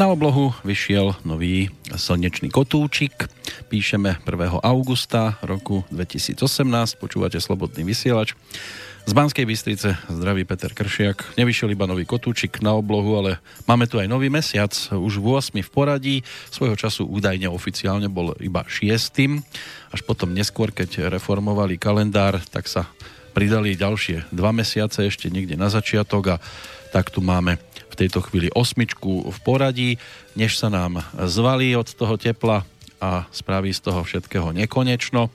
Na 0.00 0.08
oblohu 0.08 0.56
vyšiel 0.64 1.12
nový 1.28 1.68
slnečný 1.92 2.48
kotúčik. 2.48 3.28
Píšeme 3.68 4.16
1. 4.24 4.32
augusta 4.64 5.36
roku 5.44 5.84
2018. 5.92 6.40
Počúvate 6.96 7.36
Slobodný 7.36 7.84
vysielač. 7.84 8.32
Z 9.04 9.12
Banskej 9.12 9.44
Bystrice 9.44 10.00
zdraví 10.08 10.48
Peter 10.48 10.72
Kršiak. 10.72 11.36
Nevyšiel 11.36 11.76
iba 11.76 11.84
nový 11.84 12.08
kotúčik 12.08 12.64
na 12.64 12.72
oblohu, 12.80 13.12
ale 13.20 13.44
máme 13.68 13.84
tu 13.84 14.00
aj 14.00 14.08
nový 14.08 14.32
mesiac, 14.32 14.72
už 14.88 15.20
v 15.20 15.36
8 15.36 15.60
v 15.60 15.68
poradí. 15.68 16.16
Svojho 16.48 16.80
času 16.80 17.04
údajne 17.04 17.52
oficiálne 17.52 18.08
bol 18.08 18.32
iba 18.40 18.64
6. 18.64 18.88
Až 19.92 20.00
potom 20.08 20.32
neskôr, 20.32 20.72
keď 20.72 21.12
reformovali 21.12 21.76
kalendár, 21.76 22.40
tak 22.48 22.72
sa 22.72 22.88
pridali 23.36 23.76
ďalšie 23.76 24.32
dva 24.32 24.48
mesiace 24.50 25.04
ešte 25.04 25.28
niekde 25.28 25.60
na 25.60 25.68
začiatok 25.68 26.24
a 26.24 26.36
tak 26.90 27.14
tu 27.14 27.22
máme 27.22 27.56
v 27.90 27.94
tejto 27.94 28.22
chvíli 28.22 28.50
osmičku 28.52 29.30
v 29.30 29.38
poradí, 29.42 29.90
než 30.34 30.58
sa 30.58 30.70
nám 30.70 31.02
zvalí 31.26 31.74
od 31.74 31.90
toho 31.90 32.18
tepla 32.18 32.66
a 33.00 33.24
spraví 33.32 33.72
z 33.72 33.80
toho 33.80 34.04
všetkého 34.04 34.52
nekonečno. 34.52 35.32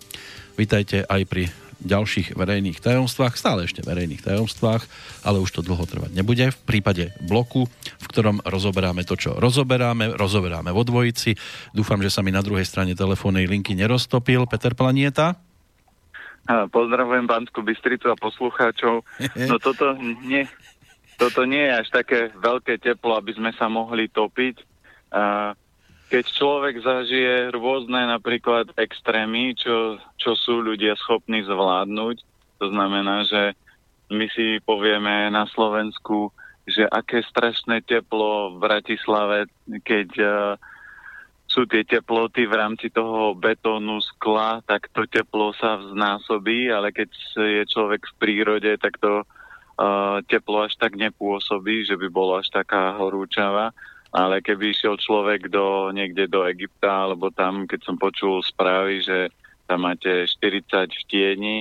Vítajte 0.56 1.04
aj 1.04 1.22
pri 1.28 1.44
ďalších 1.86 2.34
verejných 2.40 2.80
tajomstvách, 2.80 3.36
stále 3.36 3.68
ešte 3.68 3.84
verejných 3.84 4.24
tajomstvách, 4.24 4.84
ale 5.28 5.38
už 5.44 5.60
to 5.60 5.62
dlho 5.62 5.84
trvať 5.84 6.12
nebude. 6.16 6.48
V 6.50 6.60
prípade 6.64 7.12
bloku, 7.20 7.68
v 8.00 8.06
ktorom 8.10 8.40
rozoberáme 8.48 9.04
to, 9.04 9.20
čo 9.20 9.36
rozoberáme, 9.36 10.16
rozoberáme 10.16 10.72
vo 10.72 10.88
dvojici. 10.88 11.36
Dúfam, 11.76 12.00
že 12.00 12.10
sa 12.10 12.24
mi 12.24 12.32
na 12.32 12.42
druhej 12.42 12.66
strane 12.66 12.96
telefónnej 12.96 13.46
linky 13.46 13.76
neroztopil 13.76 14.48
Peter 14.48 14.74
Planieta. 14.74 15.36
Pozdravujem 16.46 17.26
Banskú 17.26 17.66
Bystricu 17.66 18.14
a 18.14 18.16
poslucháčov. 18.18 19.02
No 19.50 19.58
toto 19.58 19.98
nie, 20.26 20.46
toto 21.16 21.48
nie 21.48 21.64
je 21.64 21.80
až 21.80 21.88
také 21.92 22.20
veľké 22.36 22.80
teplo, 22.80 23.16
aby 23.16 23.32
sme 23.36 23.52
sa 23.56 23.72
mohli 23.72 24.12
topiť. 24.12 24.56
Keď 26.06 26.26
človek 26.32 26.86
zažije 26.86 27.56
rôzne 27.56 28.06
napríklad 28.06 28.70
extrémy, 28.78 29.58
čo, 29.58 29.98
čo 30.22 30.38
sú 30.38 30.62
ľudia 30.62 30.94
schopní 31.00 31.42
zvládnuť, 31.44 32.18
to 32.62 32.66
znamená, 32.72 33.26
že 33.26 33.58
my 34.14 34.30
si 34.32 34.62
povieme 34.62 35.34
na 35.34 35.50
Slovensku, 35.50 36.30
že 36.70 36.86
aké 36.86 37.26
strašné 37.26 37.82
teplo 37.86 38.54
v 38.54 38.58
Bratislave, 38.62 39.50
keď 39.82 40.10
uh, 40.22 40.30
sú 41.46 41.66
tie 41.66 41.88
teploty 41.88 42.46
v 42.46 42.58
rámci 42.58 42.92
toho 42.92 43.32
betónu, 43.32 44.02
skla, 44.02 44.60
tak 44.66 44.92
to 44.92 45.08
teplo 45.08 45.54
sa 45.56 45.80
vznásobí, 45.80 46.68
ale 46.68 46.92
keď 46.92 47.10
je 47.38 47.64
človek 47.70 48.04
v 48.04 48.18
prírode, 48.20 48.72
tak 48.76 49.00
to 49.00 49.24
teplo 50.32 50.64
až 50.64 50.74
tak 50.80 50.96
nepôsobí, 50.96 51.84
že 51.84 52.00
by 52.00 52.08
bolo 52.08 52.40
až 52.40 52.48
taká 52.52 52.96
horúčava. 52.96 53.76
Ale 54.16 54.40
keby 54.40 54.72
išiel 54.72 54.96
človek 54.96 55.52
do, 55.52 55.92
niekde 55.92 56.32
do 56.32 56.48
Egypta, 56.48 57.04
alebo 57.04 57.36
tam, 57.36 57.68
keď 57.68 57.80
som 57.84 58.00
počul 58.00 58.40
správy, 58.40 59.04
že 59.04 59.28
tam 59.68 59.84
máte 59.84 60.24
40 60.24 60.88
v 60.88 61.04
tieni, 61.12 61.58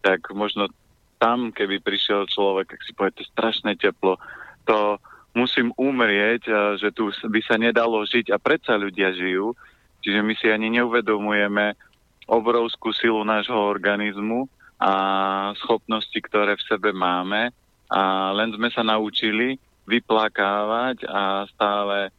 tak 0.00 0.24
možno 0.32 0.72
tam, 1.20 1.52
keby 1.52 1.84
prišiel 1.84 2.24
človek, 2.30 2.72
tak 2.72 2.80
si 2.80 2.96
poviete 2.96 3.28
strašné 3.28 3.76
teplo. 3.76 4.16
To 4.64 4.96
musím 5.36 5.76
umrieť, 5.76 6.48
že 6.80 6.88
tu 6.96 7.12
by 7.12 7.40
sa 7.44 7.60
nedalo 7.60 8.00
žiť 8.08 8.32
a 8.32 8.40
predsa 8.40 8.80
ľudia 8.80 9.12
žijú. 9.12 9.52
Čiže 10.00 10.20
my 10.24 10.32
si 10.38 10.48
ani 10.48 10.72
neuvedomujeme 10.80 11.76
obrovskú 12.24 12.94
silu 12.96 13.20
nášho 13.26 13.58
organizmu 13.58 14.48
a 14.78 14.92
schopnosti, 15.58 16.14
ktoré 16.14 16.54
v 16.54 16.66
sebe 16.70 16.94
máme 16.94 17.50
a 17.90 18.30
len 18.30 18.54
sme 18.54 18.70
sa 18.70 18.86
naučili 18.86 19.58
vyplakávať 19.90 21.02
a 21.08 21.48
stále 21.50 22.14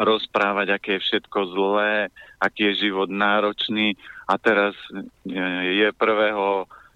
rozprávať, 0.00 0.66
aké 0.72 0.90
je 0.96 1.04
všetko 1.04 1.38
zlé, 1.52 2.08
aký 2.40 2.72
je 2.72 2.88
život 2.88 3.10
náročný 3.10 3.98
a 4.24 4.38
teraz 4.40 4.72
je 5.26 5.88
1. 5.90 5.92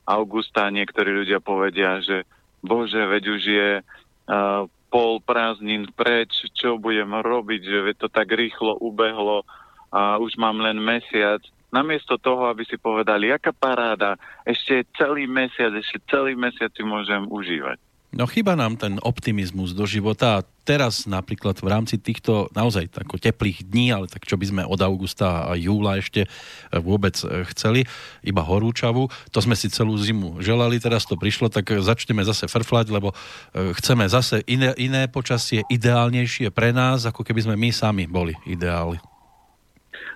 augusta 0.08 0.70
niektorí 0.72 1.10
ľudia 1.12 1.40
povedia, 1.42 2.00
že 2.00 2.24
bože, 2.64 3.04
veď 3.04 3.24
už 3.28 3.42
je 3.44 3.70
uh, 3.80 4.64
pol 4.88 5.18
prázdnin 5.20 5.90
preč, 5.92 6.48
čo 6.56 6.80
budem 6.80 7.10
robiť, 7.10 7.60
že 7.60 7.78
to 7.98 8.08
tak 8.08 8.30
rýchlo 8.30 8.78
ubehlo 8.78 9.42
a 9.90 10.16
už 10.22 10.38
mám 10.38 10.62
len 10.62 10.80
mesiac 10.80 11.42
namiesto 11.74 12.14
toho, 12.22 12.46
aby 12.46 12.62
si 12.62 12.78
povedali, 12.78 13.34
aká 13.34 13.50
paráda, 13.50 14.14
ešte 14.46 14.86
celý 14.94 15.26
mesiac, 15.26 15.74
ešte 15.74 15.98
celý 16.06 16.38
mesiac 16.38 16.70
si 16.70 16.86
môžem 16.86 17.26
užívať. 17.26 17.82
No 18.14 18.30
chyba 18.30 18.54
nám 18.54 18.78
ten 18.78 19.02
optimizmus 19.02 19.74
do 19.74 19.90
života 19.90 20.38
a 20.38 20.44
teraz 20.62 21.02
napríklad 21.02 21.58
v 21.58 21.66
rámci 21.66 21.98
týchto 21.98 22.46
naozaj 22.54 22.94
tako 22.94 23.18
teplých 23.18 23.66
dní, 23.66 23.90
ale 23.90 24.06
tak 24.06 24.22
čo 24.22 24.38
by 24.38 24.46
sme 24.46 24.62
od 24.62 24.78
augusta 24.86 25.50
a 25.50 25.58
júla 25.58 25.98
ešte 25.98 26.30
vôbec 26.70 27.18
chceli, 27.50 27.82
iba 28.22 28.46
horúčavu, 28.46 29.10
to 29.34 29.38
sme 29.42 29.58
si 29.58 29.66
celú 29.66 29.98
zimu 29.98 30.38
želali, 30.38 30.78
teraz 30.78 31.10
to 31.10 31.18
prišlo, 31.18 31.50
tak 31.50 31.74
začneme 31.74 32.22
zase 32.22 32.46
frflať, 32.46 32.94
lebo 32.94 33.10
e, 33.10 33.74
chceme 33.82 34.06
zase 34.06 34.46
iné, 34.46 34.70
iné 34.78 35.10
počasie, 35.10 35.66
ideálnejšie 35.66 36.54
pre 36.54 36.70
nás, 36.70 37.10
ako 37.10 37.26
keby 37.26 37.50
sme 37.50 37.58
my 37.58 37.74
sami 37.74 38.06
boli 38.06 38.38
ideáli. 38.46 39.02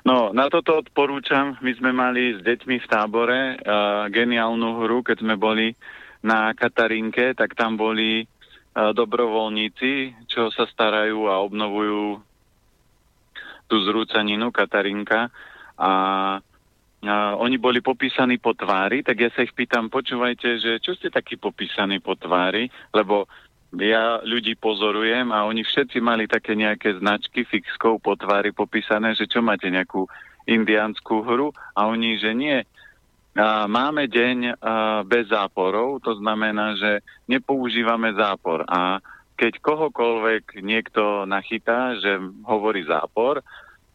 No, 0.07 0.31
na 0.31 0.47
toto 0.47 0.79
odporúčam. 0.79 1.59
My 1.59 1.73
sme 1.75 1.91
mali 1.91 2.39
s 2.39 2.41
deťmi 2.45 2.77
v 2.79 2.91
tábore 2.91 3.59
uh, 3.59 4.07
geniálnu 4.13 4.85
hru, 4.85 5.03
keď 5.03 5.23
sme 5.23 5.35
boli 5.35 5.75
na 6.23 6.55
Katarinke, 6.55 7.35
tak 7.35 7.55
tam 7.59 7.79
boli 7.79 8.23
uh, 8.23 8.91
dobrovoľníci, 8.95 10.27
čo 10.31 10.51
sa 10.55 10.67
starajú 10.71 11.27
a 11.27 11.43
obnovujú 11.43 12.23
tú 13.69 13.77
zrúcaninu 13.85 14.49
Katarinka 14.55 15.29
a 15.79 15.91
a 16.99 17.39
oni 17.39 17.63
boli 17.63 17.79
popísaní 17.79 18.43
po 18.43 18.59
tvári, 18.59 19.07
tak 19.07 19.23
ja 19.23 19.31
sa 19.31 19.47
ich 19.47 19.55
pýtam, 19.55 19.87
počúvajte, 19.87 20.49
že 20.59 20.73
čo 20.83 20.99
ste 20.99 21.15
takí 21.15 21.39
popísaní 21.39 22.03
po 22.03 22.19
tvári, 22.19 22.67
lebo 22.91 23.31
ja 23.77 24.25
ľudí 24.25 24.57
pozorujem 24.57 25.29
a 25.29 25.45
oni 25.45 25.61
všetci 25.61 26.01
mali 26.01 26.25
také 26.25 26.57
nejaké 26.57 26.97
značky 26.97 27.45
fixkou 27.45 28.01
po 28.01 28.17
tvári 28.17 28.57
popísané, 28.57 29.13
že 29.13 29.29
čo 29.29 29.45
máte 29.45 29.69
nejakú 29.69 30.09
indiánskú 30.49 31.21
hru 31.21 31.53
a 31.77 31.85
oni, 31.85 32.17
že 32.17 32.33
nie. 32.33 32.65
A 33.37 33.69
máme 33.69 34.09
deň 34.09 34.39
a, 34.39 34.53
bez 35.05 35.29
záporov, 35.29 36.01
to 36.01 36.17
znamená, 36.17 36.81
že 36.81 37.05
nepoužívame 37.29 38.17
zápor 38.17 38.65
a 38.65 39.05
keď 39.39 39.63
kohokoľvek 39.63 40.59
niekto 40.67 41.23
nachytá, 41.29 41.95
že 42.03 42.19
hovorí 42.43 42.83
zápor, 42.83 43.45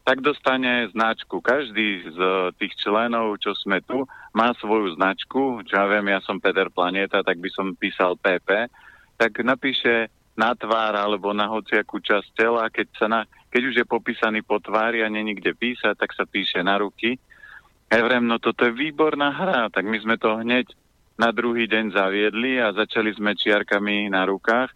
tak 0.04 0.24
dostane 0.24 0.88
značku. 0.92 1.44
Každý 1.44 2.16
z 2.16 2.18
tých 2.56 2.72
členov, 2.80 3.40
čo 3.40 3.52
sme 3.56 3.84
tu, 3.84 4.08
má 4.32 4.52
svoju 4.56 4.96
značku. 4.96 5.64
Čo 5.64 5.80
ja 5.80 5.84
viem, 5.88 6.12
ja 6.12 6.20
som 6.24 6.40
Peter 6.40 6.68
Planeta, 6.68 7.24
tak 7.24 7.40
by 7.40 7.48
som 7.52 7.76
písal 7.76 8.16
PP 8.16 8.68
tak 9.16 9.40
napíše 9.42 10.10
na 10.34 10.54
tvár 10.54 10.98
alebo 10.98 11.30
na 11.30 11.46
hociakú 11.46 12.02
časť 12.02 12.28
tela, 12.34 12.66
keď, 12.66 12.86
sa 12.98 13.06
na, 13.06 13.20
keď 13.50 13.62
už 13.70 13.74
je 13.82 13.86
popísaný 13.86 14.42
po 14.42 14.58
tvári 14.58 15.06
a 15.06 15.08
není 15.08 15.38
písať, 15.38 15.94
tak 15.94 16.10
sa 16.10 16.26
píše 16.26 16.58
na 16.66 16.78
ruky. 16.82 17.14
Evrem, 17.86 18.26
no 18.26 18.42
toto 18.42 18.66
je 18.66 18.74
výborná 18.74 19.30
hra, 19.30 19.70
tak 19.70 19.86
my 19.86 19.94
sme 20.02 20.18
to 20.18 20.42
hneď 20.42 20.66
na 21.14 21.30
druhý 21.30 21.70
deň 21.70 21.94
zaviedli 21.94 22.58
a 22.58 22.74
začali 22.74 23.14
sme 23.14 23.38
čiarkami 23.38 24.10
na 24.10 24.26
rukách 24.26 24.74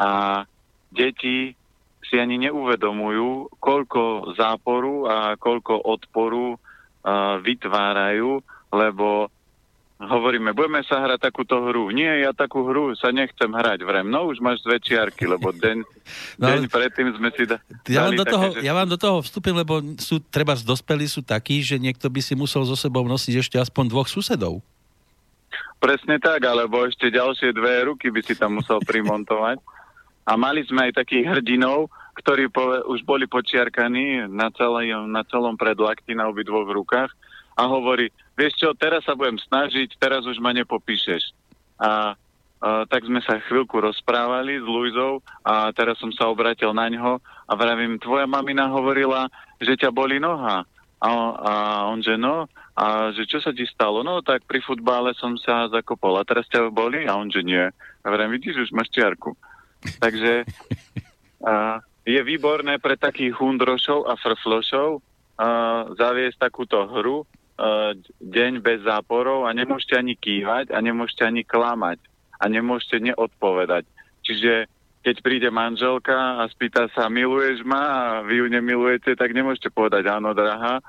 a 0.00 0.40
deti 0.88 1.52
si 2.06 2.14
ani 2.16 2.40
neuvedomujú, 2.48 3.60
koľko 3.60 4.32
záporu 4.38 5.04
a 5.10 5.36
koľko 5.36 5.84
odporu 5.84 6.54
uh, 6.54 7.36
vytvárajú, 7.42 8.40
lebo 8.72 9.28
hovoríme, 9.96 10.52
budeme 10.52 10.84
sa 10.84 11.00
hrať 11.00 11.32
takúto 11.32 11.56
hru. 11.64 11.88
Nie, 11.88 12.20
ja 12.20 12.36
takú 12.36 12.68
hru 12.68 12.92
sa 12.92 13.08
nechcem 13.08 13.48
hrať. 13.48 13.80
Vrem, 13.80 14.04
no 14.04 14.28
už 14.28 14.44
máš 14.44 14.60
dve 14.60 14.76
čiarky, 14.76 15.24
lebo 15.24 15.48
deň, 15.56 15.76
no, 16.40 16.44
deň 16.44 16.62
predtým 16.68 17.08
sme 17.16 17.32
si 17.32 17.48
da, 17.48 17.56
ja 17.88 18.04
vám, 18.04 18.20
do 18.20 18.24
také, 18.24 18.34
toho, 18.36 18.46
že... 18.52 18.58
ja 18.60 18.72
vám 18.76 18.88
do 18.92 18.98
toho 19.00 19.16
vstúpim, 19.24 19.56
lebo 19.56 19.80
sú, 19.96 20.20
treba 20.20 20.52
z 20.52 20.68
dospelí 20.68 21.08
sú 21.08 21.24
takí, 21.24 21.64
že 21.64 21.80
niekto 21.80 22.12
by 22.12 22.20
si 22.20 22.36
musel 22.36 22.68
so 22.68 22.76
sebou 22.76 23.08
nosiť 23.08 23.34
ešte 23.40 23.56
aspoň 23.56 23.84
dvoch 23.88 24.08
susedov. 24.08 24.60
Presne 25.80 26.20
tak, 26.20 26.44
alebo 26.44 26.84
ešte 26.84 27.08
ďalšie 27.12 27.52
dve 27.56 27.88
ruky 27.88 28.12
by 28.12 28.20
si 28.20 28.36
tam 28.36 28.60
musel 28.60 28.80
primontovať. 28.84 29.60
A 30.26 30.34
mali 30.34 30.66
sme 30.66 30.90
aj 30.90 31.04
takých 31.04 31.38
hrdinov, 31.38 31.88
ktorí 32.18 32.48
pove, 32.48 32.82
už 32.88 33.04
boli 33.04 33.28
počiarkaní 33.28 34.26
na, 34.26 34.48
celé, 34.50 34.90
na 35.06 35.22
celom 35.28 35.54
predlakti 35.54 36.16
na 36.16 36.26
obidvoch 36.26 36.66
rukách 36.66 37.12
a 37.56 37.62
hovorí, 37.64 38.12
vieš 38.36 38.60
čo, 38.60 38.76
teraz 38.76 39.08
sa 39.08 39.16
budem 39.16 39.40
snažiť, 39.40 39.96
teraz 39.96 40.28
už 40.28 40.36
ma 40.44 40.52
nepopíšeš. 40.52 41.32
A, 41.80 42.12
a 42.60 42.84
tak 42.84 43.08
sme 43.08 43.24
sa 43.24 43.40
chvíľku 43.40 43.80
rozprávali 43.80 44.60
s 44.60 44.66
Luizou 44.68 45.24
a 45.40 45.72
teraz 45.72 45.96
som 45.96 46.12
sa 46.12 46.28
obratil 46.28 46.76
na 46.76 46.92
ňo 46.92 47.16
a 47.20 47.52
vravím, 47.56 47.96
tvoja 47.96 48.28
mamina 48.28 48.68
hovorila, 48.68 49.32
že 49.56 49.72
ťa 49.76 49.88
boli 49.88 50.20
noha. 50.20 50.68
A, 50.96 51.08
a 51.08 51.52
on, 51.92 52.00
že 52.00 52.16
no, 52.16 52.48
a 52.76 53.12
že 53.12 53.28
čo 53.28 53.40
sa 53.40 53.52
ti 53.56 53.64
stalo? 53.68 54.04
No 54.04 54.20
tak 54.20 54.44
pri 54.44 54.60
futbále 54.60 55.16
som 55.16 55.36
sa 55.40 55.68
zakopol 55.72 56.20
a 56.20 56.28
teraz 56.28 56.48
ťa 56.52 56.68
boli? 56.68 57.08
A 57.08 57.16
on, 57.16 57.32
že 57.32 57.40
nie. 57.40 57.60
A 58.04 58.06
vravím, 58.08 58.36
vidíš, 58.36 58.68
už 58.68 58.76
máš 58.76 58.92
čiarku. 58.92 59.32
Takže 60.00 60.44
a, 61.44 61.80
je 62.04 62.20
výborné 62.20 62.80
pre 62.80 63.00
takých 63.00 63.32
hundrošov 63.36 64.06
a 64.06 64.14
frflošov 64.14 65.02
uh, 65.02 65.90
zaviesť 65.98 66.38
takúto 66.38 66.86
hru 66.86 67.26
deň 68.20 68.52
bez 68.60 68.84
záporov 68.84 69.48
a 69.48 69.50
nemôžete 69.56 69.96
ani 69.96 70.14
kývať 70.16 70.72
a 70.72 70.78
nemôžete 70.84 71.24
ani 71.24 71.42
klamať 71.42 71.98
a 72.36 72.44
nemôžete 72.52 73.00
neodpovedať. 73.00 73.88
Čiže 74.20 74.68
keď 75.00 75.16
príde 75.22 75.48
manželka 75.54 76.42
a 76.42 76.50
spýta 76.50 76.90
sa, 76.92 77.06
miluješ 77.06 77.62
ma 77.62 77.84
a 77.86 78.02
vy 78.26 78.42
ju 78.42 78.46
nemilujete, 78.50 79.14
tak 79.14 79.32
nemôžete 79.32 79.70
povedať 79.70 80.10
áno, 80.10 80.34
drahá. 80.34 80.82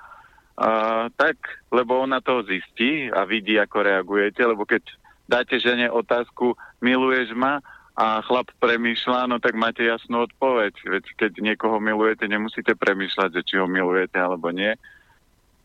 A, 0.58 0.70
tak, 1.14 1.38
lebo 1.70 2.02
ona 2.02 2.18
to 2.18 2.42
zistí 2.50 3.14
a 3.14 3.30
vidí, 3.30 3.62
ako 3.62 3.78
reagujete, 3.86 4.42
lebo 4.42 4.66
keď 4.66 4.82
dáte 5.30 5.62
žene 5.62 5.88
otázku, 5.94 6.58
miluješ 6.82 7.32
ma 7.38 7.62
a 7.94 8.26
chlap 8.26 8.50
premýšľa, 8.58 9.30
no 9.30 9.38
tak 9.38 9.54
máte 9.54 9.86
jasnú 9.86 10.26
odpoveď. 10.26 10.74
Veď 10.98 11.06
keď 11.14 11.32
niekoho 11.38 11.78
milujete, 11.78 12.26
nemusíte 12.26 12.74
premýšľať, 12.74 13.30
že 13.38 13.46
či 13.46 13.56
ho 13.62 13.70
milujete 13.70 14.18
alebo 14.18 14.50
nie. 14.50 14.74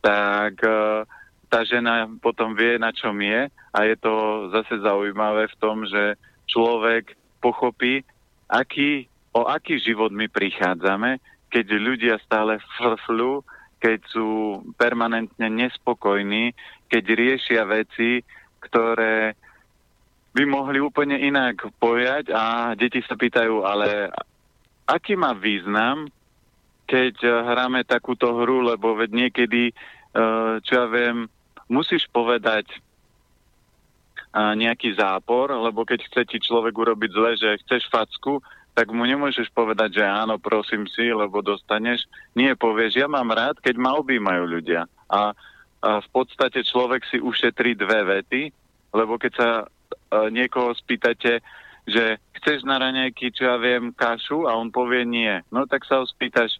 Tak 0.03 0.55
uh, 0.67 1.07
tá 1.53 1.61
žena 1.63 2.09
potom 2.21 2.57
vie, 2.57 2.81
na 2.81 2.91
čom 2.91 3.15
je 3.21 3.47
a 3.49 3.79
je 3.85 3.97
to 4.01 4.49
zase 4.51 4.81
zaujímavé 4.81 5.47
v 5.53 5.59
tom, 5.61 5.85
že 5.85 6.17
človek 6.49 7.13
pochopí, 7.45 8.05
aký, 8.49 9.09
o 9.37 9.45
aký 9.49 9.77
život 9.81 10.13
my 10.13 10.29
prichádzame, 10.33 11.21
keď 11.53 11.67
ľudia 11.77 12.17
stále 12.25 12.57
frfľú, 12.81 13.45
keď 13.83 13.99
sú 14.09 14.61
permanentne 14.81 15.49
nespokojní, 15.53 16.57
keď 16.89 17.05
riešia 17.13 17.63
veci, 17.69 18.25
ktoré 18.65 19.37
by 20.33 20.45
mohli 20.49 20.81
úplne 20.81 21.21
inak 21.21 21.69
pojať 21.77 22.33
a 22.33 22.73
deti 22.73 23.05
sa 23.05 23.13
pýtajú, 23.19 23.61
ale 23.67 24.09
aký 24.89 25.19
má 25.19 25.37
význam, 25.37 26.09
keď 26.87 27.25
hráme 27.25 27.87
takúto 27.87 28.33
hru, 28.43 28.65
lebo 28.65 28.95
veď 28.99 29.11
niekedy, 29.29 29.73
eh, 29.73 30.55
čo 30.63 30.73
ja 30.73 30.87
viem, 30.91 31.29
musíš 31.71 32.07
povedať 32.13 32.69
nejaký 34.33 34.97
zápor, 34.97 35.53
lebo 35.53 35.85
keď 35.85 36.09
chce 36.09 36.23
ti 36.25 36.39
človek 36.41 36.73
urobiť 36.73 37.11
zle, 37.13 37.31
že 37.37 37.61
chceš 37.65 37.85
facku, 37.93 38.41
tak 38.73 38.89
mu 38.89 39.05
nemôžeš 39.05 39.53
povedať, 39.53 40.01
že 40.01 40.05
áno, 40.09 40.41
prosím 40.41 40.89
si, 40.89 41.13
lebo 41.13 41.45
dostaneš. 41.45 42.09
Nie, 42.33 42.57
povieš, 42.57 42.97
ja 42.97 43.05
mám 43.05 43.29
rád, 43.29 43.61
keď 43.61 43.77
ma 43.77 43.93
objímajú 44.01 44.49
ľudia. 44.49 44.89
A, 45.13 45.37
a 45.85 46.01
v 46.01 46.09
podstate 46.09 46.65
človek 46.65 47.05
si 47.13 47.21
ušetrí 47.21 47.77
dve 47.77 48.01
vety, 48.09 48.49
lebo 48.97 49.21
keď 49.21 49.33
sa 49.37 49.49
niekoho 50.33 50.73
spýtate, 50.73 51.45
že 51.87 52.19
chceš 52.39 52.63
na 52.63 52.79
raňajky, 52.79 53.35
čo 53.35 53.47
ja 53.51 53.57
viem, 53.59 53.91
kašu 53.91 54.47
a 54.47 54.55
on 54.55 54.71
povie 54.71 55.03
nie, 55.03 55.43
no 55.51 55.67
tak 55.67 55.83
sa 55.87 56.03
ho 56.03 56.07
spýtaš, 56.07 56.59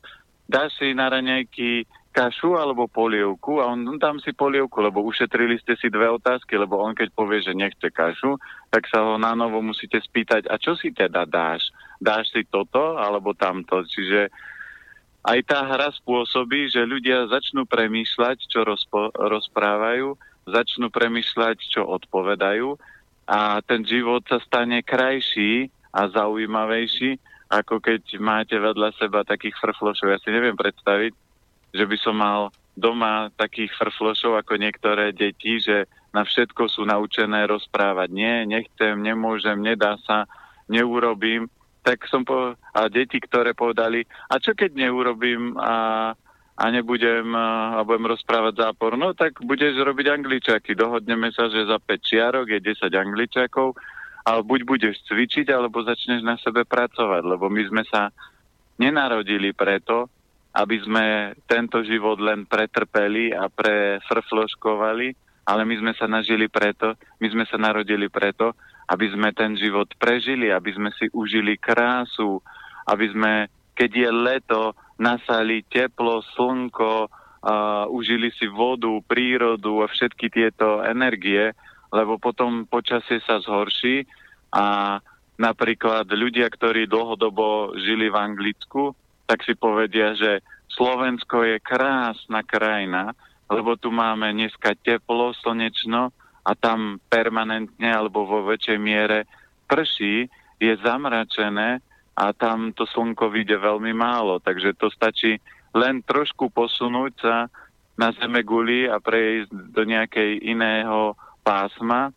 dáš 0.51 0.75
si 0.79 0.95
na 0.95 1.11
raňajky 1.11 1.87
kašu 2.13 2.61
alebo 2.61 2.91
polievku 2.91 3.65
a 3.65 3.73
on, 3.73 3.81
on 3.89 3.97
dám 3.97 4.21
si 4.21 4.37
polievku, 4.37 4.85
lebo 4.85 5.01
ušetrili 5.01 5.57
ste 5.63 5.79
si 5.81 5.89
dve 5.89 6.13
otázky, 6.13 6.61
lebo 6.61 6.77
on 6.77 6.93
keď 6.93 7.09
povie, 7.17 7.41
že 7.41 7.57
nechce 7.57 7.89
kašu, 7.89 8.37
tak 8.69 8.85
sa 8.93 9.01
ho 9.01 9.17
na 9.17 9.33
novo 9.33 9.65
musíte 9.65 9.97
spýtať, 9.97 10.45
a 10.51 10.61
čo 10.61 10.77
si 10.77 10.93
teda 10.93 11.25
dáš? 11.25 11.73
Dáš 12.03 12.29
si 12.35 12.45
toto 12.45 13.01
alebo 13.01 13.33
tamto? 13.33 13.81
Čiže 13.81 14.29
aj 15.23 15.39
tá 15.47 15.65
hra 15.65 15.89
spôsobí, 16.03 16.69
že 16.69 16.85
ľudia 16.85 17.31
začnú 17.31 17.65
premýšľať, 17.65 18.39
čo 18.51 18.67
rozpo- 18.67 19.15
rozprávajú, 19.15 20.19
začnú 20.51 20.91
premýšľať, 20.91 21.57
čo 21.71 21.87
odpovedajú 21.87 22.77
a 23.27 23.63
ten 23.63 23.87
život 23.87 24.27
sa 24.27 24.43
stane 24.43 24.83
krajší 24.83 25.71
a 25.93 26.09
zaujímavejší, 26.09 27.21
ako 27.53 27.85
keď 27.85 28.17
máte 28.19 28.57
vedľa 28.57 28.97
seba 28.97 29.23
takých 29.23 29.55
frflošov. 29.61 30.09
Ja 30.09 30.19
si 30.19 30.33
neviem 30.33 30.57
predstaviť, 30.57 31.13
že 31.77 31.85
by 31.85 31.97
som 32.01 32.17
mal 32.17 32.49
doma 32.73 33.29
takých 33.37 33.77
frflošov 33.77 34.41
ako 34.41 34.57
niektoré 34.57 35.13
deti, 35.13 35.61
že 35.61 35.85
na 36.17 36.25
všetko 36.25 36.69
sú 36.69 36.89
naučené 36.89 37.45
rozprávať. 37.45 38.09
Nie, 38.13 38.49
nechcem, 38.49 38.97
nemôžem, 39.01 39.61
nedá 39.61 40.01
sa, 40.05 40.25
neurobím. 40.69 41.49
Tak 41.85 42.09
som 42.09 42.25
po... 42.25 42.57
A 42.57 42.81
deti, 42.89 43.21
ktoré 43.21 43.53
povedali, 43.53 44.05
a 44.33 44.41
čo 44.41 44.57
keď 44.57 44.73
neurobím 44.73 45.57
a, 45.61 46.13
a 46.53 46.65
nebudem 46.69 47.33
a 47.33 47.81
budem 47.81 48.13
rozprávať 48.13 48.61
zápor, 48.61 49.01
no 49.01 49.17
tak 49.17 49.41
budeš 49.41 49.81
robiť 49.81 50.07
angličaky. 50.13 50.77
Dohodneme 50.77 51.33
sa, 51.33 51.49
že 51.49 51.65
za 51.65 51.81
5 51.81 51.89
čiarok 51.99 52.47
je 52.53 52.61
10 52.61 52.93
angličakov 52.93 53.73
a 54.23 54.39
buď 54.39 54.61
budeš 54.63 55.01
cvičiť, 55.09 55.51
alebo 55.51 55.83
začneš 55.83 56.21
na 56.23 56.37
sebe 56.39 56.63
pracovať, 56.69 57.23
lebo 57.25 57.49
my 57.49 57.63
sme 57.67 57.83
sa 57.89 58.13
nenarodili 58.79 59.51
preto, 59.57 60.07
aby 60.53 60.77
sme 60.85 61.05
tento 61.49 61.81
život 61.81 62.21
len 62.21 62.45
pretrpeli 62.45 63.33
a 63.33 63.49
prefrfloškovali, 63.49 65.09
ale 65.49 65.63
my 65.65 65.75
sme 65.81 65.93
sa 65.97 66.07
nažili 66.07 66.47
preto, 66.47 66.95
my 67.19 67.27
sme 67.33 67.45
sa 67.49 67.57
narodili 67.57 68.07
preto, 68.13 68.53
aby 68.93 69.09
sme 69.11 69.33
ten 69.33 69.57
život 69.57 69.89
prežili, 69.97 70.53
aby 70.53 70.71
sme 70.77 70.93
si 70.95 71.09
užili 71.11 71.57
krásu, 71.57 72.39
aby 72.87 73.07
sme, 73.11 73.33
keď 73.73 73.91
je 73.91 74.11
leto, 74.13 74.63
nasali 74.99 75.65
teplo, 75.69 76.25
slnko, 76.37 77.09
uh, 77.09 77.85
užili 77.89 78.33
si 78.35 78.49
vodu, 78.49 78.91
prírodu 79.05 79.85
a 79.85 79.87
všetky 79.89 80.29
tieto 80.29 80.83
energie, 80.85 81.53
lebo 81.93 82.17
potom 82.17 82.65
počasie 82.65 83.21
sa 83.25 83.41
zhorší 83.41 84.09
a 84.53 84.99
napríklad 85.37 86.09
ľudia, 86.09 86.49
ktorí 86.49 86.89
dlhodobo 86.89 87.77
žili 87.77 88.09
v 88.13 88.17
Anglicku, 88.17 88.93
tak 89.29 89.45
si 89.45 89.57
povedia, 89.57 90.13
že 90.17 90.45
Slovensko 90.73 91.45
je 91.45 91.57
krásna 91.61 92.41
krajina, 92.45 93.13
lebo 93.53 93.77
tu 93.77 93.93
máme 93.93 94.33
dneska 94.33 94.73
teplo, 94.81 95.37
slnečno 95.37 96.13
a 96.43 96.51
tam 96.57 96.97
permanentne 97.13 97.93
alebo 97.93 98.25
vo 98.25 98.41
väčšej 98.49 98.79
miere 98.81 99.29
prší, 99.69 100.29
je 100.63 100.73
zamračené 100.81 101.83
a 102.23 102.31
tam 102.31 102.71
to 102.71 102.87
slnko 102.87 103.35
vyjde 103.35 103.59
veľmi 103.59 103.91
málo. 103.91 104.39
Takže 104.39 104.79
to 104.79 104.87
stačí 104.95 105.43
len 105.75 106.07
trošku 106.07 106.55
posunúť 106.55 107.13
sa 107.19 107.37
na 107.99 108.15
zeme 108.15 108.47
guli 108.47 108.87
a 108.87 109.03
prejsť 109.03 109.51
do 109.51 109.83
nejakej 109.83 110.39
iného 110.47 111.19
pásma 111.43 112.15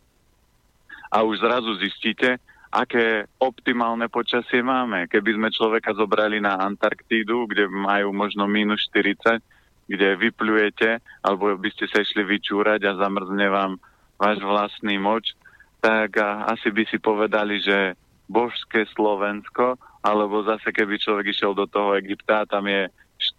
a 1.09 1.17
už 1.25 1.41
zrazu 1.41 1.73
zistíte, 1.81 2.37
aké 2.69 3.25
optimálne 3.41 4.05
počasie 4.11 4.61
máme. 4.61 5.09
Keby 5.09 5.41
sme 5.41 5.49
človeka 5.49 5.97
zobrali 5.97 6.37
na 6.37 6.59
Antarktídu, 6.59 7.49
kde 7.49 7.65
majú 7.71 8.13
možno 8.13 8.45
minus 8.45 8.85
40, 8.93 9.41
kde 9.89 10.19
vyplujete, 10.21 11.01
alebo 11.25 11.55
by 11.57 11.69
ste 11.73 11.89
sa 11.89 12.03
išli 12.03 12.21
vyčúrať 12.21 12.83
a 12.85 12.99
zamrzne 12.99 13.47
vám 13.49 13.79
váš 14.19 14.43
vlastný 14.43 14.99
moč, 14.99 15.33
tak 15.79 16.19
asi 16.51 16.73
by 16.73 16.83
si 16.89 16.97
povedali, 16.99 17.61
že 17.61 17.95
božské 18.25 18.89
Slovensko, 18.97 19.77
alebo 20.05 20.45
zase 20.45 20.69
keby 20.69 21.01
človek 21.01 21.33
išiel 21.33 21.57
do 21.57 21.65
toho 21.65 21.97
Egypta, 21.97 22.45
tam 22.45 22.69
je 22.69 22.85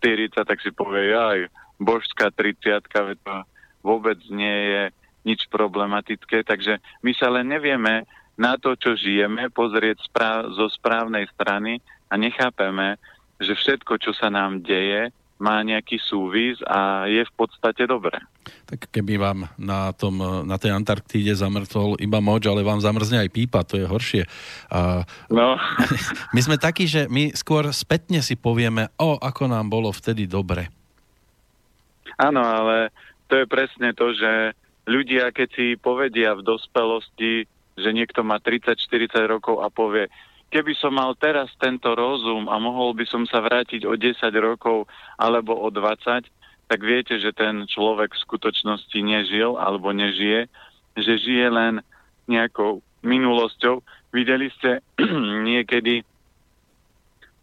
40, 0.02 0.34
tak 0.42 0.58
si 0.58 0.74
povie, 0.74 1.14
aj 1.14 1.46
božská 1.78 2.34
30, 2.34 2.82
to 3.22 3.34
vôbec 3.86 4.18
nie 4.34 4.74
je 4.74 4.82
nič 5.22 5.46
problematické, 5.46 6.42
takže 6.42 6.82
my 7.06 7.12
sa 7.14 7.30
len 7.30 7.46
nevieme 7.46 8.02
na 8.34 8.58
to, 8.58 8.74
čo 8.74 8.98
žijeme, 8.98 9.46
pozrieť 9.54 10.02
správ- 10.10 10.50
zo 10.58 10.66
správnej 10.66 11.30
strany 11.38 11.78
a 12.10 12.18
nechápeme, 12.18 12.98
že 13.38 13.54
všetko, 13.54 14.02
čo 14.02 14.10
sa 14.10 14.26
nám 14.26 14.66
deje, 14.66 15.14
má 15.36 15.60
nejaký 15.60 16.00
súvis 16.00 16.56
a 16.64 17.04
je 17.08 17.20
v 17.20 17.32
podstate 17.36 17.84
dobré. 17.84 18.16
Tak 18.64 18.88
keby 18.88 19.20
vám 19.20 19.38
na, 19.60 19.92
tom, 19.92 20.16
na 20.48 20.56
tej 20.56 20.72
Antarktíde 20.72 21.36
zamrtol 21.36 22.00
iba 22.00 22.24
moč, 22.24 22.48
ale 22.48 22.64
vám 22.64 22.80
zamrzne 22.80 23.20
aj 23.20 23.30
pípa, 23.34 23.66
to 23.66 23.76
je 23.76 23.84
horšie. 23.84 24.22
A 24.72 25.04
no. 25.28 25.60
My 26.34 26.40
sme 26.40 26.56
takí, 26.56 26.88
že 26.88 27.04
my 27.10 27.36
skôr 27.36 27.68
spätne 27.76 28.24
si 28.24 28.38
povieme, 28.38 28.88
o, 28.96 29.20
ako 29.20 29.52
nám 29.52 29.68
bolo 29.68 29.92
vtedy 29.92 30.24
dobre. 30.24 30.72
Áno, 32.16 32.40
ale 32.40 32.94
to 33.28 33.44
je 33.44 33.46
presne 33.46 33.92
to, 33.92 34.16
že 34.16 34.56
ľudia, 34.88 35.34
keď 35.34 35.48
si 35.52 35.66
povedia 35.76 36.32
v 36.32 36.46
dospelosti, 36.46 37.44
že 37.76 37.90
niekto 37.92 38.24
má 38.24 38.40
30-40 38.40 39.12
rokov 39.28 39.60
a 39.60 39.68
povie, 39.68 40.08
keby 40.50 40.72
som 40.78 40.94
mal 40.94 41.14
teraz 41.18 41.50
tento 41.58 41.92
rozum 41.94 42.46
a 42.46 42.56
mohol 42.62 42.94
by 42.94 43.04
som 43.06 43.26
sa 43.26 43.42
vrátiť 43.42 43.84
o 43.84 43.98
10 43.98 44.18
rokov 44.38 44.86
alebo 45.18 45.56
o 45.56 45.68
20, 45.70 46.26
tak 46.66 46.80
viete, 46.82 47.18
že 47.22 47.30
ten 47.30 47.66
človek 47.70 48.14
v 48.14 48.24
skutočnosti 48.26 48.98
nežil 48.98 49.54
alebo 49.58 49.94
nežije, 49.94 50.50
že 50.98 51.12
žije 51.22 51.46
len 51.50 51.74
nejakou 52.26 52.82
minulosťou. 53.06 53.82
Videli 54.10 54.50
ste 54.58 54.82
niekedy 55.48 56.02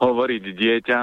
hovoriť 0.03 0.43
dieťa, 0.43 0.99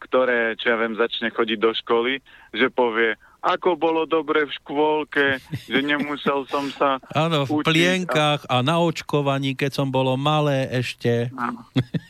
ktoré, 0.00 0.56
čo 0.56 0.72
ja 0.72 0.76
viem, 0.80 0.96
začne 0.96 1.32
chodiť 1.32 1.58
do 1.60 1.72
školy, 1.72 2.20
že 2.56 2.72
povie, 2.72 3.16
ako 3.38 3.78
bolo 3.78 4.02
dobre 4.02 4.46
v 4.46 4.52
škôlke, 4.58 5.38
že 5.70 5.78
nemusel 5.78 6.42
som 6.50 6.66
sa 6.74 6.98
Áno, 7.14 7.46
v 7.46 7.62
plienkach 7.62 8.42
a... 8.50 8.66
na 8.66 8.82
očkovaní, 8.82 9.54
keď 9.54 9.78
som 9.78 9.88
bolo 9.94 10.18
malé 10.18 10.66
ešte. 10.74 11.30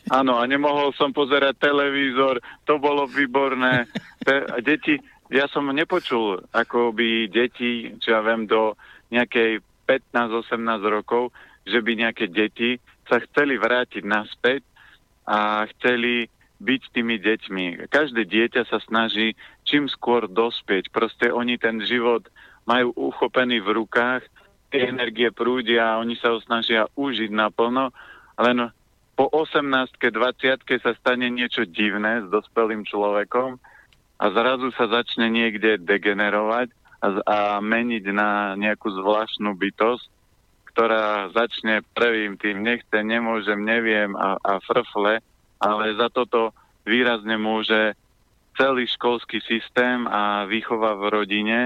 Áno, 0.09 0.41
a 0.41 0.43
nemohol 0.49 0.89
som 0.97 1.13
pozerať 1.13 1.61
televízor, 1.61 2.41
to 2.65 2.81
bolo 2.81 3.05
výborné. 3.05 3.85
Te, 4.25 4.41
deti, 4.65 4.97
ja 5.29 5.45
som 5.53 5.69
nepočul, 5.69 6.41
ako 6.49 6.97
by 6.97 7.29
deti, 7.29 7.93
čo 8.01 8.17
ja 8.17 8.21
viem, 8.25 8.49
do 8.49 8.73
nejakej 9.13 9.61
15-18 9.85 10.57
rokov, 10.89 11.29
že 11.65 11.81
by 11.81 11.91
nejaké 11.93 12.25
deti 12.29 12.81
sa 13.05 13.21
chceli 13.21 13.57
vrátiť 13.57 14.01
naspäť 14.05 14.61
a 15.29 15.65
chceli 15.77 16.25
byť 16.59 16.81
tými 16.91 17.15
deťmi. 17.23 17.87
Každé 17.87 18.27
dieťa 18.27 18.67
sa 18.67 18.83
snaží 18.83 19.35
čím 19.63 19.87
skôr 19.87 20.27
dospieť. 20.27 20.91
Proste 20.91 21.31
oni 21.31 21.55
ten 21.55 21.79
život 21.83 22.27
majú 22.67 22.91
uchopený 22.95 23.63
v 23.63 23.83
rukách, 23.83 24.23
tie 24.69 24.91
energie 24.91 25.33
prúdia, 25.33 25.97
oni 25.97 26.13
sa 26.19 26.35
ho 26.35 26.39
snažia 26.43 26.85
užiť 26.93 27.31
naplno, 27.33 27.89
len 28.37 28.69
po 29.17 29.25
18 29.35 29.99
20 29.99 30.63
sa 30.79 30.91
stane 30.95 31.27
niečo 31.27 31.67
divné 31.67 32.23
s 32.23 32.27
dospelým 32.31 32.87
človekom 32.87 33.59
a 34.19 34.25
zrazu 34.31 34.71
sa 34.75 34.87
začne 34.87 35.27
niekde 35.27 35.81
degenerovať 35.81 36.71
a, 37.03 37.07
a 37.23 37.37
meniť 37.59 38.03
na 38.15 38.55
nejakú 38.55 38.87
zvláštnu 38.91 39.55
bytosť, 39.59 40.07
ktorá 40.71 41.33
začne 41.35 41.83
prvým 41.91 42.39
tým 42.39 42.63
nechce, 42.63 42.95
nemôžem, 43.03 43.59
neviem 43.59 44.15
a, 44.15 44.39
a 44.39 44.63
frfle 44.63 45.19
ale 45.59 45.95
za 45.99 46.07
toto 46.09 46.55
výrazne 46.87 47.35
môže 47.35 47.93
celý 48.55 48.87
školský 48.87 49.39
systém 49.43 50.07
a 50.07 50.43
výchova 50.47 50.95
v 50.99 51.03
rodine 51.11 51.59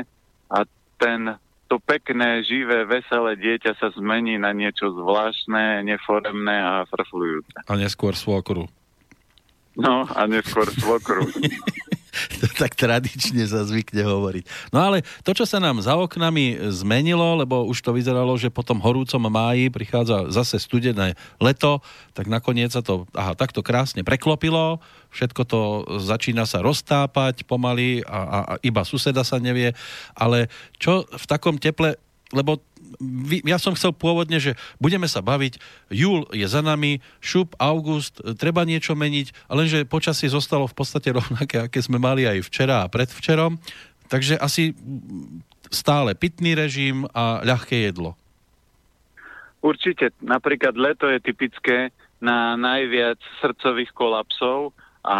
a 0.49 0.65
ten, 1.01 1.37
to 1.65 1.81
pekné, 1.81 2.45
živé, 2.45 2.85
veselé 2.85 3.33
dieťa 3.37 3.73
sa 3.81 3.89
zmení 3.97 4.37
na 4.37 4.53
niečo 4.53 4.93
zvláštne, 4.93 5.81
neforemné 5.85 6.57
a 6.61 6.73
frflujúce. 6.85 7.65
A 7.65 7.73
neskôr 7.73 8.13
svokru. 8.13 8.69
No, 9.73 10.05
a 10.05 10.29
neskôr 10.29 10.69
svokru. 10.69 11.25
to 12.41 12.47
tak 12.55 12.77
tradične 12.77 13.43
sa 13.49 13.65
zvykne 13.65 14.05
hovoriť. 14.05 14.71
No 14.71 14.85
ale 14.85 15.01
to, 15.25 15.33
čo 15.33 15.45
sa 15.49 15.57
nám 15.57 15.81
za 15.81 15.97
oknami 15.97 16.69
zmenilo, 16.69 17.41
lebo 17.41 17.65
už 17.65 17.81
to 17.81 17.91
vyzeralo, 17.95 18.37
že 18.37 18.53
po 18.53 18.61
tom 18.61 18.79
horúcom 18.79 19.21
máji 19.29 19.73
prichádza 19.73 20.29
zase 20.29 20.61
studené 20.61 21.17
leto, 21.41 21.81
tak 22.13 22.29
nakoniec 22.29 22.69
sa 22.73 22.85
to 22.85 23.09
aha, 23.17 23.33
takto 23.33 23.65
krásne 23.65 24.05
preklopilo, 24.05 24.77
všetko 25.13 25.41
to 25.45 25.59
začína 26.01 26.45
sa 26.45 26.61
roztápať 26.61 27.45
pomaly 27.45 28.05
a, 28.05 28.19
a, 28.19 28.39
a 28.45 28.53
iba 28.61 28.85
suseda 28.85 29.25
sa 29.25 29.41
nevie, 29.41 29.73
ale 30.13 30.49
čo 30.77 31.05
v 31.09 31.25
takom 31.25 31.57
teple 31.57 31.97
lebo 32.31 32.61
ja 33.43 33.57
som 33.57 33.73
chcel 33.73 33.91
pôvodne, 33.93 34.37
že 34.37 34.55
budeme 34.77 35.09
sa 35.09 35.19
baviť, 35.19 35.57
júl 35.89 36.29
je 36.31 36.45
za 36.45 36.61
nami, 36.61 37.01
šup, 37.19 37.57
august, 37.57 38.21
treba 38.37 38.63
niečo 38.63 38.93
meniť, 38.93 39.49
lenže 39.49 39.89
počasie 39.89 40.29
zostalo 40.29 40.69
v 40.69 40.77
podstate 40.77 41.09
rovnaké, 41.17 41.67
aké 41.67 41.79
sme 41.81 41.99
mali 41.99 42.23
aj 42.29 42.45
včera 42.47 42.85
a 42.85 42.91
predvčerom, 42.91 43.57
takže 44.07 44.37
asi 44.37 44.77
stále 45.73 46.13
pitný 46.13 46.53
režim 46.53 47.09
a 47.11 47.41
ľahké 47.41 47.89
jedlo. 47.89 48.13
Určite, 49.63 50.11
napríklad 50.19 50.75
leto 50.75 51.07
je 51.07 51.23
typické 51.23 51.95
na 52.19 52.59
najviac 52.59 53.19
srdcových 53.39 53.91
kolapsov 53.95 54.75
a 55.03 55.19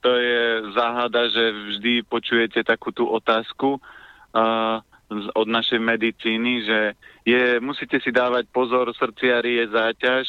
to 0.00 0.10
je 0.16 0.72
záhada, 0.72 1.28
že 1.32 1.44
vždy 1.52 1.92
počujete 2.08 2.60
takú 2.64 2.92
tú 2.92 3.08
otázku, 3.08 3.80
uh, 3.80 4.80
od 5.10 5.48
našej 5.48 5.80
medicíny, 5.80 6.52
že 6.68 6.78
je, 7.24 7.60
musíte 7.64 7.96
si 8.00 8.12
dávať 8.12 8.48
pozor, 8.52 8.92
srdciari 8.92 9.64
je 9.64 9.66
záťaž, 9.72 10.26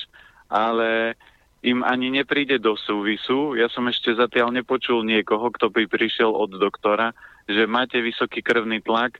ale 0.47 1.19
im 1.59 1.83
ani 1.83 2.07
nepríde 2.09 2.59
do 2.63 2.79
súvisu. 2.79 3.59
Ja 3.59 3.67
som 3.67 3.87
ešte 3.91 4.15
zatiaľ 4.15 4.55
nepočul 4.55 5.03
niekoho, 5.03 5.51
kto 5.51 5.67
by 5.67 5.91
prišiel 5.91 6.31
od 6.31 6.55
doktora, 6.55 7.11
že 7.51 7.67
máte 7.67 7.99
vysoký 7.99 8.39
krvný 8.39 8.79
tlak, 8.79 9.19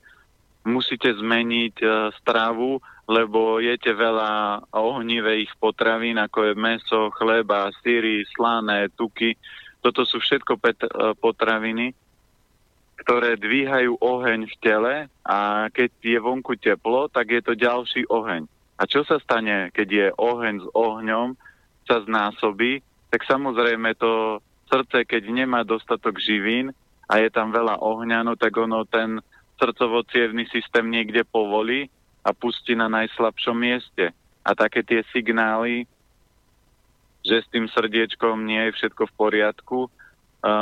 musíte 0.63 1.11
zmeniť 1.11 1.75
uh, 1.83 1.91
stravu, 2.19 2.79
lebo 3.09 3.59
jete 3.59 3.91
veľa 3.91 4.63
ohnivých 4.71 5.51
potravín, 5.57 6.21
ako 6.21 6.51
je 6.51 6.53
meso, 6.55 7.01
chleba, 7.17 7.73
síry, 7.81 8.23
slané, 8.37 8.87
tuky. 8.93 9.35
Toto 9.81 10.05
sú 10.05 10.21
všetko 10.21 10.53
pet, 10.61 10.79
uh, 10.85 11.17
potraviny, 11.17 11.91
ktoré 13.03 13.39
dvíhajú 13.39 13.95
oheň 14.03 14.45
v 14.47 14.55
tele 14.59 14.95
a 15.23 15.67
keď 15.71 15.91
je 16.03 16.19
vonku 16.19 16.59
teplo, 16.59 17.07
tak 17.07 17.31
je 17.31 17.41
to 17.41 17.53
ďalší 17.55 18.03
oheň. 18.11 18.43
A 18.79 18.87
čo 18.87 19.03
sa 19.03 19.19
stane, 19.19 19.71
keď 19.75 19.87
je 19.87 20.05
oheň 20.15 20.55
s 20.63 20.67
ohňom, 20.71 21.35
sa 21.87 22.03
znásobí, 22.05 22.83
tak 23.09 23.25
samozrejme 23.25 23.97
to 23.97 24.43
srdce, 24.69 25.03
keď 25.09 25.23
nemá 25.33 25.65
dostatok 25.65 26.21
živín 26.21 26.69
a 27.09 27.17
je 27.17 27.29
tam 27.33 27.49
veľa 27.49 27.81
ohňa, 27.81 28.21
no 28.21 28.37
tak 28.37 28.53
ono 28.53 28.85
ten 28.85 29.17
srdcovo 29.57 30.05
systém 30.53 30.85
niekde 30.87 31.25
povolí 31.25 31.89
a 32.23 32.31
pustí 32.31 32.77
na 32.77 32.87
najslabšom 32.87 33.57
mieste. 33.57 34.13
A 34.45 34.55
také 34.55 34.85
tie 34.85 35.01
signály, 35.11 35.89
že 37.25 37.43
s 37.43 37.47
tým 37.51 37.67
srdiečkom 37.67 38.45
nie 38.47 38.69
je 38.69 38.75
všetko 38.79 39.09
v 39.09 39.17
poriadku, 39.17 39.79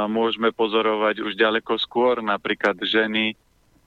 môžeme 0.09 0.49
pozorovať 0.49 1.21
už 1.21 1.37
ďaleko 1.37 1.77
skôr, 1.77 2.19
napríklad 2.25 2.77
ženy, 2.81 3.37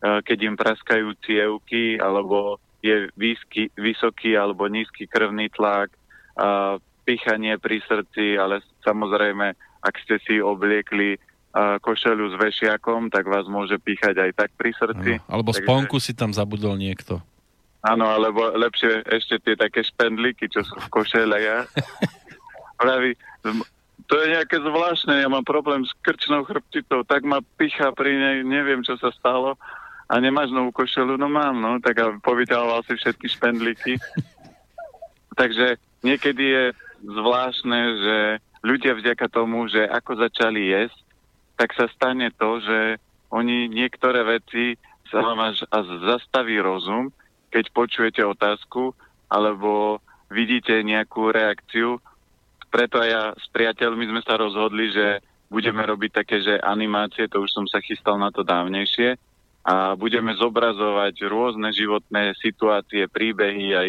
keď 0.00 0.38
im 0.46 0.56
praskajú 0.56 1.12
cievky, 1.26 1.98
alebo 1.98 2.62
je 2.80 3.12
výsky, 3.18 3.68
vysoký 3.76 4.38
alebo 4.38 4.64
nízky 4.70 5.04
krvný 5.04 5.52
tlak, 5.52 5.92
pichanie 7.04 7.58
pri 7.58 7.82
srdci, 7.84 8.38
ale 8.38 8.64
samozrejme, 8.86 9.52
ak 9.82 9.94
ste 10.06 10.16
si 10.24 10.38
obliekli 10.38 11.18
košelu 11.82 12.24
s 12.30 12.34
vešiakom, 12.38 13.10
tak 13.10 13.26
vás 13.26 13.50
môže 13.50 13.74
píchať 13.82 14.14
aj 14.14 14.30
tak 14.38 14.50
pri 14.54 14.70
srdci. 14.70 15.18
Ano, 15.18 15.26
alebo 15.26 15.50
Takže... 15.50 15.66
sponku 15.66 15.96
si 15.98 16.12
tam 16.14 16.30
zabudol 16.30 16.78
niekto. 16.78 17.18
Áno, 17.80 18.06
alebo 18.06 18.52
lepšie 18.54 19.08
ešte 19.08 19.40
tie 19.40 19.54
také 19.56 19.80
špendlíky, 19.80 20.46
čo 20.52 20.60
sú 20.62 20.76
v 20.78 20.88
košele. 20.92 21.36
Ja. 21.40 21.64
Praví, 22.80 23.16
to 24.10 24.18
je 24.18 24.34
nejaké 24.34 24.58
zvláštne, 24.58 25.22
ja 25.22 25.30
mám 25.30 25.46
problém 25.46 25.86
s 25.86 25.94
krčnou 26.02 26.42
chrbticou, 26.42 27.06
tak 27.06 27.22
ma 27.22 27.38
picha 27.54 27.94
pri 27.94 28.10
nej, 28.10 28.36
neviem, 28.42 28.82
čo 28.82 28.98
sa 28.98 29.14
stalo. 29.14 29.54
A 30.10 30.18
nemáš 30.18 30.50
novú 30.50 30.74
košelu? 30.74 31.14
No 31.14 31.30
mám, 31.30 31.54
no, 31.54 31.78
tak 31.78 32.02
a 32.02 32.18
povyťahoval 32.18 32.82
si 32.90 32.98
všetky 32.98 33.30
špendlíky. 33.30 34.02
Takže 35.40 35.78
niekedy 36.02 36.42
je 36.42 36.64
zvláštne, 37.06 37.80
že 38.02 38.16
ľudia 38.66 38.98
vďaka 38.98 39.30
tomu, 39.30 39.70
že 39.70 39.86
ako 39.86 40.26
začali 40.26 40.74
jesť, 40.74 40.98
tak 41.54 41.70
sa 41.78 41.86
stane 41.94 42.34
to, 42.34 42.58
že 42.58 42.98
oni 43.30 43.70
niektoré 43.70 44.26
veci 44.26 44.74
sa 45.06 45.22
vám 45.22 45.54
až, 45.54 45.62
až 45.70 45.86
zastaví 46.02 46.58
rozum, 46.58 47.14
keď 47.54 47.70
počujete 47.70 48.26
otázku, 48.26 48.90
alebo 49.30 50.02
vidíte 50.34 50.82
nejakú 50.82 51.30
reakciu, 51.30 52.02
preto 52.70 53.02
aj 53.02 53.08
ja 53.10 53.22
s 53.34 53.46
priateľmi 53.50 54.06
sme 54.06 54.22
sa 54.22 54.38
rozhodli, 54.38 54.94
že 54.94 55.20
budeme 55.50 55.82
robiť 55.82 56.10
také, 56.22 56.38
že 56.40 56.62
animácie, 56.62 57.26
to 57.26 57.42
už 57.42 57.50
som 57.50 57.66
sa 57.66 57.82
chystal 57.82 58.14
na 58.16 58.30
to 58.30 58.46
dávnejšie, 58.46 59.18
a 59.60 59.92
budeme 59.98 60.32
zobrazovať 60.38 61.20
rôzne 61.28 61.68
životné 61.74 62.32
situácie, 62.40 63.10
príbehy 63.10 63.76
aj, 63.76 63.88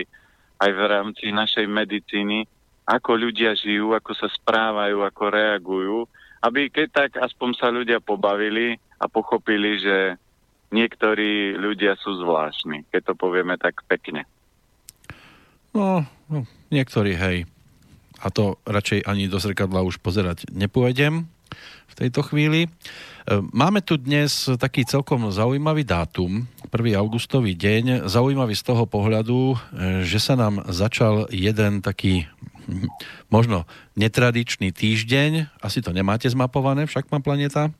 aj 0.59 0.69
v 0.73 0.81
rámci 0.83 1.25
našej 1.31 1.63
medicíny, 1.69 2.43
ako 2.83 3.29
ľudia 3.29 3.55
žijú, 3.55 3.95
ako 3.95 4.11
sa 4.17 4.27
správajú, 4.27 5.05
ako 5.05 5.23
reagujú, 5.31 5.97
aby 6.43 6.67
keď 6.67 6.87
tak 6.91 7.09
aspoň 7.21 7.49
sa 7.55 7.71
ľudia 7.71 8.03
pobavili 8.03 8.75
a 8.99 9.07
pochopili, 9.07 9.79
že 9.79 10.19
niektorí 10.73 11.55
ľudia 11.55 11.95
sú 12.01 12.19
zvláštni, 12.19 12.83
keď 12.91 13.13
to 13.13 13.15
povieme 13.15 13.55
tak 13.55 13.79
pekne. 13.87 14.27
No, 15.71 16.03
no 16.27 16.43
niektorí, 16.67 17.15
hej 17.15 17.47
a 18.21 18.27
to 18.29 18.61
radšej 18.69 19.09
ani 19.09 19.25
do 19.25 19.41
zrkadla 19.41 19.81
už 19.81 19.97
pozerať 19.97 20.45
nepôjdem 20.53 21.25
v 21.91 21.93
tejto 21.97 22.23
chvíli. 22.23 22.65
E, 22.65 22.69
máme 23.51 23.83
tu 23.83 23.99
dnes 23.99 24.31
taký 24.55 24.87
celkom 24.87 25.27
zaujímavý 25.33 25.83
dátum, 25.83 26.47
1. 26.71 26.95
augustový 26.95 27.57
deň, 27.59 28.07
zaujímavý 28.07 28.55
z 28.55 28.63
toho 28.63 28.87
pohľadu, 28.87 29.39
e, 29.51 29.55
že 30.07 30.23
sa 30.23 30.39
nám 30.39 30.63
začal 30.71 31.27
jeden 31.33 31.83
taký 31.83 32.31
hm, 32.71 32.87
možno 33.27 33.67
netradičný 33.99 34.71
týždeň, 34.71 35.59
asi 35.59 35.83
to 35.83 35.91
nemáte 35.91 36.31
zmapované, 36.31 36.87
však 36.87 37.11
má 37.11 37.19
planeta? 37.19 37.75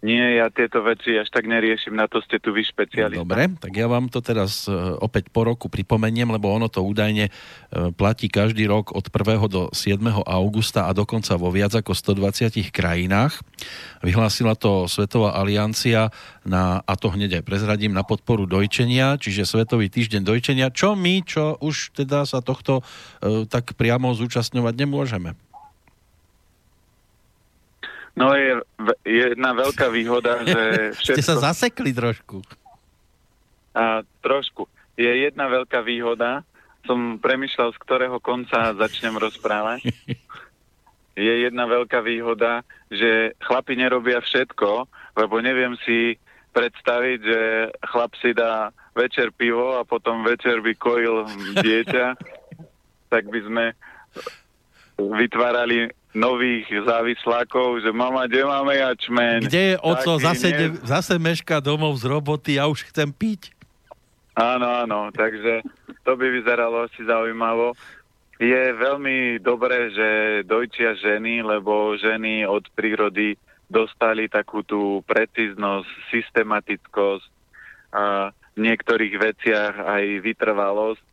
Nie, 0.00 0.40
ja 0.40 0.48
tieto 0.48 0.80
veci 0.80 1.12
až 1.12 1.28
tak 1.28 1.44
neriešim, 1.44 1.92
na 1.92 2.08
to 2.08 2.24
ste 2.24 2.40
tu 2.40 2.56
vy 2.56 2.64
špecialista. 2.64 3.20
Dobre, 3.20 3.52
tak 3.60 3.72
ja 3.76 3.84
vám 3.84 4.08
to 4.08 4.24
teraz 4.24 4.64
e, 4.64 4.72
opäť 4.96 5.28
po 5.28 5.44
roku 5.44 5.68
pripomeniem, 5.68 6.24
lebo 6.24 6.48
ono 6.48 6.72
to 6.72 6.80
údajne 6.80 7.28
e, 7.28 7.30
platí 7.92 8.32
každý 8.32 8.64
rok 8.64 8.96
od 8.96 9.12
1. 9.12 9.44
do 9.52 9.68
7. 9.68 10.00
augusta 10.24 10.88
a 10.88 10.96
dokonca 10.96 11.36
vo 11.36 11.52
viac 11.52 11.76
ako 11.76 11.92
120 11.92 12.72
krajinách. 12.72 13.44
Vyhlásila 14.00 14.56
to 14.56 14.88
Svetová 14.88 15.36
aliancia 15.36 16.08
na, 16.48 16.80
a 16.80 16.96
to 16.96 17.12
hneď 17.12 17.44
aj 17.44 17.44
prezradím, 17.44 17.92
na 17.92 18.00
podporu 18.00 18.48
dojčenia, 18.48 19.20
čiže 19.20 19.44
Svetový 19.44 19.92
týždeň 19.92 20.24
dojčenia, 20.24 20.72
čo 20.72 20.96
my, 20.96 21.28
čo 21.28 21.60
už 21.60 21.92
teda 21.92 22.24
sa 22.24 22.40
tohto 22.40 22.80
e, 23.20 23.44
tak 23.44 23.76
priamo 23.76 24.16
zúčastňovať 24.16 24.74
nemôžeme. 24.80 25.36
No 28.20 28.36
je, 28.36 28.60
je 29.08 29.24
jedna 29.32 29.56
veľká 29.56 29.88
výhoda, 29.88 30.44
že 30.44 30.92
všetko... 31.00 31.16
Ste 31.18 31.24
sa 31.24 31.40
zasekli 31.40 31.96
trošku. 31.96 32.44
A, 33.72 34.04
trošku. 34.20 34.68
Je 35.00 35.08
jedna 35.08 35.48
veľká 35.48 35.80
výhoda, 35.80 36.44
som 36.84 37.16
premyšľal, 37.16 37.72
z 37.72 37.78
ktorého 37.80 38.20
konca 38.20 38.76
začnem 38.76 39.16
rozprávať. 39.16 39.88
Je 41.18 41.44
jedna 41.44 41.68
veľká 41.68 42.00
výhoda, 42.00 42.64
že 42.88 43.36
chlapi 43.44 43.76
nerobia 43.76 44.24
všetko, 44.24 44.88
lebo 45.20 45.42
neviem 45.42 45.76
si 45.84 46.16
predstaviť, 46.54 47.18
že 47.20 47.40
chlap 47.92 48.14
si 48.22 48.32
dá 48.32 48.72
večer 48.96 49.28
pivo 49.34 49.76
a 49.76 49.84
potom 49.84 50.24
večer 50.24 50.64
by 50.64 50.72
kojil 50.80 51.28
dieťa, 51.60 52.06
tak 53.12 53.28
by 53.28 53.40
sme 53.42 53.64
vytvárali 54.96 55.92
nových 56.10 56.66
závislákov, 56.66 57.86
že 57.86 57.90
mama, 57.94 58.26
kde 58.26 58.42
máme 58.42 58.74
jačmen? 58.74 59.46
Kde 59.46 59.74
je 59.74 59.76
oco, 59.78 60.18
zase, 60.18 60.48
ne... 60.50 60.66
zase 60.82 61.14
meška 61.22 61.62
domov 61.62 61.94
z 62.02 62.10
roboty, 62.10 62.58
ja 62.58 62.66
už 62.66 62.90
chcem 62.90 63.14
piť. 63.14 63.54
Áno, 64.34 64.66
áno, 64.66 65.10
takže 65.14 65.62
to 66.02 66.12
by 66.18 66.26
vyzeralo 66.30 66.86
asi 66.86 67.02
zaujímavo. 67.06 67.74
Je 68.40 68.72
veľmi 68.72 69.36
dobré, 69.44 69.92
že 69.92 70.08
dojčia 70.48 70.96
ženy, 70.96 71.44
lebo 71.44 71.92
ženy 72.00 72.48
od 72.48 72.64
prírody 72.72 73.36
dostali 73.68 74.26
takú 74.26 74.64
tú 74.64 75.04
precíznosť, 75.04 75.86
systematickosť 76.10 77.28
a 77.94 78.32
v 78.56 78.58
niektorých 78.58 79.14
veciach 79.14 79.74
aj 79.76 80.04
vytrvalosť 80.24 81.09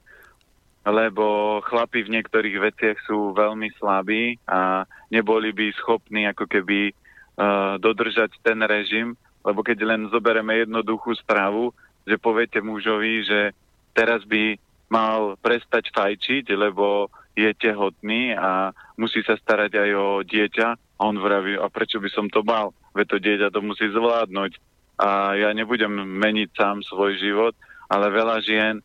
lebo 0.88 1.60
chlapi 1.68 2.08
v 2.08 2.14
niektorých 2.16 2.58
veciach 2.64 2.98
sú 3.04 3.36
veľmi 3.36 3.76
slabí 3.76 4.40
a 4.48 4.88
neboli 5.12 5.52
by 5.52 5.76
schopní 5.76 6.24
ako 6.32 6.48
keby 6.48 6.96
uh, 6.96 7.76
dodržať 7.76 8.40
ten 8.40 8.64
režim, 8.64 9.20
lebo 9.44 9.68
keď 9.68 9.84
len 9.84 10.08
zoberieme 10.08 10.64
jednoduchú 10.64 11.12
správu, 11.20 11.76
že 12.08 12.16
poviete 12.16 12.64
mužovi, 12.64 13.28
že 13.28 13.52
teraz 13.92 14.24
by 14.24 14.56
mal 14.88 15.36
prestať 15.44 15.92
fajčiť, 15.92 16.56
lebo 16.56 17.12
je 17.36 17.52
tehotný 17.54 18.34
a 18.34 18.72
musí 18.96 19.22
sa 19.28 19.36
starať 19.36 19.76
aj 19.76 19.90
o 19.94 20.08
dieťa. 20.24 20.68
A 20.98 21.02
on 21.06 21.22
vraví, 21.22 21.54
a 21.54 21.70
prečo 21.70 22.02
by 22.02 22.10
som 22.10 22.26
to 22.32 22.42
mal? 22.42 22.74
Veď 22.98 23.06
to 23.12 23.18
dieťa 23.22 23.48
to 23.54 23.62
musí 23.62 23.86
zvládnuť. 23.92 24.58
A 24.98 25.38
ja 25.38 25.54
nebudem 25.54 25.94
meniť 25.94 26.50
sám 26.58 26.82
svoj 26.82 27.22
život, 27.22 27.54
ale 27.86 28.10
veľa 28.10 28.42
žien 28.42 28.82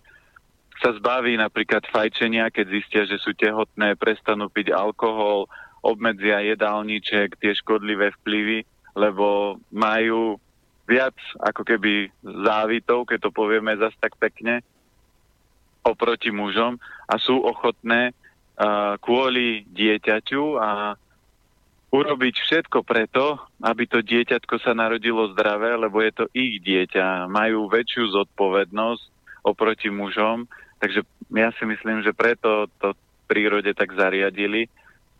sa 0.83 0.91
zbaví 0.99 1.39
napríklad 1.39 1.87
fajčenia, 1.87 2.51
keď 2.51 2.67
zistia, 2.69 3.03
že 3.07 3.23
sú 3.23 3.31
tehotné, 3.39 3.95
prestanú 3.95 4.51
piť 4.51 4.75
alkohol, 4.75 5.47
obmedzia 5.79 6.43
jedálniček, 6.43 7.39
tie 7.39 7.55
škodlivé 7.55 8.11
vplyvy, 8.21 8.67
lebo 8.99 9.59
majú 9.71 10.43
viac 10.91 11.15
ako 11.39 11.63
keby 11.63 12.11
závitov, 12.23 13.07
keď 13.07 13.19
to 13.27 13.31
povieme 13.31 13.73
zase 13.79 13.95
tak 14.03 14.19
pekne, 14.19 14.61
oproti 15.83 16.31
mužom 16.31 16.79
a 17.07 17.15
sú 17.19 17.43
ochotné 17.43 18.15
uh, 18.15 18.95
kvôli 19.03 19.67
dieťaťu 19.71 20.45
a 20.59 20.95
urobiť 21.93 22.35
všetko 22.39 22.79
preto, 22.87 23.37
aby 23.61 23.85
to 23.85 24.01
dieťatko 24.01 24.63
sa 24.63 24.73
narodilo 24.73 25.29
zdravé, 25.35 25.77
lebo 25.77 26.01
je 26.01 26.13
to 26.15 26.25
ich 26.33 26.63
dieťa. 26.65 27.29
Majú 27.29 27.69
väčšiu 27.69 28.17
zodpovednosť 28.17 29.05
oproti 29.45 29.93
mužom 29.93 30.49
Takže 30.83 31.07
ja 31.39 31.55
si 31.55 31.63
myslím, 31.63 32.03
že 32.03 32.11
preto 32.11 32.67
to 32.83 32.91
v 32.91 32.99
prírode 33.31 33.71
tak 33.71 33.95
zariadili. 33.95 34.67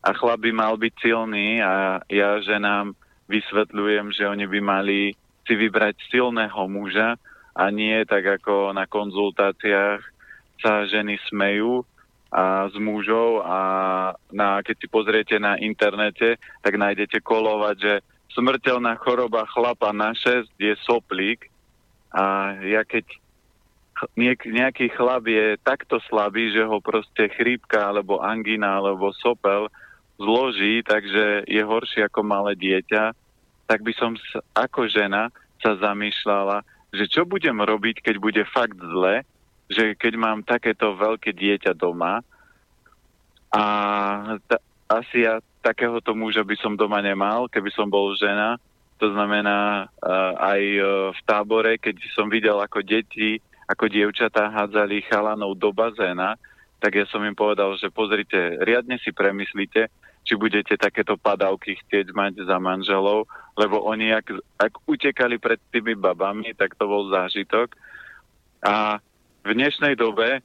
A 0.03 0.11
chlap 0.11 0.43
by 0.43 0.51
mal 0.51 0.75
byť 0.75 0.95
silný 0.99 1.63
a 1.63 2.03
ja 2.11 2.43
ženám 2.43 2.99
vysvetľujem, 3.31 4.11
že 4.11 4.27
oni 4.27 4.51
by 4.51 4.59
mali 4.59 5.15
si 5.47 5.55
vybrať 5.55 5.95
silného 6.11 6.67
muža 6.67 7.15
a 7.55 7.65
nie 7.71 8.03
tak 8.11 8.43
ako 8.43 8.75
na 8.75 8.91
konzultáciách 8.91 10.03
sa 10.59 10.83
ženy 10.91 11.23
smejú 11.31 11.87
a 12.35 12.67
s 12.67 12.75
mužov 12.83 13.47
a 13.47 13.59
na, 14.35 14.59
keď 14.67 14.77
si 14.83 14.87
pozriete 14.91 15.37
na 15.39 15.55
internete, 15.63 16.43
tak 16.65 16.75
nájdete 16.75 17.23
kolovať, 17.23 17.77
že 17.79 17.95
smrteľná 18.35 18.99
choroba 18.99 19.47
chlapa 19.47 19.95
na 19.95 20.17
6 20.17 20.51
je 20.59 20.75
soplík. 20.83 21.47
A 22.11 22.57
ja 22.67 22.83
keď 22.83 23.05
niek- 24.15 24.49
nejaký 24.49 24.93
chlap 24.93 25.27
je 25.27 25.59
takto 25.63 26.01
slabý, 26.07 26.53
že 26.53 26.63
ho 26.65 26.79
proste 26.83 27.31
chrípka 27.33 27.91
alebo 27.91 28.23
angina 28.23 28.79
alebo 28.79 29.15
sopel 29.15 29.69
zloží, 30.19 30.85
takže 30.87 31.49
je 31.51 31.63
horší 31.63 32.07
ako 32.07 32.21
malé 32.23 32.55
dieťa, 32.55 33.15
tak 33.67 33.81
by 33.83 33.93
som 33.97 34.15
ako 34.55 34.87
žena 34.87 35.33
sa 35.59 35.79
zamýšľala, 35.79 36.63
že 36.93 37.09
čo 37.09 37.25
budem 37.25 37.57
robiť, 37.57 38.05
keď 38.05 38.17
bude 38.21 38.43
fakt 38.51 38.77
zle, 38.77 39.25
že 39.73 39.97
keď 39.97 40.13
mám 40.21 40.39
takéto 40.45 40.93
veľké 40.93 41.33
dieťa 41.33 41.73
doma 41.73 42.21
a 43.53 43.65
ta- 44.45 44.63
asi 44.93 45.25
ja 45.25 45.41
takéhoto 45.65 46.13
muža 46.13 46.45
by 46.45 46.57
som 46.61 46.77
doma 46.77 47.01
nemal, 47.01 47.49
keby 47.49 47.73
som 47.73 47.89
bol 47.89 48.13
žena. 48.19 48.61
To 49.01 49.11
znamená 49.11 49.89
uh, 49.89 50.33
aj 50.37 50.63
uh, 50.79 50.87
v 51.11 51.21
tábore, 51.27 51.73
keď 51.81 51.97
som 52.13 52.29
videl, 52.29 52.61
ako 52.61 52.85
deti 52.85 53.41
ako 53.71 53.91
dievčatá 53.91 54.51
hádzali 54.51 55.07
chalanov 55.07 55.59
do 55.59 55.71
bazéna, 55.71 56.39
tak 56.83 56.99
ja 56.99 57.07
som 57.07 57.23
im 57.23 57.37
povedal, 57.37 57.79
že 57.79 57.95
pozrite, 57.95 58.59
riadne 58.59 58.99
si 58.99 59.15
premyslite, 59.15 59.87
či 60.23 60.35
budete 60.35 60.75
takéto 60.79 61.19
padavky 61.19 61.79
chcieť 61.79 62.15
mať 62.15 62.47
za 62.47 62.59
manželov, 62.59 63.27
lebo 63.59 63.83
oni, 63.83 64.15
ak, 64.15 64.35
ak 64.59 64.73
utekali 64.87 65.39
pred 65.39 65.59
tými 65.71 65.99
babami, 65.99 66.55
tak 66.55 66.75
to 66.79 66.87
bol 66.87 67.11
zážitok. 67.11 67.75
A 68.63 69.03
v 69.43 69.51
dnešnej 69.55 69.99
dobe 69.99 70.43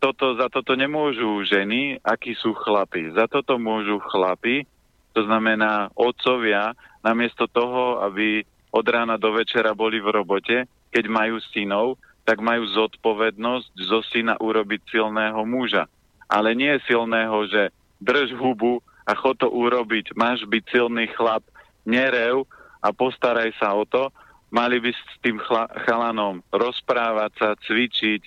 toto, 0.00 0.34
za 0.34 0.48
toto 0.48 0.72
nemôžu 0.74 1.44
ženy, 1.44 2.00
akí 2.02 2.34
sú 2.34 2.56
chlapi. 2.56 3.12
Za 3.12 3.28
toto 3.28 3.60
môžu 3.60 4.00
chlapi, 4.12 4.64
to 5.12 5.20
znamená 5.28 5.92
otcovia, 5.92 6.72
namiesto 7.04 7.44
toho, 7.46 8.00
aby 8.02 8.42
od 8.72 8.86
rána 8.88 9.20
do 9.20 9.36
večera 9.36 9.76
boli 9.76 10.00
v 10.00 10.08
robote, 10.08 10.64
keď 10.88 11.04
majú 11.06 11.36
synov, 11.52 12.00
tak 12.22 12.38
majú 12.38 12.66
zodpovednosť 12.70 13.72
zo 13.82 14.00
syna 14.06 14.38
urobiť 14.38 14.80
silného 14.88 15.42
muža. 15.42 15.90
Ale 16.30 16.54
nie 16.54 16.72
silného, 16.86 17.46
že 17.50 17.74
drž 17.98 18.34
hubu 18.38 18.80
a 19.04 19.12
chod 19.18 19.42
to 19.42 19.50
urobiť, 19.50 20.14
máš 20.14 20.46
byť 20.46 20.64
silný 20.70 21.10
chlap, 21.12 21.42
nerev 21.82 22.46
a 22.78 22.94
postaraj 22.94 23.50
sa 23.58 23.74
o 23.74 23.82
to. 23.82 24.10
Mali 24.52 24.78
by 24.78 24.90
s 24.92 25.02
tým 25.24 25.40
chalanom 25.88 26.44
rozprávať 26.52 27.32
sa, 27.40 27.48
cvičiť 27.56 28.22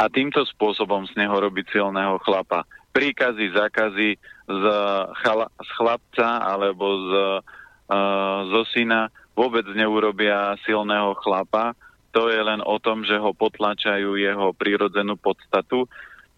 a 0.00 0.08
týmto 0.08 0.42
spôsobom 0.48 1.06
z 1.06 1.14
neho 1.14 1.36
robiť 1.36 1.76
silného 1.76 2.18
chlapa. 2.24 2.64
Príkazy, 2.90 3.52
zákazy 3.54 4.10
z, 4.48 4.64
chala, 5.22 5.46
z 5.60 5.70
chlapca 5.76 6.28
alebo 6.42 6.86
z, 6.88 7.10
uh, 7.86 8.38
zo 8.48 8.62
syna 8.72 9.12
vôbec 9.36 9.64
neurobia 9.72 10.56
silného 10.64 11.14
chlapa, 11.20 11.76
to 12.12 12.28
je 12.28 12.40
len 12.44 12.60
o 12.60 12.76
tom, 12.76 13.02
že 13.02 13.16
ho 13.16 13.32
potlačajú 13.32 14.20
jeho 14.20 14.52
prírodzenú 14.52 15.16
podstatu. 15.16 15.88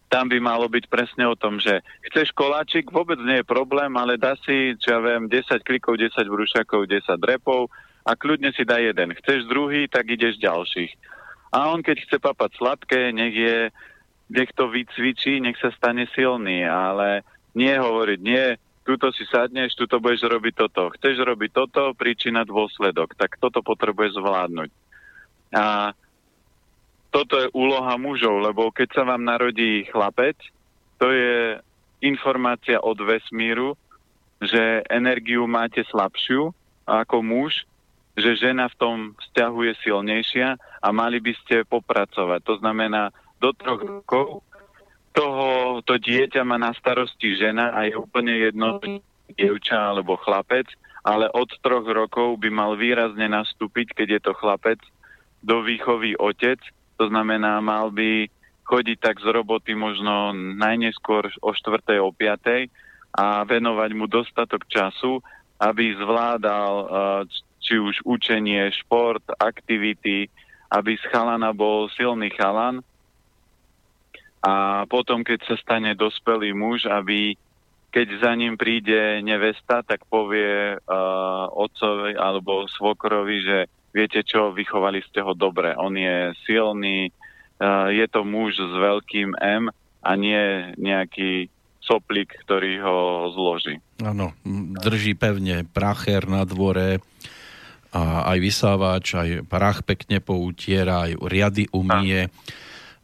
Tam 0.06 0.30
by 0.30 0.38
malo 0.38 0.70
byť 0.70 0.86
presne 0.86 1.26
o 1.26 1.34
tom, 1.34 1.58
že 1.58 1.82
chceš 2.06 2.30
koláčik, 2.30 2.94
vôbec 2.94 3.18
nie 3.18 3.42
je 3.42 3.46
problém, 3.46 3.90
ale 3.98 4.14
dá 4.14 4.38
si, 4.46 4.78
čo 4.78 4.94
ja 4.94 5.00
viem, 5.02 5.26
10 5.26 5.66
klikov, 5.66 5.98
10 5.98 6.14
brúšakov, 6.30 6.86
10 6.86 7.18
repov 7.26 7.66
a 8.06 8.14
kľudne 8.14 8.54
si 8.54 8.62
dá 8.62 8.78
jeden. 8.78 9.10
Chceš 9.18 9.50
druhý, 9.50 9.90
tak 9.90 10.06
ideš 10.06 10.38
ďalších. 10.38 10.94
A 11.50 11.70
on, 11.74 11.82
keď 11.82 12.06
chce 12.06 12.16
papať 12.22 12.50
sladké, 12.54 13.10
nech 13.10 13.34
je, 13.34 13.58
nech 14.30 14.50
to 14.54 14.70
vycvičí, 14.70 15.42
nech 15.42 15.58
sa 15.58 15.74
stane 15.74 16.06
silný, 16.14 16.62
ale 16.62 17.26
nie 17.58 17.74
hovoriť, 17.74 18.20
nie, 18.22 18.58
tuto 18.84 19.10
si 19.10 19.24
sadneš, 19.26 19.74
tuto 19.74 19.98
budeš 19.98 20.28
robiť 20.28 20.54
toto. 20.54 20.92
Chceš 20.94 21.24
robiť 21.24 21.50
toto, 21.50 21.96
príčina 21.96 22.44
dôsledok, 22.44 23.16
tak 23.16 23.40
toto 23.40 23.64
potrebuješ 23.64 24.20
zvládnuť. 24.20 24.70
A 25.54 25.94
toto 27.14 27.38
je 27.38 27.48
úloha 27.54 27.94
mužov, 27.94 28.42
lebo 28.42 28.74
keď 28.74 28.88
sa 28.90 29.02
vám 29.06 29.22
narodí 29.22 29.86
chlapec, 29.86 30.34
to 30.98 31.14
je 31.14 31.62
informácia 32.02 32.82
od 32.82 32.98
vesmíru, 32.98 33.78
že 34.42 34.82
energiu 34.90 35.46
máte 35.46 35.86
slabšiu 35.86 36.50
ako 36.84 37.16
muž, 37.22 37.64
že 38.14 38.38
žena 38.38 38.66
v 38.70 38.78
tom 38.78 38.96
vzťahu 39.18 39.58
je 39.70 39.74
silnejšia 39.82 40.48
a 40.58 40.88
mali 40.90 41.18
by 41.18 41.32
ste 41.42 41.66
popracovať. 41.66 42.40
To 42.46 42.54
znamená, 42.60 43.10
do 43.40 43.50
troch 43.56 43.82
rokov 43.82 44.42
toho, 45.14 45.80
to 45.86 45.98
dieťa 45.98 46.42
má 46.42 46.58
na 46.58 46.74
starosti 46.74 47.38
žena 47.38 47.70
a 47.74 47.86
je 47.86 47.94
úplne 47.94 48.34
jedno, 48.34 48.82
dievča 49.34 49.94
alebo 49.94 50.18
chlapec, 50.18 50.66
ale 51.06 51.30
od 51.30 51.48
troch 51.62 51.86
rokov 51.86 52.38
by 52.42 52.48
mal 52.50 52.74
výrazne 52.74 53.30
nastúpiť, 53.30 53.94
keď 53.94 54.08
je 54.18 54.20
to 54.20 54.32
chlapec, 54.36 54.82
do 55.44 55.60
výchovy 55.60 56.16
otec, 56.16 56.56
to 56.96 57.12
znamená, 57.12 57.60
mal 57.60 57.92
by 57.92 58.32
chodiť 58.64 58.96
tak 58.96 59.20
z 59.20 59.28
roboty 59.28 59.76
možno 59.76 60.32
najneskôr 60.56 61.28
o 61.44 61.52
4. 61.52 62.00
o 62.00 62.08
5. 62.08 62.72
a 63.20 63.44
venovať 63.44 63.90
mu 63.92 64.08
dostatok 64.08 64.64
času, 64.64 65.20
aby 65.60 65.92
zvládal 66.00 66.72
uh, 66.80 66.88
či 67.60 67.76
už 67.76 68.00
učenie, 68.08 68.72
šport, 68.72 69.22
aktivity, 69.36 70.32
aby 70.72 70.96
z 70.96 71.04
chalana 71.12 71.52
bol 71.52 71.92
silný 71.92 72.32
chalan 72.32 72.80
a 74.44 74.84
potom, 74.84 75.24
keď 75.24 75.40
sa 75.48 75.56
stane 75.56 75.96
dospelý 75.96 76.52
muž, 76.52 76.84
aby 76.84 77.32
keď 77.88 78.06
za 78.20 78.32
ním 78.36 78.60
príde 78.60 79.24
nevesta, 79.24 79.80
tak 79.80 80.04
povie 80.04 80.76
uh, 80.76 81.46
otcovi 81.48 82.12
alebo 82.12 82.68
svokrovi, 82.68 83.36
že 83.40 83.58
viete 83.94 84.26
čo, 84.26 84.50
vychovali 84.50 85.00
ste 85.06 85.22
ho 85.22 85.32
dobre. 85.32 85.72
On 85.78 85.94
je 85.94 86.34
silný, 86.44 87.14
uh, 87.62 87.88
je 87.94 88.06
to 88.10 88.26
muž 88.26 88.58
s 88.58 88.74
veľkým 88.74 89.38
M 89.38 89.70
a 90.02 90.10
nie 90.18 90.74
nejaký 90.76 91.48
soplík, 91.80 92.34
ktorý 92.44 92.80
ho 92.82 92.98
zloží. 93.32 93.78
Áno, 94.02 94.34
drží 94.82 95.14
pevne 95.14 95.64
pracher 95.68 96.26
na 96.26 96.42
dvore, 96.48 96.98
a 97.94 98.34
aj 98.34 98.38
vysávač, 98.42 99.14
aj 99.14 99.30
prach 99.46 99.86
pekne 99.86 100.18
poutiera, 100.18 101.06
aj 101.06 101.14
riady 101.22 101.70
umie. 101.70 102.26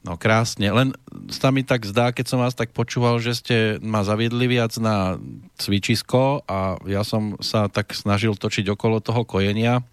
No 0.03 0.18
krásne, 0.18 0.66
len 0.74 0.96
sa 1.31 1.55
mi 1.55 1.62
tak 1.62 1.87
zdá, 1.87 2.11
keď 2.11 2.26
som 2.26 2.42
vás 2.42 2.59
tak 2.59 2.74
počúval, 2.74 3.22
že 3.22 3.38
ste 3.38 3.57
ma 3.85 4.03
zaviedli 4.03 4.50
viac 4.50 4.74
na 4.83 5.20
cvičisko 5.61 6.42
a 6.48 6.81
ja 6.90 7.07
som 7.07 7.38
sa 7.38 7.70
tak 7.70 7.94
snažil 7.94 8.35
točiť 8.35 8.66
okolo 8.72 8.98
toho 8.98 9.22
kojenia. 9.22 9.85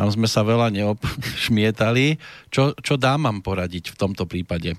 Tam 0.00 0.08
sme 0.08 0.24
sa 0.24 0.40
veľa 0.40 0.72
neobšmietali. 0.72 2.16
Čo, 2.48 2.72
čo 2.80 2.96
dá 2.96 3.20
mám 3.20 3.44
poradiť 3.44 3.92
v 3.92 3.98
tomto 4.00 4.24
prípade? 4.24 4.72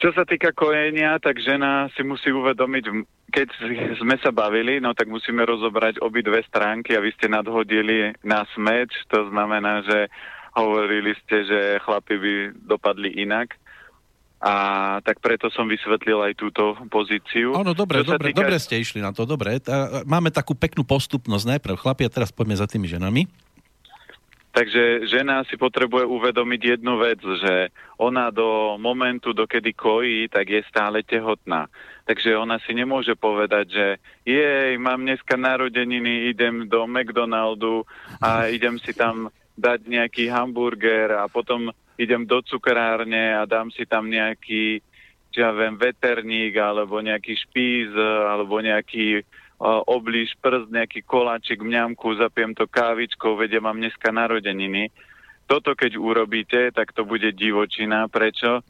Čo 0.00 0.16
sa 0.16 0.24
týka 0.24 0.56
kojenia, 0.56 1.20
tak 1.20 1.36
žena 1.44 1.92
si 1.92 2.00
musí 2.08 2.32
uvedomiť, 2.32 2.84
keď 3.28 3.48
sme 4.00 4.16
sa 4.24 4.32
bavili, 4.32 4.80
no 4.80 4.96
tak 4.96 5.12
musíme 5.12 5.44
rozobrať 5.44 6.00
obidve 6.00 6.40
stránky 6.48 6.96
a 6.96 7.04
vy 7.04 7.12
ste 7.20 7.28
nadhodili 7.28 8.16
na 8.24 8.48
smeč, 8.56 8.96
to 9.12 9.28
znamená, 9.28 9.84
že 9.84 10.08
hovorili 10.56 11.12
ste, 11.24 11.44
že 11.44 11.60
chlapi 11.84 12.16
by 12.16 12.32
dopadli 12.64 13.12
inak. 13.28 13.52
A 14.44 14.54
tak 15.00 15.24
preto 15.24 15.48
som 15.48 15.64
vysvetlil 15.64 16.20
aj 16.20 16.36
túto 16.36 16.76
pozíciu. 16.92 17.56
Áno, 17.56 17.72
dobre, 17.72 18.04
dobre, 18.04 18.28
týka... 18.28 18.44
dobre 18.44 18.60
ste 18.60 18.76
išli 18.76 19.00
na 19.00 19.08
to, 19.08 19.24
dobre. 19.24 19.56
Máme 20.04 20.28
takú 20.28 20.52
peknú 20.52 20.84
postupnosť 20.84 21.56
najprv 21.56 21.80
chlapi 21.80 22.04
a 22.04 22.12
teraz 22.12 22.28
poďme 22.28 22.60
za 22.60 22.68
tými 22.68 22.84
ženami. 22.84 23.24
Takže 24.54 25.10
žena 25.10 25.42
si 25.50 25.58
potrebuje 25.58 26.06
uvedomiť 26.06 26.78
jednu 26.78 26.94
vec, 27.02 27.18
že 27.18 27.74
ona 27.98 28.30
do 28.30 28.78
momentu, 28.78 29.34
dokedy 29.34 29.74
kojí, 29.74 30.30
tak 30.30 30.46
je 30.46 30.62
stále 30.70 31.02
tehotná. 31.02 31.66
Takže 32.06 32.38
ona 32.38 32.62
si 32.62 32.70
nemôže 32.70 33.18
povedať, 33.18 33.66
že 33.66 33.86
jej, 34.22 34.78
mám 34.78 35.02
dneska 35.02 35.34
narodeniny, 35.34 36.30
idem 36.30 36.70
do 36.70 36.86
McDonaldu 36.86 37.82
a 38.22 38.44
idem 38.56 38.78
si 38.78 38.94
tam 38.94 39.32
dať 39.58 39.90
nejaký 39.90 40.30
hamburger 40.30 41.18
a 41.18 41.26
potom 41.26 41.74
idem 41.98 42.26
do 42.26 42.42
cukrárne 42.42 43.34
a 43.38 43.46
dám 43.46 43.70
si 43.70 43.86
tam 43.86 44.10
nejaký, 44.10 44.82
ja 45.34 45.50
viem, 45.54 45.78
veterník 45.78 46.58
alebo 46.58 46.98
nejaký 46.98 47.34
špíz 47.38 47.90
alebo 47.94 48.58
nejaký 48.58 49.22
uh, 49.22 49.82
oblíž 49.86 50.34
prst, 50.42 50.70
nejaký 50.70 51.06
koláčik, 51.06 51.62
mňamku, 51.62 52.18
zapiem 52.18 52.54
to 52.54 52.66
kávičkou, 52.66 53.38
vedia, 53.38 53.62
mám 53.62 53.78
dneska 53.78 54.10
narodeniny. 54.10 54.90
Toto 55.44 55.76
keď 55.76 56.00
urobíte, 56.00 56.72
tak 56.72 56.96
to 56.96 57.04
bude 57.04 57.28
divočina. 57.36 58.08
Prečo? 58.08 58.64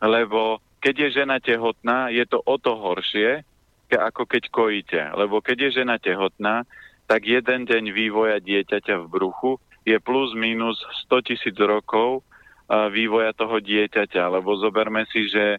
Lebo 0.00 0.62
keď 0.80 0.94
je 1.06 1.08
žena 1.22 1.36
tehotná, 1.42 2.08
je 2.08 2.24
to 2.24 2.40
o 2.40 2.56
to 2.56 2.72
horšie, 2.78 3.42
ako 3.90 4.24
keď 4.24 4.42
kojíte. 4.48 5.02
Lebo 5.16 5.42
keď 5.42 5.68
je 5.68 5.82
žena 5.82 5.98
tehotná, 5.98 6.64
tak 7.08 7.24
jeden 7.24 7.64
deň 7.64 7.84
vývoja 7.92 8.36
dieťaťa 8.40 9.04
v 9.04 9.06
bruchu 9.08 9.52
je 9.88 9.96
plus 9.96 10.36
minus 10.36 10.76
100 11.08 11.28
tisíc 11.32 11.56
rokov 11.56 12.20
vývoja 12.68 13.32
toho 13.32 13.58
dieťaťa, 13.58 14.28
lebo 14.28 14.60
zoberme 14.60 15.08
si, 15.08 15.28
že 15.32 15.56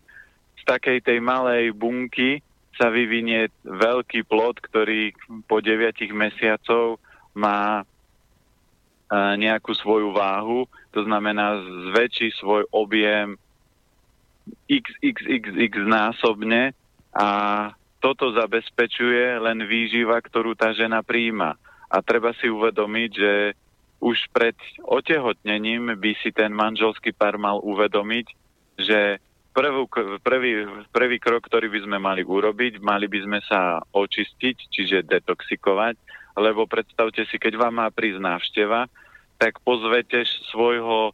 z 0.59 0.63
takej 0.65 1.01
tej 1.01 1.17
malej 1.17 1.73
bunky 1.73 2.45
sa 2.77 2.87
vyvinie 2.93 3.49
veľký 3.65 4.23
plod, 4.29 4.61
ktorý 4.61 5.11
po 5.49 5.59
9 5.59 5.99
mesiacov 6.13 7.01
má 7.33 7.83
nejakú 9.35 9.73
svoju 9.73 10.13
váhu, 10.13 10.69
to 10.93 11.01
znamená 11.01 11.57
zväčší 11.91 12.29
svoj 12.37 12.69
objem 12.69 13.33
xxxx 14.69 15.73
násobne 15.81 16.77
a 17.09 17.27
toto 17.99 18.31
zabezpečuje 18.31 19.41
len 19.41 19.65
výživa, 19.65 20.21
ktorú 20.21 20.53
tá 20.53 20.71
žena 20.77 21.01
príjma. 21.01 21.57
A 21.89 22.05
treba 22.05 22.37
si 22.37 22.47
uvedomiť, 22.47 23.11
že 23.11 23.33
už 23.99 24.31
pred 24.31 24.55
otehotnením 24.83 25.99
by 25.99 26.11
si 26.23 26.31
ten 26.31 26.55
manželský 26.55 27.11
pár 27.11 27.35
mal 27.35 27.59
uvedomiť, 27.59 28.27
že 28.79 29.19
prvú, 29.51 29.91
prvý, 30.23 30.63
prvý 30.91 31.17
krok, 31.19 31.43
ktorý 31.47 31.67
by 31.67 31.79
sme 31.83 31.97
mali 31.99 32.23
urobiť, 32.23 32.79
mali 32.79 33.11
by 33.11 33.19
sme 33.27 33.39
sa 33.43 33.83
očistiť, 33.91 34.57
čiže 34.71 35.07
detoxikovať, 35.07 35.99
lebo 36.39 36.63
predstavte 36.63 37.27
si, 37.27 37.35
keď 37.35 37.59
vám 37.59 37.83
má 37.83 37.87
prísť 37.91 38.23
návšteva, 38.23 38.87
tak 39.35 39.59
pozvete 39.63 40.23
svojho 40.51 41.11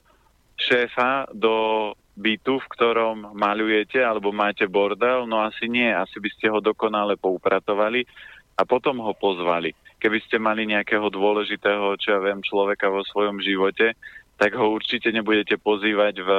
šéfa 0.57 1.29
do 1.33 1.93
bytu, 2.15 2.63
v 2.63 2.71
ktorom 2.71 3.35
malujete 3.35 3.99
alebo 3.99 4.31
máte 4.31 4.69
bordel, 4.69 5.27
no 5.27 5.43
asi 5.43 5.67
nie, 5.67 5.91
asi 5.91 6.21
by 6.21 6.29
ste 6.31 6.47
ho 6.47 6.63
dokonale 6.63 7.19
poupratovali 7.19 8.07
a 8.55 8.63
potom 8.63 9.03
ho 9.03 9.11
pozvali 9.17 9.75
keby 10.05 10.21
ste 10.21 10.37
mali 10.37 10.69
nejakého 10.69 11.09
dôležitého, 11.09 11.97
čo 11.97 12.13
ja 12.13 12.19
viem, 12.21 12.45
človeka 12.45 12.93
vo 12.93 13.01
svojom 13.09 13.41
živote, 13.41 13.97
tak 14.37 14.53
ho 14.53 14.69
určite 14.69 15.09
nebudete 15.09 15.57
pozývať 15.57 16.21
v, 16.21 16.29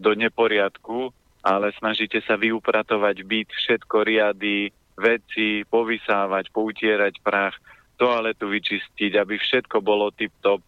do 0.00 0.16
neporiadku, 0.16 1.12
ale 1.44 1.76
snažíte 1.76 2.24
sa 2.24 2.40
vyupratovať 2.40 3.20
byt, 3.20 3.52
všetko 3.52 3.96
riady, 4.00 4.72
veci, 4.96 5.68
povysávať, 5.68 6.48
poutierať 6.56 7.20
prach, 7.20 7.60
toaletu 8.00 8.48
vyčistiť, 8.48 9.12
aby 9.20 9.36
všetko 9.36 9.84
bolo 9.84 10.08
tip-top. 10.16 10.64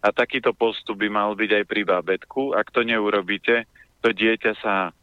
A 0.00 0.08
takýto 0.08 0.56
postup 0.56 1.04
by 1.04 1.12
mal 1.12 1.36
byť 1.36 1.50
aj 1.52 1.64
pri 1.68 1.82
bábetku. 1.84 2.56
Ak 2.56 2.72
to 2.72 2.80
neurobíte, 2.80 3.68
to 4.00 4.08
dieťa 4.08 4.56
sa 4.64 4.96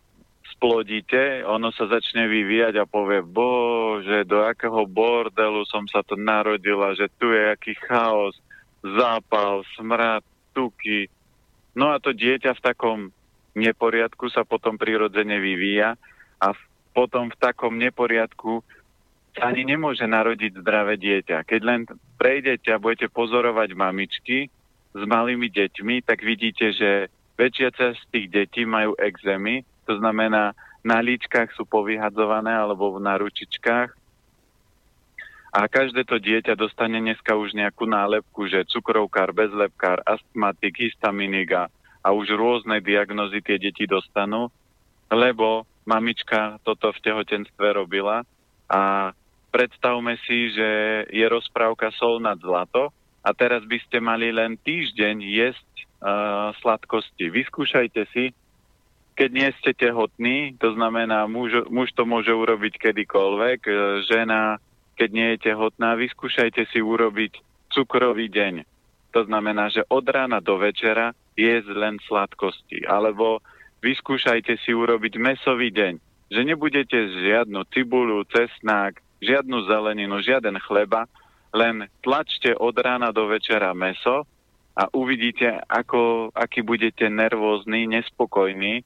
splodíte, 0.56 1.44
ono 1.44 1.70
sa 1.76 1.92
začne 1.92 2.32
vyvíjať 2.32 2.80
a 2.80 2.90
povie, 2.90 3.20
bože, 3.22 4.24
do 4.24 4.42
akého 4.42 4.88
bordelu 4.88 5.68
som 5.68 5.84
sa 5.92 6.02
to 6.02 6.16
narodila, 6.16 6.96
že 6.96 7.12
tu 7.20 7.30
je 7.36 7.44
aký 7.52 7.76
chaos, 7.86 8.40
zápal, 8.82 9.68
smrad, 9.76 10.24
tuky. 10.56 11.12
No 11.76 11.92
a 11.92 12.00
to 12.00 12.16
dieťa 12.16 12.56
v 12.56 12.64
takom 12.64 13.00
neporiadku 13.56 14.32
sa 14.32 14.48
potom 14.48 14.80
prirodzene 14.80 15.40
vyvíja 15.44 16.00
a 16.40 16.48
v, 16.56 16.60
potom 16.96 17.28
v 17.28 17.40
takom 17.40 17.76
neporiadku 17.76 18.64
ani 19.36 19.68
nemôže 19.68 20.08
narodiť 20.08 20.64
zdravé 20.64 20.96
dieťa. 20.96 21.44
Keď 21.44 21.62
len 21.64 21.84
prejdete 22.16 22.72
a 22.72 22.80
budete 22.80 23.12
pozorovať 23.12 23.76
mamičky 23.76 24.48
s 24.96 25.02
malými 25.04 25.52
deťmi, 25.52 26.08
tak 26.08 26.24
vidíte, 26.24 26.72
že 26.72 27.12
väčšia 27.36 27.70
časť 27.76 28.00
tých 28.16 28.28
detí 28.32 28.64
majú 28.64 28.96
exémy, 28.96 29.68
to 29.86 30.02
znamená, 30.02 30.58
na 30.86 30.98
líčkach 31.02 31.54
sú 31.54 31.66
povyhadzované 31.66 32.54
alebo 32.54 32.98
na 33.02 33.18
ručičkách. 33.18 33.90
A 35.56 35.60
každé 35.72 36.04
to 36.04 36.20
dieťa 36.20 36.60
dostane 36.60 37.00
dneska 37.00 37.32
už 37.32 37.56
nejakú 37.56 37.88
nálepku, 37.88 38.52
že 38.52 38.68
cukrovkár, 38.68 39.32
bezlepkár, 39.32 40.04
astmatik, 40.04 40.84
histaminik 40.84 41.56
a, 41.56 41.72
a 42.04 42.12
už 42.12 42.36
rôzne 42.36 42.84
diagnozy 42.84 43.40
tie 43.40 43.56
deti 43.56 43.88
dostanú, 43.88 44.52
lebo 45.08 45.64
mamička 45.88 46.60
toto 46.68 46.92
v 46.92 47.00
tehotenstve 47.00 47.72
robila 47.72 48.28
a 48.68 49.16
predstavme 49.56 50.20
si, 50.28 50.52
že 50.52 50.70
je 51.08 51.24
rozprávka 51.24 51.88
sol 51.96 52.20
nad 52.20 52.36
zlato 52.44 52.92
a 53.24 53.32
teraz 53.32 53.64
by 53.64 53.80
ste 53.88 54.04
mali 54.04 54.36
len 54.36 54.60
týždeň 54.60 55.16
jesť 55.24 55.72
uh, 55.80 56.52
sladkosti. 56.60 57.32
Vyskúšajte 57.32 58.04
si, 58.12 58.36
keď 59.16 59.30
nie 59.32 59.50
ste 59.64 59.72
tehotní, 59.72 60.60
to 60.60 60.76
znamená, 60.76 61.24
muž, 61.26 61.66
muž 61.72 61.96
to 61.96 62.04
môže 62.04 62.30
urobiť 62.30 62.76
kedykoľvek, 62.76 63.60
e, 63.64 63.72
žena 64.12 64.60
keď 64.96 65.10
nie 65.12 65.28
je 65.36 65.52
tehotná, 65.52 65.96
vyskúšajte 65.96 66.68
si 66.72 66.80
urobiť 66.80 67.40
cukrový 67.72 68.32
deň. 68.32 68.64
To 69.16 69.24
znamená, 69.24 69.72
že 69.72 69.88
od 69.88 70.04
rána 70.08 70.40
do 70.44 70.60
večera 70.60 71.16
jesť 71.36 71.72
len 71.72 71.96
sladkosti. 72.04 72.84
Alebo 72.88 73.40
vyskúšajte 73.84 74.60
si 74.64 74.72
urobiť 74.72 75.20
mesový 75.20 75.72
deň. 75.72 75.94
Že 76.32 76.42
nebudete 76.44 76.96
žiadnu 76.96 77.64
cibulu, 77.72 78.24
cesnák, 78.28 79.00
žiadnu 79.24 79.68
zeleninu, 79.68 80.20
žiaden 80.20 80.60
chleba, 80.64 81.08
len 81.56 81.88
tlačte 82.04 82.52
od 82.56 82.76
rána 82.76 83.16
do 83.16 83.32
večera 83.32 83.72
meso 83.72 84.28
a 84.76 84.92
uvidíte, 84.92 85.64
ako, 85.72 86.32
aký 86.36 86.60
budete 86.60 87.08
nervózny, 87.08 87.88
nespokojný. 87.88 88.84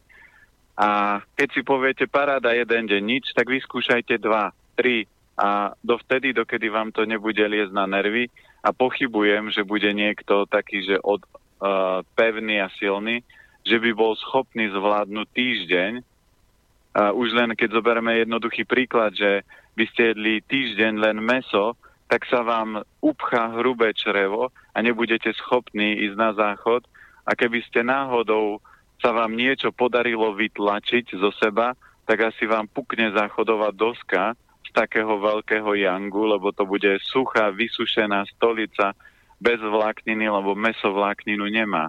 A 0.79 1.19
keď 1.35 1.47
si 1.51 1.61
poviete 1.67 2.07
paráda 2.07 2.55
jeden 2.55 2.87
deň 2.87 3.03
nič, 3.03 3.25
tak 3.35 3.51
vyskúšajte 3.51 4.15
dva, 4.23 4.55
tri 4.79 5.03
a 5.35 5.75
dovtedy, 5.83 6.31
dokedy 6.31 6.71
vám 6.71 6.95
to 6.95 7.03
nebude 7.03 7.39
liesť 7.39 7.75
na 7.75 7.83
nervy 7.83 8.31
a 8.63 8.71
pochybujem, 8.71 9.51
že 9.51 9.67
bude 9.67 9.91
niekto 9.91 10.47
taký, 10.47 10.87
že 10.87 10.95
od, 11.03 11.19
uh, 11.59 11.99
pevný 12.15 12.63
a 12.63 12.71
silný, 12.79 13.23
že 13.67 13.75
by 13.75 13.91
bol 13.91 14.15
schopný 14.15 14.71
zvládnuť 14.71 15.27
týždeň. 15.35 15.91
Uh, 15.99 17.11
už 17.11 17.35
len 17.35 17.59
keď 17.59 17.75
zoberieme 17.75 18.23
jednoduchý 18.23 18.63
príklad, 18.63 19.11
že 19.15 19.43
by 19.75 19.83
ste 19.91 20.15
jedli 20.15 20.39
týždeň 20.47 20.95
len 20.95 21.19
meso, 21.19 21.75
tak 22.07 22.23
sa 22.31 22.39
vám 22.39 22.87
upchá 23.03 23.51
hrubé 23.59 23.91
črevo 23.95 24.51
a 24.71 24.77
nebudete 24.79 25.31
schopní 25.35 26.07
ísť 26.07 26.15
na 26.15 26.31
záchod. 26.35 26.87
A 27.27 27.35
keby 27.37 27.61
ste 27.67 27.85
náhodou 27.85 28.63
sa 28.99 29.15
vám 29.15 29.35
niečo 29.35 29.71
podarilo 29.71 30.35
vytlačiť 30.35 31.15
zo 31.15 31.31
seba, 31.39 31.73
tak 32.03 32.33
asi 32.33 32.43
vám 32.45 32.67
pukne 32.67 33.15
záchodová 33.15 33.71
doska 33.71 34.35
z 34.67 34.69
takého 34.75 35.17
veľkého 35.17 35.71
jangu, 35.79 36.29
lebo 36.29 36.51
to 36.51 36.67
bude 36.67 36.99
suchá, 37.01 37.49
vysušená 37.49 38.27
stolica 38.35 38.93
bez 39.39 39.57
vlákniny, 39.57 40.27
lebo 40.27 40.53
meso 40.53 40.91
vlákninu 40.91 41.47
nemá. 41.47 41.87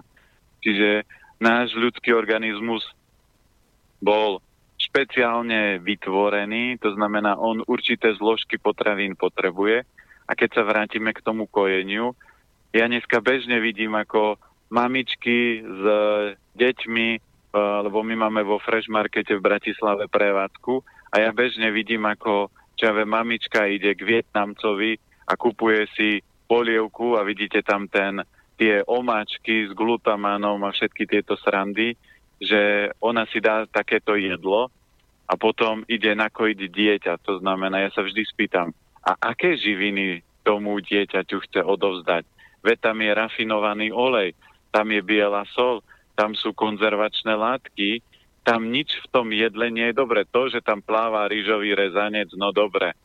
Čiže 0.63 1.03
náš 1.41 1.75
ľudský 1.75 2.15
organizmus 2.15 2.85
bol 3.99 4.39
špeciálne 4.81 5.77
vytvorený, 5.83 6.81
to 6.81 6.95
znamená, 6.97 7.37
on 7.37 7.61
určité 7.69 8.15
zložky 8.17 8.57
potravín 8.57 9.13
potrebuje. 9.13 9.85
A 10.25 10.31
keď 10.33 10.49
sa 10.57 10.63
vrátime 10.65 11.13
k 11.13 11.21
tomu 11.21 11.45
kojeniu, 11.45 12.15
ja 12.71 12.87
dneska 12.87 13.19
bežne 13.19 13.59
vidím, 13.59 13.93
ako 13.99 14.39
mamičky 14.71 15.61
s 15.61 15.83
deťmi, 16.55 17.07
eh, 17.11 17.19
lebo 17.85 18.01
my 18.01 18.15
máme 18.27 18.41
vo 18.47 18.57
Fresh 18.63 18.87
Markete 18.87 19.35
v 19.37 19.45
Bratislave 19.45 20.07
prevádzku, 20.07 20.81
a 21.11 21.15
ja 21.19 21.35
bežne 21.35 21.67
vidím, 21.75 22.07
ako 22.07 22.47
čave 22.79 23.03
mamička 23.03 23.67
ide 23.67 23.91
k 23.93 24.01
Vietnamcovi 24.01 24.95
a 25.27 25.35
kupuje 25.35 25.83
si 25.91 26.09
polievku 26.47 27.19
a 27.19 27.27
vidíte 27.27 27.59
tam 27.67 27.91
ten, 27.91 28.23
tie 28.55 28.79
omáčky 28.87 29.67
s 29.67 29.71
glutamánom 29.75 30.63
a 30.63 30.71
všetky 30.71 31.03
tieto 31.03 31.35
srandy, 31.35 31.99
že 32.39 32.91
ona 33.03 33.27
si 33.27 33.43
dá 33.43 33.67
takéto 33.67 34.15
jedlo 34.15 34.71
a 35.27 35.33
potom 35.35 35.83
ide 35.91 36.15
nakojiť 36.15 36.59
dieťa. 36.71 37.13
To 37.27 37.43
znamená, 37.43 37.83
ja 37.85 37.89
sa 37.91 38.07
vždy 38.07 38.23
spýtam, 38.23 38.71
a 39.03 39.11
aké 39.19 39.59
živiny 39.59 40.23
tomu 40.47 40.79
dieťaťu 40.79 41.37
chce 41.47 41.61
odovzdať? 41.61 42.23
Veď 42.61 42.77
tam 42.79 42.97
je 43.01 43.11
rafinovaný 43.11 43.87
olej, 43.89 44.37
tam 44.71 44.87
je 44.91 45.01
biela 45.03 45.43
sol, 45.51 45.83
tam 46.15 46.35
sú 46.35 46.55
konzervačné 46.55 47.35
látky, 47.35 48.01
tam 48.41 48.73
nič 48.73 48.97
v 49.05 49.07
tom 49.13 49.27
jedle 49.29 49.69
nie 49.69 49.91
je 49.91 49.99
dobre. 49.99 50.25
To, 50.33 50.49
že 50.49 50.65
tam 50.65 50.81
pláva 50.81 51.29
rýžový 51.29 51.77
rezanec, 51.77 52.33
no 52.33 52.49
dobre, 52.49 52.97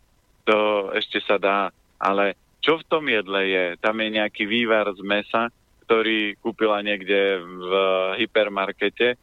to 0.49 0.89
ešte 0.97 1.21
sa 1.27 1.37
dá, 1.37 1.69
ale 2.01 2.39
čo 2.65 2.81
v 2.81 2.87
tom 2.89 3.05
jedle 3.07 3.47
je? 3.47 3.65
Tam 3.79 3.95
je 4.01 4.09
nejaký 4.11 4.49
vývar 4.49 4.91
z 4.91 5.03
mesa, 5.05 5.53
ktorý 5.87 6.35
kúpila 6.43 6.83
niekde 6.83 7.39
v 7.39 7.71
hypermarkete. 8.19 9.15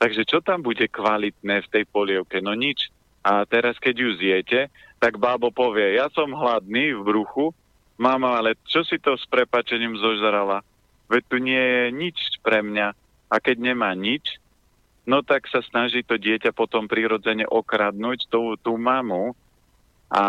Takže 0.00 0.24
čo 0.24 0.40
tam 0.40 0.64
bude 0.64 0.88
kvalitné 0.88 1.60
v 1.60 1.70
tej 1.70 1.84
polievke? 1.84 2.40
No 2.40 2.56
nič. 2.56 2.88
A 3.20 3.44
teraz, 3.44 3.76
keď 3.80 3.94
ju 4.00 4.10
zjete, 4.16 4.60
tak 4.96 5.20
bábo 5.20 5.52
povie, 5.52 5.96
ja 5.96 6.08
som 6.12 6.32
hladný 6.32 6.96
v 6.96 7.04
bruchu, 7.04 7.52
mama, 8.00 8.40
ale 8.40 8.56
čo 8.64 8.80
si 8.84 8.96
to 8.96 9.16
s 9.16 9.24
prepačením 9.28 9.96
zožrala? 10.00 10.64
Veď 11.14 11.22
tu 11.30 11.36
nie 11.38 11.62
je 11.62 11.84
nič 11.94 12.18
pre 12.42 12.58
mňa. 12.58 12.90
A 13.30 13.34
keď 13.38 13.62
nemá 13.62 13.94
nič, 13.94 14.42
no 15.06 15.22
tak 15.22 15.46
sa 15.46 15.62
snaží 15.62 16.02
to 16.02 16.18
dieťa 16.18 16.50
potom 16.50 16.90
prirodzene 16.90 17.46
okradnúť 17.46 18.26
tú, 18.26 18.58
tú 18.58 18.74
mamu 18.74 19.38
a 20.10 20.24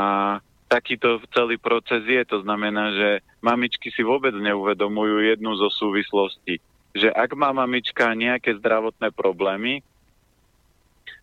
takýto 0.69 1.21
celý 1.34 1.58
proces 1.58 2.06
je. 2.06 2.21
To 2.30 2.45
znamená, 2.45 2.93
že 2.93 3.10
mamičky 3.41 3.89
si 3.89 4.06
vôbec 4.06 4.38
neuvedomujú 4.38 5.26
jednu 5.26 5.58
zo 5.58 5.74
súvislostí. 5.74 6.62
Že 6.93 7.10
ak 7.17 7.34
má 7.34 7.50
mamička 7.50 8.13
nejaké 8.13 8.54
zdravotné 8.62 9.10
problémy, 9.10 9.82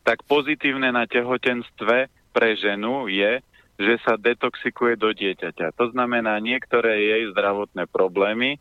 tak 0.03 0.27
pozitívne 0.27 0.91
na 0.91 1.07
tehotenstve 1.07 2.11
pre 2.35 2.49
ženu 2.59 3.07
je, 3.07 3.39
že 3.79 3.95
sa 4.03 4.19
detoxikuje 4.19 4.99
do 4.99 5.15
dieťaťa. 5.15 5.75
To 5.79 5.91
znamená, 5.95 6.39
niektoré 6.43 7.03
jej 7.03 7.23
zdravotné 7.33 7.89
problémy 7.89 8.59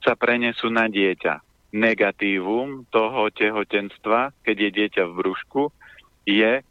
sa 0.00 0.16
prenesú 0.16 0.72
na 0.72 0.88
dieťa. 0.88 1.44
Negatívum 1.70 2.88
toho 2.90 3.30
tehotenstva, 3.30 4.34
keď 4.42 4.56
je 4.58 4.70
dieťa 4.74 5.02
v 5.06 5.16
brúšku, 5.22 5.62
je, 6.26 6.64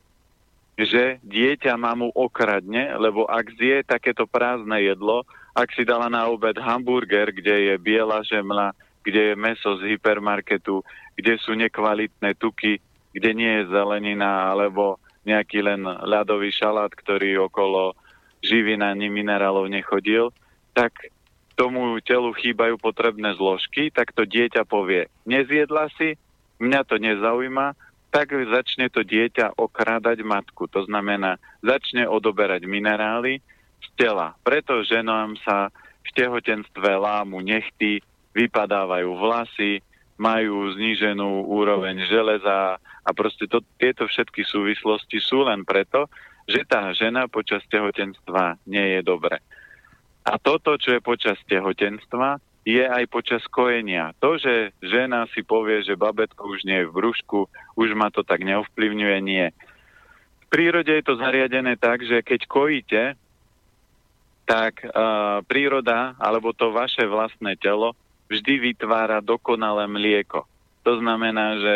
že 0.80 1.04
dieťa 1.24 1.76
mamu 1.76 2.12
okradne, 2.16 2.96
lebo 3.00 3.28
ak 3.28 3.56
zje 3.56 3.84
takéto 3.88 4.28
prázdne 4.28 4.80
jedlo, 4.84 5.24
ak 5.56 5.76
si 5.76 5.84
dala 5.84 6.08
na 6.08 6.28
obed 6.28 6.56
hamburger, 6.56 7.32
kde 7.32 7.72
je 7.72 7.76
biela 7.80 8.24
žemla, 8.24 8.72
kde 9.04 9.34
je 9.34 9.36
meso 9.36 9.76
z 9.80 9.96
hypermarketu, 9.96 10.84
kde 11.16 11.36
sú 11.40 11.56
nekvalitné 11.56 12.36
tuky, 12.40 12.80
kde 13.12 13.30
nie 13.36 13.52
je 13.60 13.72
zelenina 13.72 14.52
alebo 14.52 15.00
nejaký 15.28 15.64
len 15.64 15.84
ľadový 15.84 16.52
šalát, 16.52 16.92
ktorý 16.96 17.44
okolo 17.52 17.96
živín 18.40 18.80
ani 18.80 19.12
minerálov 19.12 19.68
nechodil, 19.68 20.32
tak 20.72 20.96
tomu 21.60 22.00
telu 22.00 22.32
chýbajú 22.32 22.80
potrebné 22.80 23.36
zložky, 23.36 23.92
tak 23.92 24.16
to 24.16 24.24
dieťa 24.24 24.64
povie, 24.64 25.12
nezjedla 25.28 25.92
si, 26.00 26.16
mňa 26.64 26.82
to 26.88 26.96
nezaujíma, 26.96 27.76
tak 28.16 28.32
začne 28.32 28.88
to 28.88 29.04
dieťa 29.04 29.60
okrádať 29.60 30.24
matku. 30.24 30.72
To 30.72 30.88
znamená, 30.88 31.36
začne 31.60 32.08
odoberať 32.08 32.64
minerály 32.64 33.44
z 33.84 33.88
tela. 34.00 34.40
Preto 34.42 34.80
ženám 34.88 35.36
sa 35.44 35.68
v 36.08 36.10
tehotenstve 36.16 36.90
lámu 36.96 37.44
nechty, 37.44 38.00
vypadávajú 38.32 39.10
vlasy, 39.20 39.84
majú 40.16 40.72
zníženú 40.80 41.44
úroveň 41.48 42.08
železa 42.08 42.80
a 42.80 43.10
proste 43.12 43.48
to, 43.52 43.60
tieto 43.78 44.08
všetky 44.08 44.48
súvislosti 44.48 45.20
sú 45.20 45.44
len 45.44 45.68
preto, 45.68 46.08
že 46.50 46.66
tá 46.66 46.90
žena 46.98 47.30
počas 47.30 47.62
tehotenstva 47.70 48.58
nie 48.66 48.98
je 48.98 49.02
dobre. 49.06 49.38
A 50.30 50.38
toto, 50.38 50.78
čo 50.78 50.94
je 50.94 51.02
počas 51.02 51.42
tehotenstva, 51.50 52.38
je 52.62 52.86
aj 52.86 53.10
počas 53.10 53.42
kojenia. 53.50 54.14
To, 54.22 54.38
že 54.38 54.78
žena 54.86 55.26
si 55.34 55.42
povie, 55.42 55.82
že 55.82 55.98
babetko 55.98 56.54
už 56.54 56.70
nie 56.70 56.86
je 56.86 56.90
v 56.94 56.96
brúšku, 57.02 57.50
už 57.74 57.98
ma 57.98 58.14
to 58.14 58.22
tak 58.22 58.46
neovplyvňuje, 58.46 59.18
nie. 59.26 59.50
V 60.46 60.46
prírode 60.54 60.94
je 60.94 61.02
to 61.02 61.18
zariadené 61.18 61.82
tak, 61.82 62.06
že 62.06 62.22
keď 62.22 62.42
kojíte, 62.46 63.04
tak 64.46 64.82
uh, 64.86 65.42
príroda 65.46 66.18
alebo 66.18 66.54
to 66.54 66.74
vaše 66.74 67.06
vlastné 67.06 67.58
telo 67.58 67.94
vždy 68.30 68.74
vytvára 68.74 69.22
dokonalé 69.22 69.90
mlieko. 69.90 70.46
To 70.86 70.98
znamená, 70.98 71.58
že 71.62 71.76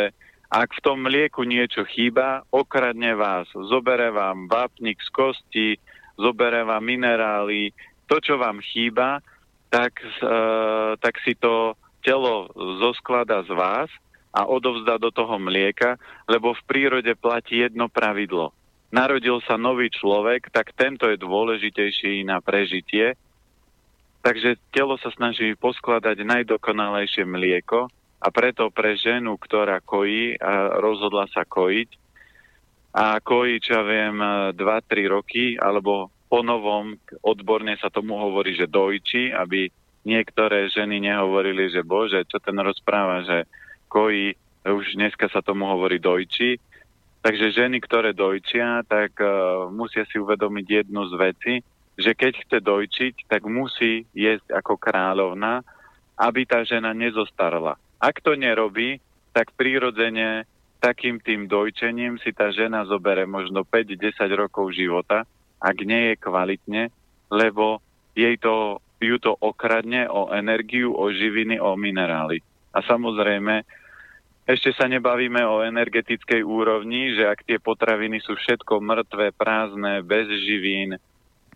ak 0.53 0.77
v 0.77 0.83
tom 0.85 1.05
mlieku 1.05 1.45
niečo 1.45 1.85
chýba, 1.89 2.45
okradne 2.53 3.17
vás, 3.17 3.49
zobere 3.49 4.13
vám 4.13 4.45
vápnik 4.45 5.01
z 5.01 5.09
kosti, 5.09 5.69
zobere 6.17 6.61
vám 6.61 6.85
minerály, 6.85 7.73
to, 8.13 8.21
čo 8.21 8.35
vám 8.37 8.61
chýba, 8.61 9.25
tak, 9.73 9.97
uh, 10.21 10.93
tak 11.01 11.17
si 11.25 11.33
to 11.33 11.73
telo 12.05 12.45
zosklada 12.77 13.41
z 13.41 13.49
vás 13.57 13.89
a 14.29 14.45
odovzdá 14.45 15.01
do 15.01 15.09
toho 15.09 15.41
mlieka, 15.41 15.97
lebo 16.29 16.53
v 16.53 16.61
prírode 16.69 17.09
platí 17.17 17.65
jedno 17.65 17.89
pravidlo. 17.89 18.53
Narodil 18.93 19.41
sa 19.49 19.57
nový 19.57 19.89
človek, 19.89 20.53
tak 20.53 20.77
tento 20.77 21.09
je 21.09 21.17
dôležitejší 21.17 22.21
na 22.21 22.37
prežitie. 22.37 23.17
Takže 24.21 24.61
telo 24.69 25.01
sa 25.01 25.09
snaží 25.09 25.57
poskladať 25.57 26.21
najdokonalejšie 26.21 27.25
mlieko 27.25 27.89
a 28.21 28.27
preto 28.29 28.69
pre 28.69 28.93
ženu, 28.93 29.41
ktorá 29.41 29.81
kojí 29.81 30.37
a 30.37 30.77
rozhodla 30.77 31.25
sa 31.33 31.49
kojiť 31.49 31.89
a 32.93 33.17
kojí, 33.17 33.57
čo 33.57 33.81
ja 33.81 33.83
viem, 33.83 34.15
2-3 34.53 35.09
roky 35.09 35.57
alebo 35.57 36.12
po 36.33 36.41
novom 36.41 36.97
odborne 37.21 37.77
sa 37.77 37.93
tomu 37.93 38.17
hovorí, 38.17 38.57
že 38.57 38.65
dojči, 38.65 39.29
aby 39.29 39.69
niektoré 40.01 40.65
ženy 40.65 40.97
nehovorili, 40.97 41.69
že 41.69 41.85
bože, 41.85 42.25
čo 42.25 42.41
ten 42.41 42.57
rozpráva, 42.57 43.21
že 43.21 43.45
kojí, 43.85 44.33
už 44.65 44.97
dneska 44.97 45.29
sa 45.29 45.45
tomu 45.45 45.69
hovorí 45.69 46.01
dojči. 46.01 46.57
Takže 47.21 47.53
ženy, 47.53 47.77
ktoré 47.85 48.17
dojčia, 48.17 48.81
tak 48.89 49.13
uh, 49.21 49.69
musia 49.69 50.09
si 50.09 50.17
uvedomiť 50.17 50.65
jednu 50.81 51.05
z 51.05 51.13
veci, 51.21 51.53
že 52.01 52.17
keď 52.17 52.33
chce 52.41 52.57
dojčiť, 52.65 53.13
tak 53.29 53.45
musí 53.45 54.01
jesť 54.17 54.57
ako 54.57 54.73
kráľovna, 54.81 55.61
aby 56.17 56.49
tá 56.49 56.65
žena 56.65 56.97
nezostarla. 56.97 57.77
Ak 58.01 58.25
to 58.25 58.33
nerobí, 58.33 58.97
tak 59.37 59.53
prirodzene 59.53 60.49
takým 60.81 61.21
tým 61.21 61.45
dojčením 61.45 62.17
si 62.25 62.33
tá 62.33 62.49
žena 62.49 62.89
zobere 62.89 63.29
možno 63.29 63.61
5-10 63.61 64.17
rokov 64.33 64.73
života, 64.73 65.29
ak 65.63 65.77
nie 65.87 66.11
je 66.11 66.15
kvalitne, 66.19 66.83
lebo 67.31 67.79
jej 68.11 68.35
to, 68.37 68.83
ju 68.99 69.15
to 69.17 69.31
okradne 69.39 70.11
o 70.11 70.29
energiu, 70.35 70.91
o 70.91 71.07
živiny, 71.07 71.57
o 71.57 71.79
minerály. 71.79 72.43
A 72.75 72.83
samozrejme, 72.83 73.63
ešte 74.43 74.75
sa 74.75 74.91
nebavíme 74.91 75.39
o 75.47 75.63
energetickej 75.63 76.43
úrovni, 76.43 77.15
že 77.15 77.23
ak 77.31 77.47
tie 77.47 77.63
potraviny 77.63 78.19
sú 78.19 78.35
všetko 78.35 78.83
mŕtve, 78.83 79.31
prázdne, 79.31 80.03
bez 80.03 80.27
živín, 80.27 80.99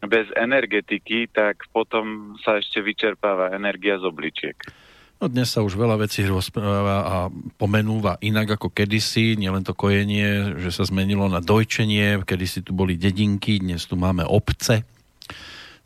bez 0.08 0.32
energetiky, 0.40 1.28
tak 1.28 1.68
potom 1.76 2.38
sa 2.40 2.64
ešte 2.64 2.80
vyčerpáva 2.80 3.52
energia 3.52 4.00
z 4.00 4.08
obličiek. 4.08 4.56
No 5.18 5.26
dnes 5.26 5.50
sa 5.50 5.66
už 5.66 5.74
veľa 5.74 5.98
vecí 5.98 6.22
rozpráva 6.30 6.98
a 7.02 7.16
pomenúva 7.58 8.22
inak 8.22 8.62
ako 8.62 8.70
kedysi, 8.70 9.34
nielen 9.34 9.66
to 9.66 9.74
kojenie, 9.74 10.62
že 10.62 10.70
sa 10.70 10.86
zmenilo 10.86 11.26
na 11.26 11.42
dojčenie, 11.42 12.22
kedysi 12.22 12.62
tu 12.62 12.78
boli 12.78 13.02
dedinky, 13.02 13.58
dnes 13.58 13.90
tu 13.90 13.98
máme 13.98 14.22
obce. 14.30 14.86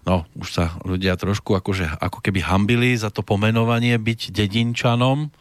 No, 0.03 0.27
už 0.35 0.47
sa 0.51 0.75
ľudia 0.83 1.15
trošku 1.15 1.55
akože, 1.55 2.03
ako 2.03 2.19
keby 2.19 2.43
hambili 2.43 2.91
za 2.99 3.07
to 3.07 3.23
pomenovanie 3.23 3.95
byť 3.95 4.35
dedinčanom. 4.35 5.31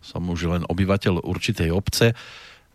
Som 0.00 0.32
už 0.32 0.56
len 0.56 0.64
obyvateľ 0.64 1.20
určitej 1.20 1.68
obce. 1.76 2.16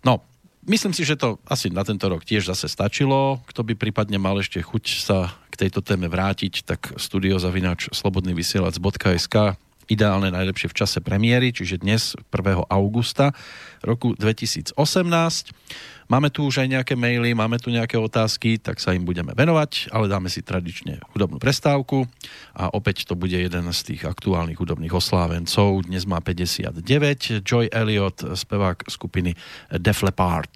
No, 0.06 0.21
myslím 0.69 0.93
si, 0.93 1.02
že 1.10 1.17
to 1.17 1.41
asi 1.50 1.74
na 1.74 1.82
tento 1.82 2.06
rok 2.06 2.21
tiež 2.21 2.45
zase 2.45 2.69
stačilo. 2.69 3.41
Kto 3.50 3.65
by 3.65 3.74
prípadne 3.74 4.21
mal 4.21 4.38
ešte 4.38 4.62
chuť 4.62 4.86
sa 5.02 5.34
k 5.50 5.65
tejto 5.65 5.82
téme 5.82 6.06
vrátiť, 6.06 6.69
tak 6.69 6.93
studiozavinač 7.02 7.89
slobodnyvysielac.sk 7.97 9.58
ideálne 9.91 10.32
najlepšie 10.32 10.71
v 10.71 10.77
čase 10.80 11.04
premiéry, 11.04 11.51
čiže 11.51 11.84
dnes 11.84 12.15
1. 12.32 12.63
augusta 12.71 13.36
roku 13.84 14.15
2018. 14.15 14.80
Máme 16.08 16.27
tu 16.27 16.47
už 16.47 16.63
aj 16.63 16.67
nejaké 16.67 16.93
maily, 16.95 17.36
máme 17.36 17.56
tu 17.60 17.71
nejaké 17.71 17.95
otázky, 17.99 18.60
tak 18.60 18.80
sa 18.80 18.95
im 18.95 19.04
budeme 19.04 19.36
venovať, 19.36 19.91
ale 19.91 20.12
dáme 20.12 20.27
si 20.32 20.43
tradične 20.43 20.99
hudobnú 21.15 21.39
prestávku 21.39 22.08
a 22.56 22.71
opäť 22.71 23.08
to 23.08 23.15
bude 23.15 23.36
jeden 23.36 23.67
z 23.71 23.80
tých 23.84 24.08
aktuálnych 24.08 24.60
hudobných 24.60 24.91
oslávencov. 24.91 25.88
Dnes 25.88 26.08
má 26.08 26.19
59, 26.23 27.43
Joy 27.43 27.71
Elliot, 27.71 28.36
spevák 28.36 28.88
skupiny 28.91 29.36
Def 29.75 30.04
Leppard. 30.04 30.51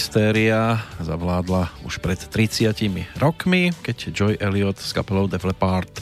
Hystéria 0.00 0.80
zavládla 0.96 1.68
už 1.84 2.00
pred 2.00 2.16
30 2.16 2.72
rokmi, 3.20 3.68
keď 3.84 3.96
Joy 4.16 4.34
Elliot 4.40 4.80
s 4.80 4.96
kapelou 4.96 5.28
Def 5.28 5.44
Leppard 5.44 5.92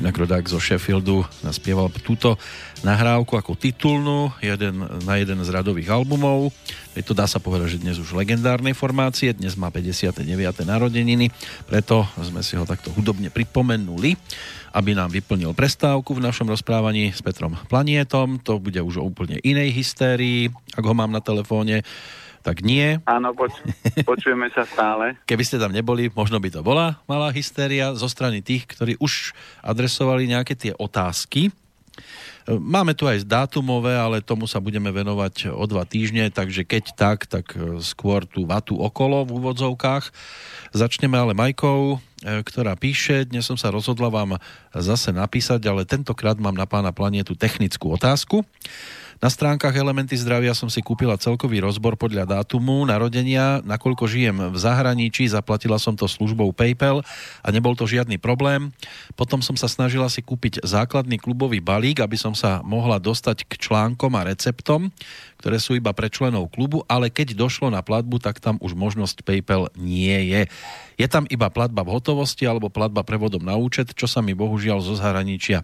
inak 0.00 0.16
rodák 0.16 0.48
zo 0.48 0.56
Sheffieldu 0.56 1.28
naspieval 1.44 1.92
túto 2.00 2.40
nahrávku 2.80 3.36
ako 3.36 3.52
titulnú 3.52 4.32
jeden, 4.40 4.88
na 5.04 5.20
jeden 5.20 5.44
z 5.44 5.48
radových 5.52 5.92
albumov. 5.92 6.56
Je 6.96 7.04
to 7.04 7.12
dá 7.12 7.28
sa 7.28 7.36
povedať, 7.36 7.76
že 7.76 7.82
dnes 7.84 8.00
už 8.00 8.16
legendárnej 8.16 8.72
formácie, 8.72 9.36
dnes 9.36 9.60
má 9.60 9.68
59. 9.68 10.24
narodeniny, 10.64 11.28
preto 11.68 12.08
sme 12.24 12.40
si 12.40 12.56
ho 12.56 12.64
takto 12.64 12.96
hudobne 12.96 13.28
pripomenuli 13.28 14.16
aby 14.74 14.90
nám 14.90 15.06
vyplnil 15.06 15.54
prestávku 15.54 16.18
v 16.18 16.24
našom 16.26 16.50
rozprávaní 16.50 17.14
s 17.14 17.22
Petrom 17.22 17.54
Planietom. 17.70 18.42
To 18.42 18.58
bude 18.58 18.82
už 18.82 18.98
o 18.98 19.06
úplne 19.06 19.38
inej 19.46 19.70
hystérii, 19.70 20.50
ak 20.74 20.82
ho 20.82 20.90
mám 20.98 21.14
na 21.14 21.22
telefóne 21.22 21.86
tak 22.44 22.60
nie. 22.60 23.00
Áno, 23.08 23.32
poč- 23.32 23.64
počujeme 24.08 24.52
sa 24.52 24.68
stále. 24.68 25.16
Keby 25.24 25.42
ste 25.48 25.56
tam 25.56 25.72
neboli, 25.72 26.12
možno 26.12 26.36
by 26.36 26.52
to 26.52 26.60
bola 26.60 27.00
malá 27.08 27.32
hystéria 27.32 27.96
zo 27.96 28.06
strany 28.06 28.44
tých, 28.44 28.68
ktorí 28.68 29.00
už 29.00 29.32
adresovali 29.64 30.28
nejaké 30.28 30.52
tie 30.52 30.76
otázky. 30.76 31.48
Máme 32.44 32.92
tu 32.92 33.08
aj 33.08 33.24
dátumové, 33.24 33.96
ale 33.96 34.20
tomu 34.20 34.44
sa 34.44 34.60
budeme 34.60 34.92
venovať 34.92 35.48
o 35.48 35.64
dva 35.64 35.88
týždne, 35.88 36.28
takže 36.28 36.68
keď 36.68 36.84
tak, 36.92 37.24
tak 37.24 37.56
skôr 37.80 38.28
tú 38.28 38.44
vatu 38.44 38.76
okolo 38.76 39.24
v 39.24 39.40
úvodzovkách. 39.40 40.12
Začneme 40.76 41.16
ale 41.16 41.32
Majkou, 41.32 41.96
e, 41.96 42.44
ktorá 42.44 42.76
píše, 42.76 43.24
dnes 43.24 43.48
som 43.48 43.56
sa 43.56 43.72
rozhodla 43.72 44.12
vám 44.12 44.36
zase 44.76 45.08
napísať, 45.16 45.64
ale 45.64 45.88
tentokrát 45.88 46.36
mám 46.36 46.52
na 46.52 46.68
pána 46.68 46.92
planetu 46.92 47.32
technickú 47.32 47.96
otázku. 47.96 48.44
Na 49.22 49.30
stránkach 49.30 49.74
Elementy 49.74 50.18
zdravia 50.18 50.54
som 50.54 50.66
si 50.66 50.82
kúpila 50.82 51.14
celkový 51.14 51.62
rozbor 51.62 51.94
podľa 51.94 52.40
dátumu 52.40 52.82
narodenia, 52.82 53.62
nakoľko 53.62 54.04
žijem 54.10 54.36
v 54.50 54.56
zahraničí, 54.58 55.30
zaplatila 55.30 55.78
som 55.78 55.94
to 55.94 56.10
službou 56.10 56.50
PayPal 56.50 57.06
a 57.44 57.48
nebol 57.54 57.78
to 57.78 57.86
žiadny 57.86 58.18
problém. 58.18 58.74
Potom 59.14 59.38
som 59.38 59.54
sa 59.54 59.70
snažila 59.70 60.10
si 60.10 60.22
kúpiť 60.24 60.64
základný 60.66 61.20
klubový 61.22 61.62
balík, 61.62 62.02
aby 62.02 62.18
som 62.18 62.34
sa 62.34 62.64
mohla 62.66 62.98
dostať 62.98 63.46
k 63.46 63.52
článkom 63.58 64.14
a 64.18 64.26
receptom, 64.26 64.90
ktoré 65.44 65.60
sú 65.60 65.76
iba 65.76 65.92
pre 65.92 66.08
členov 66.08 66.48
klubu, 66.48 66.88
ale 66.88 67.12
keď 67.12 67.36
došlo 67.36 67.68
na 67.68 67.84
platbu, 67.84 68.16
tak 68.16 68.40
tam 68.40 68.56
už 68.64 68.72
možnosť 68.72 69.20
PayPal 69.28 69.68
nie 69.76 70.32
je. 70.32 70.48
Je 70.96 71.04
tam 71.04 71.28
iba 71.28 71.52
platba 71.52 71.84
v 71.84 72.00
hotovosti 72.00 72.48
alebo 72.48 72.72
platba 72.72 73.04
prevodom 73.04 73.44
na 73.44 73.52
účet, 73.52 73.92
čo 73.92 74.08
sa 74.08 74.24
mi 74.24 74.32
bohužiaľ 74.32 74.80
zo 74.80 74.96
zahraničia 74.96 75.60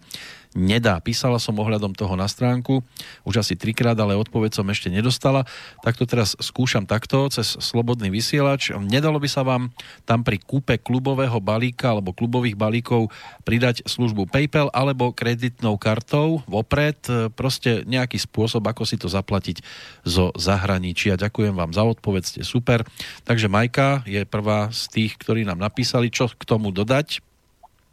nedá. 0.58 0.98
Písala 0.98 1.38
som 1.38 1.54
ohľadom 1.58 1.94
toho 1.94 2.18
na 2.18 2.26
stránku 2.26 2.82
už 3.22 3.42
asi 3.42 3.54
trikrát, 3.54 3.94
ale 3.94 4.18
odpoveď 4.18 4.58
som 4.58 4.66
ešte 4.66 4.90
nedostala. 4.90 5.46
Tak 5.86 5.94
to 5.94 6.04
teraz 6.10 6.34
skúšam 6.42 6.86
takto 6.90 7.30
cez 7.30 7.54
slobodný 7.62 8.10
vysielač. 8.10 8.74
Nedalo 8.74 9.22
by 9.22 9.28
sa 9.30 9.46
vám 9.46 9.70
tam 10.02 10.26
pri 10.26 10.42
kúpe 10.42 10.74
klubového 10.82 11.38
balíka 11.38 11.94
alebo 11.94 12.10
klubových 12.10 12.58
balíkov 12.58 13.14
pridať 13.46 13.86
službu 13.86 14.26
PayPal 14.26 14.74
alebo 14.74 15.14
kreditnou 15.14 15.78
kartou 15.78 16.42
vopred, 16.50 16.98
proste 17.38 17.86
nejaký 17.86 18.18
spôsob, 18.18 18.66
ako 18.66 18.82
si 18.82 18.98
to 18.98 19.06
zaplatiť 19.06 19.62
zo 20.06 20.32
zahraničia. 20.36 21.20
Ďakujem 21.20 21.54
vám 21.56 21.72
za 21.76 21.84
odpoveď, 21.84 22.22
ste 22.24 22.42
super. 22.44 22.84
Takže 23.28 23.52
Majka 23.52 24.06
je 24.08 24.24
prvá 24.24 24.72
z 24.72 24.82
tých, 24.88 25.12
ktorí 25.20 25.44
nám 25.44 25.60
napísali, 25.60 26.08
čo 26.08 26.28
k 26.28 26.42
tomu 26.48 26.72
dodať. 26.72 27.20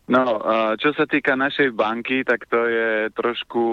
No, 0.07 0.39
čo 0.80 0.95
sa 0.95 1.03
týka 1.03 1.36
našej 1.36 1.75
banky, 1.75 2.23
tak 2.23 2.47
to 2.47 2.63
je 2.63 3.11
trošku 3.11 3.63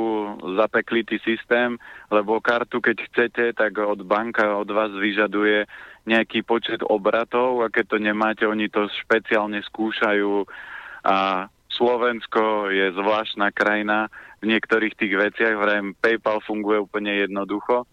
zapeklitý 0.59 1.22
systém, 1.22 1.78
lebo 2.11 2.42
kartu, 2.42 2.82
keď 2.82 2.96
chcete, 3.07 3.44
tak 3.55 3.78
od 3.78 4.02
banka 4.02 4.59
od 4.59 4.66
vás 4.66 4.90
vyžaduje 4.90 5.62
nejaký 6.11 6.42
počet 6.42 6.82
obratov 6.82 7.62
a 7.62 7.70
keď 7.70 7.84
to 7.86 7.98
nemáte, 8.02 8.42
oni 8.42 8.66
to 8.66 8.90
špeciálne 9.07 9.62
skúšajú 9.62 10.42
a 11.07 11.46
Slovensko 11.70 12.66
je 12.70 12.90
zvláštna 12.98 13.55
krajina 13.55 14.11
v 14.45 14.51
niektorých 14.53 14.92
tých 14.92 15.14
veciach, 15.16 15.57
vrajím 15.57 15.97
PayPal 15.97 16.45
funguje 16.45 16.84
úplne 16.84 17.24
jednoducho, 17.24 17.88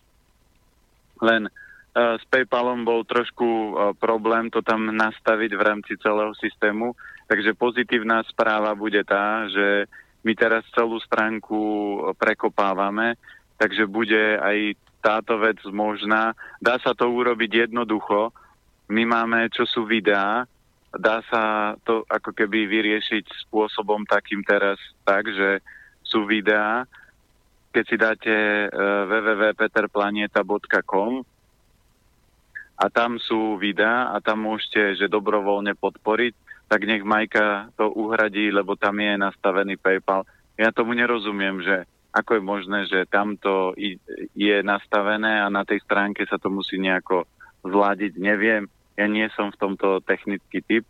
len 1.24 1.48
s 1.96 2.24
PayPalom 2.28 2.84
bol 2.84 3.08
trošku 3.08 3.76
problém 4.00 4.52
to 4.52 4.60
tam 4.60 4.92
nastaviť 4.92 5.52
v 5.56 5.62
rámci 5.64 5.96
celého 6.00 6.36
systému, 6.36 6.92
Takže 7.32 7.56
pozitívna 7.56 8.28
správa 8.28 8.76
bude 8.76 9.00
tá, 9.08 9.48
že 9.48 9.88
my 10.20 10.36
teraz 10.36 10.68
celú 10.76 11.00
stránku 11.00 11.96
prekopávame, 12.20 13.16
takže 13.56 13.88
bude 13.88 14.36
aj 14.36 14.76
táto 15.00 15.40
vec 15.40 15.56
možná. 15.72 16.36
Dá 16.60 16.76
sa 16.84 16.92
to 16.92 17.08
urobiť 17.08 17.72
jednoducho. 17.72 18.36
My 18.92 19.08
máme, 19.08 19.48
čo 19.48 19.64
sú 19.64 19.88
videá, 19.88 20.44
dá 20.92 21.24
sa 21.32 21.72
to 21.88 22.04
ako 22.12 22.36
keby 22.36 22.68
vyriešiť 22.68 23.48
spôsobom 23.48 24.04
takým 24.04 24.44
teraz 24.44 24.76
tak, 25.08 25.32
že 25.32 25.64
sú 26.12 26.28
videá, 26.28 26.84
keď 27.72 27.84
si 27.88 27.96
dáte 27.96 28.68
uh, 28.68 29.08
www.peterplanieta.com 29.08 31.24
a 32.76 32.86
tam 32.92 33.16
sú 33.16 33.56
videá 33.56 34.12
a 34.12 34.20
tam 34.20 34.44
môžete, 34.44 35.00
že 35.00 35.08
dobrovoľne 35.08 35.80
podporiť 35.80 36.52
tak 36.72 36.88
nech 36.88 37.04
Majka 37.04 37.76
to 37.76 37.92
uhradí, 37.92 38.48
lebo 38.48 38.80
tam 38.80 38.96
je 39.04 39.20
nastavený 39.20 39.76
PayPal. 39.76 40.24
Ja 40.56 40.72
tomu 40.72 40.96
nerozumiem, 40.96 41.60
že 41.60 41.84
ako 42.16 42.40
je 42.40 42.44
možné, 42.44 42.80
že 42.88 43.04
tamto 43.12 43.76
je 44.32 44.58
nastavené 44.64 45.44
a 45.44 45.52
na 45.52 45.68
tej 45.68 45.84
stránke 45.84 46.24
sa 46.32 46.40
to 46.40 46.48
musí 46.48 46.80
nejako 46.80 47.28
zladiť. 47.68 48.16
Neviem, 48.16 48.72
ja 48.96 49.06
nie 49.12 49.28
som 49.36 49.52
v 49.52 49.60
tomto 49.60 50.00
technický 50.08 50.64
typ. 50.64 50.88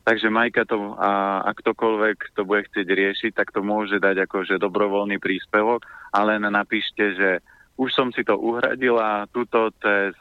Takže 0.00 0.32
Majka 0.32 0.64
to, 0.64 0.96
a 0.96 1.44
ak 1.44 1.60
ktokoľvek 1.60 2.32
to 2.32 2.42
bude 2.48 2.64
chcieť 2.72 2.88
riešiť, 2.88 3.32
tak 3.36 3.52
to 3.52 3.60
môže 3.60 4.00
dať 4.00 4.24
akože 4.24 4.56
dobrovoľný 4.56 5.20
príspevok, 5.20 5.84
ale 6.10 6.40
napíšte, 6.40 7.04
že 7.14 7.30
už 7.76 7.92
som 7.92 8.08
si 8.12 8.24
to 8.24 8.36
uhradila 8.36 9.28
tuto 9.28 9.72
cez 9.80 10.16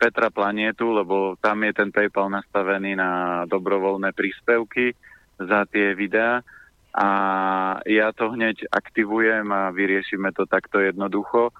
Petra 0.00 0.32
Planietu, 0.32 0.96
lebo 0.96 1.36
tam 1.44 1.60
je 1.68 1.72
ten 1.76 1.92
PayPal 1.92 2.32
nastavený 2.32 2.96
na 2.96 3.44
dobrovoľné 3.44 4.16
príspevky 4.16 4.96
za 5.36 5.68
tie 5.68 5.92
videá 5.92 6.40
a 6.96 7.08
ja 7.86 8.10
to 8.16 8.32
hneď 8.34 8.66
aktivujem 8.72 9.46
a 9.52 9.70
vyriešime 9.70 10.32
to 10.32 10.48
takto 10.48 10.80
jednoducho. 10.80 11.52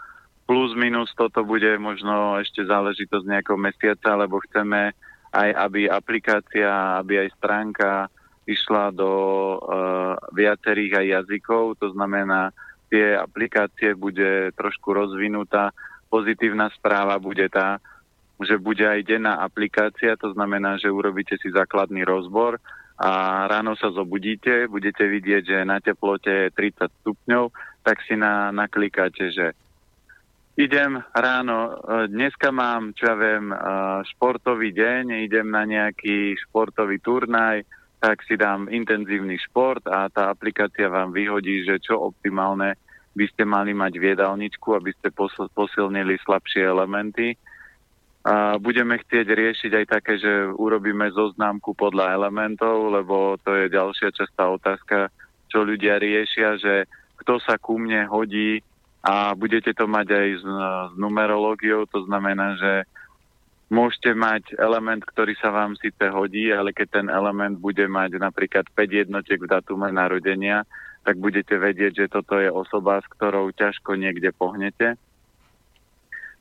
Plus 0.49 0.75
minus 0.75 1.13
toto 1.15 1.47
bude 1.47 1.79
možno 1.79 2.41
ešte 2.43 2.67
záležitosť 2.67 3.25
nejakého 3.29 3.61
mesiaca, 3.61 4.19
lebo 4.19 4.43
chceme 4.49 4.97
aj, 5.31 5.51
aby 5.55 5.87
aplikácia, 5.87 6.99
aby 6.99 7.27
aj 7.27 7.29
stránka 7.39 7.91
išla 8.51 8.91
do 8.91 9.13
uh, 9.13 10.19
viacerých 10.35 10.99
aj 10.99 11.07
jazykov, 11.07 11.79
to 11.79 11.95
znamená, 11.95 12.51
tie 12.91 13.15
aplikácie 13.15 13.95
bude 13.95 14.51
trošku 14.59 14.91
rozvinutá. 14.91 15.71
Pozitívna 16.11 16.67
správa 16.75 17.15
bude 17.23 17.47
tá, 17.47 17.79
že 18.43 18.59
bude 18.59 18.83
aj 18.83 19.07
denná 19.07 19.39
aplikácia, 19.39 20.19
to 20.19 20.35
znamená, 20.35 20.83
že 20.83 20.91
urobíte 20.91 21.39
si 21.39 21.55
základný 21.55 22.03
rozbor 22.03 22.59
a 22.99 23.45
ráno 23.47 23.79
sa 23.79 23.95
zobudíte, 23.95 24.67
budete 24.67 25.07
vidieť, 25.07 25.43
že 25.47 25.59
na 25.63 25.79
teplote 25.79 26.51
je 26.51 26.53
30 26.53 26.91
stupňov, 27.01 27.55
tak 27.87 28.03
si 28.05 28.19
na, 28.19 28.51
naklikáte, 28.51 29.31
že 29.31 29.55
idem 30.57 31.03
ráno, 31.15 31.59
e, 31.71 31.73
dneska 32.09 32.51
mám, 32.51 32.95
čo 32.95 33.11
ja 33.11 33.17
viem, 33.19 33.51
e, 33.51 33.57
športový 34.15 34.75
deň, 34.75 35.27
idem 35.27 35.51
na 35.51 35.63
nejaký 35.67 36.35
športový 36.49 36.99
turnaj, 36.99 37.63
tak 38.01 38.25
si 38.25 38.35
dám 38.41 38.73
intenzívny 38.73 39.37
šport 39.37 39.85
a 39.85 40.09
tá 40.09 40.33
aplikácia 40.33 40.89
vám 40.89 41.13
vyhodí, 41.13 41.69
že 41.69 41.77
čo 41.85 42.01
optimálne 42.01 42.81
by 43.13 43.27
ste 43.29 43.45
mali 43.45 43.77
mať 43.77 43.93
v 44.01 44.17
jedálničku, 44.17 44.73
aby 44.73 44.97
ste 44.97 45.13
posilnili 45.53 46.17
slabšie 46.25 46.65
elementy. 46.65 47.37
A 48.25 48.57
budeme 48.57 49.01
chcieť 49.01 49.27
riešiť 49.29 49.73
aj 49.77 49.87
také, 49.89 50.17
že 50.17 50.49
urobíme 50.49 51.13
zoznámku 51.13 51.77
podľa 51.77 52.17
elementov, 52.17 52.93
lebo 52.93 53.37
to 53.45 53.53
je 53.57 53.73
ďalšia 53.73 54.13
častá 54.17 54.49
otázka, 54.49 55.13
čo 55.53 55.65
ľudia 55.65 56.01
riešia, 56.01 56.57
že 56.57 56.75
kto 57.21 57.37
sa 57.45 57.61
ku 57.61 57.77
mne 57.77 58.09
hodí 58.09 58.65
a 59.01 59.33
budete 59.33 59.73
to 59.73 59.89
mať 59.89 60.09
aj 60.13 60.29
s, 60.41 60.45
s 60.45 60.93
numerológiou, 61.01 61.89
to 61.89 62.05
znamená, 62.05 62.61
že 62.61 62.73
môžete 63.73 64.13
mať 64.13 64.59
element, 64.61 65.01
ktorý 65.07 65.33
sa 65.41 65.49
vám 65.55 65.79
síce 65.79 66.05
hodí, 66.11 66.53
ale 66.53 66.75
keď 66.75 67.01
ten 67.01 67.07
element 67.09 67.57
bude 67.57 67.87
mať 67.89 68.21
napríklad 68.21 68.69
5 68.69 68.77
jednotiek 69.07 69.41
v 69.41 69.49
datume 69.49 69.89
narodenia, 69.89 70.69
tak 71.01 71.17
budete 71.17 71.57
vedieť, 71.57 72.05
že 72.05 72.13
toto 72.13 72.37
je 72.37 72.53
osoba, 72.53 73.01
s 73.01 73.09
ktorou 73.17 73.49
ťažko 73.57 73.97
niekde 73.97 74.37
pohnete. 74.37 75.01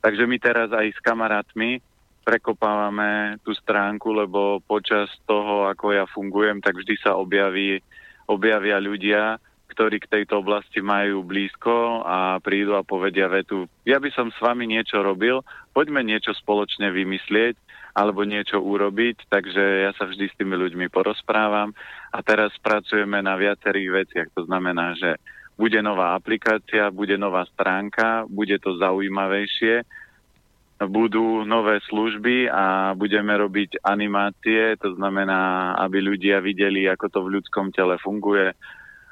Takže 0.04 0.24
my 0.28 0.36
teraz 0.36 0.68
aj 0.68 0.92
s 0.92 1.00
kamarátmi 1.00 1.80
prekopávame 2.24 3.40
tú 3.40 3.56
stránku, 3.56 4.12
lebo 4.12 4.60
počas 4.60 5.08
toho, 5.24 5.64
ako 5.72 5.96
ja 5.96 6.04
fungujem, 6.04 6.60
tak 6.60 6.76
vždy 6.76 6.94
sa 7.00 7.16
objaví, 7.16 7.80
objavia 8.28 8.76
ľudia, 8.76 9.40
ktorí 9.70 10.02
k 10.02 10.10
tejto 10.10 10.42
oblasti 10.42 10.82
majú 10.82 11.22
blízko 11.22 12.02
a 12.02 12.42
prídu 12.42 12.74
a 12.74 12.82
povedia 12.82 13.30
vetu, 13.30 13.70
ja 13.86 14.02
by 14.02 14.10
som 14.10 14.34
s 14.34 14.38
vami 14.42 14.66
niečo 14.66 14.98
robil, 14.98 15.46
poďme 15.70 16.02
niečo 16.02 16.34
spoločne 16.34 16.90
vymyslieť 16.90 17.54
alebo 17.94 18.22
niečo 18.22 18.58
urobiť, 18.62 19.26
takže 19.30 19.86
ja 19.86 19.90
sa 19.94 20.06
vždy 20.06 20.30
s 20.30 20.38
tými 20.38 20.54
ľuďmi 20.54 20.86
porozprávam. 20.94 21.74
A 22.14 22.22
teraz 22.22 22.54
pracujeme 22.62 23.18
na 23.18 23.34
viacerých 23.34 23.90
veciach, 23.90 24.28
to 24.34 24.46
znamená, 24.46 24.94
že 24.94 25.18
bude 25.58 25.78
nová 25.82 26.16
aplikácia, 26.16 26.88
bude 26.88 27.18
nová 27.20 27.44
stránka, 27.50 28.24
bude 28.30 28.56
to 28.62 28.78
zaujímavejšie, 28.78 29.84
budú 30.88 31.44
nové 31.44 31.76
služby 31.84 32.48
a 32.48 32.96
budeme 32.96 33.36
robiť 33.36 33.84
animácie, 33.84 34.80
to 34.80 34.96
znamená, 34.96 35.76
aby 35.84 36.00
ľudia 36.00 36.40
videli, 36.40 36.88
ako 36.88 37.06
to 37.12 37.20
v 37.20 37.32
ľudskom 37.36 37.68
tele 37.76 38.00
funguje, 38.00 38.56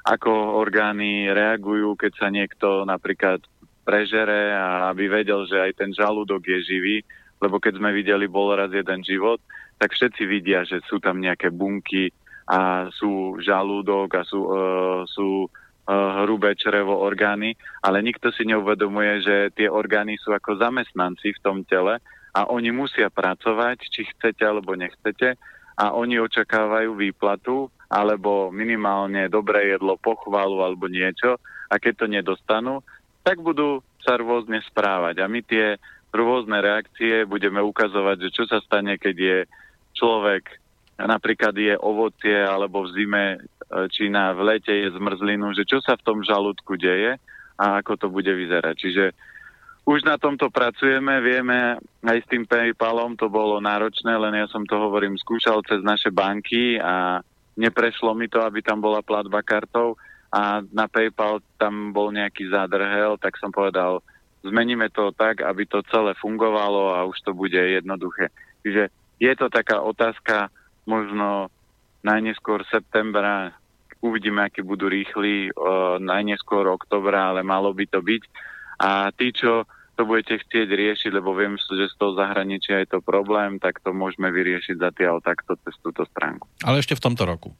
ako 0.09 0.57
orgány 0.57 1.29
reagujú, 1.29 1.93
keď 1.93 2.11
sa 2.17 2.27
niekto 2.33 2.81
napríklad 2.89 3.45
prežere 3.85 4.53
a 4.53 4.89
aby 4.89 5.05
vedel, 5.21 5.45
že 5.45 5.61
aj 5.61 5.71
ten 5.77 5.91
žalúdok 5.93 6.41
je 6.49 6.59
živý, 6.65 6.97
lebo 7.37 7.61
keď 7.61 7.77
sme 7.77 7.93
videli 7.93 8.25
bol 8.25 8.49
raz 8.57 8.73
jeden 8.73 9.05
život, 9.05 9.37
tak 9.77 9.93
všetci 9.93 10.23
vidia, 10.25 10.65
že 10.65 10.81
sú 10.89 10.97
tam 10.97 11.21
nejaké 11.21 11.53
bunky 11.53 12.09
a 12.49 12.89
sú 12.89 13.37
žalúdok 13.39 14.09
a 14.17 14.21
sú, 14.25 14.41
uh, 14.49 15.01
sú 15.05 15.45
uh, 15.45 16.25
hrubé 16.25 16.57
črevo 16.57 16.97
orgány, 16.99 17.53
ale 17.85 18.01
nikto 18.01 18.33
si 18.33 18.43
neuvedomuje, 18.49 19.13
že 19.21 19.35
tie 19.53 19.69
orgány 19.69 20.17
sú 20.17 20.33
ako 20.33 20.57
zamestnanci 20.57 21.37
v 21.37 21.43
tom 21.45 21.61
tele 21.63 22.01
a 22.33 22.49
oni 22.49 22.73
musia 22.73 23.13
pracovať, 23.13 23.77
či 23.89 24.09
chcete 24.09 24.41
alebo 24.41 24.73
nechcete 24.73 25.37
a 25.79 25.95
oni 25.95 26.19
očakávajú 26.19 26.97
výplatu 26.97 27.71
alebo 27.89 28.53
minimálne 28.53 29.27
dobré 29.27 29.73
jedlo, 29.73 29.97
pochvalu 29.97 30.61
alebo 30.61 30.85
niečo 30.85 31.41
a 31.69 31.75
keď 31.81 31.93
to 31.97 32.05
nedostanú, 32.05 32.85
tak 33.25 33.41
budú 33.41 33.81
sa 34.05 34.15
rôzne 34.15 34.61
správať. 34.69 35.21
A 35.21 35.25
my 35.25 35.41
tie 35.41 35.75
rôzne 36.13 36.61
reakcie 36.61 37.25
budeme 37.25 37.61
ukazovať, 37.61 38.29
že 38.29 38.29
čo 38.33 38.43
sa 38.45 38.61
stane, 38.61 38.97
keď 39.01 39.15
je 39.17 39.37
človek, 39.97 40.61
napríklad 41.01 41.53
je 41.57 41.73
ovocie 41.77 42.37
alebo 42.37 42.85
v 42.85 42.93
zime 42.93 43.25
e, 43.35 43.37
či 43.93 44.09
na 44.09 44.33
v 44.33 44.55
lete 44.55 44.73
je 44.73 44.95
zmrzlinu, 44.95 45.53
že 45.53 45.65
čo 45.65 45.81
sa 45.81 45.97
v 45.97 46.05
tom 46.05 46.19
žalúdku 46.25 46.77
deje 46.77 47.17
a 47.59 47.65
ako 47.81 47.93
to 47.99 48.07
bude 48.09 48.29
vyzerať. 48.29 48.75
Čiže 48.79 49.05
už 49.89 50.05
na 50.05 50.21
tomto 50.21 50.53
pracujeme, 50.53 51.17
vieme, 51.23 51.81
aj 52.05 52.19
s 52.21 52.29
tým 52.29 52.45
PayPalom 52.45 53.17
to 53.17 53.25
bolo 53.25 53.57
náročné, 53.57 54.13
len 54.21 54.37
ja 54.37 54.45
som 54.45 54.61
to 54.61 54.77
hovorím, 54.77 55.17
skúšal 55.17 55.65
cez 55.65 55.81
naše 55.81 56.13
banky 56.13 56.77
a 56.77 57.25
neprešlo 57.59 58.15
mi 58.15 58.31
to, 58.31 58.39
aby 58.39 58.63
tam 58.63 58.79
bola 58.79 59.03
platba 59.03 59.43
kartou 59.43 59.99
a 60.31 60.63
na 60.71 60.87
PayPal 60.87 61.43
tam 61.59 61.91
bol 61.91 62.15
nejaký 62.15 62.47
zádrhel, 62.47 63.19
tak 63.19 63.35
som 63.35 63.51
povedal, 63.51 63.99
zmeníme 64.47 64.87
to 64.95 65.11
tak, 65.11 65.43
aby 65.43 65.67
to 65.67 65.83
celé 65.91 66.15
fungovalo 66.15 66.95
a 66.95 67.03
už 67.03 67.19
to 67.27 67.35
bude 67.35 67.59
jednoduché. 67.59 68.31
Čiže 68.63 68.87
je 69.19 69.33
to 69.35 69.51
taká 69.51 69.83
otázka 69.83 70.47
možno 70.87 71.51
najneskôr 72.05 72.63
septembra, 72.71 73.51
uvidíme, 73.99 74.47
aký 74.47 74.63
budú 74.63 74.87
rýchli, 74.87 75.51
o, 75.51 75.99
najneskôr 75.99 76.71
oktobra, 76.71 77.35
ale 77.35 77.43
malo 77.43 77.75
by 77.75 77.83
to 77.91 77.99
byť. 77.99 78.23
A 78.79 79.11
tí, 79.11 79.35
čo 79.35 79.67
to 79.99 80.07
budete 80.07 80.39
chcieť 80.47 80.71
riešiť, 80.71 81.11
lebo 81.11 81.35
viem, 81.35 81.59
že 81.59 81.91
z 81.91 81.95
toho 81.99 82.15
zahraničia 82.15 82.87
je 82.87 82.95
to 82.95 82.99
problém, 83.03 83.59
tak 83.59 83.83
to 83.83 83.91
môžeme 83.91 84.31
vyriešiť 84.31 84.79
zatiaľ 84.79 85.19
takto 85.19 85.59
cez 85.67 85.75
túto 85.83 86.07
stránku. 86.07 86.47
Ale 86.63 86.79
ešte 86.79 86.95
v 86.95 87.03
tomto 87.03 87.27
roku. 87.27 87.51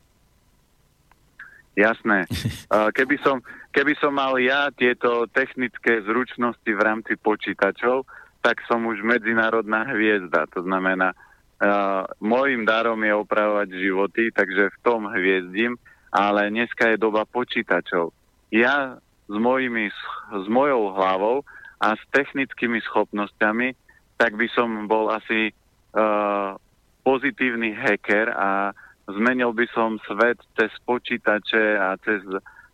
Jasné. 1.76 2.32
Keby 2.98 3.20
som, 3.20 3.44
keby 3.76 4.00
som 4.00 4.16
mal 4.16 4.40
ja 4.40 4.72
tieto 4.72 5.28
technické 5.28 6.00
zručnosti 6.08 6.72
v 6.72 6.80
rámci 6.80 7.20
počítačov, 7.20 8.08
tak 8.40 8.64
som 8.72 8.88
už 8.88 9.04
medzinárodná 9.04 9.84
hviezda. 9.92 10.48
To 10.56 10.64
znamená, 10.64 11.12
uh, 11.12 12.08
môjim 12.24 12.64
darom 12.64 13.04
je 13.04 13.12
opravovať 13.12 13.68
životy, 13.76 14.32
takže 14.32 14.72
v 14.72 14.78
tom 14.80 15.12
hviezdím, 15.12 15.76
ale 16.08 16.48
dneska 16.48 16.96
je 16.96 17.04
doba 17.04 17.28
počítačov. 17.28 18.16
Ja 18.48 18.96
s, 19.28 19.36
mojimi, 19.36 19.92
s 20.32 20.48
mojou 20.48 20.96
hlavou 20.96 21.44
a 21.80 21.96
s 21.96 22.02
technickými 22.12 22.84
schopnosťami, 22.84 23.72
tak 24.20 24.36
by 24.36 24.48
som 24.52 24.86
bol 24.92 25.08
asi 25.16 25.56
uh, 25.96 26.60
pozitívny 27.08 27.72
hacker 27.72 28.36
a 28.36 28.76
zmenil 29.08 29.56
by 29.56 29.66
som 29.72 29.98
svet 30.04 30.38
cez 30.60 30.70
počítače 30.84 31.80
a 31.80 31.96
cez 32.04 32.22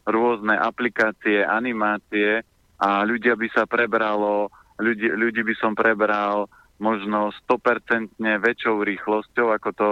rôzne 0.09 0.57
aplikácie, 0.57 1.45
animácie 1.45 2.41
a 2.81 3.05
ľudia 3.05 3.37
by 3.37 3.47
sa 3.53 3.63
prebralo, 3.69 4.49
ľudí, 4.81 5.07
ľudí 5.13 5.41
by 5.45 5.55
som 5.57 5.77
prebral 5.77 6.49
možno 6.81 7.31
100% 7.47 8.19
väčšou 8.19 8.83
rýchlosťou, 8.83 9.55
ako 9.55 9.69
to 9.71 9.89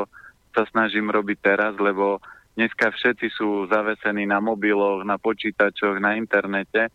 sa 0.53 0.63
snažím 0.69 1.09
robiť 1.09 1.37
teraz, 1.39 1.73
lebo 1.79 2.19
dneska 2.53 2.91
všetci 2.91 3.31
sú 3.33 3.65
zavesení 3.71 4.27
na 4.27 4.43
mobiloch, 4.43 5.01
na 5.07 5.15
počítačoch, 5.17 5.97
na 6.03 6.19
internete 6.19 6.91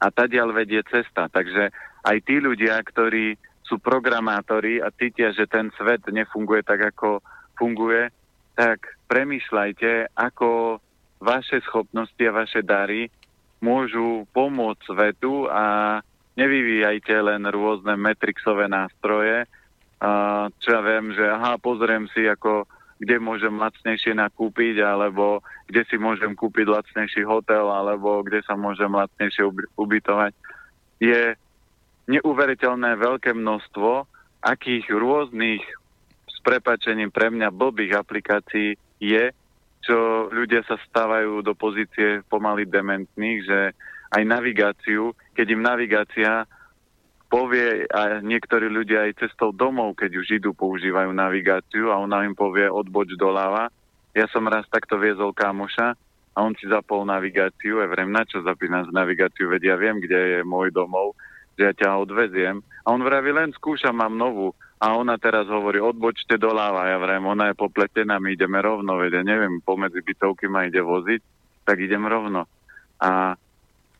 a 0.00 0.06
tadiaľ 0.08 0.56
vedie 0.56 0.80
cesta. 0.88 1.28
Takže 1.28 1.68
aj 2.08 2.16
tí 2.24 2.40
ľudia, 2.40 2.80
ktorí 2.80 3.36
sú 3.62 3.78
programátori 3.78 4.80
a 4.80 4.90
cítia, 4.90 5.30
že 5.30 5.46
ten 5.46 5.68
svet 5.76 6.02
nefunguje 6.08 6.64
tak, 6.64 6.96
ako 6.96 7.20
funguje, 7.54 8.08
tak 8.56 8.98
premýšľajte, 9.06 10.16
ako 10.16 10.80
vaše 11.20 11.60
schopnosti 11.68 12.18
a 12.24 12.34
vaše 12.34 12.64
dary 12.64 13.12
môžu 13.60 14.24
pomôcť 14.32 14.80
svetu 14.88 15.44
a 15.46 16.00
nevyvíjajte 16.34 17.14
len 17.20 17.44
rôzne 17.52 17.92
metrixové 18.00 18.66
nástroje, 18.66 19.44
čo 20.56 20.68
ja 20.72 20.80
viem, 20.80 21.12
že 21.12 21.28
aha, 21.28 21.60
pozriem 21.60 22.08
si, 22.16 22.24
ako 22.24 22.64
kde 23.00 23.16
môžem 23.16 23.56
lacnejšie 23.56 24.12
nakúpiť, 24.12 24.84
alebo 24.84 25.40
kde 25.64 25.88
si 25.88 25.96
môžem 25.96 26.36
kúpiť 26.36 26.68
lacnejší 26.68 27.24
hotel, 27.24 27.72
alebo 27.72 28.20
kde 28.20 28.44
sa 28.44 28.60
môžem 28.60 28.92
lacnejšie 28.92 29.48
ubytovať. 29.80 30.36
Je 31.00 31.32
neuveriteľné 32.12 33.00
veľké 33.00 33.32
množstvo 33.32 34.04
akých 34.44 34.92
rôznych 34.92 35.64
s 36.28 36.36
prepačením 36.44 37.08
pre 37.08 37.32
mňa 37.32 37.48
blbých 37.48 37.96
aplikácií 37.96 38.76
je, 39.00 39.24
čo 39.80 40.28
ľudia 40.28 40.60
sa 40.68 40.76
stávajú 40.76 41.40
do 41.40 41.56
pozície 41.56 42.20
pomaly 42.28 42.68
dementných, 42.68 43.40
že 43.48 43.60
aj 44.12 44.22
navigáciu, 44.28 45.16
keď 45.32 45.46
im 45.56 45.62
navigácia 45.64 46.44
povie 47.30 47.86
a 47.86 48.18
niektorí 48.18 48.66
ľudia 48.66 49.06
aj 49.06 49.22
cestou 49.22 49.54
domov, 49.54 49.94
keď 49.94 50.18
už 50.18 50.42
idú, 50.42 50.50
používajú 50.50 51.14
navigáciu 51.14 51.94
a 51.94 52.02
ona 52.02 52.26
im 52.26 52.34
povie 52.34 52.66
odboč 52.66 53.14
doľava. 53.14 53.70
Ja 54.10 54.26
som 54.34 54.50
raz 54.50 54.66
takto 54.66 54.98
viezol 54.98 55.30
kámoša 55.30 55.94
a 56.34 56.38
on 56.42 56.58
si 56.58 56.66
zapol 56.66 57.06
navigáciu 57.06 57.78
a 57.78 57.86
vrem, 57.86 58.10
na 58.10 58.26
čo 58.26 58.42
zapínam 58.42 58.82
z 58.82 58.90
navigáciu, 58.90 59.46
vedia, 59.46 59.78
ja 59.78 59.80
viem, 59.80 60.02
kde 60.02 60.18
je 60.18 60.40
môj 60.42 60.74
domov, 60.74 61.14
že 61.54 61.70
ja 61.70 61.72
ťa 61.72 62.02
odveziem. 62.02 62.66
A 62.82 62.90
on 62.90 63.06
vraví, 63.06 63.30
len 63.30 63.54
skúšam, 63.54 63.94
mám 63.94 64.18
novú. 64.18 64.50
A 64.80 64.96
ona 64.96 65.20
teraz 65.20 65.46
hovorí, 65.46 65.76
odbočte 65.76 66.40
doľava. 66.40 66.88
Ja 66.88 66.98
vrem, 66.98 67.22
ona 67.22 67.52
je 67.52 67.60
popletená, 67.60 68.16
my 68.18 68.34
ideme 68.34 68.58
rovno, 68.58 68.98
vedia, 68.98 69.22
neviem, 69.22 69.62
pomedzi 69.62 70.02
bytovky 70.02 70.50
ma 70.50 70.66
ide 70.66 70.82
voziť, 70.82 71.20
tak 71.62 71.78
idem 71.78 72.02
rovno. 72.08 72.48
A 72.98 73.36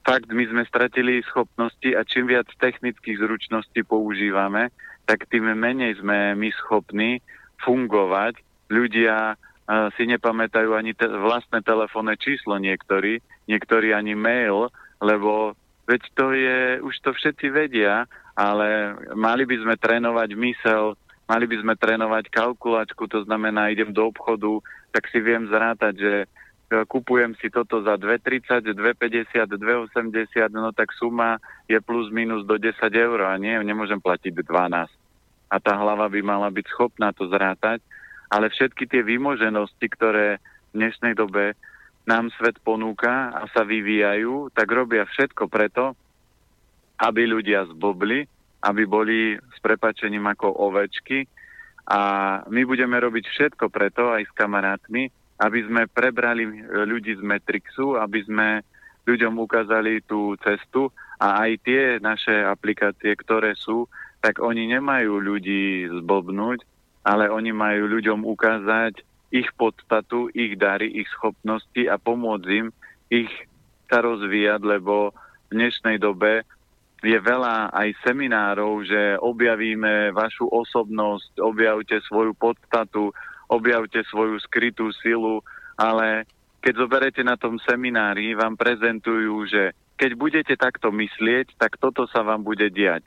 fakt 0.04 0.28
my 0.32 0.44
sme 0.48 0.62
stratili 0.64 1.20
schopnosti 1.28 1.90
a 1.92 2.04
čím 2.04 2.32
viac 2.32 2.48
technických 2.56 3.20
zručností 3.20 3.84
používame, 3.84 4.72
tak 5.04 5.26
tým 5.28 5.50
menej 5.54 6.00
sme 6.00 6.34
my 6.38 6.48
schopní 6.54 7.20
fungovať. 7.60 8.38
Ľudia 8.70 9.34
uh, 9.34 9.90
si 9.98 10.06
nepamätajú 10.06 10.70
ani 10.72 10.94
te- 10.94 11.10
vlastné 11.10 11.60
telefónne 11.66 12.14
číslo 12.16 12.56
niektorí, 12.56 13.18
niektorí 13.50 13.90
ani 13.90 14.14
mail, 14.14 14.70
lebo 15.02 15.58
veď 15.90 16.02
to 16.14 16.26
je, 16.32 16.58
už 16.80 16.94
to 17.02 17.10
všetci 17.10 17.50
vedia, 17.50 18.06
ale 18.38 18.94
mali 19.18 19.42
by 19.42 19.56
sme 19.58 19.74
trénovať 19.74 20.30
mysel, 20.38 20.94
mali 21.26 21.44
by 21.50 21.56
sme 21.58 21.74
trénovať 21.74 22.30
kalkulačku, 22.30 23.10
to 23.10 23.26
znamená, 23.26 23.68
idem 23.68 23.90
do 23.90 24.06
obchodu, 24.06 24.62
tak 24.94 25.10
si 25.10 25.18
viem 25.18 25.50
zrátať, 25.50 25.94
že 25.98 26.14
kupujem 26.70 27.34
si 27.42 27.50
toto 27.50 27.82
za 27.82 27.98
2,30, 27.98 28.62
2,50, 28.78 29.58
2,80, 29.58 30.54
no 30.54 30.70
tak 30.70 30.94
suma 30.94 31.42
je 31.66 31.78
plus 31.82 32.14
minus 32.14 32.46
do 32.46 32.54
10 32.54 32.78
eur 32.94 33.26
a 33.26 33.34
nie, 33.36 33.58
nemôžem 33.66 33.98
platiť 33.98 34.30
12. 34.30 34.86
A 35.50 35.56
tá 35.58 35.72
hlava 35.74 36.06
by 36.06 36.20
mala 36.22 36.46
byť 36.46 36.66
schopná 36.70 37.10
to 37.10 37.26
zrátať, 37.26 37.82
ale 38.30 38.46
všetky 38.54 38.86
tie 38.86 39.02
výmoženosti, 39.02 39.86
ktoré 39.90 40.38
v 40.70 40.72
dnešnej 40.78 41.18
dobe 41.18 41.58
nám 42.06 42.30
svet 42.38 42.62
ponúka 42.62 43.34
a 43.34 43.50
sa 43.50 43.66
vyvíjajú, 43.66 44.54
tak 44.54 44.70
robia 44.70 45.02
všetko 45.10 45.50
preto, 45.50 45.98
aby 47.02 47.26
ľudia 47.26 47.66
zbobli, 47.74 48.30
aby 48.62 48.82
boli 48.86 49.34
s 49.34 49.58
prepačením 49.58 50.30
ako 50.30 50.54
ovečky 50.70 51.26
a 51.90 52.00
my 52.46 52.62
budeme 52.62 52.94
robiť 52.94 53.24
všetko 53.26 53.66
preto 53.72 54.14
aj 54.14 54.30
s 54.30 54.32
kamarátmi, 54.38 55.10
aby 55.40 55.60
sme 55.64 55.88
prebrali 55.88 56.44
e, 56.44 56.52
ľudí 56.84 57.16
z 57.16 57.22
Matrixu, 57.24 57.96
aby 57.96 58.20
sme 58.28 58.48
ľuďom 59.08 59.40
ukázali 59.40 60.04
tú 60.04 60.36
cestu 60.44 60.92
a 61.16 61.48
aj 61.48 61.50
tie 61.64 61.82
naše 61.98 62.44
aplikácie, 62.44 63.16
ktoré 63.16 63.56
sú, 63.56 63.88
tak 64.20 64.38
oni 64.38 64.68
nemajú 64.68 65.16
ľudí 65.16 65.88
zblbnúť, 65.88 66.60
ale 67.08 67.32
oni 67.32 67.56
majú 67.56 67.88
ľuďom 67.88 68.28
ukázať 68.28 69.00
ich 69.32 69.48
podstatu, 69.56 70.28
ich 70.36 70.60
dary, 70.60 70.92
ich 70.92 71.08
schopnosti 71.16 71.88
a 71.88 71.96
pomôcť 71.96 72.48
im 72.52 72.68
ich 73.10 73.30
sa 73.90 74.04
rozvíjať, 74.04 74.60
lebo 74.62 75.10
v 75.50 75.50
dnešnej 75.50 75.98
dobe 75.98 76.46
je 77.00 77.16
veľa 77.16 77.72
aj 77.72 77.88
seminárov, 78.04 78.84
že 78.86 79.16
objavíme 79.18 80.12
vašu 80.12 80.46
osobnosť, 80.46 81.40
objavte 81.40 81.96
svoju 82.06 82.36
podstatu, 82.36 83.10
objavte 83.50 84.06
svoju 84.06 84.38
skrytú 84.46 84.94
silu, 85.02 85.42
ale 85.74 86.24
keď 86.62 86.86
zoberete 86.86 87.22
na 87.26 87.34
tom 87.34 87.58
seminári, 87.58 88.38
vám 88.38 88.54
prezentujú, 88.54 89.34
že 89.50 89.74
keď 89.98 90.10
budete 90.14 90.54
takto 90.54 90.94
myslieť, 90.94 91.58
tak 91.58 91.76
toto 91.76 92.06
sa 92.08 92.22
vám 92.22 92.46
bude 92.46 92.70
diať. 92.70 93.04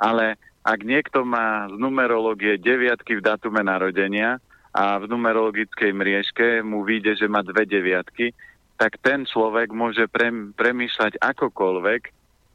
Ale 0.00 0.40
ak 0.64 0.80
niekto 0.82 1.22
má 1.22 1.68
z 1.68 1.76
numerológie 1.76 2.58
deviatky 2.58 3.18
v 3.18 3.24
datume 3.26 3.60
narodenia 3.62 4.38
a 4.72 4.98
v 5.02 5.10
numerologickej 5.10 5.90
mriežke 5.92 6.46
mu 6.64 6.82
vyjde, 6.86 7.22
že 7.22 7.26
má 7.30 7.44
dve 7.44 7.68
deviatky, 7.68 8.32
tak 8.78 8.98
ten 9.02 9.22
človek 9.28 9.70
môže 9.70 10.10
premýšľať 10.58 11.22
akokoľvek, 11.22 12.02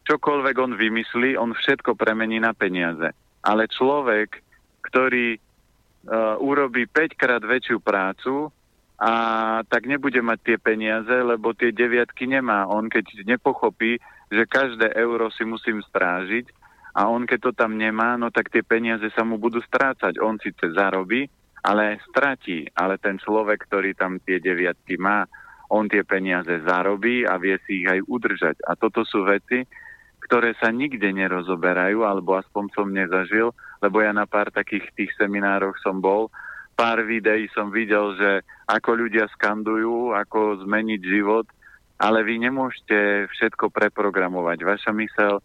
čokoľvek 0.08 0.56
on 0.60 0.74
vymyslí, 0.76 1.40
on 1.40 1.56
všetko 1.56 1.96
premení 2.00 2.40
na 2.40 2.52
peniaze. 2.52 3.12
Ale 3.44 3.72
človek, 3.72 4.40
ktorý 4.88 5.40
urobí 6.40 6.88
5 6.88 7.20
krát 7.20 7.44
väčšiu 7.44 7.84
prácu, 7.84 8.52
a 8.98 9.12
tak 9.70 9.86
nebude 9.86 10.18
mať 10.26 10.40
tie 10.42 10.58
peniaze, 10.58 11.14
lebo 11.14 11.54
tie 11.54 11.70
deviatky 11.70 12.26
nemá. 12.26 12.66
On 12.66 12.90
keď 12.90 13.30
nepochopí, 13.30 14.02
že 14.34 14.50
každé 14.50 14.90
euro 14.98 15.30
si 15.30 15.46
musím 15.46 15.86
strážiť 15.86 16.50
a 16.98 17.06
on 17.06 17.30
keď 17.30 17.40
to 17.46 17.52
tam 17.54 17.78
nemá, 17.78 18.18
no 18.18 18.34
tak 18.34 18.50
tie 18.50 18.66
peniaze 18.66 19.06
sa 19.14 19.22
mu 19.22 19.38
budú 19.38 19.62
strácať. 19.62 20.18
On 20.18 20.42
síce 20.42 20.74
zarobí, 20.74 21.30
ale 21.62 22.02
stratí. 22.10 22.66
Ale 22.74 22.98
ten 22.98 23.22
človek, 23.22 23.70
ktorý 23.70 23.94
tam 23.94 24.18
tie 24.18 24.42
deviatky 24.42 24.98
má, 24.98 25.30
on 25.70 25.86
tie 25.86 26.02
peniaze 26.02 26.50
zarobí 26.66 27.22
a 27.22 27.38
vie 27.38 27.62
si 27.70 27.86
ich 27.86 27.88
aj 27.88 28.02
udržať. 28.02 28.66
A 28.66 28.74
toto 28.74 29.06
sú 29.06 29.30
veci, 29.30 29.62
ktoré 30.26 30.58
sa 30.58 30.74
nikde 30.74 31.14
nerozoberajú, 31.14 32.02
alebo 32.02 32.34
aspoň 32.34 32.64
som 32.74 32.90
nezažil, 32.90 33.54
lebo 33.84 34.02
ja 34.02 34.12
na 34.14 34.26
pár 34.26 34.50
takých 34.50 34.90
tých 34.98 35.12
seminároch 35.18 35.78
som 35.84 36.02
bol, 36.02 36.30
pár 36.78 37.02
videí 37.06 37.50
som 37.54 37.74
videl, 37.74 38.14
že 38.18 38.46
ako 38.70 39.08
ľudia 39.08 39.26
skandujú, 39.34 40.14
ako 40.14 40.66
zmeniť 40.66 41.02
život, 41.02 41.48
ale 41.98 42.22
vy 42.22 42.46
nemôžete 42.46 43.30
všetko 43.34 43.74
preprogramovať. 43.74 44.62
Vaša 44.62 44.92
mysel 44.94 45.42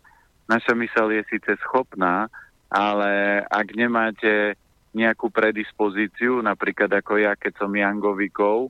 Naša 0.51 0.75
mysel 0.75 1.09
je 1.17 1.23
síce 1.31 1.53
schopná, 1.63 2.27
ale 2.69 3.41
ak 3.47 3.73
nemáte 3.73 4.59
nejakú 4.93 5.33
predispozíciu, 5.33 6.45
napríklad 6.45 6.93
ako 6.93 7.17
ja, 7.17 7.33
keď 7.33 7.53
som 7.57 7.73
Jangovikov 7.73 8.69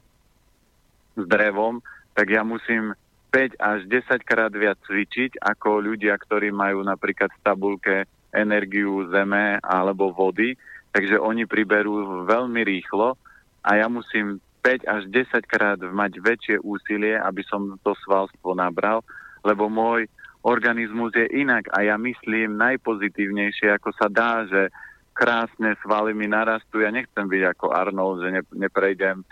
s 1.19 1.25
drevom, 1.27 1.83
tak 2.15 2.31
ja 2.31 2.47
musím 2.47 2.95
5 3.35 3.59
až 3.59 3.81
10 3.89 4.23
krát 4.23 4.53
viac 4.53 4.79
cvičiť 4.87 5.41
ako 5.41 5.83
ľudia, 5.83 6.15
ktorí 6.21 6.53
majú 6.53 6.85
napríklad 6.85 7.33
v 7.33 7.43
tabulke 7.43 7.97
energiu 8.33 9.07
zeme 9.13 9.61
alebo 9.61 10.11
vody, 10.11 10.57
takže 10.93 11.21
oni 11.21 11.45
priberú 11.45 12.25
veľmi 12.25 12.65
rýchlo 12.65 13.15
a 13.63 13.71
ja 13.79 13.87
musím 13.87 14.41
5 14.63 14.87
až 14.89 15.03
10 15.11 15.43
krát 15.47 15.79
mať 15.79 16.23
väčšie 16.23 16.57
úsilie, 16.63 17.19
aby 17.19 17.43
som 17.47 17.77
to 17.83 17.93
svalstvo 18.07 18.55
nabral, 18.55 19.03
lebo 19.43 19.67
môj 19.67 20.07
organizmus 20.43 21.15
je 21.15 21.27
inak 21.39 21.71
a 21.75 21.87
ja 21.87 21.99
myslím 21.99 22.59
najpozitívnejšie, 22.59 23.75
ako 23.75 23.91
sa 23.95 24.07
dá, 24.11 24.47
že 24.47 24.71
krásne 25.15 25.79
svaly 25.83 26.15
mi 26.15 26.27
narastú. 26.27 26.83
Ja 26.83 26.91
nechcem 26.91 27.27
byť 27.27 27.43
ako 27.55 27.67
Arnold, 27.71 28.27
že 28.27 28.29
ne, 28.33 28.43
neprejdem 28.55 29.23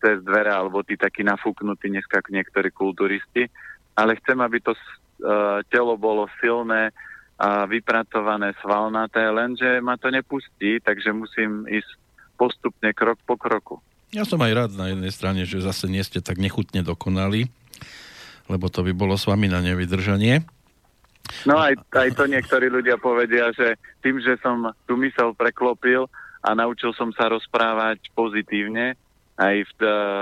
cez 0.00 0.20
dvere, 0.22 0.52
alebo 0.52 0.84
tí 0.84 0.96
takí 0.96 1.24
nafúknutí 1.24 1.88
dneska 1.88 2.20
niektorí 2.28 2.68
kulturisti, 2.72 3.48
ale 3.96 4.16
chcem, 4.20 4.36
aby 4.40 4.60
to 4.60 4.72
uh, 4.76 5.60
telo 5.72 5.96
bolo 5.96 6.28
silné 6.40 6.92
a 7.36 7.68
vypracované 7.68 8.56
svalnaté, 8.64 9.28
lenže 9.28 9.84
ma 9.84 10.00
to 10.00 10.08
nepustí, 10.08 10.80
takže 10.80 11.12
musím 11.12 11.68
ísť 11.68 11.90
postupne 12.40 12.90
krok 12.96 13.20
po 13.28 13.36
kroku. 13.36 13.76
Ja 14.16 14.24
som 14.24 14.40
aj 14.40 14.52
rád 14.56 14.70
na 14.72 14.88
jednej 14.92 15.12
strane, 15.12 15.42
že 15.44 15.60
zase 15.60 15.90
nie 15.92 16.00
ste 16.00 16.24
tak 16.24 16.40
nechutne 16.40 16.80
dokonali, 16.80 17.52
lebo 18.48 18.72
to 18.72 18.80
by 18.80 18.92
bolo 18.96 19.20
s 19.20 19.28
vami 19.28 19.52
na 19.52 19.60
nevydržanie. 19.60 20.48
No 21.44 21.58
aj, 21.58 21.76
aj 21.90 22.08
to 22.14 22.24
niektorí 22.30 22.70
ľudia 22.70 22.96
povedia, 22.96 23.50
že 23.52 23.76
tým, 24.00 24.22
že 24.22 24.38
som 24.40 24.70
tú 24.86 24.94
mysel 25.02 25.34
preklopil 25.34 26.06
a 26.40 26.54
naučil 26.54 26.94
som 26.94 27.10
sa 27.12 27.26
rozprávať 27.28 28.14
pozitívne 28.14 28.94
aj 29.36 29.56
v, 29.66 29.70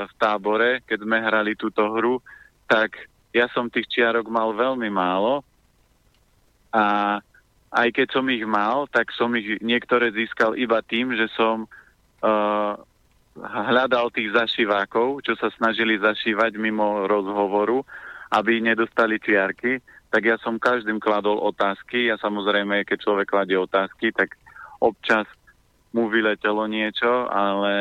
v 0.08 0.12
tábore, 0.18 0.82
keď 0.88 0.98
sme 1.04 1.22
hrali 1.22 1.52
túto 1.54 1.84
hru, 1.92 2.18
tak 2.66 2.96
ja 3.36 3.46
som 3.52 3.70
tých 3.70 3.86
čiarok 3.86 4.26
mal 4.26 4.56
veľmi 4.56 4.88
málo 4.90 5.44
a 6.74 6.84
aj 7.74 7.88
keď 7.94 8.08
som 8.10 8.26
ich 8.30 8.42
mal, 8.42 8.90
tak 8.90 9.14
som 9.14 9.30
ich 9.38 9.62
niektoré 9.62 10.10
získal 10.10 10.58
iba 10.58 10.82
tým, 10.82 11.14
že 11.14 11.30
som 11.34 11.66
uh, 11.66 12.74
hľadal 13.38 14.10
tých 14.10 14.34
zašivákov, 14.34 15.22
čo 15.22 15.38
sa 15.38 15.50
snažili 15.54 15.98
zašívať 15.98 16.58
mimo 16.58 17.06
rozhovoru 17.06 17.86
aby 18.34 18.58
nedostali 18.58 19.22
čiarky, 19.22 19.78
tak 20.10 20.22
ja 20.26 20.36
som 20.42 20.58
každým 20.58 20.98
kladol 20.98 21.38
otázky. 21.38 22.10
A 22.10 22.18
samozrejme, 22.18 22.82
keď 22.82 22.98
človek 23.06 23.30
kladie 23.30 23.58
otázky, 23.58 24.10
tak 24.10 24.34
občas 24.82 25.26
mu 25.94 26.10
vyletelo 26.10 26.66
niečo, 26.66 27.30
ale 27.30 27.74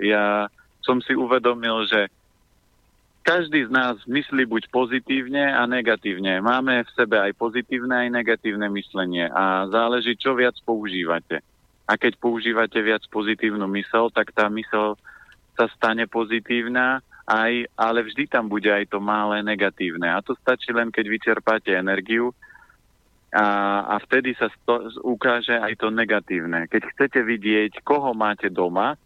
ja 0.00 0.48
som 0.80 1.04
si 1.04 1.12
uvedomil, 1.12 1.84
že 1.84 2.08
každý 3.22 3.66
z 3.66 3.70
nás 3.70 3.96
myslí 4.04 4.44
buď 4.50 4.68
pozitívne 4.68 5.54
a 5.54 5.62
negatívne. 5.64 6.42
Máme 6.42 6.82
v 6.82 6.90
sebe 6.98 7.16
aj 7.22 7.32
pozitívne, 7.38 8.06
aj 8.06 8.08
negatívne 8.10 8.66
myslenie 8.74 9.30
a 9.30 9.70
záleží, 9.70 10.18
čo 10.18 10.34
viac 10.34 10.58
používate. 10.66 11.40
A 11.86 11.94
keď 11.94 12.18
používate 12.18 12.78
viac 12.82 13.02
pozitívnu 13.10 13.66
mysel, 13.78 14.10
tak 14.10 14.34
tá 14.34 14.50
mysel 14.50 14.98
sa 15.54 15.70
stane 15.72 16.10
pozitívna 16.10 17.00
aj, 17.26 17.70
ale 17.78 17.98
vždy 18.02 18.26
tam 18.26 18.50
bude 18.50 18.68
aj 18.68 18.90
to 18.90 18.98
malé 18.98 19.46
negatívne. 19.46 20.10
A 20.10 20.18
to 20.20 20.34
stačí 20.42 20.74
len, 20.74 20.90
keď 20.90 21.06
vyčerpáte 21.06 21.70
energiu 21.70 22.34
a, 23.32 23.46
a 23.86 23.94
vtedy 24.02 24.34
sa 24.34 24.50
sto, 24.50 24.90
ukáže 25.06 25.54
aj 25.54 25.78
to 25.78 25.88
negatívne. 25.88 26.66
Keď 26.66 26.82
chcete 26.92 27.20
vidieť, 27.22 27.80
koho 27.86 28.12
máte 28.12 28.50
doma 28.50 28.98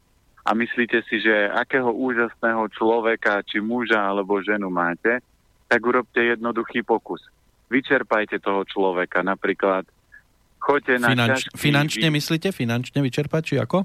a 0.47 0.55
myslíte 0.55 1.03
si, 1.11 1.19
že 1.19 1.51
akého 1.51 1.91
úžasného 1.91 2.71
človeka, 2.71 3.43
či 3.43 3.59
muža 3.59 3.99
alebo 3.99 4.39
ženu 4.39 4.71
máte, 4.71 5.19
tak 5.67 5.83
urobte 5.83 6.23
jednoduchý 6.23 6.87
pokus. 6.87 7.19
Vyčerpajte 7.67 8.39
toho 8.39 8.63
človeka. 8.63 9.27
Napríklad 9.27 9.91
choďte 10.63 11.03
na 11.03 11.11
Finanč, 11.11 11.51
Finančne 11.51 12.09
myslíte? 12.15 12.55
Finančne 12.55 13.03
vyčerpať, 13.03 13.43
či 13.43 13.55
ako? 13.59 13.83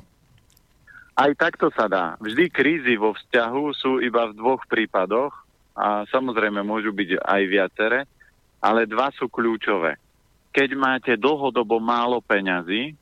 Aj 1.17 1.31
takto 1.33 1.73
sa 1.73 1.89
dá. 1.89 2.13
Vždy 2.21 2.53
krízy 2.53 2.93
vo 2.93 3.17
vzťahu 3.17 3.63
sú 3.73 3.91
iba 3.97 4.29
v 4.29 4.37
dvoch 4.37 4.61
prípadoch 4.69 5.33
a 5.73 6.05
samozrejme 6.13 6.61
môžu 6.61 6.93
byť 6.93 7.25
aj 7.25 7.41
viaceré, 7.49 7.99
ale 8.61 8.85
dva 8.85 9.09
sú 9.17 9.25
kľúčové. 9.33 9.97
Keď 10.53 10.69
máte 10.77 11.17
dlhodobo 11.17 11.81
málo 11.81 12.21
peňazí, 12.21 12.93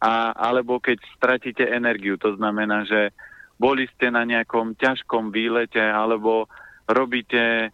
a, 0.00 0.32
alebo 0.32 0.80
keď 0.80 0.98
stratíte 1.14 1.64
energiu, 1.68 2.16
to 2.16 2.32
znamená, 2.40 2.88
že 2.88 3.12
boli 3.60 3.84
ste 3.92 4.08
na 4.08 4.24
nejakom 4.24 4.72
ťažkom 4.80 5.28
výlete 5.28 5.80
alebo 5.80 6.48
robíte, 6.88 7.68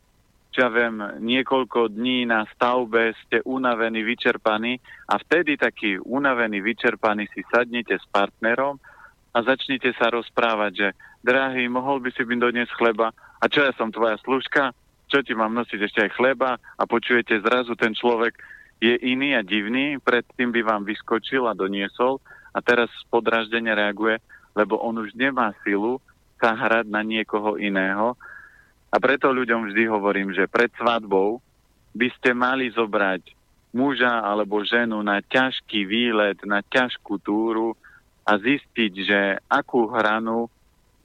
čo 0.50 0.66
ja 0.66 0.70
viem, 0.72 0.98
niekoľko 1.22 1.94
dní 1.94 2.26
na 2.26 2.42
stavbe, 2.50 3.14
ste 3.22 3.38
unavení, 3.46 4.02
vyčerpaní 4.02 4.82
a 5.06 5.22
vtedy 5.22 5.54
taký 5.54 6.02
unavený, 6.02 6.58
vyčerpaný 6.58 7.30
si 7.30 7.46
sadnete 7.46 7.94
s 7.94 8.06
partnerom 8.10 8.82
a 9.30 9.38
začnite 9.46 9.94
sa 9.94 10.10
rozprávať, 10.10 10.72
že 10.74 10.88
drahý, 11.22 11.70
mohol 11.70 12.02
by 12.02 12.10
si 12.10 12.26
mi 12.26 12.40
doniesť 12.40 12.74
chleba? 12.74 13.14
A 13.38 13.44
čo 13.46 13.62
ja 13.62 13.70
som 13.76 13.94
tvoja 13.94 14.18
služka, 14.24 14.74
čo 15.06 15.22
ti 15.22 15.36
mám 15.38 15.54
nosiť 15.54 15.78
ešte 15.78 16.00
aj 16.08 16.16
chleba? 16.18 16.58
A 16.58 16.82
počujete 16.88 17.38
zrazu 17.44 17.78
ten 17.78 17.94
človek 17.94 18.34
je 18.82 18.94
iný 19.00 19.36
a 19.36 19.42
divný, 19.42 19.96
predtým 20.00 20.52
by 20.52 20.60
vám 20.62 20.82
vyskočil 20.84 21.48
a 21.48 21.56
doniesol 21.56 22.20
a 22.52 22.58
teraz 22.60 22.92
podraždene 23.08 23.72
reaguje, 23.72 24.20
lebo 24.52 24.80
on 24.80 25.00
už 25.00 25.16
nemá 25.16 25.56
silu 25.64 26.00
sa 26.36 26.52
hrať 26.52 26.88
na 26.92 27.00
niekoho 27.00 27.56
iného 27.56 28.16
a 28.92 28.96
preto 29.00 29.32
ľuďom 29.32 29.72
vždy 29.72 29.88
hovorím, 29.88 30.36
že 30.36 30.48
pred 30.48 30.68
svadbou 30.76 31.40
by 31.96 32.08
ste 32.20 32.36
mali 32.36 32.68
zobrať 32.68 33.32
muža 33.72 34.20
alebo 34.20 34.60
ženu 34.64 35.00
na 35.00 35.24
ťažký 35.24 35.88
výlet, 35.88 36.36
na 36.44 36.60
ťažkú 36.60 37.20
túru, 37.24 37.72
a 38.26 38.32
zistiť, 38.42 38.92
že 39.06 39.20
akú 39.46 39.86
hranu 39.86 40.50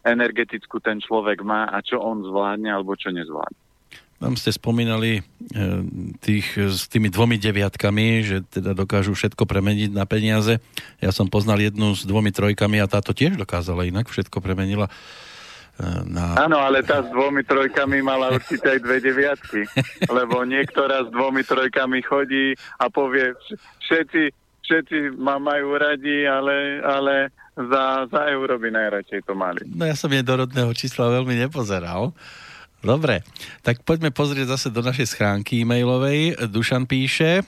energetickú 0.02 0.82
ten 0.82 0.98
človek 0.98 1.46
má 1.46 1.70
a 1.70 1.78
čo 1.86 2.02
on 2.02 2.26
zvládne 2.26 2.74
alebo 2.74 2.98
čo 2.98 3.14
nezvládne. 3.14 3.61
Tam 4.22 4.38
ste 4.38 4.54
spomínali 4.54 5.18
e, 5.18 5.22
tých 6.22 6.54
s 6.54 6.86
tými 6.86 7.10
dvomi 7.10 7.42
deviatkami, 7.42 8.22
že 8.22 8.38
teda 8.46 8.78
dokážu 8.78 9.18
všetko 9.18 9.50
premeniť 9.50 9.90
na 9.90 10.06
peniaze. 10.06 10.62
Ja 11.02 11.10
som 11.10 11.26
poznal 11.26 11.58
jednu 11.58 11.98
s 11.98 12.06
dvomi 12.06 12.30
trojkami 12.30 12.78
a 12.78 12.86
táto 12.86 13.18
tiež 13.18 13.34
dokázala 13.34 13.90
inak, 13.90 14.14
všetko 14.14 14.38
premenila 14.38 14.86
e, 14.86 14.94
na... 16.06 16.38
Áno, 16.38 16.62
ale 16.62 16.86
tá 16.86 17.02
s 17.02 17.10
dvomi 17.10 17.42
trojkami 17.42 18.06
mala 18.06 18.38
určite 18.38 18.78
aj 18.78 18.80
dve 18.86 19.02
deviatky, 19.02 19.66
lebo 20.22 20.46
niektorá 20.46 21.02
s 21.02 21.10
dvomi 21.10 21.42
trojkami 21.42 22.06
chodí 22.06 22.54
a 22.78 22.94
povie, 22.94 23.34
všetci, 23.90 24.22
všetci 24.70 25.18
ma 25.18 25.42
majú 25.42 25.82
radi, 25.82 26.30
ale, 26.30 26.78
ale 26.86 27.34
za, 27.58 28.06
za 28.06 28.22
euro 28.30 28.62
by 28.62 28.70
najradšej 28.70 29.26
to 29.26 29.34
mali. 29.34 29.66
No 29.66 29.90
ja 29.90 29.98
som 29.98 30.14
jej 30.14 30.22
do 30.22 30.46
rodného 30.46 30.72
čísla 30.78 31.10
veľmi 31.10 31.42
nepozeral. 31.42 32.14
Dobre, 32.82 33.22
tak 33.62 33.86
poďme 33.86 34.10
pozrieť 34.10 34.58
zase 34.58 34.74
do 34.74 34.82
našej 34.82 35.14
schránky 35.14 35.62
e-mailovej. 35.62 36.50
Dušan 36.50 36.90
píše, 36.90 37.42
e, 37.42 37.44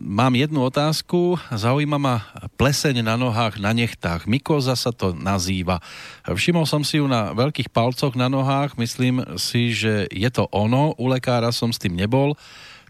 Mám 0.00 0.40
jednu 0.40 0.64
otázku. 0.64 1.36
Zaujíma 1.52 2.00
ma 2.00 2.24
pleseň 2.56 3.04
na 3.04 3.20
nohách, 3.20 3.60
na 3.60 3.76
nechtách. 3.76 4.24
Mykoza 4.24 4.72
sa 4.72 4.88
to 4.88 5.12
nazýva. 5.12 5.84
Všimol 6.24 6.64
som 6.64 6.80
si 6.80 6.96
ju 6.96 7.04
na 7.04 7.36
veľkých 7.36 7.68
palcoch 7.68 8.16
na 8.16 8.32
nohách. 8.32 8.80
Myslím 8.80 9.20
si, 9.36 9.76
že 9.76 10.08
je 10.08 10.30
to 10.32 10.48
ono. 10.48 10.96
U 10.96 11.12
lekára 11.12 11.52
som 11.52 11.68
s 11.68 11.76
tým 11.76 11.92
nebol, 11.92 12.32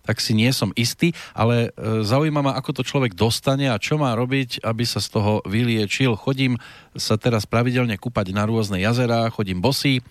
tak 0.07 0.22
si 0.22 0.31
nie 0.31 0.55
som 0.55 0.70
istý, 0.79 1.11
ale 1.35 1.75
e, 1.75 2.07
zaujíma 2.07 2.39
ma, 2.39 2.53
ako 2.55 2.70
to 2.70 2.83
človek 2.87 3.18
dostane 3.18 3.66
a 3.66 3.83
čo 3.83 3.99
má 3.99 4.14
robiť, 4.14 4.62
aby 4.62 4.87
sa 4.87 5.03
z 5.03 5.11
toho 5.11 5.43
vyliečil. 5.43 6.14
Chodím 6.14 6.55
sa 6.95 7.18
teraz 7.18 7.51
pravidelne 7.51 7.99
kúpať 7.99 8.31
na 8.31 8.47
rôzne 8.47 8.79
jazerá, 8.79 9.27
chodím 9.35 9.59
bosý 9.59 10.07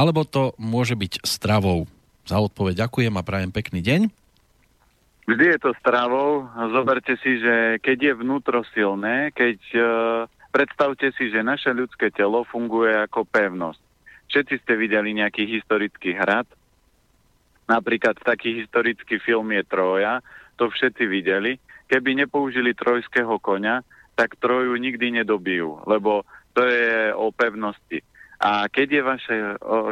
alebo 0.00 0.24
to 0.24 0.56
môže 0.56 0.96
byť 0.96 1.20
stravou? 1.28 1.84
Za 2.24 2.40
odpoveď 2.40 2.88
ďakujem 2.88 3.12
a 3.12 3.26
prajem 3.26 3.52
pekný 3.52 3.84
deň. 3.84 4.00
Vždy 5.28 5.44
je 5.52 5.58
to 5.60 5.76
stravou. 5.78 6.48
Zoberte 6.72 7.20
si, 7.20 7.36
že 7.36 7.76
keď 7.84 7.98
je 8.00 8.12
vnútro 8.24 8.64
silné, 8.72 9.28
keď 9.36 9.58
uh, 9.76 9.84
predstavte 10.48 11.12
si, 11.14 11.28
že 11.28 11.44
naše 11.44 11.70
ľudské 11.70 12.08
telo 12.08 12.42
funguje 12.48 12.96
ako 12.96 13.28
pevnosť. 13.28 13.82
Všetci 14.32 14.54
ste 14.64 14.72
videli 14.74 15.14
nejaký 15.14 15.46
historický 15.46 16.16
hrad. 16.16 16.48
Napríklad 17.70 18.18
taký 18.18 18.58
historický 18.64 19.22
film 19.22 19.54
je 19.54 19.62
Troja. 19.66 20.18
To 20.58 20.66
všetci 20.66 21.04
videli. 21.06 21.58
Keby 21.86 22.26
nepoužili 22.26 22.74
trojského 22.74 23.38
konia, 23.42 23.82
tak 24.18 24.38
Troju 24.38 24.74
nikdy 24.78 25.22
nedobijú, 25.22 25.82
lebo 25.86 26.26
to 26.54 26.66
je 26.66 27.14
o 27.14 27.30
pevnosti. 27.30 28.02
A 28.40 28.72
keď 28.72 28.88
je, 28.88 29.02
vaše, 29.04 29.36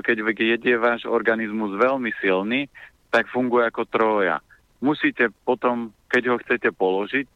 keď, 0.00 0.16
keď 0.32 0.60
je 0.64 0.76
váš 0.80 1.02
organizmus 1.04 1.76
veľmi 1.76 2.16
silný, 2.16 2.64
tak 3.12 3.28
funguje 3.28 3.68
ako 3.68 3.84
troja. 3.84 4.40
Musíte 4.80 5.28
potom, 5.44 5.92
keď 6.08 6.22
ho 6.32 6.36
chcete 6.40 6.72
položiť, 6.72 7.28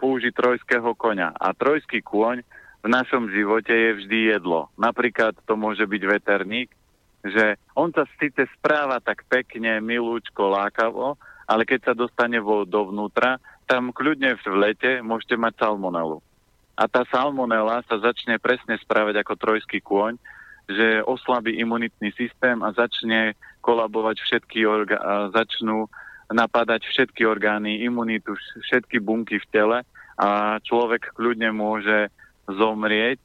použiť 0.00 0.32
trojského 0.32 0.96
konia. 0.96 1.36
A 1.36 1.52
trojský 1.52 2.00
kôň 2.00 2.40
v 2.80 2.88
našom 2.88 3.28
živote 3.28 3.68
je 3.68 3.90
vždy 4.00 4.18
jedlo. 4.32 4.72
Napríklad 4.80 5.36
to 5.44 5.60
môže 5.60 5.84
byť 5.84 6.02
veterník, 6.08 6.72
že 7.20 7.60
on 7.76 7.92
sa 7.92 8.08
síce 8.16 8.48
správa 8.56 8.96
tak 9.04 9.28
pekne, 9.28 9.76
milúčko, 9.84 10.56
lákavo, 10.56 11.20
ale 11.44 11.68
keď 11.68 11.92
sa 11.92 11.92
dostane 11.92 12.40
vo, 12.40 12.64
dovnútra, 12.64 13.36
tam 13.68 13.92
kľudne 13.92 14.40
v 14.40 14.44
lete 14.56 15.04
môžete 15.04 15.36
mať 15.36 15.68
salmonelu 15.68 16.24
a 16.80 16.88
tá 16.88 17.04
salmonela 17.12 17.84
sa 17.84 18.00
začne 18.00 18.40
presne 18.40 18.80
správať 18.80 19.20
ako 19.20 19.36
trojský 19.36 19.84
kôň, 19.84 20.16
že 20.64 21.04
oslabí 21.04 21.60
imunitný 21.60 22.08
systém 22.16 22.56
a 22.64 22.72
začne 22.72 23.36
kolabovať 23.60 24.16
všetky 24.24 24.64
orga- 24.64 25.28
začnú 25.28 25.92
napadať 26.32 26.88
všetky 26.88 27.28
orgány, 27.28 27.84
imunitu, 27.84 28.32
všetky 28.64 28.96
bunky 28.96 29.36
v 29.36 29.50
tele 29.52 29.78
a 30.16 30.56
človek 30.64 31.12
kľudne 31.12 31.52
môže 31.52 32.08
zomrieť. 32.48 33.20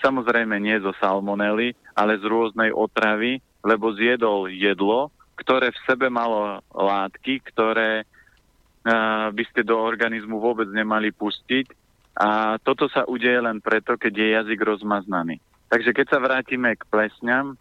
Samozrejme 0.00 0.56
nie 0.56 0.80
zo 0.80 0.96
salmonely, 0.96 1.76
ale 1.92 2.16
z 2.16 2.24
rôznej 2.24 2.72
otravy, 2.72 3.44
lebo 3.60 3.92
zjedol 3.92 4.48
jedlo, 4.48 5.12
ktoré 5.36 5.76
v 5.76 5.82
sebe 5.84 6.08
malo 6.08 6.62
látky, 6.72 7.42
ktoré 7.52 8.04
uh, 8.04 9.28
by 9.28 9.44
ste 9.50 9.66
do 9.66 9.76
organizmu 9.76 10.40
vôbec 10.40 10.70
nemali 10.72 11.12
pustiť 11.12 11.83
a 12.14 12.60
toto 12.62 12.86
sa 12.86 13.02
udeje 13.10 13.42
len 13.42 13.58
preto, 13.58 13.98
keď 13.98 14.12
je 14.14 14.28
jazyk 14.38 14.60
rozmaznaný. 14.62 15.42
Takže 15.66 15.90
keď 15.90 16.06
sa 16.06 16.22
vrátime 16.22 16.78
k 16.78 16.86
plesňam, 16.86 17.58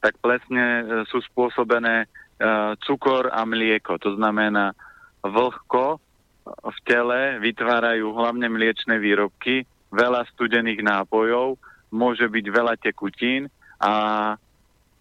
tak 0.00 0.16
plesne 0.20 0.64
e, 0.64 0.84
sú 1.08 1.18
spôsobené 1.24 2.06
uh, 2.06 2.76
cukor 2.84 3.32
a 3.32 3.42
mlieko. 3.48 3.96
To 4.00 4.14
znamená, 4.14 4.76
vlhko 5.24 5.98
v 6.46 6.78
tele 6.86 7.42
vytvárajú 7.42 8.14
hlavne 8.14 8.46
mliečne 8.46 9.02
výrobky, 9.02 9.66
veľa 9.90 10.28
studených 10.36 10.84
nápojov, 10.84 11.58
môže 11.90 12.28
byť 12.28 12.46
veľa 12.46 12.74
tekutín 12.78 13.50
a 13.82 13.92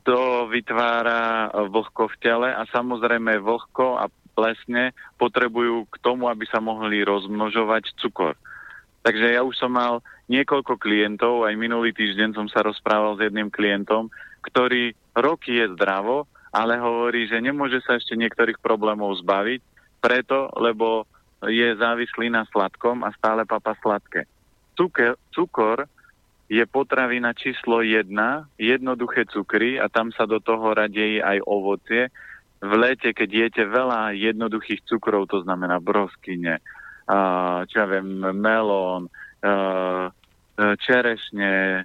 to 0.06 0.50
vytvára 0.50 1.50
vlhko 1.70 2.10
v 2.14 2.16
tele 2.22 2.50
a 2.50 2.66
samozrejme 2.70 3.42
vlhko 3.42 3.98
a 3.98 4.06
plesne 4.36 4.92
potrebujú 5.16 5.88
k 5.88 5.96
tomu, 6.04 6.28
aby 6.28 6.44
sa 6.52 6.60
mohli 6.60 7.02
rozmnožovať 7.02 7.96
cukor. 7.96 8.36
Takže 9.02 9.38
ja 9.38 9.42
už 9.46 9.56
som 9.56 9.72
mal 9.72 10.04
niekoľko 10.28 10.76
klientov, 10.82 11.48
aj 11.48 11.56
minulý 11.56 11.94
týždeň 11.96 12.36
som 12.36 12.48
sa 12.52 12.66
rozprával 12.66 13.16
s 13.16 13.24
jedným 13.30 13.48
klientom, 13.54 14.12
ktorý 14.44 14.92
roky 15.16 15.64
je 15.64 15.72
zdravo, 15.78 16.28
ale 16.52 16.76
hovorí, 16.82 17.30
že 17.30 17.40
nemôže 17.40 17.80
sa 17.86 17.96
ešte 17.96 18.18
niektorých 18.18 18.60
problémov 18.60 19.16
zbaviť, 19.22 19.62
preto, 20.02 20.50
lebo 20.58 21.06
je 21.46 21.78
závislý 21.78 22.34
na 22.34 22.46
sladkom 22.50 23.06
a 23.06 23.14
stále 23.18 23.46
papa 23.46 23.78
sladké. 23.82 24.26
Cukor, 24.74 25.18
cukor 25.34 25.86
je 26.46 26.62
potravina 26.70 27.34
číslo 27.34 27.82
jedna, 27.82 28.46
jednoduché 28.62 29.26
cukry 29.26 29.82
a 29.82 29.90
tam 29.90 30.14
sa 30.14 30.30
do 30.30 30.38
toho 30.38 30.78
radejí 30.78 31.22
aj 31.22 31.42
ovocie, 31.46 32.14
v 32.64 32.72
lete, 32.80 33.12
keď 33.12 33.30
jete 33.30 33.64
veľa 33.68 34.16
jednoduchých 34.16 34.88
cukrov, 34.88 35.28
to 35.28 35.44
znamená 35.44 35.82
broskyne, 35.84 36.64
čo 37.68 37.76
ja 37.76 37.86
viem, 37.86 38.24
melón, 38.34 39.12
čerešne, 40.58 41.84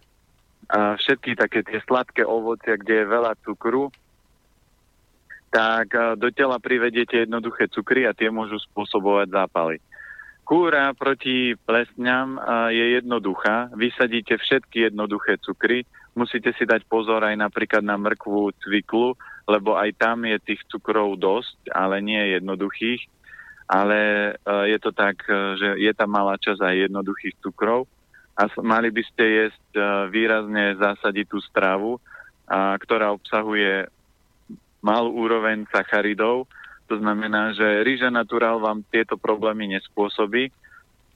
všetky 0.70 1.34
také 1.34 1.66
tie 1.66 1.82
sladké 1.82 2.22
ovocia, 2.22 2.78
kde 2.78 3.02
je 3.02 3.12
veľa 3.12 3.34
cukru, 3.42 3.90
tak 5.50 5.90
do 6.14 6.30
tela 6.30 6.62
privediete 6.62 7.26
jednoduché 7.26 7.66
cukry 7.66 8.06
a 8.06 8.14
tie 8.14 8.30
môžu 8.30 8.62
spôsobovať 8.70 9.34
zápaly. 9.34 9.82
Kúra 10.46 10.94
proti 10.94 11.54
plesňam 11.58 12.38
je 12.70 12.98
jednoduchá. 12.98 13.70
Vysadíte 13.74 14.38
všetky 14.38 14.90
jednoduché 14.90 15.38
cukry, 15.42 15.86
musíte 16.14 16.54
si 16.54 16.66
dať 16.66 16.86
pozor 16.86 17.22
aj 17.22 17.34
napríklad 17.38 17.82
na 17.82 17.98
mrkvu 17.98 18.54
cviklu, 18.62 19.18
lebo 19.48 19.76
aj 19.76 19.96
tam 19.96 20.24
je 20.26 20.36
tých 20.40 20.60
cukrov 20.68 21.16
dosť, 21.16 21.72
ale 21.72 22.00
nie 22.00 22.36
jednoduchých. 22.36 23.04
Ale 23.70 24.34
uh, 24.34 24.66
je 24.66 24.78
to 24.82 24.90
tak, 24.90 25.22
uh, 25.30 25.54
že 25.54 25.78
je 25.78 25.92
tam 25.94 26.10
malá 26.10 26.34
časť 26.36 26.58
aj 26.58 26.90
jednoduchých 26.90 27.38
cukrov 27.38 27.86
a 28.34 28.48
mali 28.64 28.90
by 28.90 29.02
ste 29.06 29.24
jesť 29.46 29.66
uh, 29.78 29.84
výrazne 30.10 30.74
zásaditú 30.80 31.38
stravu, 31.44 32.00
ktorá 32.50 33.14
obsahuje 33.14 33.86
malú 34.82 35.14
úroveň 35.22 35.70
sacharidov. 35.70 36.50
To 36.90 36.98
znamená, 36.98 37.54
že 37.54 37.86
rýža 37.86 38.10
naturál 38.10 38.58
vám 38.58 38.82
tieto 38.90 39.14
problémy 39.14 39.70
nespôsobí, 39.78 40.50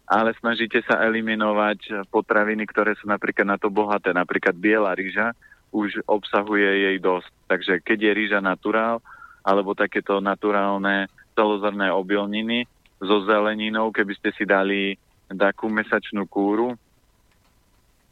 ale 0.06 0.30
snažíte 0.38 0.78
sa 0.86 1.02
eliminovať 1.02 2.06
potraviny, 2.06 2.70
ktoré 2.70 2.94
sú 2.94 3.10
napríklad 3.10 3.50
na 3.50 3.58
to 3.58 3.66
bohaté, 3.66 4.14
napríklad 4.14 4.54
biela 4.54 4.94
rýža, 4.94 5.34
už 5.74 6.06
obsahuje 6.06 6.86
jej 6.86 6.96
dosť. 7.02 7.28
Takže 7.50 7.74
keď 7.82 7.98
je 7.98 8.12
rýža 8.14 8.40
naturál, 8.40 9.02
alebo 9.42 9.74
takéto 9.74 10.22
naturálne 10.22 11.10
celozrné 11.34 11.90
obilniny 11.90 12.64
so 13.02 13.26
zeleninou, 13.26 13.90
keby 13.90 14.14
ste 14.16 14.30
si 14.38 14.46
dali 14.46 14.94
takú 15.34 15.66
mesačnú 15.66 16.24
kúru, 16.30 16.78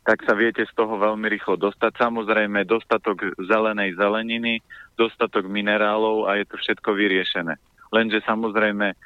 tak 0.03 0.27
sa 0.27 0.35
viete 0.35 0.67
z 0.67 0.73
toho 0.75 0.99
veľmi 0.99 1.31
rýchlo 1.31 1.55
dostať. 1.55 1.95
Samozrejme, 1.95 2.67
dostatok 2.67 3.39
zelenej 3.39 3.95
zeleniny, 3.95 4.59
dostatok 4.99 5.47
minerálov 5.47 6.27
a 6.27 6.43
je 6.43 6.45
to 6.51 6.59
všetko 6.59 6.91
vyriešené. 6.91 7.55
Lenže 7.95 8.19
samozrejme, 8.27 8.99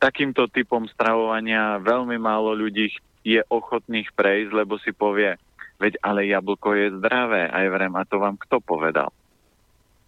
takýmto 0.00 0.48
typom 0.48 0.88
stravovania 0.88 1.76
veľmi 1.84 2.16
málo 2.16 2.56
ľudí 2.56 2.88
je 3.28 3.44
ochotných 3.52 4.08
prejsť, 4.16 4.50
lebo 4.56 4.80
si 4.80 4.96
povie, 4.96 5.36
Veď 5.78 5.94
ale 6.02 6.26
jablko 6.26 6.74
je 6.74 6.86
zdravé. 6.98 7.46
Aj 7.46 7.66
vrem, 7.70 7.94
a 7.94 8.02
to 8.02 8.18
vám 8.18 8.34
kto 8.34 8.58
povedal? 8.58 9.14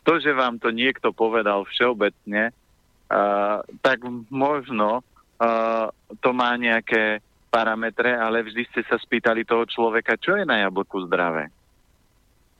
To, 0.02 0.18
že 0.18 0.34
vám 0.34 0.58
to 0.58 0.74
niekto 0.74 1.14
povedal 1.14 1.62
všeobecne, 1.70 2.50
uh, 2.50 3.62
tak 3.84 4.02
možno 4.32 5.06
uh, 5.38 5.86
to 6.18 6.30
má 6.34 6.58
nejaké 6.58 7.22
parametre, 7.50 8.14
ale 8.14 8.46
vždy 8.46 8.62
ste 8.70 8.82
sa 8.86 8.98
spýtali 8.98 9.42
toho 9.46 9.66
človeka, 9.66 10.18
čo 10.18 10.38
je 10.38 10.46
na 10.46 10.62
jablku 10.66 11.06
zdravé. 11.06 11.50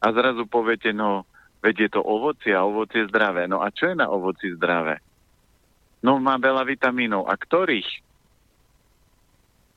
A 0.00 0.06
zrazu 0.10 0.46
poviete, 0.50 0.90
no 0.90 1.26
veď 1.62 1.76
je 1.86 1.90
to 1.94 2.02
ovocie 2.02 2.52
a 2.54 2.66
ovocie 2.66 3.06
zdravé. 3.06 3.46
No 3.46 3.62
a 3.62 3.70
čo 3.70 3.90
je 3.92 3.96
na 3.96 4.10
ovoci 4.10 4.50
zdravé? 4.56 4.98
No 6.00 6.16
má 6.18 6.40
veľa 6.40 6.64
vitamínov. 6.64 7.28
A 7.28 7.36
ktorých? 7.36 8.09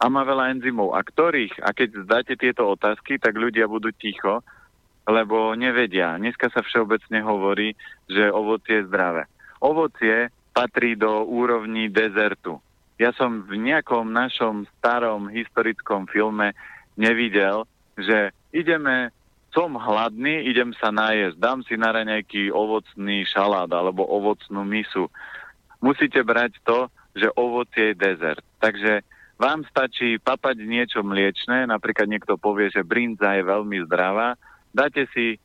A 0.03 0.11
má 0.11 0.27
veľa 0.27 0.59
enzymov. 0.59 0.91
A 0.91 0.99
ktorých? 0.99 1.63
A 1.63 1.71
keď 1.71 2.03
zdáte 2.03 2.35
tieto 2.35 2.67
otázky, 2.67 3.15
tak 3.15 3.39
ľudia 3.39 3.71
budú 3.71 3.87
ticho, 3.95 4.43
lebo 5.07 5.55
nevedia. 5.55 6.19
Dneska 6.19 6.51
sa 6.51 6.59
všeobecne 6.59 7.23
hovorí, 7.23 7.71
že 8.11 8.27
ovocie 8.27 8.83
je 8.83 8.87
zdravé. 8.91 9.31
Ovocie 9.63 10.27
patrí 10.51 10.99
do 10.99 11.23
úrovní 11.23 11.87
dezertu. 11.87 12.59
Ja 12.99 13.15
som 13.15 13.47
v 13.47 13.55
nejakom 13.63 14.11
našom 14.11 14.67
starom 14.75 15.31
historickom 15.31 16.11
filme 16.11 16.51
nevidel, 16.99 17.63
že 17.95 18.35
ideme, 18.51 19.09
som 19.55 19.71
hladný, 19.79 20.51
idem 20.51 20.75
sa 20.77 20.91
najesť, 20.91 21.39
dám 21.39 21.63
si 21.63 21.79
na 21.79 21.95
raňajky 21.95 22.51
ovocný 22.51 23.23
šalát 23.23 23.71
alebo 23.71 24.03
ovocnú 24.03 24.67
misu. 24.67 25.07
Musíte 25.79 26.21
brať 26.27 26.59
to, 26.67 26.91
že 27.15 27.31
ovocie 27.39 27.95
je 27.95 27.99
dezert. 27.99 28.43
Takže 28.59 29.01
vám 29.37 29.65
stačí 29.67 30.21
papať 30.21 30.55
niečo 30.63 30.99
mliečne, 31.01 31.67
napríklad 31.67 32.07
niekto 32.07 32.37
povie, 32.37 32.69
že 32.69 32.85
brinza 32.85 33.33
je 33.37 33.43
veľmi 33.43 33.83
zdravá, 33.89 34.37
dáte 34.73 35.09
si 35.11 35.37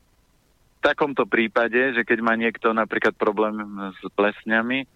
v 0.79 0.79
takomto 0.79 1.27
prípade, 1.27 1.91
že 1.91 2.07
keď 2.07 2.19
má 2.23 2.33
niekto 2.39 2.71
napríklad 2.71 3.11
problém 3.19 3.59
s 3.99 4.01
plesňami, 4.15 4.87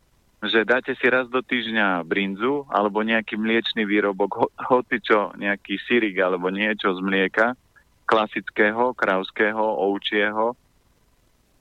že 0.43 0.67
dáte 0.67 0.91
si 0.95 1.05
raz 1.07 1.27
do 1.31 1.39
týždňa 1.39 2.03
brinzu 2.03 2.67
alebo 2.67 2.99
nejaký 2.99 3.39
mliečný 3.39 3.87
výrobok, 3.87 4.31
ho, 4.35 4.47
hoci 4.75 4.99
čo, 4.99 5.31
nejaký 5.39 5.79
syrik 5.87 6.19
alebo 6.19 6.51
niečo 6.51 6.91
z 6.95 6.99
mlieka, 6.99 7.55
klasického, 8.03 8.91
krauského, 8.91 9.59
ovčieho 9.59 10.55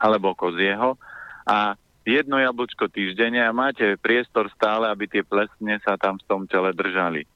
alebo 0.03 0.35
kozieho. 0.35 0.99
A 1.47 1.78
jedno 2.03 2.38
jablčko 2.38 2.90
týždenne 2.90 3.42
a 3.42 3.55
máte 3.55 3.98
priestor 3.98 4.50
stále, 4.55 4.90
aby 4.90 5.07
tie 5.07 5.22
plesne 5.22 5.78
sa 5.82 5.94
tam 5.98 6.18
v 6.18 6.26
tom 6.26 6.42
tele 6.50 6.74
držali. 6.74 7.26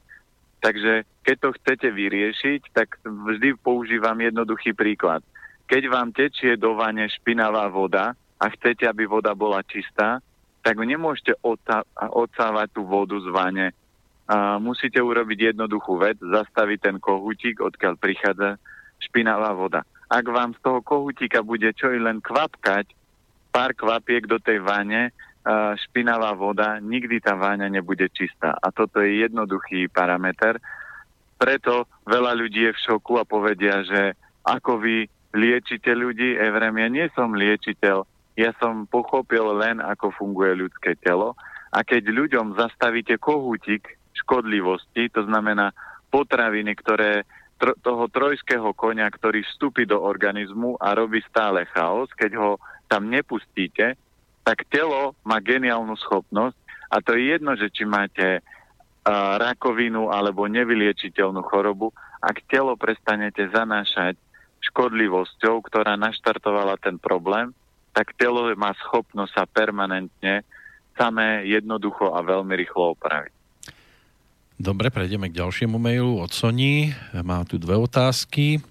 Takže 0.61 1.07
keď 1.23 1.37
to 1.39 1.49
chcete 1.63 1.89
vyriešiť, 1.93 2.61
tak 2.75 2.99
vždy 3.05 3.55
používam 3.61 4.19
jednoduchý 4.19 4.75
príklad. 4.75 5.23
Keď 5.67 5.83
vám 5.91 6.11
tečie 6.11 6.59
do 6.59 6.75
vane 6.75 7.07
špinavá 7.11 7.67
voda 7.71 8.15
a 8.39 8.45
chcete, 8.51 8.87
aby 8.87 9.07
voda 9.07 9.35
bola 9.35 9.63
čistá, 9.67 10.19
tak 10.63 10.83
nemôžete 10.83 11.39
odsávať 12.11 12.69
tú 12.75 12.83
vodu 12.83 13.15
z 13.23 13.29
vane. 13.31 13.71
A 14.27 14.59
musíte 14.59 14.99
urobiť 14.99 15.55
jednoduchú 15.55 16.03
vec, 16.03 16.19
zastaviť 16.19 16.79
ten 16.83 16.97
kohutík, 16.99 17.63
odkiaľ 17.63 17.95
prichádza 17.95 18.59
špinavá 18.99 19.55
voda. 19.55 19.87
Ak 20.11 20.27
vám 20.27 20.55
z 20.59 20.63
toho 20.67 20.83
kohutíka 20.83 21.47
bude 21.47 21.71
čo 21.79 21.95
i 21.95 22.03
len 22.03 22.19
kvapkať, 22.19 22.91
pár 23.57 23.73
kvapiek 23.73 24.29
do 24.29 24.37
tej 24.37 24.61
vane, 24.61 25.17
špinavá 25.89 26.37
voda, 26.37 26.77
nikdy 26.77 27.25
tá 27.25 27.33
váňa 27.33 27.73
nebude 27.73 28.05
čistá. 28.13 28.53
A 28.61 28.69
toto 28.69 29.01
je 29.01 29.25
jednoduchý 29.25 29.89
parameter. 29.89 30.61
Preto 31.41 31.89
veľa 32.05 32.37
ľudí 32.37 32.69
je 32.69 32.77
v 32.77 32.83
šoku 32.85 33.17
a 33.17 33.25
povedia, 33.25 33.81
že 33.81 34.13
ako 34.45 34.77
vy 34.85 35.09
liečite 35.33 35.89
ľudí, 35.89 36.37
Evrem, 36.37 36.77
ja 36.77 36.89
nie 36.93 37.07
som 37.17 37.33
liečiteľ, 37.33 38.05
ja 38.37 38.53
som 38.61 38.85
pochopil 38.85 39.57
len, 39.57 39.81
ako 39.81 40.13
funguje 40.13 40.69
ľudské 40.69 40.93
telo. 41.01 41.33
A 41.73 41.81
keď 41.81 42.13
ľuďom 42.13 42.61
zastavíte 42.61 43.17
kohútik 43.17 43.97
škodlivosti, 44.13 45.09
to 45.09 45.25
znamená 45.25 45.73
potraviny, 46.13 46.77
ktoré 46.77 47.25
tr- 47.57 47.77
toho 47.81 48.09
trojského 48.13 48.77
konia, 48.77 49.09
ktorý 49.09 49.41
vstúpi 49.45 49.89
do 49.89 50.01
organizmu 50.01 50.77
a 50.77 50.93
robí 50.93 51.25
stále 51.25 51.65
chaos, 51.73 52.13
keď 52.13 52.37
ho 52.37 52.51
tam 52.87 53.11
nepustíte, 53.11 53.99
tak 54.47 54.63
telo 54.71 55.19
má 55.27 55.43
geniálnu 55.43 55.99
schopnosť 55.99 56.57
a 56.91 57.03
to 57.03 57.19
je 57.19 57.35
jedno, 57.35 57.59
že 57.59 57.67
či 57.71 57.83
máte 57.83 58.39
uh, 58.39 59.37
rakovinu 59.43 60.15
alebo 60.15 60.47
nevyliečiteľnú 60.47 61.43
chorobu, 61.47 61.91
ak 62.23 62.47
telo 62.47 62.79
prestanete 62.79 63.51
zanášať 63.51 64.15
škodlivosťou, 64.71 65.63
ktorá 65.67 65.99
naštartovala 65.99 66.79
ten 66.79 66.99
problém, 66.99 67.51
tak 67.95 68.15
telo 68.19 68.51
má 68.59 68.75
schopnosť 68.87 69.33
sa 69.35 69.45
permanentne 69.47 70.43
samé 70.97 71.45
jednoducho 71.49 72.13
a 72.13 72.23
veľmi 72.25 72.55
rýchlo 72.57 72.97
opraviť. 72.97 73.33
Dobre, 74.57 74.89
prejdeme 74.89 75.29
k 75.29 75.45
ďalšiemu 75.45 75.77
mailu 75.77 76.17
od 76.17 76.33
Sony. 76.33 76.89
Má 77.13 77.45
tu 77.45 77.61
dve 77.61 77.77
otázky. 77.77 78.65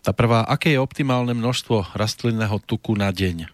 Tá 0.00 0.16
prvá, 0.16 0.48
aké 0.48 0.72
je 0.72 0.80
optimálne 0.80 1.36
množstvo 1.36 1.92
rastlinného 1.92 2.56
tuku 2.64 2.96
na 2.96 3.12
deň? 3.12 3.52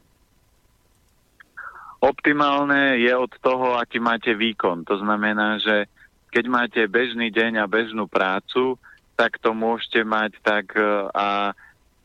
Optimálne 2.03 2.99
je 2.99 3.12
od 3.14 3.30
toho, 3.39 3.78
aký 3.78 4.03
máte 4.03 4.35
výkon. 4.35 4.83
To 4.87 4.99
znamená, 4.99 5.59
že 5.62 5.87
keď 6.35 6.45
máte 6.51 6.80
bežný 6.91 7.30
deň 7.30 7.62
a 7.62 7.70
bežnú 7.70 8.11
prácu, 8.11 8.78
tak 9.14 9.39
to 9.39 9.55
môžete 9.55 10.03
mať 10.03 10.35
tak 10.43 10.74
a 11.14 11.55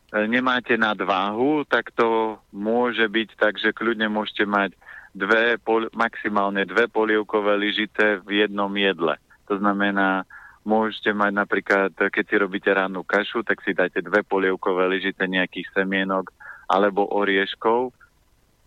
E, 0.08 0.24
nemáte 0.24 0.72
nadváhu, 0.80 1.68
tak 1.68 1.92
to 1.92 2.40
môže 2.48 3.04
byť 3.04 3.28
tak, 3.36 3.60
že 3.60 3.76
kľudne 3.76 4.08
môžete 4.08 4.48
mať 4.48 4.72
dve, 5.12 5.60
maximálne 5.92 6.64
dve 6.64 6.88
polievkové 6.88 7.60
lyžice 7.60 8.24
v 8.24 8.44
jednom 8.44 8.72
jedle. 8.72 9.20
To 9.52 9.60
znamená, 9.60 10.24
môžete 10.68 11.16
mať 11.16 11.32
napríklad, 11.32 11.90
keď 11.96 12.24
si 12.28 12.36
robíte 12.36 12.68
rannú 12.68 13.00
kašu, 13.00 13.40
tak 13.40 13.64
si 13.64 13.72
dáte 13.72 14.04
dve 14.04 14.20
polievkové 14.20 14.84
lyžice 14.84 15.24
nejakých 15.24 15.72
semienok 15.72 16.28
alebo 16.68 17.08
orieškov 17.08 17.96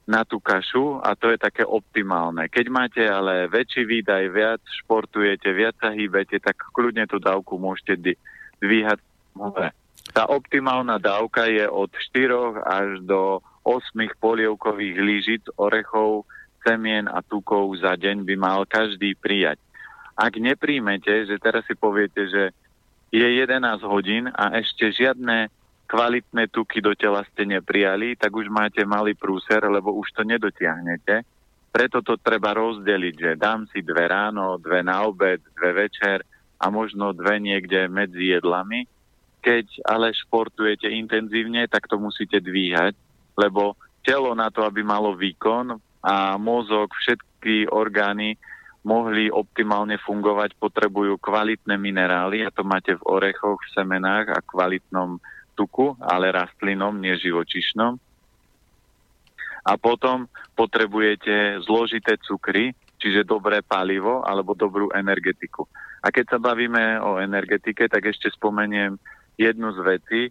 na 0.10 0.26
tú 0.26 0.42
kašu 0.42 0.98
a 1.06 1.14
to 1.14 1.30
je 1.30 1.38
také 1.38 1.62
optimálne. 1.62 2.50
Keď 2.50 2.66
máte 2.74 3.06
ale 3.06 3.46
väčší 3.46 3.86
výdaj, 3.86 4.24
viac 4.34 4.62
športujete, 4.82 5.54
viac 5.54 5.78
sa 5.78 5.94
hýbete, 5.94 6.42
tak 6.42 6.58
kľudne 6.74 7.06
tú 7.06 7.22
dávku 7.22 7.62
môžete 7.62 8.18
dvíhať 8.58 8.98
hore. 9.38 9.70
Tá 10.12 10.26
optimálna 10.26 10.98
dávka 10.98 11.46
je 11.46 11.70
od 11.70 11.94
4 11.94 12.66
až 12.66 12.88
do 13.06 13.40
8 13.64 13.94
polievkových 14.18 14.98
lyžic 14.98 15.44
orechov, 15.56 16.26
semien 16.66 17.06
a 17.06 17.22
tukov 17.22 17.70
za 17.78 17.94
deň 17.94 18.26
by 18.26 18.36
mal 18.36 18.66
každý 18.66 19.14
prijať. 19.14 19.62
Ak 20.16 20.38
nepríjmete, 20.38 21.26
že 21.28 21.36
teraz 21.42 21.66
si 21.66 21.76
poviete, 21.76 22.28
že 22.28 22.44
je 23.12 23.28
11 23.28 23.60
hodín 23.84 24.32
a 24.32 24.56
ešte 24.60 24.92
žiadne 24.92 25.52
kvalitné 25.88 26.48
tuky 26.48 26.80
do 26.80 26.96
tela 26.96 27.28
ste 27.28 27.44
neprijali, 27.44 28.16
tak 28.16 28.32
už 28.32 28.48
máte 28.48 28.88
malý 28.88 29.12
prúser, 29.12 29.60
lebo 29.68 29.92
už 29.92 30.16
to 30.16 30.24
nedotiahnete. 30.24 31.28
Preto 31.72 32.00
to 32.04 32.16
treba 32.20 32.56
rozdeliť, 32.56 33.16
že 33.16 33.40
dám 33.40 33.68
si 33.72 33.84
dve 33.84 34.08
ráno, 34.08 34.56
dve 34.60 34.84
na 34.84 35.04
obed, 35.04 35.44
dve 35.56 35.88
večer 35.88 36.24
a 36.60 36.72
možno 36.72 37.12
dve 37.12 37.40
niekde 37.40 37.92
medzi 37.92 38.32
jedlami 38.32 38.88
keď 39.42 39.66
ale 39.90 40.14
športujete 40.14 40.86
intenzívne, 40.86 41.66
tak 41.66 41.90
to 41.90 41.98
musíte 41.98 42.38
dvíhať, 42.38 42.94
lebo 43.36 43.74
telo 44.06 44.38
na 44.38 44.54
to, 44.54 44.62
aby 44.62 44.86
malo 44.86 45.18
výkon 45.18 45.82
a 46.06 46.38
mozog, 46.38 46.94
všetky 46.94 47.70
orgány 47.74 48.38
mohli 48.82 49.30
optimálne 49.30 50.02
fungovať, 50.02 50.58
potrebujú 50.58 51.22
kvalitné 51.22 51.78
minerály 51.78 52.42
a 52.42 52.54
to 52.54 52.66
máte 52.66 52.98
v 52.98 53.04
orechoch, 53.06 53.62
v 53.62 53.74
semenách 53.78 54.34
a 54.34 54.42
kvalitnom 54.42 55.22
tuku, 55.54 55.94
ale 56.02 56.34
rastlinom, 56.34 56.98
nie 56.98 57.14
živočišnom. 57.14 57.94
A 59.62 59.78
potom 59.78 60.26
potrebujete 60.58 61.62
zložité 61.62 62.18
cukry, 62.26 62.74
čiže 62.98 63.30
dobré 63.30 63.62
palivo 63.62 64.26
alebo 64.26 64.58
dobrú 64.58 64.90
energetiku. 64.90 65.70
A 66.02 66.10
keď 66.10 66.38
sa 66.38 66.40
bavíme 66.42 66.98
o 66.98 67.22
energetike, 67.22 67.86
tak 67.86 68.10
ešte 68.10 68.34
spomeniem 68.34 68.98
jednu 69.38 69.70
z 69.78 69.80
vecí. 69.86 70.22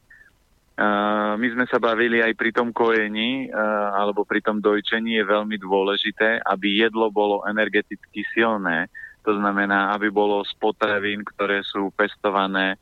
My 1.36 1.46
sme 1.52 1.68
sa 1.68 1.76
bavili 1.76 2.24
aj 2.24 2.32
pri 2.40 2.56
tom 2.56 2.72
kojení 2.72 3.52
alebo 3.92 4.24
pri 4.24 4.40
tom 4.40 4.64
dojčení 4.64 5.20
je 5.20 5.28
veľmi 5.28 5.60
dôležité, 5.60 6.40
aby 6.40 6.88
jedlo 6.88 7.12
bolo 7.12 7.44
energeticky 7.44 8.24
silné. 8.32 8.88
To 9.28 9.36
znamená, 9.36 9.92
aby 9.92 10.08
bolo 10.08 10.40
z 10.48 10.56
potravín, 10.56 11.20
ktoré 11.20 11.60
sú 11.68 11.92
pestované 11.92 12.80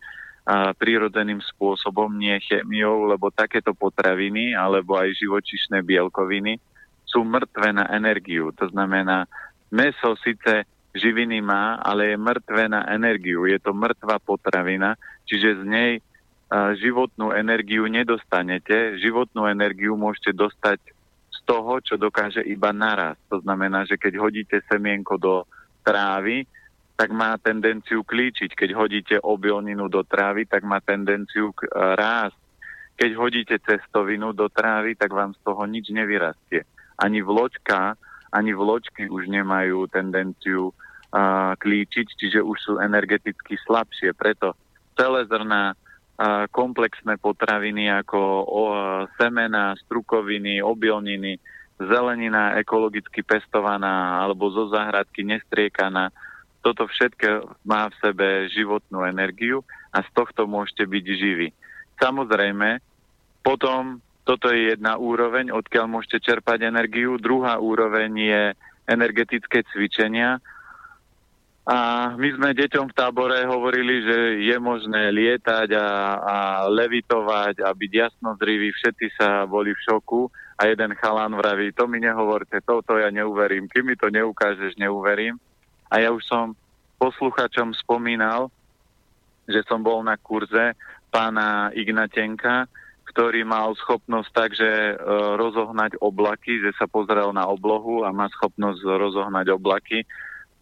prírodzeným 0.78 1.42
spôsobom, 1.42 2.14
nie 2.14 2.38
chemiou, 2.38 3.10
lebo 3.10 3.34
takéto 3.34 3.74
potraviny 3.74 4.54
alebo 4.54 4.94
aj 4.94 5.18
živočišné 5.18 5.82
bielkoviny 5.82 6.56
sú 7.02 7.26
mŕtve 7.26 7.74
na 7.74 7.90
energiu. 7.90 8.54
To 8.62 8.70
znamená, 8.70 9.26
meso 9.74 10.14
síce 10.22 10.62
živiny 10.94 11.42
má, 11.42 11.82
ale 11.82 12.14
je 12.14 12.16
mŕtve 12.16 12.70
na 12.70 12.86
energiu. 12.94 13.44
Je 13.44 13.58
to 13.58 13.74
mŕtva 13.74 14.22
potravina, 14.22 14.94
čiže 15.26 15.60
z 15.60 15.62
nej 15.66 15.90
životnú 16.80 17.36
energiu 17.36 17.84
nedostanete. 17.84 18.96
Životnú 18.96 19.44
energiu 19.44 19.96
môžete 20.00 20.32
dostať 20.32 20.80
z 21.28 21.38
toho, 21.44 21.76
čo 21.84 22.00
dokáže 22.00 22.40
iba 22.40 22.72
naraz. 22.72 23.20
To 23.28 23.40
znamená, 23.44 23.84
že 23.84 24.00
keď 24.00 24.16
hodíte 24.16 24.56
semienko 24.64 25.20
do 25.20 25.44
trávy, 25.84 26.48
tak 26.98 27.12
má 27.14 27.36
tendenciu 27.38 28.02
klíčiť. 28.02 28.56
Keď 28.56 28.70
hodíte 28.74 29.16
obilninu 29.22 29.86
do 29.86 30.02
trávy, 30.02 30.48
tak 30.48 30.64
má 30.64 30.80
tendenciu 30.80 31.52
rásť. 31.72 32.40
keď 32.98 33.10
hodíte 33.14 33.56
cestovinu 33.62 34.34
do 34.34 34.50
trávy, 34.50 34.98
tak 34.98 35.14
vám 35.14 35.30
z 35.30 35.40
toho 35.46 35.62
nič 35.70 35.94
nevyrastie. 35.94 36.66
Ani 36.98 37.22
vločka, 37.22 37.94
ani 38.34 38.50
vločky 38.50 39.06
už 39.06 39.30
nemajú 39.30 39.86
tendenciu 39.86 40.74
uh, 40.74 41.54
klíčiť, 41.54 42.06
čiže 42.18 42.40
už 42.42 42.58
sú 42.58 42.72
energeticky 42.82 43.54
slabšie. 43.62 44.18
Preto 44.18 44.58
celé 44.98 45.30
zrná, 45.30 45.78
komplexné 46.50 47.14
potraviny 47.22 47.86
ako 48.02 48.18
semena, 49.14 49.78
strukoviny, 49.86 50.58
obilniny, 50.58 51.38
zelenina 51.78 52.58
ekologicky 52.58 53.22
pestovaná 53.22 54.18
alebo 54.26 54.50
zo 54.50 54.66
záhradky 54.66 55.22
nestriekaná, 55.22 56.10
toto 56.58 56.90
všetko 56.90 57.62
má 57.62 57.86
v 57.86 57.98
sebe 58.02 58.28
životnú 58.50 59.06
energiu 59.06 59.62
a 59.94 60.02
z 60.02 60.10
tohto 60.10 60.50
môžete 60.50 60.90
byť 60.90 61.04
živí. 61.06 61.48
Samozrejme, 62.02 62.82
potom 63.46 64.02
toto 64.26 64.50
je 64.50 64.74
jedna 64.74 64.98
úroveň, 64.98 65.54
odkiaľ 65.54 65.86
môžete 65.86 66.18
čerpať 66.20 66.66
energiu. 66.66 67.16
Druhá 67.16 67.62
úroveň 67.62 68.10
je 68.12 68.42
energetické 68.90 69.62
cvičenia. 69.70 70.42
A 71.68 72.10
my 72.16 72.28
sme 72.32 72.56
deťom 72.56 72.88
v 72.88 72.96
tábore 72.96 73.44
hovorili, 73.44 74.00
že 74.00 74.18
je 74.40 74.56
možné 74.56 75.12
lietať 75.12 75.68
a, 75.76 75.88
a 76.16 76.36
levitovať 76.64 77.60
a 77.60 77.76
byť 77.76 77.92
jasnozriví. 77.92 78.72
Všetci 78.72 79.12
sa 79.20 79.44
boli 79.44 79.76
v 79.76 79.84
šoku 79.84 80.32
a 80.56 80.64
jeden 80.64 80.96
chalán 80.96 81.36
vraví, 81.36 81.76
to 81.76 81.84
mi 81.84 82.00
nehovorte, 82.00 82.64
toto 82.64 82.96
ja 82.96 83.12
neuverím. 83.12 83.68
Kým 83.68 83.84
mi 83.84 84.00
to 84.00 84.08
neukážeš, 84.08 84.80
neuverím. 84.80 85.36
A 85.92 86.00
ja 86.00 86.08
už 86.08 86.24
som 86.24 86.56
posluchačom 86.96 87.76
spomínal, 87.76 88.48
že 89.44 89.60
som 89.68 89.84
bol 89.84 90.00
na 90.00 90.16
kurze 90.16 90.72
pána 91.12 91.68
Ignatenka, 91.76 92.64
ktorý 93.12 93.44
mal 93.44 93.76
schopnosť 93.76 94.30
takže 94.32 94.70
e, 94.72 94.94
rozohnať 95.36 96.00
oblaky, 96.00 96.64
že 96.64 96.72
sa 96.80 96.88
pozrel 96.88 97.28
na 97.36 97.44
oblohu 97.44 98.08
a 98.08 98.12
má 98.12 98.28
schopnosť 98.32 98.84
rozohnať 98.84 99.52
oblaky, 99.52 100.08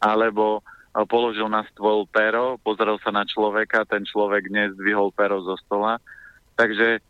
alebo 0.03 0.67
položil 1.05 1.53
na 1.53 1.61
stôl 1.69 2.09
pero, 2.09 2.57
pozrel 2.65 2.97
sa 3.05 3.13
na 3.13 3.29
človeka, 3.29 3.85
ten 3.85 4.09
človek 4.09 4.49
nezdvihol 4.49 5.13
pero 5.13 5.45
zo 5.45 5.61
stola. 5.61 6.01
Takže 6.57 7.05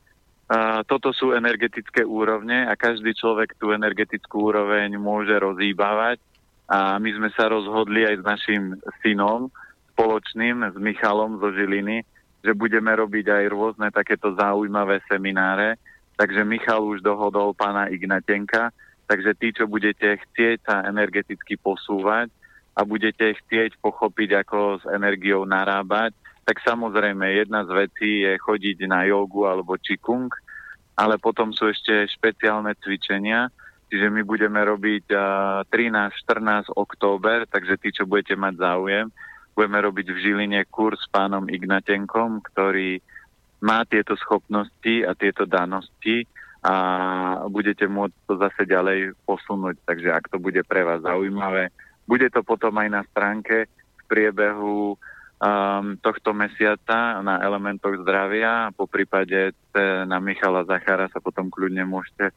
toto 0.90 1.14
sú 1.14 1.34
energetické 1.34 2.02
úrovne 2.02 2.66
a 2.66 2.74
každý 2.74 3.14
človek 3.14 3.54
tú 3.58 3.70
energetickú 3.70 4.50
úroveň 4.50 4.94
môže 4.98 5.34
rozýbavať 5.38 6.18
a 6.66 6.98
my 6.98 7.10
sme 7.14 7.30
sa 7.34 7.46
rozhodli 7.46 8.02
aj 8.02 8.22
s 8.22 8.24
našim 8.26 8.62
synom 9.02 9.50
spoločným, 9.94 10.66
s 10.66 10.76
Michalom 10.78 11.38
zo 11.38 11.54
Žiliny, 11.54 12.02
že 12.42 12.54
budeme 12.54 12.90
robiť 12.94 13.26
aj 13.26 13.44
rôzne 13.50 13.88
takéto 13.94 14.34
zaujímavé 14.34 15.02
semináre. 15.06 15.78
Takže 16.14 16.42
Michal 16.42 16.82
už 16.82 17.02
dohodol 17.02 17.54
pána 17.54 17.90
Ignatenka, 17.90 18.70
takže 19.06 19.34
tí, 19.38 19.50
čo 19.50 19.66
budete 19.66 20.14
chcieť 20.14 20.62
sa 20.62 20.86
energeticky 20.86 21.58
posúvať 21.58 22.30
a 22.76 22.80
budete 22.84 23.32
chcieť 23.40 23.80
pochopiť, 23.80 24.44
ako 24.44 24.58
s 24.78 24.84
energiou 24.92 25.48
narábať, 25.48 26.12
tak 26.44 26.60
samozrejme 26.62 27.24
jedna 27.32 27.64
z 27.64 27.70
vecí 27.72 28.10
je 28.22 28.36
chodiť 28.38 28.84
na 28.86 29.08
jogu 29.08 29.48
alebo 29.48 29.80
čikung, 29.80 30.28
ale 30.94 31.16
potom 31.16 31.50
sú 31.56 31.72
ešte 31.72 32.04
špeciálne 32.12 32.76
cvičenia, 32.78 33.48
Čiže 33.86 34.10
my 34.10 34.26
budeme 34.26 34.58
robiť 34.66 35.14
uh, 35.14 35.62
13-14 35.70 36.74
október, 36.74 37.46
takže 37.46 37.78
tí, 37.78 37.94
čo 37.94 38.02
budete 38.02 38.34
mať 38.34 38.58
záujem, 38.58 39.06
budeme 39.54 39.78
robiť 39.78 40.06
v 40.10 40.20
Žiline 40.26 40.60
kurz 40.66 41.06
s 41.06 41.08
pánom 41.08 41.46
Ignatenkom, 41.46 42.42
ktorý 42.50 42.98
má 43.62 43.86
tieto 43.86 44.18
schopnosti 44.18 45.06
a 45.06 45.14
tieto 45.14 45.46
danosti 45.46 46.26
a 46.66 46.74
budete 47.46 47.86
môcť 47.86 48.16
to 48.26 48.34
zase 48.42 48.62
ďalej 48.66 49.14
posunúť. 49.22 49.78
Takže 49.86 50.10
ak 50.10 50.34
to 50.34 50.42
bude 50.42 50.60
pre 50.66 50.82
vás 50.82 51.06
zaujímavé, 51.06 51.70
bude 52.06 52.30
to 52.30 52.40
potom 52.46 52.72
aj 52.78 52.88
na 52.88 53.02
stránke 53.10 53.66
v 53.70 54.02
priebehu 54.06 54.94
um, 54.94 55.98
tohto 56.00 56.30
mesiaca 56.32 57.20
na 57.20 57.42
elementoch 57.42 58.00
zdravia. 58.00 58.70
Po 58.72 58.86
prípade 58.88 59.52
na 60.06 60.16
Michala 60.22 60.64
Zachara 60.64 61.10
sa 61.12 61.20
potom 61.20 61.52
kľudne 61.52 61.84
môžete 61.84 62.32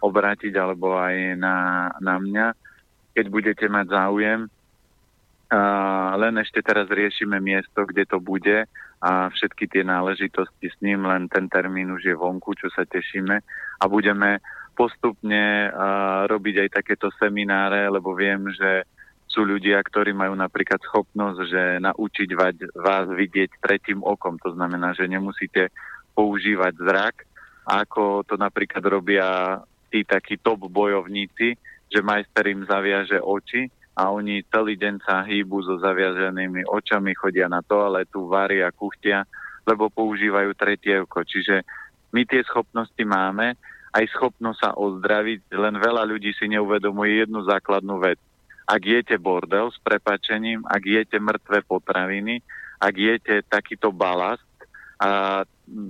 obrátiť 0.00 0.56
alebo 0.56 0.96
aj 0.96 1.36
na, 1.36 1.88
na 2.00 2.16
mňa, 2.16 2.46
keď 3.12 3.26
budete 3.28 3.66
mať 3.68 3.86
záujem. 3.92 4.40
A 5.50 5.60
len 6.14 6.38
ešte 6.38 6.62
teraz 6.62 6.86
riešime 6.86 7.42
miesto, 7.42 7.82
kde 7.82 8.06
to 8.06 8.22
bude 8.22 8.70
a 9.00 9.10
všetky 9.32 9.66
tie 9.66 9.82
náležitosti 9.82 10.68
s 10.68 10.76
ním, 10.84 11.08
len 11.08 11.26
ten 11.26 11.48
termín 11.48 11.90
už 11.90 12.04
je 12.04 12.14
vonku, 12.14 12.52
čo 12.54 12.68
sa 12.70 12.84
tešíme 12.84 13.36
a 13.80 13.84
budeme 13.88 14.38
postupne 14.76 15.68
uh, 15.68 16.28
robiť 16.28 16.68
aj 16.68 16.68
takéto 16.80 17.08
semináre, 17.16 17.88
lebo 17.88 18.12
viem, 18.12 18.48
že 18.52 18.84
sú 19.30 19.46
ľudia, 19.46 19.78
ktorí 19.78 20.10
majú 20.10 20.34
napríklad 20.34 20.82
schopnosť, 20.82 21.38
že 21.46 21.62
naučiť 21.78 22.28
vás 22.74 23.06
vidieť 23.06 23.62
tretím 23.62 24.02
okom. 24.02 24.34
To 24.42 24.50
znamená, 24.58 24.90
že 24.90 25.06
nemusíte 25.06 25.70
používať 26.18 26.74
zrak, 26.82 27.16
ako 27.62 28.26
to 28.26 28.34
napríklad 28.34 28.82
robia 28.82 29.26
tí 29.86 30.02
takí 30.02 30.34
top 30.42 30.66
bojovníci, 30.66 31.54
že 31.86 32.00
majster 32.02 32.50
im 32.50 32.66
zaviaže 32.66 33.22
oči 33.22 33.70
a 33.94 34.10
oni 34.10 34.42
celý 34.50 34.74
deň 34.74 34.94
sa 35.06 35.22
hýbu 35.22 35.62
so 35.62 35.78
zaviaženými 35.78 36.66
očami, 36.66 37.14
chodia 37.14 37.46
na 37.46 37.62
toaletu, 37.62 38.26
varia, 38.26 38.70
kuchtia, 38.74 39.26
lebo 39.66 39.90
používajú 39.90 40.50
tretie 40.58 40.98
oko. 41.02 41.22
Čiže 41.22 41.62
my 42.10 42.26
tie 42.26 42.42
schopnosti 42.46 43.02
máme, 43.06 43.54
aj 43.90 44.04
schopnosť 44.14 44.58
sa 44.58 44.70
ozdraviť, 44.78 45.50
len 45.54 45.74
veľa 45.78 46.06
ľudí 46.06 46.30
si 46.34 46.46
neuvedomuje 46.46 47.26
jednu 47.26 47.42
základnú 47.42 47.98
vec. 47.98 48.18
Ak 48.70 48.86
jete 48.86 49.18
bordel 49.18 49.74
s 49.74 49.78
prepačením, 49.82 50.62
ak 50.62 50.82
jete 50.86 51.18
mŕtve 51.18 51.66
potraviny, 51.66 52.38
ak 52.78 52.94
jete 52.94 53.42
takýto 53.42 53.90
balast 53.90 54.46
a 55.02 55.42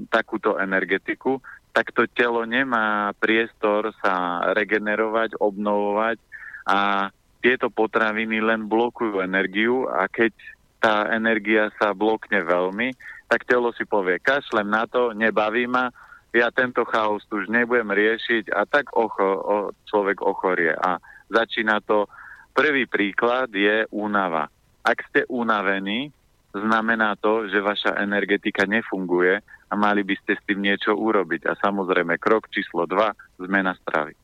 takúto 0.08 0.56
energetiku, 0.56 1.44
tak 1.76 1.92
to 1.92 2.08
telo 2.08 2.48
nemá 2.48 3.12
priestor 3.20 3.92
sa 4.00 4.48
regenerovať, 4.56 5.36
obnovovať 5.36 6.18
a 6.64 7.12
tieto 7.44 7.68
potraviny 7.68 8.40
len 8.40 8.64
blokujú 8.64 9.20
energiu 9.20 9.84
a 9.88 10.08
keď 10.08 10.32
tá 10.80 11.12
energia 11.12 11.68
sa 11.76 11.92
blokne 11.92 12.40
veľmi, 12.40 12.96
tak 13.28 13.44
telo 13.44 13.70
si 13.76 13.84
povie, 13.84 14.16
kašlem 14.18 14.66
na 14.66 14.88
to, 14.88 15.12
nebaví 15.12 15.68
ma, 15.68 15.92
ja 16.32 16.48
tento 16.48 16.88
chaos 16.88 17.22
už 17.28 17.52
nebudem 17.52 17.92
riešiť 17.92 18.54
a 18.56 18.64
tak 18.64 18.90
ocho, 18.96 19.28
o, 19.28 19.56
človek 19.86 20.24
ochorie. 20.24 20.72
A 20.72 20.96
začína 21.28 21.84
to, 21.84 22.08
prvý 22.52 22.84
príklad 22.86 23.50
je 23.54 23.86
únava. 23.90 24.50
Ak 24.80 25.04
ste 25.10 25.28
unavení, 25.28 26.10
znamená 26.50 27.14
to, 27.20 27.46
že 27.46 27.62
vaša 27.62 28.00
energetika 28.02 28.66
nefunguje 28.66 29.38
a 29.70 29.74
mali 29.78 30.02
by 30.02 30.14
ste 30.18 30.34
s 30.34 30.42
tým 30.46 30.66
niečo 30.66 30.96
urobiť. 30.96 31.46
A 31.46 31.54
samozrejme, 31.58 32.18
krok 32.18 32.50
číslo 32.50 32.86
2, 32.90 33.46
zmena 33.46 33.76
stravy. 33.78 34.18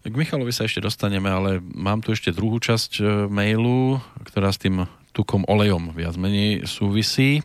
K 0.00 0.14
Michalovi 0.16 0.52
sa 0.52 0.64
ešte 0.64 0.80
dostaneme, 0.80 1.28
ale 1.28 1.60
mám 1.60 2.00
tu 2.00 2.16
ešte 2.16 2.32
druhú 2.32 2.56
časť 2.56 2.90
e, 3.00 3.02
mailu, 3.28 4.00
ktorá 4.24 4.48
s 4.48 4.56
tým 4.56 4.88
tukom 5.12 5.44
olejom 5.44 5.92
viac 5.92 6.16
menej 6.16 6.64
súvisí. 6.64 7.44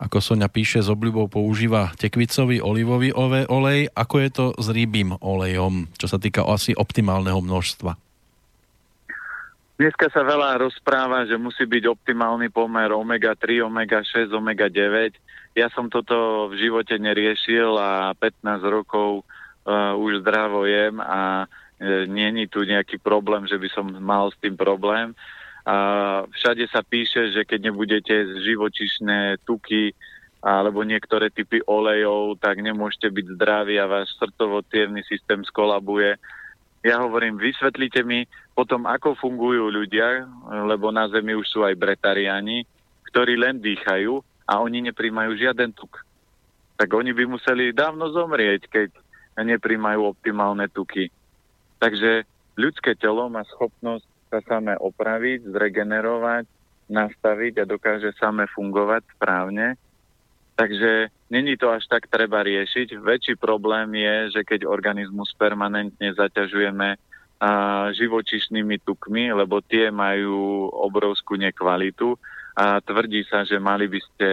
Ako 0.00 0.18
Sonia 0.18 0.48
píše, 0.48 0.82
s 0.82 0.88
obľubou 0.88 1.28
používa 1.30 1.92
tekvicový 1.94 2.58
olivový 2.64 3.12
olej. 3.14 3.92
Ako 3.92 4.16
je 4.18 4.30
to 4.32 4.44
s 4.56 4.66
rýbým 4.72 5.14
olejom, 5.20 5.92
čo 5.94 6.10
sa 6.10 6.18
týka 6.18 6.42
asi 6.42 6.74
optimálneho 6.74 7.38
množstva? 7.38 7.94
Dneska 9.82 10.14
sa 10.14 10.22
veľa 10.22 10.62
rozpráva, 10.62 11.26
že 11.26 11.34
musí 11.34 11.66
byť 11.66 11.90
optimálny 11.90 12.54
pomer 12.54 12.94
omega-3, 12.94 13.66
omega-6, 13.66 14.30
omega-9 14.30 15.18
ja 15.52 15.68
som 15.76 15.92
toto 15.92 16.48
v 16.48 16.56
živote 16.56 16.96
neriešil 16.96 17.76
a 17.76 18.16
15 18.16 18.40
rokov 18.64 19.20
uh, 19.20 19.92
už 20.00 20.24
zdravo 20.24 20.64
jem 20.64 20.96
a 20.96 21.44
uh, 21.44 22.04
není 22.08 22.48
tu 22.48 22.64
nejaký 22.64 22.96
problém, 22.96 23.44
že 23.44 23.60
by 23.60 23.68
som 23.68 23.86
mal 24.00 24.32
s 24.32 24.36
tým 24.40 24.56
problém. 24.56 25.12
A 25.62 25.76
všade 26.26 26.66
sa 26.72 26.80
píše, 26.82 27.30
že 27.36 27.44
keď 27.44 27.70
nebudete 27.70 28.42
živočišné 28.42 29.44
tuky 29.46 29.94
alebo 30.42 30.82
niektoré 30.82 31.30
typy 31.30 31.62
olejov, 31.62 32.34
tak 32.42 32.58
nemôžete 32.58 33.14
byť 33.14 33.26
zdraví 33.38 33.78
a 33.78 33.86
váš 33.86 34.10
srdcovo 34.18 34.66
systém 35.06 35.46
skolabuje. 35.46 36.18
Ja 36.82 36.98
hovorím, 36.98 37.38
vysvetlite 37.38 38.02
mi 38.02 38.26
potom, 38.52 38.84
ako 38.84 39.16
fungujú 39.16 39.72
ľudia, 39.72 40.28
lebo 40.68 40.92
na 40.92 41.08
Zemi 41.08 41.32
už 41.32 41.48
sú 41.48 41.64
aj 41.64 41.72
bretariáni, 41.76 42.68
ktorí 43.08 43.36
len 43.40 43.60
dýchajú 43.60 44.20
a 44.48 44.60
oni 44.60 44.92
nepríjmajú 44.92 45.32
žiaden 45.40 45.72
tuk. 45.72 46.04
Tak 46.76 46.88
oni 46.92 47.16
by 47.16 47.24
museli 47.28 47.72
dávno 47.72 48.12
zomrieť, 48.12 48.68
keď 48.68 48.88
nepríjmajú 49.40 50.04
optimálne 50.04 50.68
tuky. 50.68 51.08
Takže 51.80 52.28
ľudské 52.56 52.92
telo 52.96 53.28
má 53.32 53.44
schopnosť 53.56 54.04
sa 54.28 54.40
samé 54.44 54.76
opraviť, 54.80 55.48
zregenerovať, 55.52 56.44
nastaviť 56.88 57.54
a 57.60 57.68
dokáže 57.68 58.12
samé 58.16 58.48
fungovať 58.52 59.04
správne. 59.16 59.76
Takže 60.52 61.08
není 61.32 61.56
to 61.56 61.72
až 61.72 61.88
tak 61.88 62.08
treba 62.12 62.44
riešiť. 62.44 63.00
Väčší 63.00 63.34
problém 63.40 63.92
je, 63.96 64.36
že 64.36 64.40
keď 64.44 64.68
organizmus 64.68 65.32
permanentne 65.36 66.12
zaťažujeme 66.12 67.00
živočišnými 67.92 68.86
tukmi, 68.86 69.34
lebo 69.34 69.58
tie 69.64 69.90
majú 69.90 70.70
obrovskú 70.70 71.34
nekvalitu 71.34 72.14
a 72.54 72.78
tvrdí 72.78 73.26
sa, 73.26 73.42
že 73.42 73.58
mali 73.58 73.90
by 73.90 74.00
ste 74.00 74.26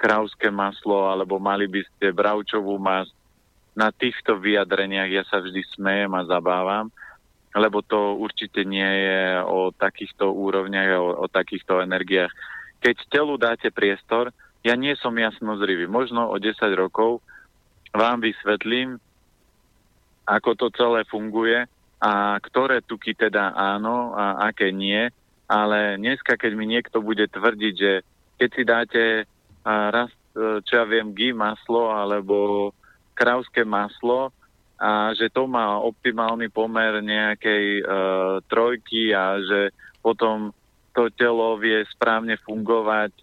krauské 0.00 0.48
maslo 0.48 1.10
alebo 1.10 1.36
mali 1.36 1.68
by 1.68 1.84
ste 1.84 2.14
bravčovú 2.14 2.80
masť. 2.80 3.12
Na 3.74 3.90
týchto 3.90 4.38
vyjadreniach 4.38 5.10
ja 5.10 5.22
sa 5.26 5.42
vždy 5.42 5.60
smejem 5.74 6.12
a 6.14 6.22
zabávam, 6.24 6.94
lebo 7.58 7.82
to 7.82 8.14
určite 8.16 8.62
nie 8.62 8.86
je 8.86 9.42
o 9.42 9.74
takýchto 9.74 10.30
úrovniach, 10.30 10.94
o, 10.94 11.08
o 11.22 11.26
takýchto 11.26 11.82
energiách. 11.82 12.30
Keď 12.78 12.96
telu 13.10 13.34
dáte 13.34 13.74
priestor, 13.74 14.30
ja 14.62 14.78
nie 14.78 14.94
som 14.96 15.12
jasno 15.18 15.58
zrivý. 15.58 15.90
Možno 15.90 16.30
o 16.30 16.36
10 16.38 16.54
rokov 16.78 17.18
vám 17.90 18.22
vysvetlím, 18.22 18.96
ako 20.24 20.50
to 20.56 20.66
celé 20.72 21.04
funguje 21.10 21.66
a 22.04 22.36
ktoré 22.36 22.84
tuky 22.84 23.16
teda 23.16 23.56
áno 23.56 24.12
a 24.12 24.52
aké 24.52 24.68
nie. 24.68 25.08
Ale 25.48 25.96
dneska, 25.96 26.36
keď 26.36 26.52
mi 26.52 26.68
niekto 26.68 27.00
bude 27.00 27.24
tvrdiť, 27.28 27.74
že 27.76 27.92
keď 28.36 28.48
si 28.52 28.62
dáte 28.64 29.02
raz, 29.64 30.12
e, 30.36 30.60
čo 30.64 30.72
ja 30.76 30.84
viem, 30.84 31.16
gy 31.16 31.32
maslo 31.32 31.88
alebo 31.88 32.68
krauské 33.16 33.64
maslo 33.64 34.28
a 34.76 35.16
že 35.16 35.32
to 35.32 35.48
má 35.48 35.80
optimálny 35.80 36.50
pomer 36.50 36.98
nejakej 36.98 37.86
uh, 37.86 38.42
trojky 38.50 39.14
a 39.14 39.38
že 39.38 39.70
potom 40.02 40.50
to 40.90 41.06
telo 41.14 41.54
vie 41.62 41.78
správne 41.94 42.34
fungovať 42.42 43.14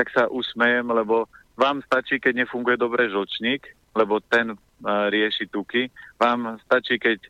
tak 0.00 0.06
sa 0.16 0.32
usmejem, 0.32 0.88
lebo 0.88 1.28
vám 1.58 1.84
stačí, 1.84 2.16
keď 2.16 2.44
nefunguje 2.46 2.80
dobre 2.80 3.10
žlčník, 3.12 3.68
lebo 3.92 4.22
ten 4.22 4.54
uh, 4.54 4.56
rieši 5.12 5.50
tuky. 5.50 5.90
Vám 6.16 6.56
stačí, 6.64 6.96
keď 6.96 7.20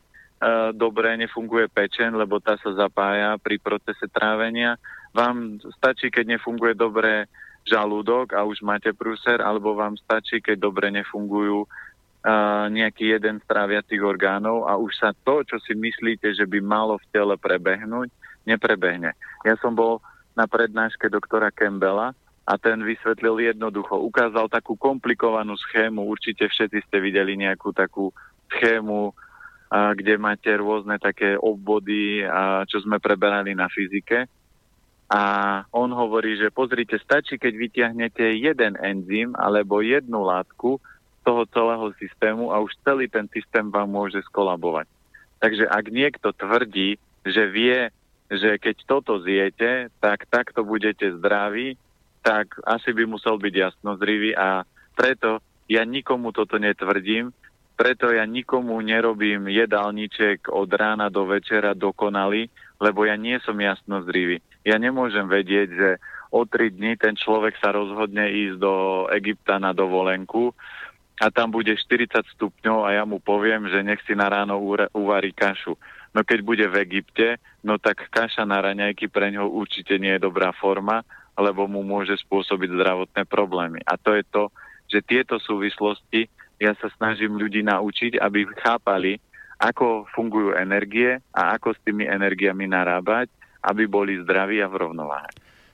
dobre 0.73 1.13
nefunguje 1.21 1.69
pečen, 1.69 2.17
lebo 2.17 2.41
tá 2.41 2.57
sa 2.57 2.73
zapája 2.73 3.37
pri 3.37 3.61
procese 3.61 4.09
trávenia. 4.09 4.75
Vám 5.13 5.61
stačí, 5.77 6.09
keď 6.09 6.37
nefunguje 6.37 6.73
dobre 6.73 7.29
žalúdok 7.61 8.33
a 8.33 8.41
už 8.41 8.65
máte 8.65 8.89
prúser, 8.89 9.37
alebo 9.37 9.77
vám 9.77 9.93
stačí, 10.01 10.41
keď 10.41 10.57
dobre 10.57 10.89
nefungujú 10.89 11.65
uh, 11.65 12.65
nejaký 12.73 13.13
jeden 13.17 13.37
z 13.37 13.45
tráviacich 13.45 14.01
orgánov 14.01 14.65
a 14.65 14.77
už 14.81 14.91
sa 14.97 15.13
to, 15.13 15.45
čo 15.45 15.61
si 15.61 15.77
myslíte, 15.77 16.33
že 16.33 16.49
by 16.49 16.57
malo 16.57 16.97
v 16.97 17.05
tele 17.13 17.35
prebehnúť, 17.37 18.09
neprebehne. 18.49 19.13
Ja 19.45 19.53
som 19.61 19.77
bol 19.77 20.01
na 20.33 20.49
prednáške 20.49 21.05
doktora 21.11 21.53
Campbella 21.53 22.17
a 22.49 22.53
ten 22.57 22.81
vysvetlil 22.81 23.53
jednoducho. 23.53 24.01
Ukázal 24.01 24.49
takú 24.49 24.73
komplikovanú 24.73 25.53
schému, 25.69 26.01
určite 26.09 26.49
všetci 26.49 26.81
ste 26.89 26.97
videli 26.97 27.37
nejakú 27.37 27.69
takú 27.77 28.09
schému, 28.57 29.13
kde 29.71 30.19
máte 30.19 30.51
rôzne 30.59 30.99
také 30.99 31.39
obvody, 31.39 32.19
čo 32.67 32.83
sme 32.83 32.99
preberali 32.99 33.55
na 33.55 33.71
fyzike. 33.71 34.27
A 35.11 35.23
on 35.71 35.91
hovorí, 35.95 36.35
že 36.35 36.51
pozrite, 36.51 36.99
stačí, 36.99 37.39
keď 37.39 37.53
vyťahnete 37.55 38.25
jeden 38.35 38.75
enzym 38.79 39.31
alebo 39.39 39.79
jednu 39.79 40.23
látku 40.27 40.79
toho 41.23 41.43
celého 41.51 41.91
systému 41.99 42.51
a 42.51 42.59
už 42.63 42.75
celý 42.83 43.07
ten 43.11 43.27
systém 43.31 43.67
vám 43.67 43.91
môže 43.91 44.23
skolabovať. 44.31 44.87
Takže 45.39 45.67
ak 45.67 45.85
niekto 45.91 46.31
tvrdí, 46.31 46.95
že 47.27 47.43
vie, 47.47 47.91
že 48.31 48.55
keď 48.55 48.75
toto 48.87 49.19
zjete, 49.19 49.91
tak 49.99 50.27
takto 50.31 50.63
budete 50.63 51.11
zdraví, 51.19 51.75
tak 52.23 52.55
asi 52.63 52.95
by 52.95 53.03
musel 53.07 53.35
byť 53.35 53.53
jasnozrivý 53.53 54.31
a 54.35 54.63
preto 54.95 55.43
ja 55.67 55.83
nikomu 55.83 56.31
toto 56.31 56.55
netvrdím, 56.55 57.35
preto 57.81 58.13
ja 58.13 58.29
nikomu 58.29 58.77
nerobím 58.85 59.49
jedálniček 59.49 60.53
od 60.53 60.69
rána 60.69 61.09
do 61.09 61.25
večera 61.25 61.73
dokonalý, 61.73 62.45
lebo 62.77 63.09
ja 63.09 63.17
nie 63.17 63.41
som 63.41 63.57
jasnozrivý. 63.57 64.37
Ja 64.61 64.77
nemôžem 64.77 65.25
vedieť, 65.25 65.69
že 65.73 65.89
o 66.29 66.45
tri 66.45 66.69
dní 66.69 66.93
ten 67.01 67.17
človek 67.17 67.57
sa 67.57 67.73
rozhodne 67.73 68.29
ísť 68.29 68.61
do 68.61 68.73
Egypta 69.09 69.57
na 69.57 69.73
dovolenku 69.73 70.53
a 71.17 71.33
tam 71.33 71.49
bude 71.49 71.73
40 71.73 72.21
stupňov 72.37 72.85
a 72.85 73.01
ja 73.01 73.03
mu 73.09 73.17
poviem, 73.17 73.65
že 73.65 73.81
nech 73.81 74.05
si 74.05 74.13
na 74.13 74.29
ráno 74.29 74.61
uvarí 74.93 75.33
kašu. 75.33 75.73
No 76.13 76.21
keď 76.21 76.39
bude 76.45 76.65
v 76.69 76.85
Egypte, 76.85 77.41
no 77.65 77.81
tak 77.81 78.13
kaša 78.13 78.45
na 78.45 78.61
raňajky 78.61 79.09
pre 79.09 79.33
ňo 79.33 79.49
určite 79.49 79.97
nie 79.97 80.13
je 80.21 80.21
dobrá 80.21 80.53
forma 80.53 81.01
lebo 81.41 81.65
mu 81.65 81.81
môže 81.81 82.19
spôsobiť 82.27 82.69
zdravotné 82.75 83.23
problémy. 83.25 83.79
A 83.87 83.95
to 83.95 84.13
je 84.13 84.23
to, 84.27 84.43
že 84.91 85.07
tieto 85.07 85.39
súvislosti 85.39 86.27
ja 86.61 86.77
sa 86.77 86.87
snažím 86.93 87.41
ľudí 87.41 87.65
naučiť, 87.65 88.21
aby 88.21 88.45
chápali, 88.61 89.17
ako 89.57 90.05
fungujú 90.13 90.53
energie 90.53 91.17
a 91.33 91.57
ako 91.57 91.73
s 91.73 91.79
tými 91.81 92.05
energiami 92.05 92.69
narábať, 92.69 93.33
aby 93.65 93.89
boli 93.89 94.21
zdraví 94.21 94.61
a 94.61 94.69
v 94.69 94.77
rovnováhe. 94.85 95.29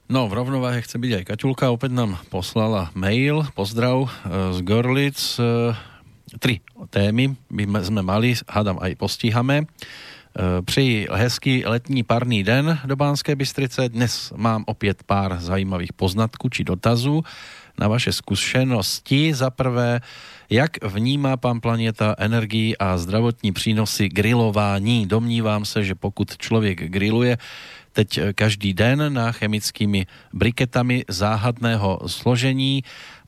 No, 0.08 0.32
v 0.32 0.40
rovnováhe 0.40 0.80
chce 0.80 0.96
byť 0.96 1.12
aj 1.20 1.24
Kaťulka. 1.28 1.68
Opäť 1.68 1.92
nám 1.92 2.16
poslala 2.32 2.96
mail. 2.96 3.44
Pozdrav 3.52 4.08
e, 4.08 4.10
z 4.56 4.60
Gorlic. 4.64 5.20
E, 5.36 5.76
tri 6.40 6.64
témy 6.88 7.36
by 7.52 7.84
sme 7.84 8.00
mali, 8.00 8.40
hádam 8.48 8.80
aj 8.80 8.96
postíhame. 8.96 9.68
Eh, 10.40 10.62
přeji 10.62 11.08
hezký 11.12 11.66
letní 11.66 12.04
parný 12.04 12.44
den 12.44 12.80
do 12.86 12.96
Bánské 12.96 13.36
Bystrice. 13.36 13.90
Dnes 13.90 14.34
mám 14.36 14.64
opět 14.68 15.04
pár 15.04 15.40
zajímavých 15.40 15.94
poznatků 15.94 16.50
či 16.50 16.64
dotazů 16.64 17.24
na 17.80 17.88
vaše 17.88 18.12
zkušenosti. 18.12 19.34
Za 19.34 19.50
prvé, 19.50 20.02
jak 20.50 20.84
vnímá 20.84 21.38
pan 21.38 21.60
Planeta 21.60 22.16
energii 22.18 22.78
a 22.78 22.98
zdravotní 22.98 23.52
přínosy 23.52 24.10
grilování? 24.10 25.06
Domnívám 25.06 25.66
se, 25.66 25.84
že 25.84 25.96
pokud 25.96 26.38
člověk 26.38 26.84
griluje 26.92 27.38
teď 27.94 28.20
každý 28.36 28.74
den 28.74 29.14
na 29.14 29.32
chemickými 29.32 30.06
briketami 30.34 31.06
záhadného 31.10 32.00
složení, 32.08 32.84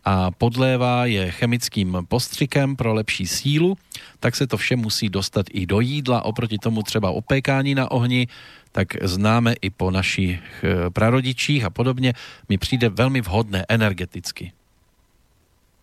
a 0.05 0.31
podlévá 0.31 1.05
je 1.05 1.31
chemickým 1.31 1.97
postřikem 2.07 2.76
pro 2.76 2.93
lepší 2.93 3.27
sílu, 3.27 3.77
tak 4.19 4.35
se 4.35 4.47
to 4.47 4.57
vše 4.57 4.76
musí 4.76 5.09
dostat 5.09 5.45
i 5.51 5.65
do 5.65 5.80
jídla. 5.80 6.26
Oproti 6.26 6.57
tomu 6.57 6.84
třeba 6.84 7.11
opékání 7.11 7.76
na 7.76 7.91
ohni, 7.91 8.27
tak 8.71 9.01
známe 9.01 9.53
i 9.61 9.69
po 9.69 9.91
našich 9.91 10.41
eh, 10.63 10.89
prarodičích 10.89 11.65
a 11.65 11.69
podobně, 11.69 12.13
mi 12.49 12.57
přijde 12.57 12.89
velmi 12.89 13.21
vhodné 13.21 13.65
energeticky. 13.69 14.51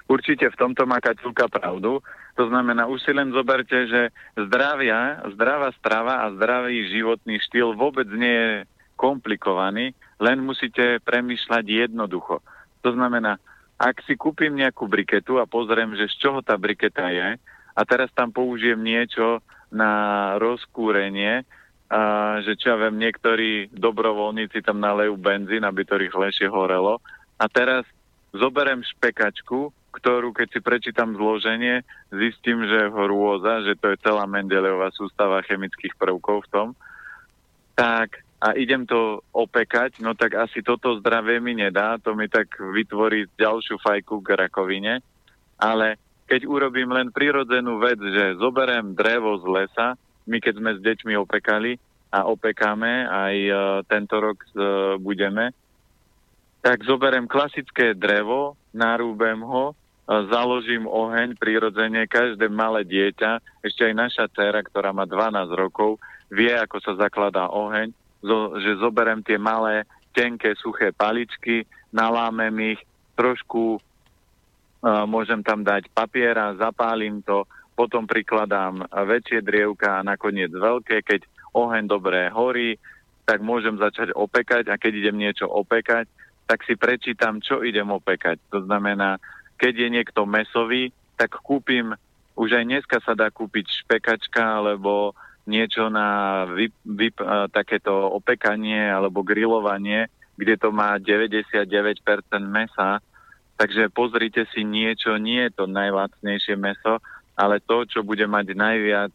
Určite 0.06 0.50
v 0.50 0.56
tomto 0.56 0.86
má 0.86 1.02
Kaťulka 1.02 1.50
pravdu. 1.50 1.98
To 2.38 2.44
znamená, 2.46 2.86
už 2.86 3.02
si 3.02 3.10
len 3.10 3.34
zoberte, 3.34 3.90
že 3.90 4.14
zdravia, 4.38 5.18
zdravá 5.34 5.74
strava 5.74 6.22
a 6.22 6.30
zdravý 6.30 6.86
životný 6.94 7.42
štýl 7.42 7.74
vôbec 7.74 8.06
nie 8.14 8.30
je 8.30 8.54
komplikovaný, 8.94 9.98
len 10.22 10.46
musíte 10.46 11.02
premýšľať 11.02 11.64
jednoducho. 11.66 12.38
To 12.86 12.90
znamená, 12.94 13.42
ak 13.76 14.04
si 14.06 14.14
kúpim 14.14 14.54
nejakú 14.54 14.86
briketu 14.86 15.42
a 15.42 15.48
pozriem, 15.48 15.98
že 15.98 16.08
z 16.08 16.16
čoho 16.22 16.38
tá 16.40 16.54
briketa 16.54 17.10
je 17.10 17.36
a 17.76 17.80
teraz 17.84 18.08
tam 18.14 18.30
použijem 18.30 18.80
niečo 18.80 19.42
na 19.68 20.32
rozkúrenie, 20.38 21.42
a, 21.86 22.00
že 22.42 22.58
čo 22.58 22.74
ja 22.74 22.76
viem, 22.76 22.98
niektorí 22.98 23.70
dobrovoľníci 23.70 24.62
tam 24.66 24.82
nalejú 24.82 25.14
benzín, 25.14 25.62
aby 25.62 25.86
to 25.86 25.98
rýchlejšie 25.98 26.50
horelo. 26.50 26.98
A 27.38 27.46
teraz 27.46 27.86
zoberiem 28.34 28.82
špekačku, 28.82 29.70
ktorú 29.94 30.34
keď 30.34 30.48
si 30.52 30.60
prečítam 30.60 31.16
zloženie, 31.16 31.86
zistím, 32.12 32.66
že 32.68 32.90
ho 32.90 33.02
rôza, 33.08 33.64
že 33.64 33.78
to 33.78 33.94
je 33.94 34.02
celá 34.02 34.28
Mendeleová 34.28 34.92
sústava 34.92 35.40
chemických 35.46 35.96
prvkov 35.96 36.44
v 36.44 36.50
tom, 36.52 36.68
tak 37.78 38.26
a 38.36 38.52
idem 38.52 38.84
to 38.84 39.24
opekať, 39.32 40.04
no 40.04 40.12
tak 40.12 40.36
asi 40.36 40.60
toto 40.60 41.00
zdravie 41.00 41.40
mi 41.40 41.56
nedá, 41.56 41.96
to 41.96 42.12
mi 42.12 42.28
tak 42.28 42.52
vytvorí 42.60 43.32
ďalšiu 43.40 43.80
fajku 43.80 44.20
k 44.20 44.36
rakovine, 44.36 45.00
ale 45.56 45.96
keď 46.28 46.44
urobím 46.44 46.92
len 46.92 47.08
prirodzenú 47.08 47.80
vec, 47.80 47.96
že 47.96 48.36
zoberiem 48.36 48.92
drevo 48.92 49.40
z 49.40 49.44
lesa, 49.48 49.96
my 50.27 50.39
keď 50.43 50.55
sme 50.59 50.70
s 50.74 50.81
deťmi 50.82 51.15
opekali 51.16 51.78
a 52.11 52.27
opekáme, 52.27 53.07
aj 53.07 53.36
uh, 53.51 53.59
tento 53.86 54.19
rok 54.19 54.39
uh, 54.55 54.94
budeme, 54.98 55.55
tak 56.62 56.82
zoberiem 56.82 57.31
klasické 57.31 57.94
drevo, 57.94 58.59
narúbem 58.74 59.39
ho, 59.43 59.70
uh, 59.70 59.77
založím 60.31 60.86
oheň 60.86 61.39
prirodzene, 61.39 62.07
každé 62.11 62.51
malé 62.51 62.82
dieťa, 62.86 63.62
ešte 63.62 63.90
aj 63.90 63.94
naša 63.94 64.24
dcera, 64.31 64.62
ktorá 64.62 64.90
má 64.90 65.07
12 65.07 65.51
rokov, 65.55 65.98
vie, 66.31 66.51
ako 66.51 66.82
sa 66.82 66.98
zakladá 66.98 67.51
oheň, 67.51 67.94
zo, 68.23 68.59
že 68.59 68.82
zoberem 68.82 69.23
tie 69.23 69.39
malé, 69.39 69.86
tenké, 70.11 70.57
suché 70.59 70.90
paličky, 70.90 71.69
nalámem 71.94 72.74
ich, 72.74 72.81
trošku 73.15 73.78
uh, 73.78 75.05
môžem 75.07 75.43
tam 75.43 75.62
dať 75.62 75.90
papiera, 75.94 76.57
zapálim 76.59 77.23
to, 77.23 77.44
potom 77.77 78.09
prikladám 78.09 78.89
väčšie 78.89 79.44
drievka 79.44 80.01
a 80.01 80.07
nakoniec 80.07 80.48
veľké. 80.48 81.05
Keď 81.05 81.20
oheň 81.53 81.85
dobre 81.85 82.32
horí, 82.32 82.81
tak 83.28 83.44
môžem 83.44 83.77
začať 83.77 84.16
opekať 84.16 84.73
a 84.73 84.81
keď 84.81 84.93
idem 85.05 85.20
niečo 85.20 85.44
opekať, 85.44 86.09
tak 86.48 86.65
si 86.65 86.78
prečítam, 86.78 87.44
čo 87.44 87.61
idem 87.61 87.93
opekať. 87.93 88.40
To 88.55 88.65
znamená, 88.65 89.20
keď 89.61 89.86
je 89.86 89.89
niekto 89.93 90.24
mesový, 90.24 90.94
tak 91.19 91.36
kúpim, 91.43 91.93
už 92.39 92.57
aj 92.57 92.65
dneska 92.65 92.97
sa 93.05 93.12
dá 93.12 93.28
kúpiť 93.28 93.85
špekačka 93.85 94.62
alebo 94.62 95.12
niečo 95.48 95.90
na 95.90 96.43
vyp, 96.48 96.74
vyp, 96.86 97.16
takéto 97.51 97.93
opekanie 98.15 98.89
alebo 98.89 99.27
grilovanie, 99.27 100.07
kde 100.36 100.55
to 100.57 100.69
má 100.70 100.97
99% 101.01 101.66
mesa. 102.47 103.03
Takže 103.57 103.89
pozrite 103.89 104.44
si 104.53 104.69
niečo, 104.69 105.16
nie 105.16 105.48
je 105.48 105.53
to 105.57 105.65
najlacnejšie 105.65 106.61
meso, 106.61 107.01
ale 107.36 107.60
to, 107.60 107.84
čo 107.84 108.00
bude 108.00 108.24
mať 108.24 108.56
najviac 108.56 109.12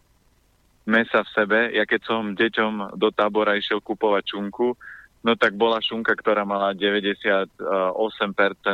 mesa 0.85 1.25
v 1.25 1.33
sebe. 1.33 1.59
Ja 1.73 1.83
keď 1.89 2.01
som 2.05 2.37
deťom 2.37 2.97
do 2.97 3.09
tábora 3.09 3.57
išiel 3.57 3.81
kupovať 3.81 4.37
šunku, 4.37 4.77
no 5.25 5.31
tak 5.37 5.57
bola 5.57 5.81
šunka, 5.81 6.13
ktorá 6.13 6.45
mala 6.45 6.73
98% 6.77 7.49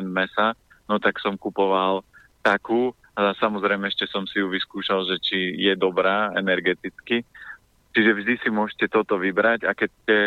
mesa, 0.07 0.55
no 0.87 0.99
tak 0.99 1.19
som 1.23 1.39
kupoval 1.39 2.03
takú 2.43 2.95
a 3.17 3.33
samozrejme 3.35 3.89
ešte 3.89 4.05
som 4.07 4.29
si 4.29 4.39
ju 4.39 4.47
vyskúšal, 4.47 5.07
že 5.09 5.17
či 5.19 5.39
je 5.57 5.73
dobrá 5.73 6.31
energeticky. 6.37 7.25
Čiže 7.97 8.11
vždy 8.13 8.33
si 8.45 8.49
môžete 8.53 8.93
toto 8.93 9.17
vybrať 9.17 9.65
a 9.65 9.73
keď 9.73 9.89
ste 10.03 10.17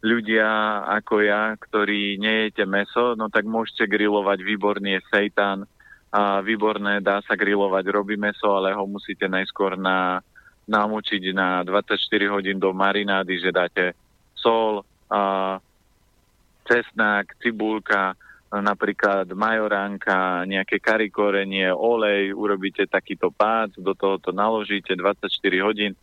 ľudia 0.00 0.46
ako 0.88 1.20
ja, 1.20 1.52
ktorí 1.58 2.16
nejete 2.16 2.64
meso, 2.64 3.18
no 3.18 3.28
tak 3.28 3.44
môžete 3.44 3.90
grilovať 3.90 4.46
výborne 4.46 5.02
seitan 5.12 5.68
a 6.10 6.42
výborné 6.42 6.98
dá 6.98 7.22
sa 7.22 7.38
grilovať, 7.38 7.84
robí 7.90 8.18
meso, 8.18 8.50
ale 8.50 8.74
ho 8.74 8.82
musíte 8.86 9.30
najskôr 9.30 9.78
na, 9.78 10.18
namočiť 10.66 11.22
na 11.30 11.62
24 11.62 11.98
hodín 12.34 12.58
do 12.58 12.74
marinády, 12.74 13.38
že 13.38 13.54
dáte 13.54 13.84
sol, 14.34 14.82
a 15.10 15.58
cesnák, 16.66 17.34
cibulka, 17.42 18.14
napríklad 18.50 19.30
majoránka, 19.30 20.42
nejaké 20.46 20.82
karikorenie, 20.82 21.70
olej, 21.70 22.34
urobíte 22.34 22.86
takýto 22.90 23.30
pác, 23.30 23.70
do 23.78 23.94
toho 23.94 24.18
to 24.18 24.34
naložíte 24.34 24.94
24 24.98 25.30
hodín 25.62 25.94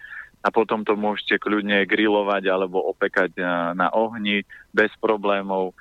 a 0.44 0.48
potom 0.48 0.88
to 0.88 0.96
môžete 0.96 1.44
kľudne 1.44 1.84
grilovať 1.84 2.48
alebo 2.48 2.80
opekať 2.88 3.36
na, 3.36 3.76
na 3.76 3.88
ohni 3.92 4.48
bez 4.72 4.92
problémov. 5.04 5.76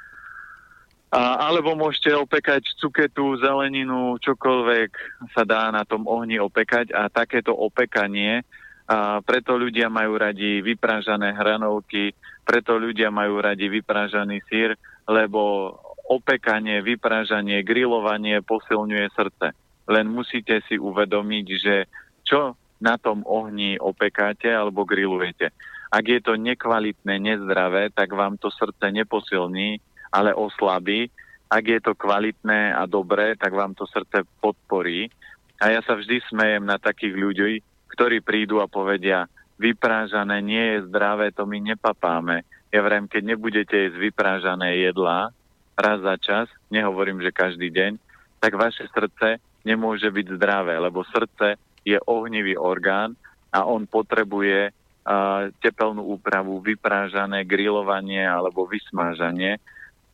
A, 1.16 1.48
alebo 1.48 1.72
môžete 1.72 2.12
opekať 2.12 2.76
cuketu, 2.76 3.40
zeleninu, 3.40 4.20
čokoľvek 4.20 4.90
sa 5.32 5.48
dá 5.48 5.72
na 5.72 5.88
tom 5.88 6.04
ohni 6.04 6.36
opekať 6.36 6.92
a 6.92 7.08
takéto 7.08 7.56
opekanie, 7.56 8.44
a 8.86 9.24
preto 9.24 9.56
ľudia 9.56 9.88
majú 9.88 10.20
radi 10.20 10.60
vyprážané 10.60 11.32
hranovky, 11.32 12.12
preto 12.44 12.76
ľudia 12.76 13.08
majú 13.08 13.40
radi 13.40 13.66
vyprážaný 13.72 14.44
sír, 14.46 14.76
lebo 15.08 15.72
opekanie, 16.06 16.84
vyprážanie, 16.84 17.64
grilovanie 17.64 18.44
posilňuje 18.44 19.06
srdce. 19.10 19.56
Len 19.88 20.06
musíte 20.06 20.60
si 20.68 20.78
uvedomiť, 20.78 21.46
že 21.58 21.76
čo 22.22 22.54
na 22.78 23.00
tom 23.00 23.24
ohni 23.24 23.80
opekáte 23.80 24.52
alebo 24.52 24.84
grillujete. 24.84 25.50
Ak 25.90 26.04
je 26.04 26.20
to 26.20 26.36
nekvalitné, 26.36 27.18
nezdravé, 27.18 27.88
tak 27.90 28.12
vám 28.12 28.36
to 28.36 28.52
srdce 28.52 28.84
neposilní, 28.92 29.80
ale 30.16 30.32
oslabí. 30.32 31.12
Ak 31.52 31.68
je 31.68 31.76
to 31.84 31.92
kvalitné 31.92 32.72
a 32.72 32.88
dobré, 32.88 33.36
tak 33.36 33.52
vám 33.52 33.76
to 33.76 33.84
srdce 33.84 34.24
podporí. 34.40 35.12
A 35.60 35.76
ja 35.76 35.84
sa 35.84 35.92
vždy 35.92 36.24
smejem 36.32 36.64
na 36.64 36.80
takých 36.80 37.12
ľudí, 37.12 37.52
ktorí 37.92 38.24
prídu 38.24 38.64
a 38.64 38.66
povedia, 38.66 39.28
vyprážané 39.60 40.40
nie 40.40 40.64
je 40.76 40.88
zdravé, 40.88 41.32
to 41.32 41.44
my 41.44 41.60
nepapáme. 41.60 42.44
Ja 42.72 42.80
vrem, 42.80 43.08
keď 43.08 43.36
nebudete 43.36 43.76
jesť 43.76 43.96
vyprážané 44.00 44.80
jedlá, 44.84 45.32
raz 45.76 46.00
za 46.00 46.16
čas, 46.16 46.46
nehovorím, 46.72 47.20
že 47.20 47.36
každý 47.36 47.68
deň, 47.72 47.92
tak 48.40 48.56
vaše 48.56 48.88
srdce 48.92 49.40
nemôže 49.64 50.08
byť 50.08 50.26
zdravé, 50.36 50.76
lebo 50.80 51.04
srdce 51.08 51.60
je 51.86 51.96
ohnivý 52.04 52.58
orgán 52.58 53.14
a 53.54 53.64
on 53.64 53.86
potrebuje 53.86 54.72
uh, 54.72 55.48
tepelnú 55.62 56.04
úpravu, 56.18 56.58
vyprážané, 56.60 57.46
grilovanie 57.46 58.26
alebo 58.26 58.66
vysmážanie. 58.66 59.62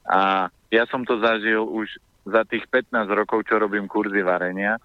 A 0.06 0.50
ja 0.72 0.84
som 0.88 1.04
to 1.04 1.20
zažil 1.20 1.62
už 1.62 1.88
za 2.26 2.46
tých 2.46 2.66
15 2.70 3.06
rokov, 3.12 3.46
čo 3.46 3.58
robím 3.58 3.90
kurzy 3.90 4.22
varenia, 4.22 4.78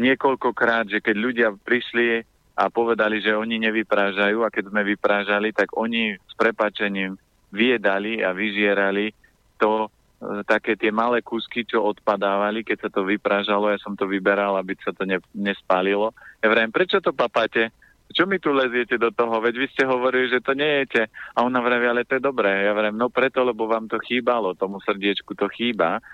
niekoľkokrát, 0.00 0.90
že 0.90 0.98
keď 0.98 1.16
ľudia 1.16 1.48
prišli 1.54 2.24
a 2.54 2.70
povedali, 2.70 3.18
že 3.18 3.34
oni 3.34 3.58
nevyprážajú 3.62 4.46
a 4.46 4.52
keď 4.52 4.70
sme 4.70 4.82
vyprážali, 4.94 5.50
tak 5.50 5.74
oni 5.74 6.14
s 6.18 6.34
prepačením 6.38 7.18
viedali 7.50 8.22
a 8.22 8.34
vyžierali 8.34 9.14
to, 9.58 9.86
e, 9.86 10.42
také 10.46 10.74
tie 10.74 10.90
malé 10.90 11.22
kúsky, 11.22 11.62
čo 11.66 11.82
odpadávali, 11.82 12.66
keď 12.66 12.86
sa 12.86 12.90
to 12.90 13.06
vyprážalo, 13.06 13.70
ja 13.70 13.78
som 13.78 13.94
to 13.94 14.06
vyberal, 14.10 14.58
aby 14.58 14.74
sa 14.82 14.90
to 14.90 15.06
ne, 15.06 15.18
nespálilo. 15.34 16.14
Ja 16.42 16.50
vrajím, 16.50 16.74
prečo 16.74 16.98
to 16.98 17.14
papáte? 17.14 17.70
Čo 18.12 18.28
mi 18.28 18.36
tu 18.36 18.52
leziete 18.52 19.00
do 19.00 19.08
toho? 19.08 19.40
Veď 19.40 19.54
vy 19.64 19.66
ste 19.72 19.88
hovorili, 19.88 20.28
že 20.28 20.44
to 20.44 20.52
nejete. 20.52 21.08
A 21.08 21.38
ona 21.40 21.58
vraví, 21.64 21.88
ale 21.88 22.04
to 22.04 22.20
je 22.20 22.22
dobré. 22.22 22.68
Ja 22.68 22.76
vrajím, 22.76 23.00
no 23.00 23.08
preto, 23.08 23.40
lebo 23.40 23.64
vám 23.64 23.88
to 23.88 23.96
chýbalo, 24.02 24.52
tomu 24.52 24.78
srdiečku 24.84 25.32
to 25.32 25.48
chýba. 25.48 26.04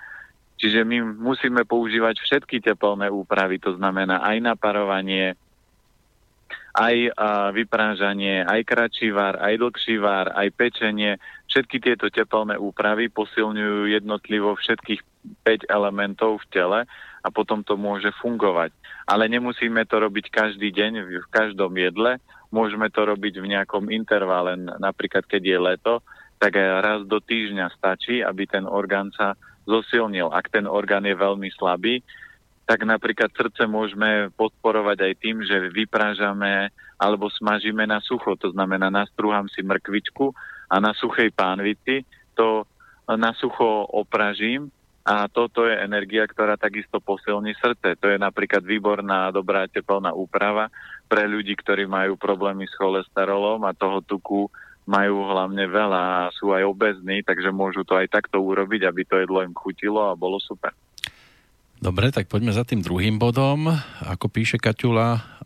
Čiže 0.60 0.84
my 0.84 1.16
musíme 1.16 1.64
používať 1.64 2.20
všetky 2.20 2.60
teplné 2.60 3.08
úpravy, 3.08 3.56
to 3.56 3.80
znamená 3.80 4.20
aj 4.20 4.36
naparovanie, 4.44 5.32
aj 6.76 6.96
a, 7.16 7.48
vyprážanie, 7.50 8.44
aj 8.44 8.60
kratší 8.68 9.08
var, 9.10 9.40
aj 9.40 9.56
dlhší 9.56 9.96
var, 9.96 10.36
aj 10.36 10.52
pečenie. 10.52 11.16
Všetky 11.48 11.80
tieto 11.80 12.12
teplné 12.12 12.60
úpravy 12.60 13.08
posilňujú 13.08 13.88
jednotlivo 13.88 14.52
všetkých 14.54 15.00
5 15.42 15.72
elementov 15.72 16.44
v 16.44 16.48
tele 16.52 16.80
a 17.20 17.28
potom 17.28 17.60
to 17.60 17.76
môže 17.76 18.08
fungovať. 18.20 18.72
Ale 19.04 19.28
nemusíme 19.28 19.84
to 19.84 20.00
robiť 20.00 20.32
každý 20.32 20.72
deň, 20.72 20.92
v 21.20 21.28
každom 21.32 21.72
jedle. 21.76 22.16
Môžeme 22.50 22.88
to 22.90 23.06
robiť 23.06 23.38
v 23.38 23.50
nejakom 23.56 23.92
intervale, 23.92 24.56
napríklad 24.58 25.28
keď 25.28 25.42
je 25.42 25.58
leto, 25.58 25.94
tak 26.40 26.56
aj 26.56 26.68
raz 26.80 27.00
do 27.04 27.20
týždňa 27.20 27.68
stačí, 27.76 28.24
aby 28.24 28.48
ten 28.48 28.64
orgán 28.64 29.12
sa 29.12 29.36
zosilnil. 29.68 30.32
Ak 30.32 30.48
ten 30.48 30.64
orgán 30.64 31.04
je 31.04 31.12
veľmi 31.12 31.52
slabý, 31.52 32.00
tak 32.64 32.86
napríklad 32.86 33.34
srdce 33.34 33.66
môžeme 33.66 34.30
podporovať 34.38 34.98
aj 35.02 35.12
tým, 35.20 35.42
že 35.44 35.74
vyprážame 35.74 36.70
alebo 36.96 37.26
smažíme 37.26 37.82
na 37.84 37.98
sucho. 37.98 38.38
To 38.40 38.54
znamená, 38.54 38.88
nastrúham 38.88 39.50
si 39.50 39.60
mrkvičku 39.60 40.32
a 40.70 40.78
na 40.78 40.94
suchej 40.94 41.34
pánvici 41.34 42.06
to 42.38 42.62
na 43.10 43.34
sucho 43.34 43.90
opražím 43.90 44.70
a 45.00 45.26
toto 45.32 45.64
je 45.64 45.80
energia, 45.80 46.28
ktorá 46.28 46.60
takisto 46.60 47.00
posilní 47.00 47.56
srdce. 47.56 47.96
To 47.96 48.06
je 48.12 48.18
napríklad 48.20 48.60
výborná, 48.60 49.32
dobrá 49.32 49.64
teplná 49.64 50.12
úprava 50.12 50.68
pre 51.08 51.24
ľudí, 51.24 51.56
ktorí 51.56 51.88
majú 51.88 52.20
problémy 52.20 52.68
s 52.68 52.74
cholesterolom 52.76 53.64
a 53.64 53.72
toho 53.72 54.04
tuku 54.04 54.46
majú 54.84 55.22
hlavne 55.30 55.64
veľa 55.70 56.02
a 56.26 56.32
sú 56.34 56.50
aj 56.50 56.66
obezní, 56.66 57.22
takže 57.22 57.54
môžu 57.54 57.86
to 57.86 57.96
aj 57.96 58.10
takto 58.10 58.42
urobiť, 58.42 58.90
aby 58.90 59.02
to 59.06 59.22
jedlo 59.22 59.40
im 59.40 59.54
chutilo 59.54 60.10
a 60.10 60.18
bolo 60.18 60.42
super. 60.42 60.74
Dobre, 61.80 62.12
tak 62.12 62.28
poďme 62.28 62.52
za 62.52 62.60
tým 62.68 62.84
druhým 62.84 63.16
bodom. 63.16 63.72
Ako 64.04 64.28
píše 64.28 64.60
Kaťula, 64.60 65.40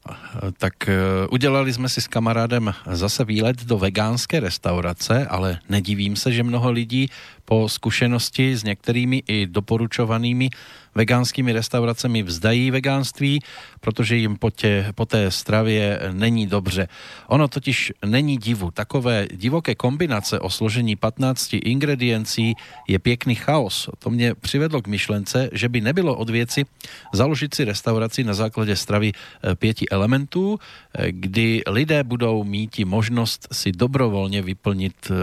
tak 0.58 0.88
e, 0.88 0.98
udělali 1.30 1.72
jsme 1.72 1.88
si 1.88 2.00
s 2.00 2.08
kamarádem 2.08 2.74
zase 2.90 3.24
výlet 3.24 3.64
do 3.64 3.78
vegánské 3.78 4.40
restaurace, 4.40 5.26
ale 5.26 5.58
nedivím 5.68 6.16
se, 6.16 6.32
že 6.32 6.42
mnoho 6.42 6.70
lidí 6.70 7.08
po 7.44 7.68
zkušenosti 7.68 8.56
s 8.56 8.64
některými 8.64 9.22
i 9.26 9.46
doporučovanými 9.46 10.50
vegánskými 10.94 11.52
restauracemi 11.52 12.22
vzdají 12.22 12.70
vegánství, 12.70 13.40
protože 13.80 14.16
jim 14.16 14.36
po, 14.36 14.50
tě, 14.50 14.86
po 14.94 15.06
té 15.06 15.30
stravě 15.30 16.00
není 16.12 16.46
dobře. 16.46 16.88
Ono 17.26 17.48
totiž 17.48 17.92
není 18.06 18.38
divu. 18.38 18.70
Takové 18.70 19.26
divoké 19.34 19.74
kombinace 19.74 20.40
o 20.40 20.50
složení 20.50 20.96
15 20.96 21.50
ingrediencí 21.54 22.54
je 22.88 22.98
pěkný 22.98 23.34
chaos. 23.34 23.88
To 23.98 24.10
mě 24.10 24.34
přivedlo 24.34 24.82
k 24.82 24.86
myšlence, 24.86 25.50
že 25.52 25.68
by 25.68 25.80
nebylo 25.80 26.16
od 26.16 26.30
věci 26.30 26.64
založit 27.12 27.54
si 27.54 27.64
restauraci 27.64 28.24
na 28.24 28.34
základě 28.34 28.76
stravy 28.76 29.12
eh, 29.12 29.54
pěti 29.54 29.88
elementů, 29.88 30.58
eh, 30.94 31.12
kdy 31.12 31.62
lidé 31.66 32.04
budou 32.04 32.44
mít 32.44 32.78
možnost 32.84 33.48
si 33.52 33.72
dobrovolně 33.72 34.42
vyplnit 34.42 34.94
eh, 35.10 35.14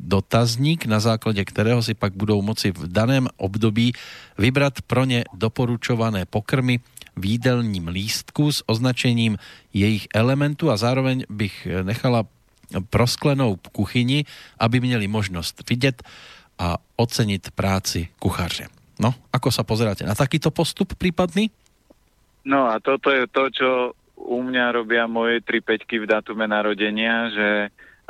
dotazník, 0.00 0.86
na 0.86 1.00
základě 1.00 1.39
kterého 1.44 1.82
si 1.82 1.94
pak 1.94 2.12
budou 2.12 2.42
moci 2.42 2.72
v 2.72 2.88
daném 2.88 3.28
období 3.36 3.92
vybrat 4.38 4.82
pro 4.86 5.04
ne 5.04 5.24
doporučované 5.32 6.24
pokrmy 6.26 6.80
v 7.16 7.24
jídelním 7.24 7.88
lístku 7.88 8.52
s 8.52 8.64
označením 8.66 9.36
jejich 9.74 10.08
elementu 10.14 10.70
a 10.70 10.76
zároveň 10.76 11.24
bych 11.30 11.68
nechala 11.82 12.24
prosklenou 12.90 13.58
kuchyni, 13.72 14.24
aby 14.58 14.80
měli 14.80 15.08
možnost 15.08 15.62
vidět 15.70 16.02
a 16.58 16.76
oceniť 16.96 17.50
práci 17.50 18.08
kuchaře. 18.18 18.68
No, 19.00 19.16
ako 19.32 19.48
sa 19.48 19.64
pozeráte 19.64 20.04
na 20.04 20.12
takýto 20.12 20.52
postup 20.52 20.92
prípadný? 20.92 21.48
No 22.44 22.68
a 22.68 22.76
toto 22.84 23.08
je 23.08 23.24
to, 23.32 23.48
čo 23.48 23.68
u 24.20 24.38
mňa 24.44 24.76
robia 24.76 25.08
moje 25.08 25.40
tri 25.40 25.64
peťky 25.64 26.04
v 26.04 26.06
datume 26.06 26.44
narodenia, 26.44 27.32
že 27.32 27.48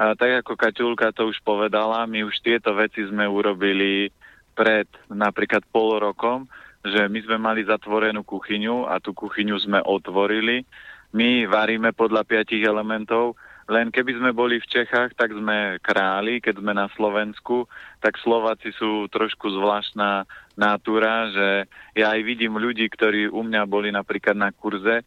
a 0.01 0.17
tak 0.17 0.41
ako 0.41 0.57
Kaťulka 0.57 1.13
to 1.13 1.29
už 1.29 1.45
povedala, 1.45 2.09
my 2.09 2.25
už 2.25 2.41
tieto 2.41 2.73
veci 2.73 3.05
sme 3.05 3.29
urobili 3.29 4.09
pred 4.57 4.89
napríklad 5.13 5.61
pol 5.69 6.01
rokom, 6.01 6.49
že 6.81 7.05
my 7.05 7.21
sme 7.21 7.37
mali 7.37 7.69
zatvorenú 7.69 8.25
kuchyňu 8.25 8.89
a 8.89 8.97
tú 8.97 9.13
kuchyňu 9.13 9.61
sme 9.61 9.85
otvorili. 9.85 10.65
My 11.13 11.45
varíme 11.45 11.93
podľa 11.93 12.25
piatich 12.25 12.65
elementov, 12.65 13.37
len 13.69 13.93
keby 13.93 14.17
sme 14.17 14.31
boli 14.33 14.57
v 14.57 14.71
Čechách, 14.73 15.13
tak 15.21 15.37
sme 15.37 15.77
králi, 15.85 16.41
keď 16.41 16.65
sme 16.65 16.73
na 16.73 16.89
Slovensku, 16.97 17.69
tak 18.01 18.17
Slováci 18.25 18.73
sú 18.73 19.05
trošku 19.13 19.53
zvláštna 19.53 20.25
natúra, 20.57 21.29
že 21.29 21.49
ja 21.93 22.17
aj 22.17 22.21
vidím 22.25 22.57
ľudí, 22.57 22.89
ktorí 22.89 23.29
u 23.29 23.45
mňa 23.45 23.69
boli 23.69 23.93
napríklad 23.93 24.35
na 24.35 24.49
kurze 24.49 25.05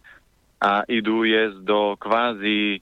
a 0.61 0.86
idú 0.86 1.26
jesť 1.26 1.60
do 1.65 1.98
kvázi 1.98 2.80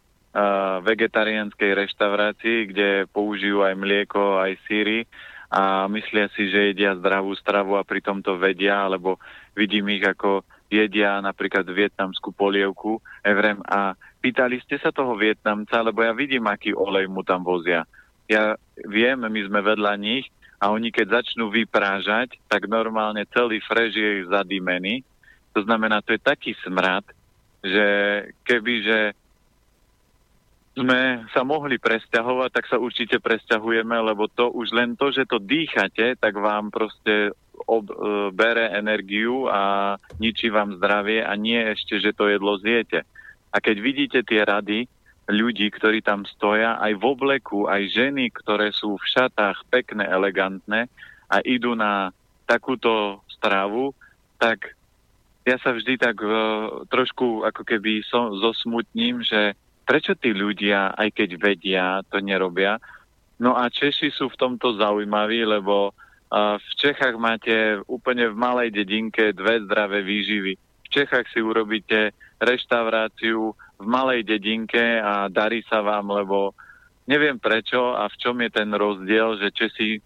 vegetariánskej 0.82 1.72
reštaurácii, 1.76 2.58
kde 2.72 2.90
použijú 3.12 3.68
aj 3.68 3.76
mlieko, 3.76 4.40
aj 4.40 4.56
síry 4.64 5.04
a 5.52 5.84
myslia 5.92 6.32
si, 6.32 6.48
že 6.48 6.72
jedia 6.72 6.96
zdravú 6.96 7.36
stravu 7.36 7.76
a 7.76 7.84
pritom 7.84 8.24
to 8.24 8.40
vedia, 8.40 8.88
alebo 8.88 9.20
vidím 9.52 9.92
ich 9.92 10.04
ako 10.08 10.48
jedia 10.72 11.20
napríklad 11.20 11.68
vietnamskú 11.68 12.32
polievku, 12.32 13.04
evrem, 13.28 13.60
a 13.68 13.92
pýtali 14.24 14.64
ste 14.64 14.80
sa 14.80 14.96
toho 14.96 15.20
Vietnamca, 15.20 15.84
lebo 15.84 16.00
ja 16.00 16.16
vidím, 16.16 16.48
aký 16.48 16.72
olej 16.72 17.12
mu 17.12 17.28
tam 17.28 17.44
vozia. 17.44 17.84
Ja 18.32 18.56
viem, 18.88 19.20
my 19.20 19.42
sme 19.44 19.60
vedľa 19.60 20.00
nich 20.00 20.32
a 20.64 20.72
oni 20.72 20.96
keď 20.96 21.20
začnú 21.20 21.52
vyprážať, 21.52 22.40
tak 22.48 22.72
normálne 22.72 23.28
celý 23.36 23.60
frež 23.60 23.92
je 23.92 24.24
zadýmený. 24.32 25.04
To 25.52 25.68
znamená, 25.68 26.00
to 26.00 26.16
je 26.16 26.24
taký 26.24 26.56
smrad, 26.64 27.04
že 27.60 27.86
keby, 28.48 28.74
že 28.88 29.00
sme 30.72 31.28
sa 31.36 31.44
mohli 31.44 31.76
presťahovať, 31.76 32.50
tak 32.52 32.66
sa 32.72 32.80
určite 32.80 33.20
presťahujeme, 33.20 33.92
lebo 33.92 34.32
to 34.32 34.48
už 34.56 34.72
len 34.72 34.96
to, 34.96 35.12
že 35.12 35.28
to 35.28 35.44
dýchate, 35.44 36.16
tak 36.16 36.34
vám 36.40 36.72
proste 36.72 37.36
ob, 37.68 37.92
e, 37.92 37.96
bere 38.32 38.72
energiu 38.72 39.52
a 39.52 39.96
ničí 40.18 40.48
vám 40.48 40.80
zdravie 40.80 41.28
a 41.28 41.36
nie 41.36 41.60
ešte, 41.60 42.00
že 42.00 42.16
to 42.16 42.32
jedlo 42.32 42.56
zjete. 42.64 43.04
A 43.52 43.60
keď 43.60 43.76
vidíte 43.84 44.20
tie 44.24 44.48
rady 44.48 44.88
ľudí, 45.28 45.68
ktorí 45.76 46.00
tam 46.00 46.24
stoja, 46.24 46.80
aj 46.80 46.96
v 46.96 47.04
obleku, 47.04 47.68
aj 47.68 47.92
ženy, 47.92 48.32
ktoré 48.32 48.72
sú 48.72 48.96
v 48.96 49.10
šatách 49.12 49.68
pekné, 49.68 50.08
elegantné 50.08 50.88
a 51.28 51.44
idú 51.44 51.76
na 51.76 52.16
takúto 52.48 53.24
stravu, 53.28 53.92
tak 54.40 54.76
ja 55.48 55.60
sa 55.60 55.76
vždy 55.76 55.98
tak 55.98 56.20
uh, 56.22 56.84
trošku 56.92 57.48
ako 57.48 57.64
keby 57.64 58.04
som 58.06 58.36
zosmutním, 58.38 59.24
že 59.24 59.56
prečo 59.92 60.16
tí 60.16 60.32
ľudia, 60.32 60.96
aj 60.96 61.12
keď 61.12 61.30
vedia, 61.36 62.00
to 62.08 62.24
nerobia. 62.24 62.80
No 63.44 63.60
a 63.60 63.68
Češi 63.68 64.08
sú 64.16 64.32
v 64.32 64.40
tomto 64.40 64.80
zaujímaví, 64.80 65.44
lebo 65.44 65.92
v 66.32 66.72
Čechách 66.80 67.20
máte 67.20 67.84
úplne 67.92 68.32
v 68.32 68.40
malej 68.40 68.72
dedinke 68.72 69.36
dve 69.36 69.60
zdravé 69.68 70.00
výživy. 70.00 70.56
V 70.56 70.88
Čechách 70.88 71.28
si 71.36 71.44
urobíte 71.44 72.16
reštauráciu 72.40 73.52
v 73.52 73.86
malej 73.86 74.24
dedinke 74.24 75.04
a 75.04 75.28
darí 75.28 75.60
sa 75.68 75.84
vám, 75.84 76.08
lebo 76.08 76.56
neviem 77.04 77.36
prečo 77.36 77.92
a 77.92 78.08
v 78.08 78.16
čom 78.16 78.40
je 78.40 78.48
ten 78.48 78.72
rozdiel, 78.72 79.44
že 79.44 79.52
Česi 79.52 80.00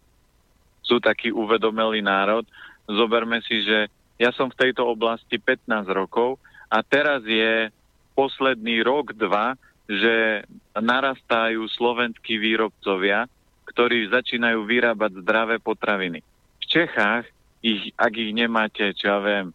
sú 0.82 0.98
taký 0.98 1.30
uvedomelý 1.30 2.02
národ. 2.02 2.42
Zoberme 2.90 3.38
si, 3.46 3.62
že 3.62 3.86
ja 4.18 4.34
som 4.34 4.50
v 4.50 4.66
tejto 4.66 4.82
oblasti 4.82 5.38
15 5.38 5.86
rokov 5.94 6.42
a 6.74 6.82
teraz 6.82 7.22
je 7.22 7.70
posledný 8.18 8.82
rok, 8.82 9.14
dva, 9.14 9.54
že 9.86 10.46
narastajú 10.74 11.66
slovenskí 11.70 12.42
výrobcovia, 12.42 13.30
ktorí 13.70 14.10
začínajú 14.10 14.66
vyrábať 14.66 15.22
zdravé 15.22 15.56
potraviny. 15.62 16.22
V 16.62 16.66
Čechách, 16.66 17.26
ich, 17.66 17.94
ak 17.98 18.14
ich 18.14 18.32
nemáte, 18.34 18.94
čo 18.98 19.06
ja 19.10 19.20
viem, 19.22 19.54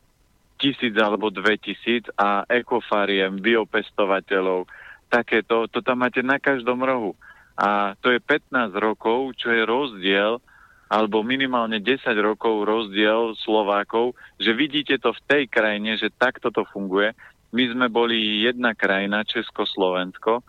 tisíc 0.61 0.93
alebo 1.01 1.33
dve 1.33 1.57
tisíc 1.57 2.05
a 2.15 2.45
ekofariem, 2.47 3.41
biopestovateľov, 3.41 4.69
takéto, 5.09 5.67
to 5.73 5.81
tam 5.81 6.07
máte 6.07 6.23
na 6.23 6.39
každom 6.39 6.85
rohu. 6.85 7.17
A 7.59 7.99
to 7.99 8.13
je 8.13 8.21
15 8.23 8.73
rokov, 8.77 9.35
čo 9.41 9.51
je 9.51 9.63
rozdiel, 9.65 10.39
alebo 10.91 11.23
minimálne 11.23 11.79
10 11.79 12.03
rokov 12.19 12.67
rozdiel 12.67 13.39
Slovákov, 13.47 14.19
že 14.43 14.51
vidíte 14.51 14.99
to 14.99 15.15
v 15.15 15.23
tej 15.31 15.43
krajine, 15.47 15.95
že 15.95 16.11
takto 16.11 16.51
to 16.51 16.67
funguje. 16.67 17.15
My 17.51 17.65
sme 17.67 17.87
boli 17.91 18.47
jedna 18.47 18.75
krajina, 18.79 19.27
Československo, 19.27 20.43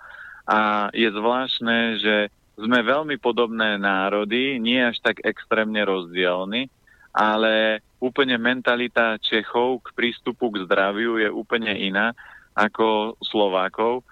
a 0.45 0.90
je 0.94 1.10
zvláštne, 1.10 2.02
že 2.02 2.15
sme 2.57 2.84
veľmi 2.86 3.18
podobné 3.18 3.80
národy, 3.80 4.61
nie 4.61 4.78
až 4.78 5.02
tak 5.02 5.23
extrémne 5.26 5.82
rozdielni, 5.82 6.69
ale 7.15 7.84
úplne 7.98 8.38
mentalita 8.38 9.19
Čechov 9.19 9.84
k 9.86 9.88
prístupu 9.98 10.53
k 10.53 10.64
zdraviu 10.65 11.19
je 11.19 11.30
úplne 11.30 11.73
iná 11.73 12.14
ako 12.56 13.18
Slovákov. 13.23 14.03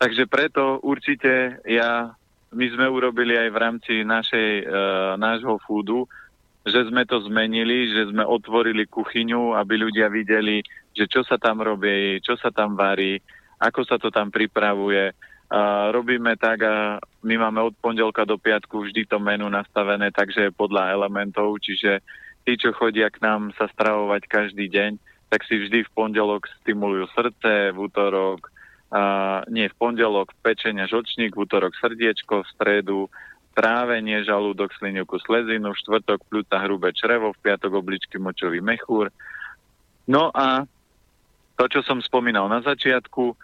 Takže 0.00 0.24
preto 0.26 0.80
určite 0.80 1.60
ja, 1.68 2.12
my 2.50 2.66
sme 2.72 2.86
urobili 2.88 3.36
aj 3.36 3.48
v 3.52 3.60
rámci 3.60 3.94
našej, 4.00 4.50
e, 4.60 4.74
nášho 5.20 5.60
foodu, 5.68 6.08
že 6.64 6.88
sme 6.88 7.04
to 7.04 7.20
zmenili, 7.24 7.88
že 7.92 8.12
sme 8.12 8.24
otvorili 8.24 8.88
kuchyňu, 8.88 9.56
aby 9.56 9.74
ľudia 9.80 10.08
videli, 10.12 10.60
že 10.96 11.06
čo 11.06 11.22
sa 11.22 11.38
tam 11.38 11.62
robí, 11.62 12.18
čo 12.22 12.34
sa 12.36 12.50
tam 12.50 12.74
varí, 12.74 13.18
ako 13.60 13.80
sa 13.84 13.96
to 14.00 14.08
tam 14.08 14.32
pripravuje 14.32 15.12
a 15.50 15.90
robíme 15.90 16.38
tak 16.38 16.62
a 16.62 17.02
my 17.26 17.34
máme 17.34 17.60
od 17.60 17.74
pondelka 17.82 18.22
do 18.22 18.38
piatku 18.38 18.86
vždy 18.86 19.10
to 19.10 19.18
menu 19.18 19.50
nastavené, 19.50 20.14
takže 20.14 20.54
podľa 20.54 20.94
elementov, 20.94 21.58
čiže 21.58 21.98
tí, 22.46 22.54
čo 22.54 22.70
chodia 22.70 23.10
k 23.10 23.18
nám 23.18 23.50
sa 23.58 23.66
stravovať 23.66 24.30
každý 24.30 24.70
deň, 24.70 24.90
tak 25.26 25.42
si 25.46 25.58
vždy 25.58 25.86
v 25.86 25.94
pondelok 25.94 26.46
stimulujú 26.62 27.10
srdce, 27.14 27.74
v 27.74 27.78
útorok, 27.78 28.50
a 28.90 29.02
nie 29.46 29.70
v 29.70 29.78
pondelok 29.78 30.34
pečenia 30.42 30.90
žočník, 30.90 31.38
v 31.38 31.46
útorok 31.46 31.78
srdiečko, 31.78 32.42
v 32.42 32.50
stredu 32.54 32.98
trávenie, 33.54 34.22
žalúdok, 34.26 34.74
slinivku, 34.78 35.18
slezinu, 35.22 35.74
v 35.74 35.80
štvrtok 35.82 36.26
pľúca, 36.26 36.62
hrubé 36.62 36.90
črevo, 36.94 37.34
v 37.34 37.42
piatok 37.42 37.70
obličky, 37.74 38.18
močový 38.18 38.58
mechúr. 38.62 39.10
No 40.10 40.30
a 40.34 40.66
to, 41.60 41.68
čo 41.68 41.80
som 41.84 42.00
spomínal 42.00 42.48
na 42.48 42.64
začiatku, 42.64 43.36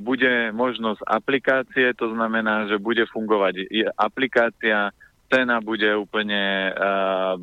bude 0.00 0.48
možnosť 0.56 1.04
aplikácie, 1.04 1.92
to 1.92 2.08
znamená, 2.08 2.64
že 2.72 2.80
bude 2.80 3.04
fungovať 3.04 3.68
aplikácia, 4.00 4.88
cena 5.28 5.60
bude 5.60 5.92
úplne 5.92 6.72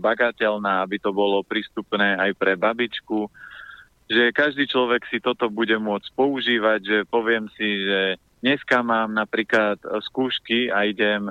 bagateľná, 0.02 0.81
aby 0.81 0.98
to 0.98 1.14
bolo 1.14 1.45
prístupné 1.45 2.18
aj 2.18 2.34
pre 2.34 2.57
babičku, 2.57 3.30
že 4.10 4.34
každý 4.34 4.65
človek 4.65 5.06
si 5.06 5.22
toto 5.22 5.53
bude 5.53 5.77
môcť 5.77 6.10
používať, 6.18 6.80
že 6.81 6.98
poviem 7.06 7.45
si, 7.53 7.85
že 7.85 8.18
dneska 8.41 8.81
mám 8.81 9.14
napríklad 9.14 9.77
skúšky 10.10 10.73
a 10.73 10.89
idem 10.89 11.30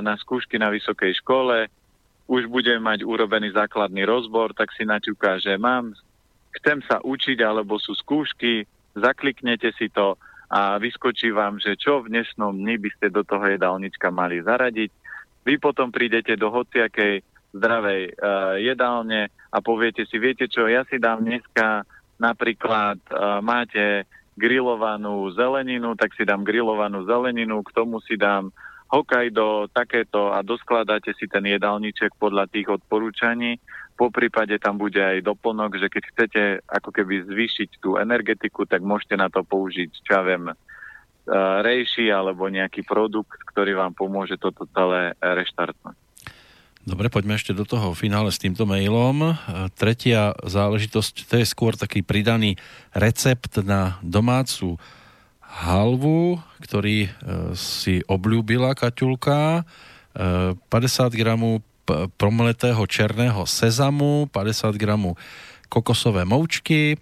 na 0.00 0.14
skúšky 0.16 0.56
na 0.56 0.72
vysokej 0.72 1.20
škole, 1.20 1.68
už 2.24 2.48
budem 2.48 2.80
mať 2.80 3.04
urobený 3.04 3.52
základný 3.52 4.08
rozbor, 4.08 4.56
tak 4.56 4.72
si 4.72 4.88
naťuká, 4.88 5.44
že 5.44 5.60
mám, 5.60 5.92
chcem 6.60 6.84
sa 6.84 7.00
učiť, 7.00 7.38
alebo 7.40 7.80
sú 7.80 7.96
skúšky, 7.96 8.68
zakliknete 8.92 9.72
si 9.76 9.88
to 9.88 10.20
a 10.52 10.76
vyskočí 10.76 11.32
vám, 11.32 11.56
že 11.56 11.80
čo 11.80 12.04
v 12.04 12.12
dnešnom 12.12 12.52
dni 12.52 12.76
by 12.76 12.90
ste 12.92 13.06
do 13.08 13.24
toho 13.24 13.40
jedálnička 13.48 14.12
mali 14.12 14.44
zaradiť. 14.44 14.92
Vy 15.48 15.56
potom 15.56 15.88
prídete 15.88 16.36
do 16.36 16.52
hociakej 16.52 17.24
zdravej 17.56 18.02
uh, 18.12 18.60
jedálne 18.60 19.32
a 19.48 19.58
poviete 19.64 20.04
si, 20.04 20.20
viete 20.20 20.44
čo, 20.52 20.68
ja 20.68 20.84
si 20.84 21.00
dám 21.00 21.24
dneska 21.24 21.88
napríklad, 22.20 23.00
uh, 23.08 23.40
máte 23.40 24.04
grillovanú 24.36 25.32
zeleninu, 25.32 25.96
tak 25.96 26.12
si 26.16 26.24
dám 26.24 26.44
grillovanú 26.44 27.04
zeleninu, 27.08 27.64
k 27.64 27.72
tomu 27.72 28.00
si 28.04 28.20
dám 28.20 28.52
Hokkaido, 28.92 29.72
takéto 29.72 30.36
a 30.36 30.44
doskladáte 30.44 31.16
si 31.16 31.24
ten 31.24 31.48
jedálniček 31.48 32.12
podľa 32.20 32.44
tých 32.52 32.68
odporúčaní 32.68 33.56
po 34.02 34.10
prípade 34.10 34.58
tam 34.58 34.82
bude 34.82 34.98
aj 34.98 35.22
doplnok, 35.22 35.78
že 35.78 35.86
keď 35.86 36.02
chcete 36.10 36.42
ako 36.66 36.90
keby 36.90 37.22
zvýšiť 37.30 37.78
tú 37.78 37.94
energetiku, 38.02 38.66
tak 38.66 38.82
môžete 38.82 39.14
na 39.14 39.30
to 39.30 39.46
použiť, 39.46 39.90
čo 40.02 40.10
ja 40.10 40.26
viem, 40.26 40.50
uh, 40.50 40.56
rejši 41.62 42.10
alebo 42.10 42.50
nejaký 42.50 42.82
produkt, 42.82 43.38
ktorý 43.46 43.78
vám 43.78 43.94
pomôže 43.94 44.34
toto 44.42 44.66
celé 44.74 45.14
reštartnúť. 45.22 45.94
Dobre, 46.82 47.06
poďme 47.14 47.38
ešte 47.38 47.54
do 47.54 47.62
toho 47.62 47.94
finále 47.94 48.34
s 48.34 48.42
týmto 48.42 48.66
mailom. 48.66 49.22
E, 49.22 49.34
tretia 49.78 50.34
záležitosť, 50.42 51.30
to 51.30 51.38
je 51.38 51.46
skôr 51.46 51.78
taký 51.78 52.02
pridaný 52.02 52.58
recept 52.90 53.62
na 53.62 54.02
domácu 54.02 54.82
halvu, 55.38 56.42
ktorý 56.58 57.06
e, 57.06 57.10
si 57.54 58.02
obľúbila 58.02 58.74
Kaťulka. 58.74 59.62
50 60.12 60.68
gramov 61.16 61.64
promletého 62.16 62.86
černého 62.86 63.46
sezamu, 63.46 64.26
50 64.32 64.74
gramov 64.74 65.16
kokosové 65.72 66.24
moučky, 66.24 66.96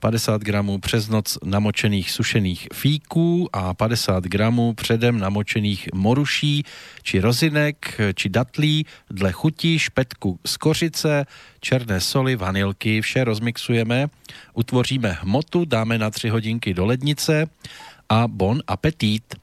50 0.00 0.42
gramů 0.42 0.78
přes 0.78 1.08
noc 1.08 1.38
namočených 1.44 2.10
sušených 2.10 2.68
fíků 2.74 3.48
a 3.52 3.74
50 3.74 4.24
gramů 4.24 4.74
předem 4.74 5.18
namočených 5.18 5.88
moruší 5.94 6.64
či 7.02 7.20
rozinek 7.20 8.00
či 8.14 8.28
datlí 8.28 8.86
dle 9.10 9.32
chutí, 9.32 9.78
špetku 9.78 10.38
z 10.46 10.56
kořice, 10.56 11.26
černé 11.60 12.00
soli, 12.00 12.36
vanilky, 12.36 13.00
vše 13.00 13.24
rozmixujeme, 13.24 14.06
utvoříme 14.54 15.18
hmotu, 15.22 15.64
dáme 15.64 15.98
na 15.98 16.10
3 16.10 16.28
hodinky 16.28 16.74
do 16.74 16.86
lednice 16.86 17.46
a 18.08 18.28
bon 18.28 18.62
appetit. 18.66 19.34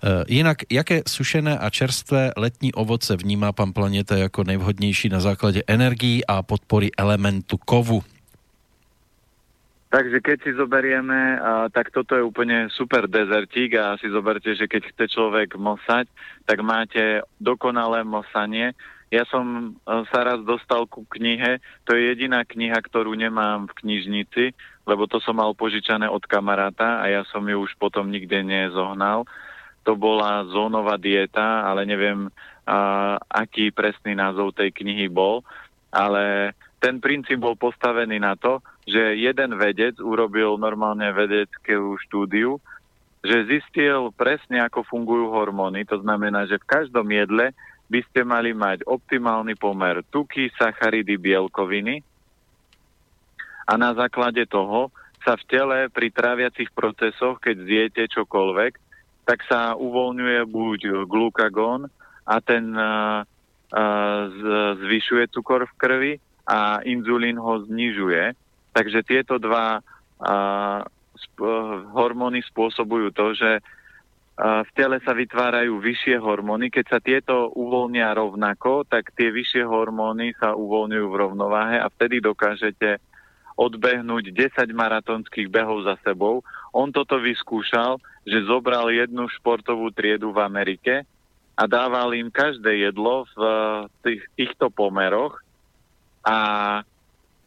Eh, 0.00 0.24
jinak, 0.28 0.56
jaké 0.70 1.02
sušené 1.08 1.58
a 1.58 1.70
čerstvé 1.70 2.32
letní 2.36 2.72
ovoce 2.72 3.16
vnímá 3.16 3.52
pan 3.52 3.72
Planeta 3.72 4.16
jako 4.16 4.44
nejvhodnější 4.44 5.08
na 5.08 5.20
základě 5.20 5.62
energií 5.66 6.26
a 6.26 6.42
podpory 6.42 6.88
elementu 6.98 7.56
kovu? 7.56 8.00
Takže 9.90 10.22
keď 10.22 10.38
si 10.42 10.50
zoberieme, 10.54 11.40
a, 11.42 11.66
tak 11.66 11.90
toto 11.90 12.14
je 12.14 12.22
úplne 12.22 12.70
super 12.70 13.10
dezertík 13.10 13.74
a 13.74 13.98
si 13.98 14.06
zoberte, 14.06 14.54
že 14.54 14.70
keď 14.70 14.86
chce 14.94 15.04
človek 15.18 15.58
mosať, 15.58 16.06
tak 16.46 16.62
máte 16.62 17.26
dokonalé 17.42 18.06
mosanie. 18.06 18.70
Ja 19.10 19.26
som 19.26 19.74
sa 20.14 20.22
raz 20.22 20.46
dostal 20.46 20.86
ku 20.86 21.02
knihe, 21.10 21.58
to 21.82 21.98
je 21.98 22.14
jediná 22.14 22.46
kniha, 22.46 22.78
ktorú 22.78 23.18
nemám 23.18 23.66
v 23.66 23.76
knižnici, 23.82 24.44
lebo 24.86 25.10
to 25.10 25.18
som 25.18 25.42
mal 25.42 25.58
požičané 25.58 26.06
od 26.06 26.22
kamaráta 26.22 27.02
a 27.02 27.10
ja 27.10 27.26
som 27.26 27.42
ju 27.42 27.58
už 27.58 27.74
potom 27.74 28.14
nikde 28.14 28.46
nezohnal. 28.46 29.26
To 29.88 29.96
bola 29.96 30.44
zónová 30.48 31.00
dieta, 31.00 31.64
ale 31.64 31.88
neviem, 31.88 32.28
a, 32.68 33.16
aký 33.28 33.72
presný 33.72 34.12
názov 34.12 34.52
tej 34.52 34.70
knihy 34.70 35.08
bol, 35.08 35.40
ale 35.90 36.54
ten 36.80 37.00
princíp 37.00 37.40
bol 37.40 37.56
postavený 37.56 38.20
na 38.20 38.36
to, 38.36 38.64
že 38.88 39.20
jeden 39.20 39.56
vedec 39.60 40.00
urobil 40.00 40.56
normálne 40.56 41.12
vedeckú 41.12 42.00
štúdiu, 42.08 42.56
že 43.20 43.44
zistil 43.44 44.08
presne, 44.16 44.64
ako 44.64 44.88
fungujú 44.88 45.28
hormóny. 45.28 45.84
To 45.92 46.00
znamená, 46.00 46.48
že 46.48 46.56
v 46.56 46.68
každom 46.68 47.04
jedle 47.12 47.52
by 47.92 48.00
ste 48.08 48.24
mali 48.24 48.56
mať 48.56 48.88
optimálny 48.88 49.60
pomer 49.60 50.00
tuky, 50.08 50.48
sacharidy, 50.56 51.20
bielkoviny 51.20 52.00
a 53.70 53.78
na 53.78 53.94
základe 53.94 54.42
toho 54.50 54.90
sa 55.22 55.36
v 55.36 55.46
tele 55.46 55.78
pri 55.92 56.10
tráviacich 56.10 56.74
procesoch, 56.74 57.38
keď 57.38 57.56
zjete 57.60 58.02
čokoľvek, 58.10 58.72
tak 59.30 59.46
sa 59.46 59.78
uvoľňuje 59.78 60.40
buď 60.50 60.80
glukagón 61.06 61.86
a 62.26 62.42
ten 62.42 62.74
uh, 62.74 63.22
zvyšuje 64.82 65.30
cukor 65.30 65.70
v 65.70 65.76
krvi 65.78 66.12
a 66.50 66.82
inzulín 66.82 67.38
ho 67.38 67.62
znižuje. 67.62 68.34
Takže 68.74 69.06
tieto 69.06 69.38
dva 69.38 69.78
uh, 69.78 70.82
sp- 71.14 71.86
hormóny 71.94 72.42
spôsobujú 72.42 73.14
to, 73.14 73.38
že 73.38 73.62
v 74.40 74.70
tele 74.72 74.96
sa 75.04 75.12
vytvárajú 75.12 75.76
vyššie 75.76 76.16
hormóny. 76.16 76.72
Keď 76.72 76.84
sa 76.88 76.98
tieto 76.98 77.52
uvoľnia 77.52 78.08
rovnako, 78.16 78.88
tak 78.88 79.12
tie 79.12 79.28
vyššie 79.28 79.68
hormóny 79.68 80.32
sa 80.40 80.56
uvoľňujú 80.56 81.06
v 81.12 81.18
rovnováhe 81.20 81.76
a 81.76 81.92
vtedy 81.92 82.24
dokážete 82.24 83.04
odbehnúť 83.60 84.32
10 84.32 84.72
maratonských 84.72 85.52
behov 85.52 85.84
za 85.84 86.00
sebou. 86.00 86.40
On 86.72 86.88
toto 86.88 87.20
vyskúšal, 87.20 88.00
že 88.24 88.44
zobral 88.44 88.92
jednu 88.92 89.28
športovú 89.40 89.88
triedu 89.92 90.32
v 90.32 90.44
Amerike 90.44 90.94
a 91.56 91.62
dával 91.64 92.16
im 92.16 92.28
každé 92.28 92.88
jedlo 92.88 93.24
v 93.32 93.40
tých, 94.04 94.22
týchto 94.36 94.68
pomeroch 94.68 95.40
a 96.24 96.38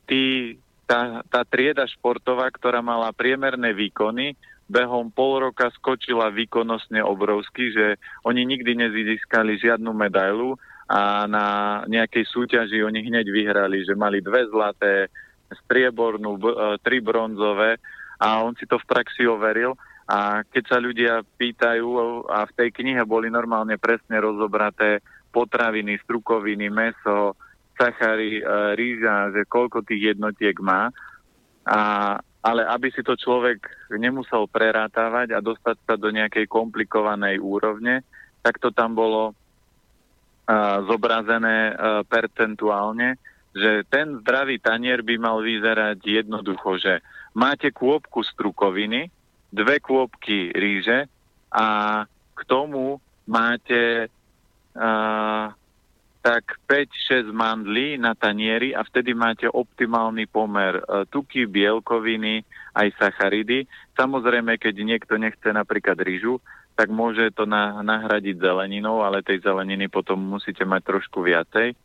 tí 0.09 0.57
tá, 0.83 1.23
tá 1.25 1.41
trieda 1.47 1.87
športová, 1.87 2.51
ktorá 2.51 2.83
mala 2.83 3.09
priemerné 3.15 3.71
výkony, 3.71 4.35
behom 4.67 5.11
pol 5.13 5.49
roka 5.49 5.69
skočila 5.75 6.33
výkonnostne 6.33 6.99
obrovsky, 7.03 7.71
že 7.71 7.85
oni 8.25 8.43
nikdy 8.43 8.77
nezískali 8.77 9.59
žiadnu 9.59 9.91
medailu 9.93 10.57
a 10.89 11.25
na 11.29 11.47
nejakej 11.87 12.25
súťaži 12.27 12.83
oni 12.83 13.07
hneď 13.07 13.25
vyhrali, 13.31 13.85
že 13.87 13.95
mali 13.95 14.19
dve 14.19 14.45
zlaté, 14.51 15.07
striebornú, 15.65 16.31
b- 16.41 16.49
e, 16.49 16.57
tri 16.81 16.97
bronzové 16.99 17.77
a 18.17 18.41
on 18.41 18.57
si 18.57 18.65
to 18.65 18.81
v 18.81 18.89
praxi 18.89 19.29
overil. 19.29 19.77
A 20.03 20.43
keď 20.43 20.63
sa 20.67 20.77
ľudia 20.84 21.23
pýtajú, 21.23 21.88
a 22.27 22.43
v 22.43 22.55
tej 22.59 22.69
knihe 22.75 23.03
boli 23.07 23.31
normálne 23.31 23.80
presne 23.80 24.19
rozobraté 24.19 24.99
potraviny, 25.31 25.97
strukoviny, 26.03 26.67
meso, 26.67 27.39
sachary, 27.73 28.38
e, 28.38 28.43
rýža, 28.77 29.34
že 29.34 29.41
koľko 29.49 29.81
tých 29.81 30.13
jednotiek 30.13 30.53
má. 30.61 30.93
A, 31.65 31.81
ale 32.43 32.61
aby 32.67 32.91
si 32.91 33.01
to 33.01 33.15
človek 33.15 33.63
nemusel 33.95 34.45
prerátavať 34.51 35.31
a 35.31 35.39
dostať 35.39 35.77
sa 35.88 35.95
do 35.95 36.11
nejakej 36.11 36.45
komplikovanej 36.51 37.39
úrovne, 37.39 38.03
tak 38.43 38.59
to 38.59 38.75
tam 38.75 38.91
bolo 38.99 39.31
uh, 39.31 40.84
zobrazené 40.84 41.71
uh, 41.71 42.03
percentuálne, 42.03 43.15
že 43.55 43.88
ten 43.88 44.19
zdravý 44.19 44.59
tanier 44.59 44.99
by 44.99 45.15
mal 45.15 45.39
vyzerať 45.39 46.03
jednoducho, 46.03 46.84
že 46.84 46.99
máte 47.31 47.71
kôpku 47.71 48.19
strukoviny, 48.27 49.07
dve 49.53 49.77
kôpky 49.77 50.49
ríže 50.49 51.05
a 51.53 51.65
k 52.09 52.39
tomu 52.49 52.97
máte 53.30 54.09
uh, 54.73 55.53
tak 56.23 56.57
5-6 56.65 57.35
mandlí 57.35 57.99
na 57.99 58.15
tanieri 58.15 58.71
a 58.71 58.81
vtedy 58.81 59.11
máte 59.11 59.43
optimálny 59.43 60.23
pomer 60.31 60.80
e, 60.80 61.03
tuky, 61.11 61.43
bielkoviny, 61.43 62.47
aj 62.80 62.95
sacharidy. 62.95 63.67
Samozrejme, 63.99 64.55
keď 64.55 64.75
niekto 64.88 65.19
nechce 65.19 65.51
napríklad 65.51 65.99
rýžu, 65.99 66.39
tak 66.80 66.88
môže 66.95 67.27
to 67.35 67.43
na, 67.43 67.84
nahradiť 67.84 68.39
zeleninou, 68.39 69.03
ale 69.03 69.19
tej 69.19 69.43
zeleniny 69.43 69.91
potom 69.91 70.15
musíte 70.15 70.63
mať 70.63 70.95
trošku 70.95 71.27
viacej. 71.27 71.75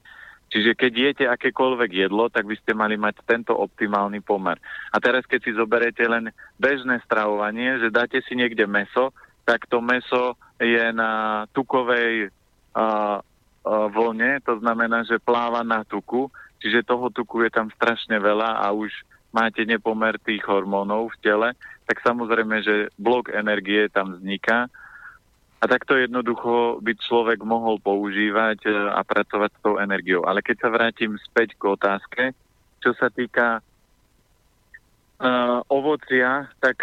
Čiže 0.49 0.73
keď 0.73 0.93
jete 0.97 1.25
akékoľvek 1.29 2.09
jedlo, 2.09 2.33
tak 2.33 2.49
by 2.49 2.57
ste 2.57 2.73
mali 2.73 2.97
mať 2.97 3.21
tento 3.29 3.53
optimálny 3.53 4.25
pomer. 4.25 4.57
A 4.93 4.97
teraz, 4.97 5.29
keď 5.29 5.41
si 5.45 5.53
zoberete 5.53 6.01
len 6.09 6.33
bežné 6.57 7.05
stravovanie, 7.05 7.77
že 7.77 7.93
dáte 7.93 8.25
si 8.25 8.33
niekde 8.33 8.65
meso, 8.65 9.13
tak 9.45 9.69
to 9.69 9.85
meso 9.85 10.41
je 10.57 10.89
na 10.93 11.45
tukovej 11.53 12.33
uh, 12.77 13.21
vlne, 13.69 14.41
to 14.41 14.57
znamená, 14.61 15.05
že 15.05 15.21
pláva 15.21 15.61
na 15.61 15.85
tuku, 15.85 16.33
čiže 16.65 16.89
toho 16.89 17.13
tuku 17.13 17.45
je 17.45 17.51
tam 17.53 17.69
strašne 17.77 18.17
veľa 18.17 18.65
a 18.65 18.73
už 18.73 18.89
máte 19.29 19.69
nepomer 19.69 20.17
tých 20.25 20.41
hormónov 20.49 21.13
v 21.13 21.21
tele, 21.21 21.49
tak 21.85 22.01
samozrejme, 22.01 22.65
že 22.65 22.89
blok 22.97 23.29
energie 23.33 23.89
tam 23.93 24.17
vzniká 24.17 24.73
a 25.59 25.65
takto 25.67 25.99
jednoducho 25.99 26.79
by 26.79 26.95
človek 26.95 27.43
mohol 27.43 27.83
používať 27.83 28.59
e, 28.67 28.71
a 28.71 29.03
pracovať 29.03 29.51
s 29.51 29.63
tou 29.63 29.75
energiou. 29.83 30.23
Ale 30.23 30.39
keď 30.39 30.57
sa 30.63 30.69
vrátim 30.71 31.19
späť 31.19 31.59
k 31.59 31.63
otázke, 31.67 32.23
čo 32.79 32.95
sa 32.95 33.11
týka 33.11 33.59
uh, 33.59 35.59
ovocia, 35.67 36.47
tak 36.63 36.79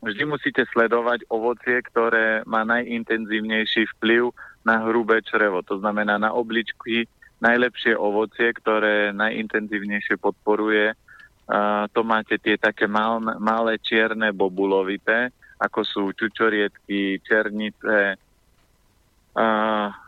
vždy 0.00 0.24
musíte 0.24 0.64
sledovať 0.72 1.28
ovocie, 1.28 1.84
ktoré 1.84 2.40
má 2.48 2.64
najintenzívnejší 2.64 3.92
vplyv 4.00 4.32
na 4.64 4.80
hrubé 4.88 5.20
črevo. 5.20 5.60
To 5.68 5.84
znamená 5.84 6.16
na 6.16 6.32
obličky 6.32 7.04
najlepšie 7.44 7.92
ovocie, 7.92 8.56
ktoré 8.56 9.12
najintenzívnejšie 9.12 10.16
podporuje. 10.16 10.96
Uh, 11.44 11.84
to 11.92 12.00
máte 12.00 12.40
tie 12.40 12.56
také 12.56 12.88
mal, 12.88 13.20
malé 13.20 13.76
čierne 13.84 14.32
bobulovité, 14.32 15.28
ako 15.60 15.80
sú 15.84 16.02
čučorietky, 16.16 17.20
černice. 17.20 18.16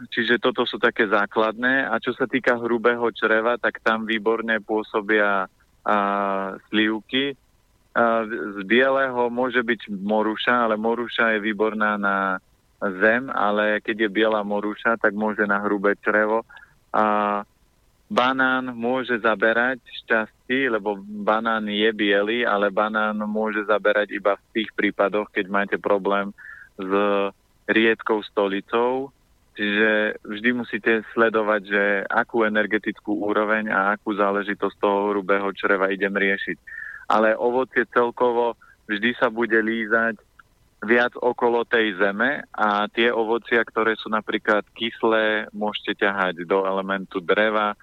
Čiže 0.09 0.41
toto 0.41 0.65
sú 0.65 0.81
také 0.81 1.07
základné. 1.07 1.87
A 1.93 2.01
čo 2.01 2.17
sa 2.17 2.25
týka 2.25 2.57
hrubého 2.57 3.05
čreva, 3.13 3.61
tak 3.61 3.85
tam 3.85 4.09
výborne 4.09 4.59
pôsobia 4.65 5.47
slivky. 6.73 7.37
Z 8.25 8.59
bieleho 8.65 9.29
môže 9.29 9.61
byť 9.61 9.93
moruša, 9.93 10.65
ale 10.65 10.81
moruša 10.81 11.37
je 11.37 11.45
výborná 11.45 12.01
na 12.01 12.41
zem, 12.81 13.29
ale 13.31 13.85
keď 13.85 14.09
je 14.09 14.11
biela 14.11 14.41
moruša, 14.41 14.97
tak 14.97 15.13
môže 15.13 15.45
na 15.45 15.61
hrubé 15.61 15.95
črevo. 16.01 16.43
A 16.91 17.45
banán 18.13 18.77
môže 18.77 19.17
zaberať 19.25 19.81
šťastí, 20.05 20.69
lebo 20.69 21.01
banán 21.01 21.65
je 21.65 21.89
biely, 21.97 22.45
ale 22.45 22.69
banán 22.69 23.17
môže 23.25 23.65
zaberať 23.65 24.13
iba 24.13 24.37
v 24.37 24.45
tých 24.61 24.71
prípadoch, 24.77 25.33
keď 25.33 25.47
máte 25.49 25.77
problém 25.81 26.37
s 26.77 26.93
riedkou 27.65 28.21
stolicou. 28.29 29.09
Čiže 29.53 30.21
vždy 30.25 30.51
musíte 30.53 31.05
sledovať, 31.13 31.63
že 31.65 31.83
akú 32.09 32.45
energetickú 32.45 33.21
úroveň 33.33 33.69
a 33.69 33.97
akú 33.97 34.17
záležitosť 34.17 34.77
toho 34.81 35.13
hrubého 35.13 35.49
čreva 35.57 35.93
idem 35.93 36.13
riešiť. 36.13 36.57
Ale 37.09 37.37
ovocie 37.37 37.85
celkovo 37.93 38.57
vždy 38.89 39.13
sa 39.17 39.29
bude 39.29 39.57
lízať 39.61 40.17
viac 40.83 41.13
okolo 41.21 41.69
tej 41.69 41.95
zeme 42.01 42.43
a 42.51 42.89
tie 42.91 43.13
ovocia, 43.13 43.63
ktoré 43.63 43.95
sú 43.95 44.09
napríklad 44.09 44.67
kyslé, 44.73 45.47
môžete 45.55 46.01
ťahať 46.01 46.49
do 46.49 46.65
elementu 46.65 47.23
dreva 47.23 47.77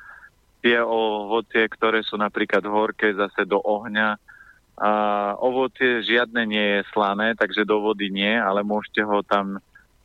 tie 0.59 0.83
ovocie, 0.83 1.67
ktoré 1.67 2.03
sú 2.03 2.19
napríklad 2.19 2.63
horké, 2.67 3.15
zase 3.15 3.47
do 3.47 3.59
ohňa. 3.63 4.19
A 4.79 4.91
ovocie 5.39 6.03
žiadne 6.03 6.47
nie 6.47 6.65
je 6.79 6.81
slané, 6.95 7.35
takže 7.35 7.67
do 7.67 7.83
vody 7.83 8.07
nie, 8.07 8.31
ale 8.31 8.63
môžete 8.63 9.03
ho 9.03 9.19
tam 9.23 9.59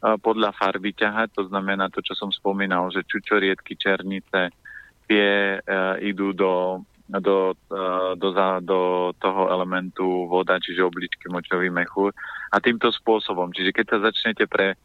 podľa 0.04 0.52
farby 0.52 0.92
ťahať, 0.92 1.32
to 1.32 1.42
znamená 1.48 1.88
to, 1.88 2.04
čo 2.04 2.12
som 2.12 2.28
spomínal, 2.28 2.92
že 2.92 3.08
čučoriedky, 3.08 3.72
černice, 3.72 4.52
tie 5.08 5.56
uh, 5.56 5.96
idú 6.00 6.36
do, 6.36 6.84
do, 7.08 7.56
uh, 7.72 8.12
do, 8.12 8.28
za, 8.36 8.60
do 8.60 9.12
toho 9.16 9.48
elementu 9.48 10.28
voda, 10.28 10.60
čiže 10.60 10.84
obličky, 10.84 11.32
močový 11.32 11.72
mechúr. 11.72 12.12
A 12.52 12.60
týmto 12.60 12.92
spôsobom, 12.92 13.48
čiže 13.56 13.72
keď 13.72 13.96
sa 13.96 13.98
začnete 14.12 14.44
pre 14.44 14.76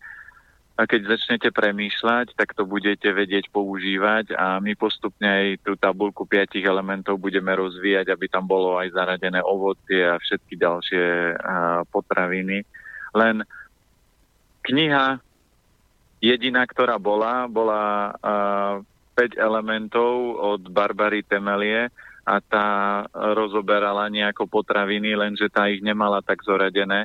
a 0.80 0.88
keď 0.88 1.11
začnete 1.11 1.51
premýšľať, 1.51 2.39
tak 2.39 2.56
to 2.56 2.64
budete 2.64 3.11
vedieť 3.11 3.51
používať 3.51 4.31
a 4.31 4.64
my 4.64 4.80
postupne 4.80 5.27
aj 5.27 5.47
tú 5.68 5.76
tabulku 5.76 6.23
piatich 6.23 6.64
elementov 6.64 7.19
budeme 7.19 7.51
rozvíjať, 7.51 8.07
aby 8.07 8.31
tam 8.31 8.47
bolo 8.47 8.80
aj 8.80 8.95
zaradené 8.95 9.43
ovocie 9.43 10.07
a 10.07 10.15
všetky 10.15 10.56
ďalšie 10.56 11.35
potraviny. 11.91 12.64
Len 13.11 13.43
kniha 14.64 15.19
jediná, 16.23 16.64
ktorá 16.64 16.95
bola, 16.95 17.51
bola 17.51 18.15
uh, 18.15 18.76
5 19.19 19.35
elementov 19.35 20.39
od 20.39 20.64
Barbary 20.72 21.27
Temelie 21.27 21.91
a 22.23 22.39
tá 22.39 22.68
rozoberala 23.35 24.07
nejako 24.07 24.47
potraviny, 24.47 25.11
lenže 25.11 25.51
tá 25.51 25.68
ich 25.68 25.84
nemala 25.84 26.23
tak 26.23 26.39
zoradené 26.39 27.03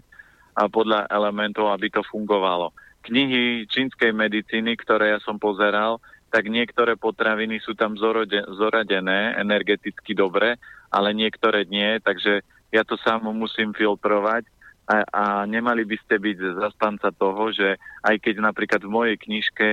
a 0.55 0.71
podľa 0.71 1.11
elementov, 1.11 1.75
aby 1.75 1.91
to 1.91 2.07
fungovalo. 2.07 2.71
Knihy 3.05 3.69
čínskej 3.69 4.17
medicíny, 4.17 4.81
ktoré 4.81 5.13
ja 5.17 5.21
som 5.21 5.37
pozeral, 5.37 6.01
tak 6.33 6.51
niektoré 6.51 6.99
potraviny 6.99 7.63
sú 7.63 7.79
tam 7.79 7.95
zoradené 7.95 9.39
energeticky 9.39 10.19
dobre, 10.19 10.59
ale 10.91 11.15
niektoré 11.15 11.63
nie, 11.69 12.03
takže 12.03 12.43
ja 12.75 12.83
to 12.83 12.99
sám 12.99 13.31
musím 13.31 13.71
filtrovať 13.71 14.49
a, 14.85 15.07
a 15.09 15.23
nemali 15.47 15.87
by 15.87 15.97
ste 16.03 16.19
byť 16.19 16.37
zastanca 16.59 17.09
toho, 17.15 17.55
že 17.55 17.79
aj 18.03 18.19
keď 18.19 18.35
napríklad 18.43 18.83
v 18.83 18.91
mojej 18.91 19.17
knižke 19.17 19.69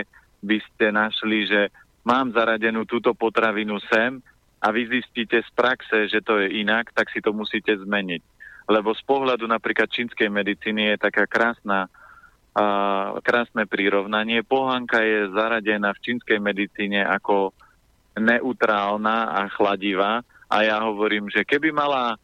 by 0.46 0.58
ste 0.62 0.94
našli, 0.94 1.50
že 1.50 1.74
mám 2.06 2.30
zaradenú 2.30 2.86
túto 2.86 3.12
potravinu 3.18 3.82
sem 3.90 4.22
a 4.62 4.68
vy 4.70 5.02
zistíte 5.02 5.42
z 5.42 5.50
praxe, 5.58 6.08
že 6.08 6.22
to 6.22 6.38
je 6.46 6.62
inak, 6.62 6.94
tak 6.94 7.10
si 7.10 7.20
to 7.20 7.34
musíte 7.34 7.74
zmeniť. 7.74 8.22
Lebo 8.70 8.94
z 8.94 9.02
pohľadu 9.04 9.50
napríklad 9.50 9.90
čínskej 9.90 10.30
medicíny 10.30 10.94
je 10.94 10.98
taká 11.02 11.26
krásna, 11.26 11.90
uh, 12.56 13.20
krásne 13.24 13.68
prirovnanie. 13.68 14.44
Pohanka 14.44 15.04
je 15.04 15.32
zaradená 15.32 15.96
v 15.96 16.04
čínskej 16.04 16.40
medicíne 16.40 17.04
ako 17.04 17.56
neutrálna 18.20 19.32
a 19.32 19.48
chladivá 19.52 20.24
a 20.52 20.58
ja 20.68 20.84
hovorím, 20.84 21.32
že 21.32 21.48
keby 21.48 21.72
mala 21.72 22.20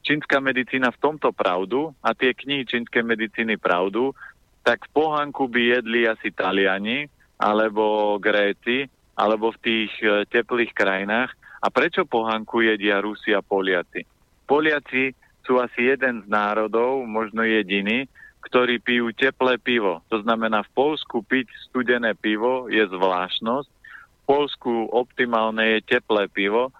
čínska 0.00 0.40
medicína 0.40 0.88
v 0.88 1.00
tomto 1.00 1.28
pravdu 1.36 1.92
a 2.00 2.16
tie 2.16 2.32
knihy 2.32 2.64
čínskej 2.64 3.04
medicíny 3.04 3.60
pravdu, 3.60 4.16
tak 4.64 4.88
v 4.88 4.92
pohanku 4.96 5.44
by 5.48 5.80
jedli 5.80 6.08
asi 6.08 6.32
Taliani, 6.32 7.08
alebo 7.40 8.16
Gréci, 8.20 8.88
alebo 9.16 9.52
v 9.52 9.58
tých 9.60 9.92
e, 10.00 10.24
teplých 10.28 10.72
krajinách. 10.76 11.32
A 11.60 11.68
prečo 11.68 12.08
pohanku 12.08 12.64
jedia 12.64 13.00
Rusi 13.00 13.36
a 13.36 13.44
Poliaci? 13.44 14.04
Poliaci 14.48 15.12
sú 15.44 15.60
asi 15.60 15.92
jeden 15.92 16.24
z 16.24 16.26
národov, 16.28 17.04
možno 17.04 17.44
jediný, 17.44 18.08
ktorí 18.40 18.80
pijú 18.80 19.12
teplé 19.12 19.60
pivo. 19.60 20.00
To 20.08 20.20
znamená, 20.24 20.64
v 20.64 20.72
Polsku 20.72 21.20
piť 21.24 21.48
studené 21.68 22.16
pivo 22.16 22.66
je 22.72 22.82
zvláštnosť. 22.88 23.68
V 23.68 24.22
Polsku 24.24 24.72
optimálne 24.90 25.78
je 25.78 25.98
teplé 25.98 26.26
pivo 26.32 26.72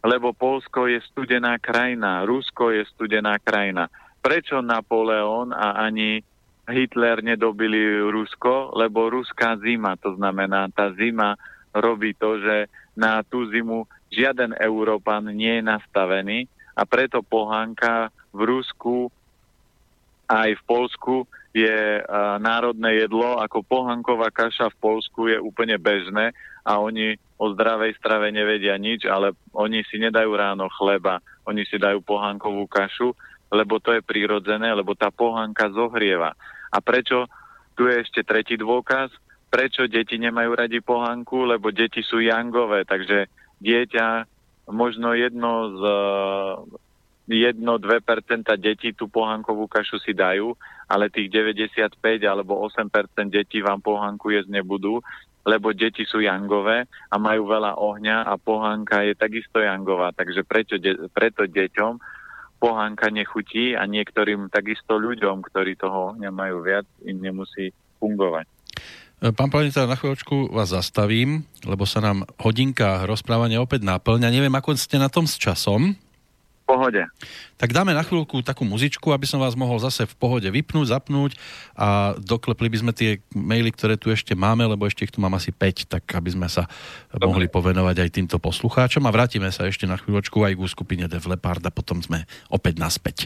lebo 0.00 0.32
Polsko 0.32 0.88
je 0.88 1.00
studená 1.12 1.60
krajina, 1.60 2.24
Rusko 2.24 2.72
je 2.72 2.88
studená 2.96 3.36
krajina. 3.36 3.92
Prečo 4.20 4.64
Napoleon 4.64 5.52
a 5.52 5.76
ani 5.84 6.24
Hitler 6.68 7.20
nedobili 7.20 8.00
Rusko? 8.08 8.72
Lebo 8.76 9.12
ruská 9.12 9.60
zima, 9.60 9.96
to 10.00 10.16
znamená, 10.16 10.72
tá 10.72 10.92
zima 10.96 11.36
robí 11.76 12.16
to, 12.16 12.40
že 12.40 12.72
na 12.96 13.20
tú 13.24 13.44
zimu 13.48 13.84
žiaden 14.08 14.56
Európan 14.56 15.28
nie 15.36 15.60
je 15.60 15.64
nastavený 15.68 16.38
a 16.74 16.82
preto 16.88 17.20
pohánka 17.20 18.08
v 18.32 18.40
Rusku 18.48 19.12
aj 20.30 20.50
v 20.54 20.62
Polsku 20.62 21.14
je 21.50 21.98
uh, 21.98 22.38
národné 22.38 23.02
jedlo, 23.02 23.42
ako 23.42 23.66
pohanková 23.66 24.30
kaša 24.30 24.70
v 24.70 24.78
Polsku 24.78 25.26
je 25.26 25.42
úplne 25.42 25.74
bežné 25.74 26.30
a 26.62 26.78
oni 26.78 27.18
o 27.34 27.50
zdravej 27.50 27.98
strave 27.98 28.30
nevedia 28.30 28.78
nič, 28.78 29.02
ale 29.10 29.34
oni 29.50 29.82
si 29.90 29.98
nedajú 29.98 30.30
ráno 30.30 30.70
chleba, 30.78 31.18
oni 31.42 31.66
si 31.66 31.82
dajú 31.82 31.98
pohankovú 32.06 32.70
kašu, 32.70 33.10
lebo 33.50 33.82
to 33.82 33.98
je 33.98 34.06
prirodzené, 34.06 34.70
lebo 34.70 34.94
tá 34.94 35.10
pohanka 35.10 35.66
zohrieva. 35.74 36.38
A 36.70 36.78
prečo, 36.78 37.26
tu 37.74 37.90
je 37.90 37.98
ešte 37.98 38.22
tretí 38.22 38.54
dôkaz, 38.54 39.10
prečo 39.50 39.90
deti 39.90 40.14
nemajú 40.22 40.54
radi 40.54 40.78
pohanku, 40.78 41.50
lebo 41.50 41.74
deti 41.74 42.06
sú 42.06 42.22
jangové, 42.22 42.86
takže 42.86 43.26
dieťa, 43.58 44.06
možno 44.70 45.18
jedno 45.18 45.52
z 45.74 45.82
1-2% 47.30 47.62
detí 48.58 48.90
tú 48.90 49.06
pohankovú 49.06 49.70
kašu 49.70 50.02
si 50.02 50.10
dajú, 50.10 50.58
ale 50.90 51.06
tých 51.06 51.30
95 51.30 51.94
alebo 52.26 52.58
8% 52.66 52.90
detí 53.30 53.62
vám 53.62 53.78
pohanku 53.78 54.34
jesť 54.34 54.50
nebudú, 54.58 54.98
lebo 55.46 55.70
deti 55.70 56.02
sú 56.02 56.18
jangové 56.18 56.90
a 57.06 57.16
majú 57.16 57.46
veľa 57.46 57.78
ohňa 57.78 58.26
a 58.26 58.34
pohanka 58.34 59.06
je 59.06 59.14
takisto 59.14 59.62
jangová. 59.62 60.10
Takže 60.10 60.42
prečo, 60.42 60.76
de- 60.76 61.06
preto 61.14 61.46
deťom 61.46 62.02
pohanka 62.60 63.08
nechutí 63.08 63.72
a 63.78 63.86
niektorým 63.86 64.50
takisto 64.52 64.98
ľuďom, 65.00 65.40
ktorí 65.46 65.78
toho 65.80 66.18
nemajú 66.18 66.60
viac, 66.60 66.84
im 67.06 67.22
nemusí 67.22 67.72
fungovať. 68.02 68.44
Pán 69.20 69.52
Planica, 69.52 69.84
na 69.84 70.00
chvíľočku 70.00 70.48
vás 70.48 70.72
zastavím, 70.72 71.44
lebo 71.68 71.84
sa 71.84 72.00
nám 72.00 72.24
hodinka 72.40 73.04
rozprávania 73.04 73.60
opäť 73.60 73.84
naplňa. 73.84 74.32
Neviem, 74.32 74.56
ako 74.56 74.76
ste 74.80 74.96
na 74.96 75.12
tom 75.12 75.28
s 75.28 75.36
časom 75.36 75.92
pohode. 76.70 77.02
Tak 77.58 77.74
dáme 77.74 77.90
na 77.90 78.06
chvíľku 78.06 78.46
takú 78.46 78.62
muzičku, 78.62 79.10
aby 79.10 79.26
som 79.26 79.42
vás 79.42 79.58
mohol 79.58 79.82
zase 79.82 80.06
v 80.06 80.14
pohode 80.14 80.46
vypnúť, 80.46 80.94
zapnúť 80.94 81.34
a 81.74 82.14
doklepli 82.16 82.70
by 82.70 82.78
sme 82.78 82.92
tie 82.94 83.18
maily, 83.34 83.74
ktoré 83.74 83.98
tu 83.98 84.14
ešte 84.14 84.38
máme, 84.38 84.62
lebo 84.64 84.86
ešte 84.86 85.04
ich 85.04 85.12
tu 85.12 85.18
mám 85.18 85.34
asi 85.34 85.50
5, 85.50 85.90
tak 85.90 86.06
aby 86.14 86.30
sme 86.30 86.46
sa 86.46 86.70
Dobre. 87.10 87.26
mohli 87.26 87.46
povenovať 87.50 87.96
aj 88.06 88.10
týmto 88.14 88.36
poslucháčom 88.38 89.02
a 89.04 89.10
vrátime 89.10 89.50
sa 89.50 89.66
ešte 89.66 89.84
na 89.90 89.98
chvíľočku 89.98 90.40
aj 90.46 90.54
k 90.54 90.60
skupine 90.70 91.04
Leppard 91.10 91.60
a 91.66 91.74
potom 91.74 91.98
sme 92.00 92.24
opäť 92.48 92.78
naspäť. 92.78 93.16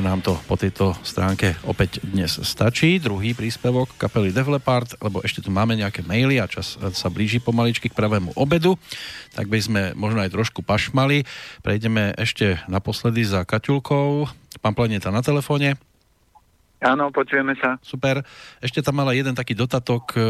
Že 0.00 0.08
nám 0.08 0.24
to 0.24 0.32
po 0.48 0.56
tejto 0.56 0.96
stránke 1.04 1.60
opäť 1.68 2.00
dnes 2.00 2.32
stačí. 2.32 2.96
Druhý 2.96 3.36
príspevok 3.36 4.00
kapely 4.00 4.32
Def 4.32 4.48
Leppard, 4.48 4.96
lebo 4.96 5.20
ešte 5.20 5.44
tu 5.44 5.52
máme 5.52 5.76
nejaké 5.76 6.00
maily 6.00 6.40
a 6.40 6.48
čas 6.48 6.80
sa 6.80 7.12
blíži 7.12 7.36
pomaličky 7.36 7.92
k 7.92 7.98
pravému 8.00 8.32
obedu, 8.32 8.80
tak 9.36 9.52
by 9.52 9.60
sme 9.60 9.82
možno 9.92 10.24
aj 10.24 10.32
trošku 10.32 10.64
pašmali. 10.64 11.28
Prejdeme 11.60 12.16
ešte 12.16 12.64
naposledy 12.64 13.28
za 13.28 13.44
Kaťulkou. 13.44 14.24
Pán 14.64 14.72
Planeta 14.72 15.12
na 15.12 15.20
telefóne. 15.20 15.76
Áno, 16.80 17.12
počujeme 17.12 17.52
sa. 17.60 17.76
Super. 17.84 18.24
Ešte 18.64 18.80
tam 18.80 19.04
mala 19.04 19.12
jeden 19.12 19.36
taký 19.36 19.52
dotatok. 19.52 20.16
E, 20.16 20.20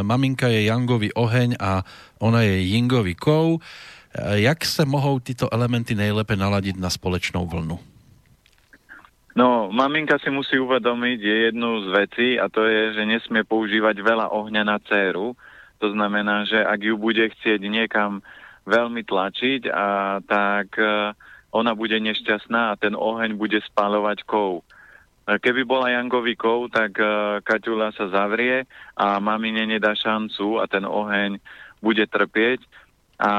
maminka 0.00 0.48
je 0.48 0.64
Jangový 0.64 1.12
oheň 1.12 1.60
a 1.60 1.84
ona 2.24 2.40
je 2.40 2.72
Jingový 2.72 3.12
kov. 3.12 3.60
E, 4.16 4.48
jak 4.48 4.64
sa 4.64 4.88
mohou 4.88 5.20
títo 5.20 5.44
elementy 5.52 5.92
najlepšie 5.92 6.40
naladiť 6.40 6.80
na 6.80 6.88
spoločnú 6.88 7.44
vlnu? 7.44 7.97
No, 9.38 9.70
maminka 9.70 10.18
si 10.18 10.34
musí 10.34 10.58
uvedomiť 10.58 11.18
je 11.22 11.36
jednu 11.46 11.86
z 11.86 11.88
vecí 11.94 12.28
a 12.42 12.50
to 12.50 12.66
je, 12.66 12.98
že 12.98 13.06
nesmie 13.06 13.46
používať 13.46 14.02
veľa 14.02 14.34
ohňa 14.34 14.66
na 14.66 14.82
dceru. 14.82 15.38
To 15.78 15.86
znamená, 15.94 16.42
že 16.42 16.58
ak 16.58 16.82
ju 16.82 16.98
bude 16.98 17.22
chcieť 17.22 17.62
niekam 17.62 18.18
veľmi 18.66 19.06
tlačiť, 19.06 19.70
a 19.70 20.18
tak 20.26 20.74
e, 20.74 21.14
ona 21.54 21.72
bude 21.78 21.94
nešťastná 22.02 22.74
a 22.74 22.78
ten 22.82 22.98
oheň 22.98 23.38
bude 23.38 23.62
spáľovať 23.62 24.26
kov. 24.26 24.66
E, 25.30 25.38
keby 25.38 25.62
bola 25.62 25.94
Jangový 25.94 26.34
kov, 26.34 26.74
tak 26.74 26.98
uh, 26.98 27.38
Kaťula 27.46 27.94
sa 27.94 28.10
zavrie 28.10 28.66
a 28.98 29.22
mamine 29.22 29.70
nedá 29.70 29.94
šancu 29.94 30.58
a 30.58 30.66
ten 30.66 30.82
oheň 30.82 31.38
bude 31.78 32.02
trpieť. 32.10 32.58
A 33.22 33.30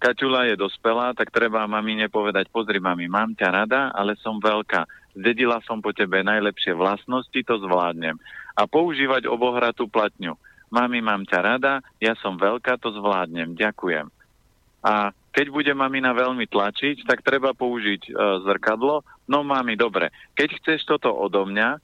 Kaťula 0.00 0.48
je 0.48 0.56
dospelá, 0.56 1.12
tak 1.12 1.28
treba 1.28 1.68
mamine 1.68 2.08
povedať, 2.08 2.48
pozri 2.48 2.80
mami, 2.80 3.12
mám 3.12 3.36
ťa 3.36 3.48
rada, 3.52 3.92
ale 3.92 4.16
som 4.24 4.40
veľká 4.40 5.03
Zdedila 5.14 5.62
som 5.62 5.78
po 5.78 5.94
tebe 5.94 6.26
najlepšie 6.26 6.74
vlastnosti, 6.74 7.34
to 7.34 7.54
zvládnem. 7.62 8.18
A 8.58 8.66
používať 8.66 9.30
obohratú 9.30 9.86
platňu. 9.86 10.34
Mami, 10.74 10.98
mám 10.98 11.22
ťa 11.22 11.38
rada, 11.38 11.72
ja 12.02 12.18
som 12.18 12.34
veľká, 12.34 12.82
to 12.82 12.90
zvládnem, 12.90 13.54
ďakujem. 13.54 14.10
A 14.82 15.14
keď 15.34 15.46
bude 15.50 15.72
mamina 15.74 16.10
veľmi 16.14 16.46
tlačiť, 16.50 17.06
tak 17.06 17.22
treba 17.22 17.54
použiť 17.54 18.02
e, 18.06 18.12
zrkadlo. 18.42 19.02
No 19.30 19.42
mami, 19.46 19.74
dobre, 19.78 20.10
keď 20.34 20.48
chceš 20.60 20.86
toto 20.86 21.10
odo 21.14 21.46
mňa, 21.46 21.78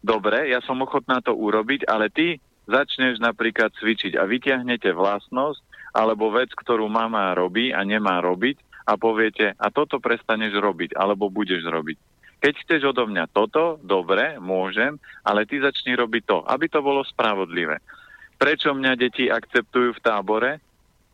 dobre, 0.00 0.48
ja 0.48 0.60
som 0.64 0.80
ochotná 0.80 1.20
to 1.20 1.36
urobiť, 1.36 1.84
ale 1.84 2.08
ty 2.08 2.40
začneš 2.68 3.20
napríklad 3.20 3.72
cvičiť 3.76 4.16
a 4.16 4.24
vyťahnete 4.24 4.92
vlastnosť 4.92 5.60
alebo 5.96 6.30
vec, 6.30 6.50
ktorú 6.54 6.86
mama 6.86 7.34
robí 7.34 7.74
a 7.74 7.82
nemá 7.82 8.22
robiť 8.22 8.86
a 8.86 8.94
poviete, 8.98 9.54
a 9.54 9.66
toto 9.70 10.02
prestaneš 10.02 10.58
robiť, 10.58 10.98
alebo 10.98 11.30
budeš 11.30 11.62
robiť. 11.66 11.98
Keď 12.40 12.54
chceš 12.64 12.80
odo 12.96 13.04
mňa 13.04 13.28
toto, 13.36 13.76
dobre, 13.84 14.40
môžem, 14.40 14.96
ale 15.20 15.44
ty 15.44 15.60
začni 15.60 15.92
robiť 15.92 16.22
to, 16.24 16.38
aby 16.48 16.72
to 16.72 16.80
bolo 16.80 17.04
spravodlivé. 17.04 17.84
Prečo 18.40 18.72
mňa 18.72 18.96
deti 18.96 19.28
akceptujú 19.28 20.00
v 20.00 20.02
tábore? 20.02 20.52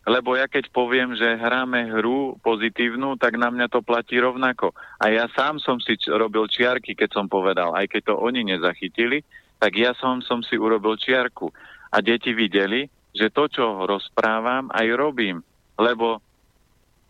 Lebo 0.06 0.38
ja 0.38 0.46
keď 0.46 0.70
poviem, 0.70 1.18
že 1.18 1.26
hráme 1.26 1.90
hru 1.90 2.38
pozitívnu, 2.38 3.18
tak 3.18 3.34
na 3.34 3.50
mňa 3.50 3.66
to 3.66 3.82
platí 3.82 4.22
rovnako. 4.22 4.70
A 5.02 5.10
ja 5.10 5.26
sám 5.34 5.58
som 5.58 5.82
si 5.82 5.98
robil 6.06 6.46
čiarky, 6.46 6.94
keď 6.94 7.10
som 7.10 7.26
povedal, 7.26 7.74
aj 7.74 7.90
keď 7.90 8.14
to 8.14 8.14
oni 8.14 8.46
nezachytili, 8.46 9.26
tak 9.58 9.74
ja 9.74 9.98
som, 9.98 10.22
som 10.22 10.46
si 10.46 10.54
urobil 10.54 10.94
čiarku. 10.94 11.50
A 11.90 11.98
deti 11.98 12.30
videli, 12.30 12.86
že 13.10 13.34
to, 13.34 13.50
čo 13.50 13.82
rozprávam, 13.82 14.70
aj 14.70 14.86
robím. 14.94 15.42
Lebo 15.74 16.22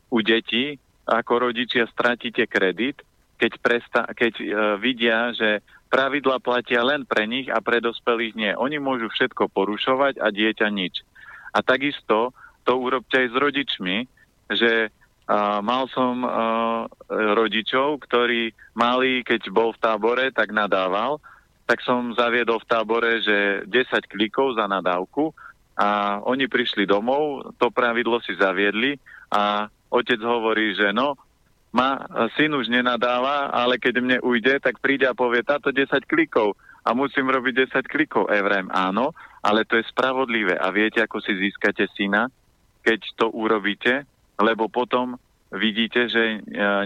u 0.08 0.18
detí, 0.24 0.80
ako 1.04 1.52
rodičia, 1.52 1.84
stratíte 1.92 2.48
kredit, 2.48 3.04
keď, 3.36 3.52
presta- 3.60 4.10
keď 4.12 4.32
uh, 4.40 4.46
vidia, 4.80 5.32
že 5.36 5.60
pravidla 5.86 6.42
platia 6.42 6.82
len 6.82 7.06
pre 7.06 7.24
nich 7.24 7.46
a 7.48 7.62
pre 7.62 7.78
dospelých 7.78 8.34
nie. 8.34 8.52
Oni 8.58 8.82
môžu 8.82 9.08
všetko 9.12 9.48
porušovať 9.54 10.18
a 10.18 10.28
dieťa 10.34 10.68
nič. 10.68 11.06
A 11.54 11.62
takisto 11.62 12.34
to 12.66 12.72
urobte 12.76 13.14
aj 13.14 13.30
s 13.30 13.36
rodičmi, 13.38 13.96
že 14.50 14.90
uh, 14.90 15.62
mal 15.62 15.86
som 15.94 16.20
uh, 16.20 16.30
rodičov, 17.08 18.02
ktorí 18.04 18.50
mali, 18.74 19.22
keď 19.22 19.48
bol 19.54 19.70
v 19.72 19.80
tábore, 19.80 20.34
tak 20.34 20.50
nadával, 20.50 21.22
tak 21.66 21.82
som 21.82 22.14
zaviedol 22.14 22.62
v 22.62 22.70
tábore, 22.70 23.12
že 23.22 23.66
10 23.66 24.12
klikov 24.12 24.54
za 24.54 24.70
nadávku 24.70 25.34
a 25.76 26.22
oni 26.24 26.46
prišli 26.48 26.86
domov, 26.88 27.52
to 27.60 27.68
pravidlo 27.68 28.22
si 28.22 28.32
zaviedli 28.38 28.96
a 29.28 29.66
otec 29.90 30.20
hovorí, 30.22 30.72
že 30.72 30.94
no, 30.94 31.18
ma 31.76 32.08
syn 32.40 32.56
už 32.56 32.72
nenadáva, 32.72 33.52
ale 33.52 33.76
keď 33.76 33.94
mne 34.00 34.18
ujde, 34.24 34.56
tak 34.64 34.80
príde 34.80 35.04
a 35.04 35.12
povie, 35.12 35.44
táto 35.44 35.68
10 35.68 35.92
klikov 36.08 36.56
a 36.80 36.96
musím 36.96 37.28
robiť 37.28 37.68
10 37.68 37.92
klikov. 37.92 38.32
Evrem, 38.32 38.72
áno, 38.72 39.12
ale 39.44 39.68
to 39.68 39.76
je 39.76 39.84
spravodlivé. 39.92 40.56
A 40.56 40.72
viete, 40.72 41.04
ako 41.04 41.20
si 41.20 41.36
získate 41.36 41.84
syna, 41.92 42.32
keď 42.80 43.04
to 43.20 43.28
urobíte? 43.28 44.08
Lebo 44.40 44.72
potom 44.72 45.20
vidíte, 45.52 46.08
že 46.08 46.24
e, 46.24 46.36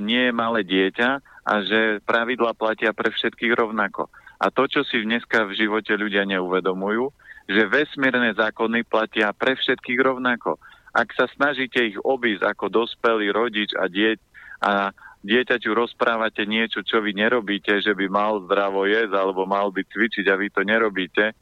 nie 0.02 0.26
je 0.26 0.32
malé 0.34 0.66
dieťa 0.66 1.10
a 1.46 1.54
že 1.62 2.02
pravidla 2.02 2.58
platia 2.58 2.90
pre 2.90 3.14
všetkých 3.14 3.54
rovnako. 3.54 4.10
A 4.40 4.48
to, 4.50 4.66
čo 4.66 4.82
si 4.82 5.04
dneska 5.06 5.46
v 5.46 5.54
živote 5.54 5.94
ľudia 5.94 6.24
neuvedomujú, 6.24 7.12
že 7.46 7.68
vesmírne 7.68 8.32
zákony 8.34 8.86
platia 8.88 9.30
pre 9.36 9.54
všetkých 9.54 10.00
rovnako. 10.00 10.56
Ak 10.90 11.14
sa 11.14 11.30
snažíte 11.30 11.78
ich 11.82 11.98
obísť 12.00 12.42
ako 12.42 12.66
dospelý 12.72 13.30
rodič 13.30 13.70
a 13.78 13.86
dieť, 13.86 14.18
a 14.60 14.92
dieťaťu 15.24 15.72
rozprávate 15.72 16.44
niečo, 16.48 16.80
čo 16.84 17.00
vy 17.00 17.16
nerobíte, 17.16 17.80
že 17.80 17.92
by 17.92 18.06
mal 18.08 18.44
zdravo 18.44 18.88
jesť 18.88 19.16
alebo 19.16 19.48
mal 19.48 19.68
by 19.72 19.84
cvičiť 19.84 20.28
a 20.28 20.36
vy 20.36 20.48
to 20.52 20.64
nerobíte, 20.64 21.32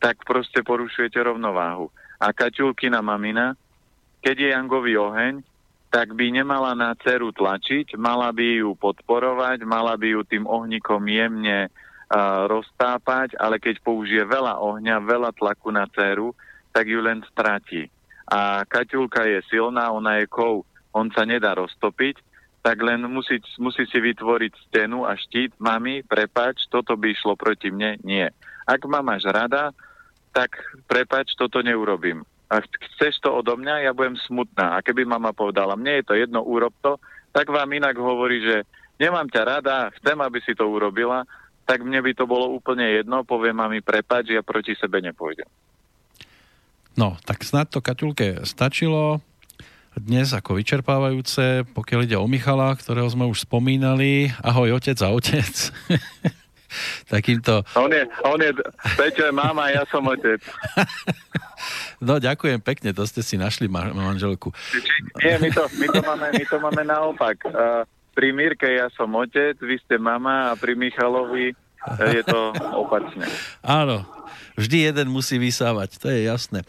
tak 0.00 0.24
proste 0.24 0.64
porušujete 0.64 1.20
rovnováhu. 1.20 1.92
A 2.20 2.32
Kaťulkina 2.32 3.00
mamina, 3.04 3.56
keď 4.20 4.36
je 4.36 4.48
Jangový 4.52 4.96
oheň, 4.96 5.44
tak 5.90 6.14
by 6.14 6.30
nemala 6.30 6.72
na 6.76 6.94
dceru 6.94 7.34
tlačiť, 7.34 7.98
mala 7.98 8.30
by 8.30 8.62
ju 8.62 8.78
podporovať, 8.78 9.66
mala 9.66 9.98
by 9.98 10.14
ju 10.14 10.20
tým 10.22 10.44
ohníkom 10.46 11.02
jemne 11.08 11.66
uh, 11.66 12.46
roztápať, 12.46 13.34
ale 13.36 13.58
keď 13.58 13.82
použije 13.82 14.22
veľa 14.22 14.62
ohňa, 14.62 15.02
veľa 15.02 15.34
tlaku 15.34 15.74
na 15.74 15.90
dceru, 15.90 16.30
tak 16.70 16.86
ju 16.86 17.02
len 17.02 17.26
stratí. 17.26 17.90
A 18.30 18.62
Kaťulka 18.62 19.26
je 19.26 19.42
silná, 19.50 19.90
ona 19.90 20.22
je 20.22 20.30
kov, 20.30 20.62
on 20.94 21.10
sa 21.10 21.26
nedá 21.26 21.58
roztopiť, 21.58 22.29
tak 22.60 22.76
len 22.84 23.00
musí, 23.08 23.40
musí 23.56 23.88
si 23.88 23.98
vytvoriť 23.98 24.52
stenu 24.68 25.08
a 25.08 25.16
štít. 25.16 25.56
Mami, 25.56 26.04
prepač, 26.04 26.68
toto 26.68 26.92
by 26.96 27.16
išlo 27.16 27.32
proti 27.36 27.72
mne? 27.72 27.96
Nie. 28.04 28.36
Ak 28.68 28.84
ma 28.84 29.00
máš 29.00 29.24
rada, 29.24 29.72
tak 30.36 30.60
prepač, 30.84 31.32
toto 31.40 31.64
neurobím. 31.64 32.20
A 32.52 32.60
chceš 32.60 33.22
to 33.24 33.32
odo 33.32 33.56
mňa, 33.56 33.88
ja 33.88 33.92
budem 33.96 34.18
smutná. 34.28 34.76
A 34.76 34.84
keby 34.84 35.08
mama 35.08 35.32
povedala, 35.32 35.78
mne 35.78 36.02
je 36.02 36.04
to 36.04 36.14
jedno, 36.18 36.44
urob 36.44 36.74
to, 36.84 37.00
tak 37.32 37.48
vám 37.48 37.70
inak 37.72 37.96
hovorí, 37.96 38.42
že 38.44 38.66
nemám 39.00 39.30
ťa 39.30 39.42
rada, 39.46 39.88
chcem, 39.96 40.18
aby 40.20 40.38
si 40.44 40.52
to 40.52 40.68
urobila, 40.68 41.24
tak 41.64 41.86
mne 41.86 42.02
by 42.02 42.12
to 42.12 42.26
bolo 42.26 42.50
úplne 42.50 42.82
jedno, 42.82 43.22
poviem 43.22 43.56
mami, 43.56 43.80
prepač, 43.80 44.34
ja 44.34 44.42
proti 44.42 44.74
sebe 44.74 44.98
nepôjdem. 45.00 45.46
No, 46.98 47.16
tak 47.22 47.46
snad 47.46 47.70
to 47.70 47.78
Kaťulke 47.78 48.42
stačilo 48.42 49.22
dnes 49.98 50.30
ako 50.30 50.62
vyčerpávajúce, 50.62 51.66
pokiaľ 51.74 52.00
ide 52.06 52.16
o 52.18 52.30
Michala, 52.30 52.70
ktorého 52.78 53.10
sme 53.10 53.26
už 53.26 53.42
spomínali. 53.42 54.30
Ahoj, 54.38 54.78
otec 54.78 54.94
a 55.02 55.10
otec. 55.10 55.50
Takýmto... 57.14 57.66
On 57.74 57.90
je, 57.90 58.06
on 58.22 58.38
je, 58.38 58.54
Peťo 58.94 59.26
je 59.26 59.34
mama, 59.34 59.74
ja 59.74 59.82
som 59.90 60.06
otec. 60.06 60.38
no, 62.06 62.22
ďakujem 62.22 62.62
pekne, 62.62 62.94
to 62.94 63.02
ste 63.02 63.26
si 63.26 63.34
našli 63.34 63.66
ma- 63.66 63.90
manželku. 63.90 64.54
Nie, 65.18 65.42
my 65.42 65.50
to, 65.50 65.66
my 65.82 65.86
to, 65.90 66.00
máme, 66.06 66.26
my 66.30 66.44
to 66.46 66.56
máme 66.62 66.82
naopak. 66.86 67.36
Uh, 67.50 67.82
pri 68.14 68.30
Mirke 68.32 68.68
ja 68.68 68.88
som 68.94 69.10
otec, 69.18 69.58
vy 69.58 69.76
ste 69.82 69.98
mama 69.98 70.50
a 70.50 70.56
pri 70.56 70.78
Michalovi 70.78 71.52
je 71.98 72.22
to 72.24 72.52
opačne. 72.76 73.26
Áno, 73.64 74.04
vždy 74.54 74.92
jeden 74.92 75.08
musí 75.08 75.40
vysávať, 75.40 75.96
to 75.98 76.06
je 76.12 76.28
jasné. 76.28 76.60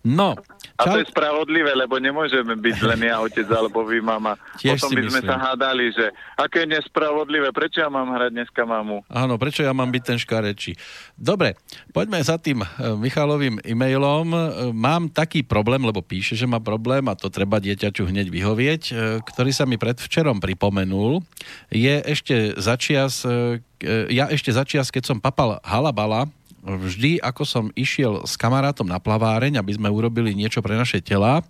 No, 0.00 0.32
a 0.80 0.96
to 0.96 0.98
je 1.04 1.12
spravodlivé, 1.12 1.76
lebo 1.76 2.00
nemôžeme 2.00 2.56
byť 2.56 2.76
len 2.88 3.00
ja 3.12 3.20
otec 3.20 3.44
alebo 3.52 3.84
vy 3.84 4.00
mama. 4.00 4.40
Tiež 4.56 4.80
Potom 4.80 4.96
by 4.96 5.02
sme 5.12 5.20
myslím. 5.20 5.28
sa 5.28 5.36
hádali, 5.36 5.84
že 5.92 6.06
aké 6.40 6.64
je 6.64 6.72
nespravodlivé, 6.72 7.52
prečo 7.52 7.84
ja 7.84 7.92
mám 7.92 8.08
hrať 8.16 8.32
dneska 8.32 8.64
mamu? 8.64 9.04
Áno, 9.12 9.36
prečo 9.36 9.60
ja 9.60 9.76
mám 9.76 9.92
byť 9.92 10.02
ten 10.08 10.16
škarečí. 10.16 10.72
Dobre, 11.20 11.60
poďme 11.92 12.24
za 12.24 12.40
tým 12.40 12.64
eh, 12.64 12.68
Michalovým 12.96 13.60
e-mailom. 13.60 14.26
Eh, 14.32 14.40
mám 14.72 15.12
taký 15.12 15.44
problém, 15.44 15.84
lebo 15.84 16.00
píše, 16.00 16.32
že 16.32 16.48
má 16.48 16.56
problém 16.56 17.04
a 17.12 17.18
to 17.18 17.28
treba 17.28 17.60
dieťaťu 17.60 18.08
hneď 18.08 18.32
vyhovieť, 18.32 18.82
eh, 18.88 18.96
ktorý 19.20 19.52
sa 19.52 19.68
mi 19.68 19.76
predvčerom 19.76 20.40
pripomenul. 20.40 21.20
Je 21.68 22.00
ešte 22.08 22.56
začias, 22.56 23.22
ja 24.08 24.24
ešte 24.32 24.50
začias, 24.52 24.88
keď 24.88 25.12
som 25.12 25.18
papal 25.20 25.60
halabala, 25.64 26.28
vždy, 26.64 27.20
ako 27.20 27.42
som 27.48 27.64
išiel 27.72 28.24
s 28.28 28.36
kamarátom 28.36 28.84
na 28.84 29.00
plaváreň, 29.00 29.60
aby 29.60 29.72
sme 29.76 29.88
urobili 29.88 30.36
niečo 30.36 30.60
pre 30.60 30.76
naše 30.76 31.00
tela, 31.00 31.44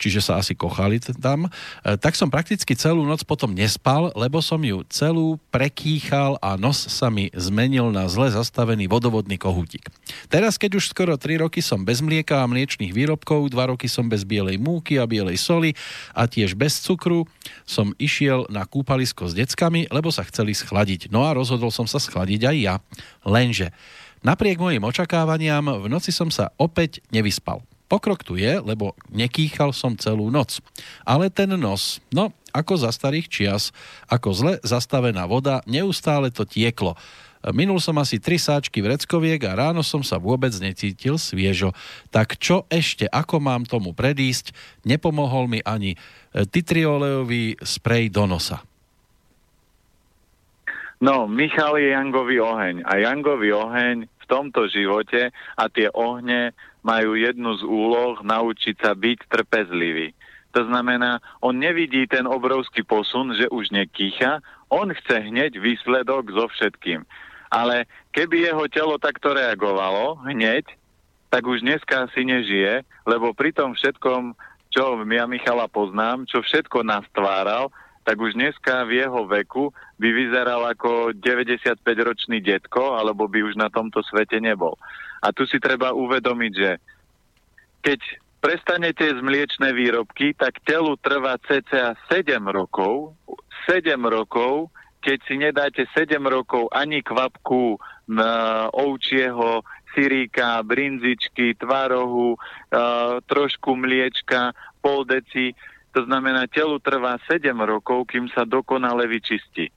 čiže 0.00 0.24
sa 0.24 0.40
asi 0.40 0.56
kochali 0.56 0.96
tam, 1.00 1.52
tak 1.84 2.16
som 2.16 2.32
prakticky 2.32 2.72
celú 2.72 3.04
noc 3.04 3.24
potom 3.28 3.52
nespal, 3.52 4.08
lebo 4.16 4.40
som 4.40 4.60
ju 4.64 4.80
celú 4.88 5.36
prekýchal 5.52 6.40
a 6.40 6.56
nos 6.56 6.80
sa 6.88 7.12
mi 7.12 7.28
zmenil 7.36 7.92
na 7.92 8.08
zle 8.08 8.32
zastavený 8.32 8.88
vodovodný 8.88 9.36
kohútik. 9.36 9.92
Teraz, 10.32 10.56
keď 10.56 10.80
už 10.80 10.90
skoro 10.90 11.14
3 11.20 11.44
roky 11.44 11.60
som 11.60 11.84
bez 11.84 12.00
mlieka 12.00 12.40
a 12.40 12.48
mliečných 12.48 12.90
výrobkov, 12.90 13.52
2 13.52 13.70
roky 13.76 13.86
som 13.86 14.08
bez 14.08 14.24
bielej 14.24 14.56
múky 14.56 14.96
a 14.96 15.04
bielej 15.04 15.36
soli 15.36 15.76
a 16.16 16.24
tiež 16.24 16.56
bez 16.56 16.80
cukru, 16.80 17.28
som 17.68 17.92
išiel 18.00 18.48
na 18.48 18.64
kúpalisko 18.66 19.28
s 19.28 19.36
deckami, 19.36 19.86
lebo 19.92 20.08
sa 20.10 20.24
chceli 20.26 20.56
schladiť. 20.56 21.12
No 21.12 21.28
a 21.28 21.36
rozhodol 21.36 21.70
som 21.70 21.84
sa 21.84 22.00
schladiť 22.00 22.40
aj 22.48 22.56
ja. 22.58 22.74
Lenže 23.22 23.70
napriek 24.26 24.58
mojim 24.58 24.82
očakávaniam 24.82 25.64
v 25.80 25.86
noci 25.88 26.10
som 26.10 26.28
sa 26.32 26.50
opäť 26.58 27.04
nevyspal. 27.14 27.62
Pokrok 27.90 28.22
tu 28.22 28.38
je, 28.38 28.62
lebo 28.62 28.94
nekýchal 29.10 29.74
som 29.74 29.98
celú 29.98 30.30
noc. 30.30 30.62
Ale 31.02 31.26
ten 31.26 31.50
nos, 31.58 31.98
no 32.14 32.30
ako 32.54 32.86
za 32.86 32.94
starých 32.94 33.26
čias, 33.26 33.74
ako 34.06 34.28
zle 34.30 34.54
zastavená 34.62 35.26
voda, 35.26 35.58
neustále 35.66 36.30
to 36.30 36.46
tieklo. 36.46 36.94
Minul 37.56 37.80
som 37.80 37.96
asi 37.96 38.20
tri 38.20 38.36
sáčky 38.36 38.84
vreckoviek 38.84 39.40
a 39.48 39.56
ráno 39.56 39.80
som 39.80 40.04
sa 40.04 40.20
vôbec 40.20 40.52
necítil 40.60 41.16
sviežo. 41.16 41.72
Tak 42.12 42.36
čo 42.36 42.68
ešte, 42.68 43.08
ako 43.08 43.40
mám 43.40 43.64
tomu 43.64 43.96
predísť? 43.96 44.52
Nepomohol 44.84 45.48
mi 45.48 45.60
ani 45.64 45.96
titriolejový 46.30 47.56
sprej 47.64 48.12
do 48.12 48.28
nosa. 48.28 48.60
No, 51.00 51.24
Michal 51.24 51.80
je 51.80 51.96
Jangový 51.96 52.44
oheň 52.44 52.84
a 52.84 53.00
Jangový 53.00 53.56
oheň 53.56 54.04
v 54.04 54.24
tomto 54.28 54.68
živote 54.68 55.32
a 55.32 55.64
tie 55.72 55.88
ohne 55.96 56.52
majú 56.80 57.16
jednu 57.16 57.56
z 57.60 57.62
úloh 57.64 58.20
naučiť 58.20 58.76
sa 58.80 58.92
byť 58.96 59.18
trpezlivý. 59.28 60.16
To 60.50 60.66
znamená, 60.66 61.22
on 61.38 61.62
nevidí 61.62 62.10
ten 62.10 62.26
obrovský 62.26 62.82
posun, 62.82 63.38
že 63.38 63.46
už 63.54 63.70
nekýcha, 63.70 64.42
on 64.66 64.90
chce 64.90 65.30
hneď 65.30 65.62
výsledok 65.62 66.34
so 66.34 66.50
všetkým. 66.50 67.06
Ale 67.50 67.86
keby 68.14 68.50
jeho 68.50 68.66
telo 68.66 68.98
takto 68.98 69.34
reagovalo 69.34 70.18
hneď, 70.26 70.66
tak 71.30 71.46
už 71.46 71.62
dneska 71.62 72.10
si 72.10 72.26
nežije, 72.26 72.82
lebo 73.06 73.30
pri 73.30 73.54
tom 73.54 73.78
všetkom, 73.78 74.34
čo 74.74 74.98
ja 75.06 75.24
Michala 75.30 75.70
poznám, 75.70 76.26
čo 76.26 76.42
všetko 76.42 76.82
nastváral, 76.82 77.70
tak 78.02 78.18
už 78.18 78.34
dneska 78.34 78.82
v 78.90 79.06
jeho 79.06 79.22
veku 79.30 79.70
by 80.02 80.08
vyzeral 80.10 80.66
ako 80.66 81.14
95-ročný 81.14 82.42
detko, 82.42 82.98
alebo 82.98 83.30
by 83.30 83.46
už 83.46 83.54
na 83.54 83.70
tomto 83.70 84.02
svete 84.02 84.42
nebol. 84.42 84.74
A 85.20 85.32
tu 85.36 85.44
si 85.44 85.60
treba 85.60 85.92
uvedomiť, 85.92 86.52
že 86.56 86.70
keď 87.80 88.00
prestanete 88.40 89.04
z 89.04 89.20
mliečnej 89.20 89.76
výrobky, 89.76 90.32
tak 90.32 90.64
telu 90.64 90.96
trvá 91.00 91.36
cca 91.44 91.96
7 92.08 92.40
rokov, 92.48 93.12
7 93.68 94.00
rokov, 94.00 94.72
keď 95.00 95.18
si 95.28 95.34
nedáte 95.36 95.82
7 95.92 96.20
rokov 96.24 96.68
ani 96.72 97.04
kvapku 97.04 97.80
na 98.08 98.66
ovčieho, 98.72 99.64
siríka, 99.92 100.62
brinzičky, 100.62 101.56
tvarohu, 101.58 102.36
uh, 102.36 103.18
trošku 103.26 103.74
mliečka, 103.74 104.54
pol 104.80 105.02
deci, 105.04 105.52
to 105.90 106.06
znamená, 106.06 106.46
telu 106.46 106.78
trvá 106.78 107.18
7 107.26 107.50
rokov, 107.66 108.06
kým 108.08 108.30
sa 108.30 108.46
dokonale 108.46 109.10
vyčistí. 109.10 109.68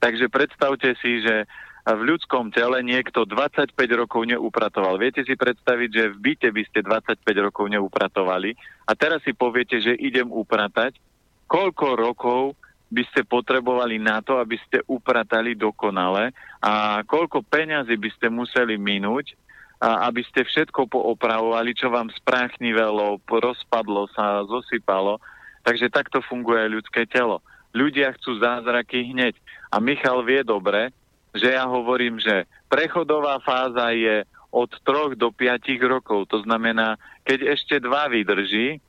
Takže 0.00 0.26
predstavte 0.32 0.96
si, 0.98 1.22
že 1.22 1.46
v 1.88 2.02
ľudskom 2.12 2.52
tele 2.52 2.84
niekto 2.84 3.24
25 3.24 3.72
rokov 3.96 4.28
neupratoval. 4.28 5.00
Viete 5.00 5.24
si 5.24 5.32
predstaviť, 5.32 5.88
že 5.88 6.04
v 6.12 6.16
byte 6.20 6.48
by 6.52 6.62
ste 6.68 6.80
25 6.84 7.24
rokov 7.40 7.66
neupratovali 7.72 8.52
a 8.84 8.92
teraz 8.92 9.24
si 9.24 9.32
poviete, 9.32 9.80
že 9.80 9.96
idem 9.96 10.28
upratať. 10.28 11.00
Koľko 11.48 11.86
rokov 11.96 12.42
by 12.90 13.02
ste 13.10 13.22
potrebovali 13.22 14.02
na 14.02 14.20
to, 14.20 14.42
aby 14.42 14.58
ste 14.66 14.82
upratali 14.90 15.54
dokonale 15.54 16.34
a 16.60 17.00
koľko 17.06 17.46
peňazí 17.46 17.96
by 17.96 18.10
ste 18.12 18.26
museli 18.28 18.76
minúť, 18.76 19.38
a 19.80 20.12
aby 20.12 20.20
ste 20.28 20.44
všetko 20.44 20.92
poopravovali, 20.92 21.72
čo 21.72 21.88
vám 21.88 22.12
spráchnivelo, 22.12 23.16
rozpadlo 23.24 24.12
sa, 24.12 24.44
zosypalo. 24.44 25.16
Takže 25.64 25.88
takto 25.88 26.20
funguje 26.20 26.68
ľudské 26.68 27.08
telo. 27.08 27.40
Ľudia 27.72 28.12
chcú 28.20 28.36
zázraky 28.44 29.08
hneď. 29.16 29.40
A 29.72 29.80
Michal 29.80 30.20
vie 30.20 30.44
dobre, 30.44 30.92
že 31.34 31.54
ja 31.54 31.64
hovorím, 31.66 32.18
že 32.18 32.46
prechodová 32.66 33.38
fáza 33.42 33.94
je 33.94 34.26
od 34.50 34.70
3 34.82 35.14
do 35.14 35.30
5 35.30 35.78
rokov. 35.86 36.26
To 36.34 36.42
znamená, 36.42 36.98
keď 37.22 37.54
ešte 37.54 37.78
dva 37.78 38.10
vydrží, 38.10 38.82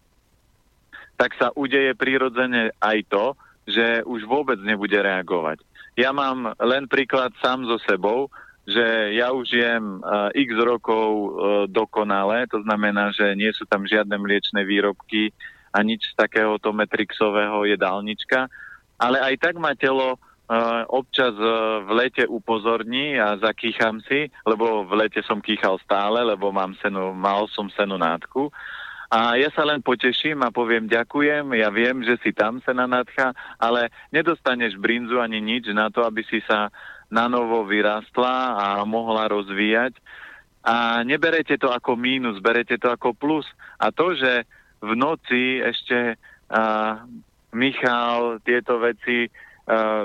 tak 1.17 1.37
sa 1.37 1.53
udeje 1.53 1.93
prirodzene 1.93 2.73
aj 2.81 2.97
to, 3.05 3.25
že 3.69 4.01
už 4.09 4.25
vôbec 4.25 4.57
nebude 4.57 4.97
reagovať. 4.97 5.61
Ja 5.93 6.09
mám 6.09 6.57
len 6.57 6.89
príklad 6.89 7.29
sám 7.37 7.69
so 7.69 7.77
sebou, 7.85 8.33
že 8.65 9.13
ja 9.17 9.29
už 9.29 9.47
jem 9.53 10.01
uh, 10.01 10.33
x 10.33 10.49
rokov 10.57 11.09
uh, 11.13 11.29
dokonale, 11.69 12.49
to 12.49 12.61
znamená, 12.65 13.13
že 13.13 13.37
nie 13.37 13.53
sú 13.53 13.69
tam 13.69 13.85
žiadne 13.85 14.17
mliečne 14.17 14.65
výrobky 14.65 15.29
a 15.69 15.81
nič 15.85 16.13
takéhoto 16.17 16.73
metrixového 16.73 17.69
jedálnička, 17.69 18.49
ale 18.97 19.17
aj 19.21 19.35
tak 19.41 19.55
ma 19.61 19.77
telo 19.77 20.17
občas 20.91 21.31
e, 21.31 21.47
v 21.87 21.89
lete 21.95 22.23
upozorní 22.27 23.15
a 23.15 23.39
zakýcham 23.39 24.03
si, 24.03 24.27
lebo 24.43 24.83
v 24.83 25.07
lete 25.07 25.23
som 25.23 25.39
kýchal 25.39 25.79
stále, 25.79 26.27
lebo 26.27 26.51
mám 26.51 26.75
senu, 26.83 27.15
mal 27.15 27.47
som 27.47 27.71
senu 27.71 27.95
nádku. 27.95 28.51
A 29.11 29.35
ja 29.35 29.51
sa 29.51 29.67
len 29.67 29.83
poteším 29.83 30.39
a 30.43 30.55
poviem 30.55 30.87
ďakujem, 30.87 31.51
ja 31.55 31.67
viem, 31.67 31.99
že 32.03 32.15
si 32.23 32.31
tam 32.31 32.63
sena 32.63 32.87
nádcha, 32.87 33.35
ale 33.59 33.91
nedostaneš 34.11 34.79
brinzu 34.79 35.19
ani 35.19 35.43
nič 35.43 35.67
na 35.75 35.91
to, 35.91 36.07
aby 36.07 36.23
si 36.23 36.39
sa 36.47 36.71
na 37.11 37.27
novo 37.27 37.67
vyrástla 37.67 38.55
a 38.55 38.67
mohla 38.87 39.27
rozvíjať. 39.27 39.99
A 40.63 41.03
neberete 41.03 41.59
to 41.59 41.67
ako 41.67 41.99
mínus, 41.99 42.39
berete 42.39 42.79
to 42.79 42.87
ako 42.87 43.11
plus. 43.11 43.43
A 43.75 43.91
to, 43.91 44.15
že 44.15 44.47
v 44.79 44.95
noci 44.95 45.59
ešte 45.59 46.15
uh, 46.15 47.03
Michal 47.51 48.39
tieto 48.47 48.79
veci 48.79 49.27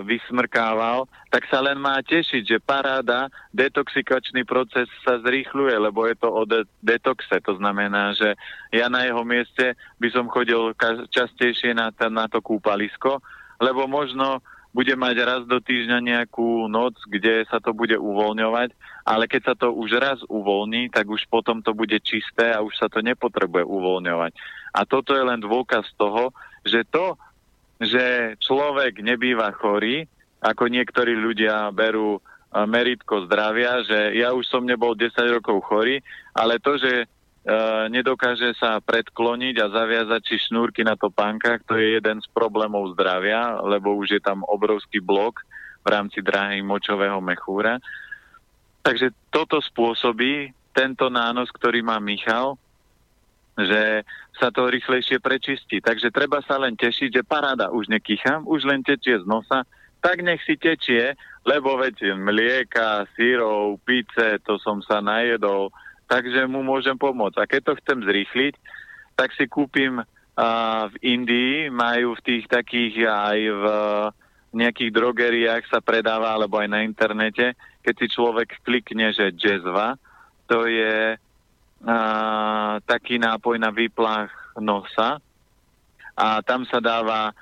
vysmrkával, 0.06 1.10
tak 1.30 1.48
sa 1.50 1.58
len 1.58 1.76
má 1.76 1.98
tešiť, 1.98 2.42
že 2.46 2.62
paráda, 2.62 3.26
detoxikačný 3.50 4.46
proces 4.46 4.86
sa 5.02 5.18
zrýchluje, 5.20 5.74
lebo 5.74 6.06
je 6.06 6.16
to 6.16 6.28
o 6.30 6.42
de- 6.46 6.68
detoxe. 6.80 7.42
To 7.42 7.58
znamená, 7.58 8.14
že 8.14 8.38
ja 8.70 8.86
na 8.86 9.02
jeho 9.02 9.26
mieste 9.26 9.74
by 9.98 10.08
som 10.14 10.30
chodil 10.30 10.70
častejšie 11.10 11.74
na, 11.74 11.90
t- 11.90 12.06
na 12.12 12.30
to 12.30 12.38
kúpalisko, 12.38 13.18
lebo 13.58 13.90
možno 13.90 14.38
bude 14.76 14.92
mať 14.92 15.16
raz 15.24 15.42
do 15.48 15.56
týždňa 15.56 15.98
nejakú 16.04 16.68
noc, 16.68 17.00
kde 17.08 17.48
sa 17.48 17.56
to 17.56 17.72
bude 17.72 17.96
uvoľňovať, 17.96 18.76
ale 19.08 19.24
keď 19.24 19.42
sa 19.48 19.54
to 19.56 19.72
už 19.72 19.96
raz 19.96 20.20
uvoľní, 20.28 20.92
tak 20.92 21.08
už 21.08 21.24
potom 21.32 21.64
to 21.64 21.72
bude 21.72 21.96
čisté 22.04 22.52
a 22.52 22.60
už 22.60 22.76
sa 22.76 22.92
to 22.92 23.00
nepotrebuje 23.00 23.64
uvoľňovať. 23.64 24.36
A 24.76 24.84
toto 24.84 25.16
je 25.16 25.24
len 25.24 25.40
dôkaz 25.40 25.88
toho, 25.96 26.28
že 26.60 26.84
to, 26.92 27.16
že 27.80 28.36
človek 28.40 29.04
nebýva 29.04 29.52
chorý, 29.56 30.08
ako 30.40 30.68
niektorí 30.68 31.16
ľudia 31.16 31.68
berú 31.72 32.20
meritko 32.64 33.28
zdravia, 33.28 33.84
že 33.84 34.16
ja 34.16 34.32
už 34.32 34.48
som 34.48 34.64
nebol 34.64 34.96
10 34.96 35.12
rokov 35.36 35.60
chorý, 35.68 36.00
ale 36.32 36.56
to, 36.56 36.80
že 36.80 37.04
e, 37.04 37.06
nedokáže 37.92 38.56
sa 38.56 38.80
predkloniť 38.80 39.60
a 39.60 39.66
zaviazať 39.68 40.22
si 40.24 40.36
šnúrky 40.40 40.80
na 40.80 40.96
topánkach, 40.96 41.60
to 41.68 41.76
je 41.76 42.00
jeden 42.00 42.24
z 42.24 42.28
problémov 42.32 42.96
zdravia, 42.96 43.60
lebo 43.60 43.92
už 44.00 44.16
je 44.16 44.22
tam 44.24 44.40
obrovský 44.48 45.04
blok 45.04 45.44
v 45.84 45.88
rámci 45.92 46.24
dráhy 46.24 46.64
močového 46.64 47.20
mechúra. 47.20 47.76
Takže 48.80 49.12
toto 49.28 49.60
spôsobí 49.60 50.54
tento 50.72 51.12
nános, 51.12 51.52
ktorý 51.52 51.84
má 51.84 52.00
Michal, 52.00 52.56
že 53.56 54.04
sa 54.36 54.52
to 54.52 54.68
rýchlejšie 54.68 55.16
prečistí. 55.16 55.80
Takže 55.80 56.12
treba 56.12 56.44
sa 56.44 56.60
len 56.60 56.76
tešiť, 56.76 57.20
že 57.20 57.22
paráda, 57.24 57.72
už 57.72 57.88
nekýcham, 57.88 58.44
už 58.44 58.68
len 58.68 58.84
tečie 58.84 59.16
z 59.16 59.24
nosa, 59.24 59.64
tak 60.04 60.20
nech 60.20 60.44
si 60.44 60.60
tečie, 60.60 61.16
lebo 61.48 61.80
veď 61.80 62.14
mlieka, 62.14 63.08
sírov, 63.16 63.80
pice, 63.82 64.38
to 64.44 64.60
som 64.60 64.84
sa 64.84 65.00
najedol, 65.00 65.72
takže 66.06 66.44
mu 66.44 66.60
môžem 66.60 66.94
pomôcť. 66.94 67.36
A 67.40 67.48
keď 67.48 67.60
to 67.72 67.78
chcem 67.80 67.98
zrýchliť, 68.04 68.54
tak 69.16 69.32
si 69.32 69.48
kúpim 69.48 70.04
uh, 70.04 70.06
v 70.92 70.94
Indii, 71.00 71.72
majú 71.72 72.12
v 72.20 72.24
tých 72.28 72.44
takých 72.46 73.08
aj 73.08 73.38
v 73.40 73.64
nejakých 74.56 74.90
drogeriách 74.92 75.64
sa 75.68 75.80
predáva, 75.84 76.32
alebo 76.32 76.56
aj 76.56 76.68
na 76.70 76.80
internete, 76.84 77.52
keď 77.84 77.94
si 77.96 78.06
človek 78.08 78.62
klikne, 78.64 79.12
že 79.12 79.34
jazzva, 79.36 80.00
to 80.48 80.64
je 80.64 81.18
a, 81.84 82.78
taký 82.86 83.20
nápoj 83.20 83.60
na 83.60 83.74
výplach 83.74 84.32
nosa 84.56 85.20
a 86.16 86.40
tam 86.40 86.64
sa 86.64 86.80
dáva 86.80 87.30
a, 87.30 87.32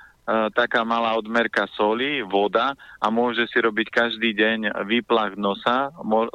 taká 0.51 0.83
malá 0.83 1.15
odmerka 1.15 1.69
soli, 1.77 2.19
voda 2.25 2.75
a 2.99 3.07
môže 3.07 3.47
si 3.47 3.61
robiť 3.61 3.87
každý 3.93 4.35
deň 4.35 4.75
výplach 4.89 5.39
nosa 5.39 5.93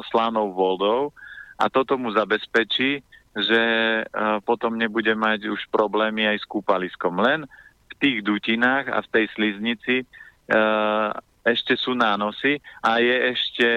slanou 0.09 0.55
vodou 0.57 1.13
a 1.61 1.69
toto 1.69 2.01
mu 2.01 2.09
zabezpečí, 2.09 3.05
že 3.37 3.63
uh, 4.03 4.43
potom 4.43 4.75
nebude 4.75 5.15
mať 5.15 5.47
už 5.47 5.71
problémy 5.71 6.27
aj 6.27 6.43
s 6.43 6.47
kúpaliskom. 6.51 7.21
Len 7.21 7.47
v 7.87 7.95
tých 8.01 8.19
dutinách 8.27 8.91
a 8.91 8.99
v 9.05 9.11
tej 9.13 9.27
sliznici 9.37 10.03
uh, 10.03 11.13
ešte 11.47 11.77
sú 11.79 11.95
nánosy 11.95 12.59
a 12.83 12.99
je 12.99 13.17
ešte 13.31 13.69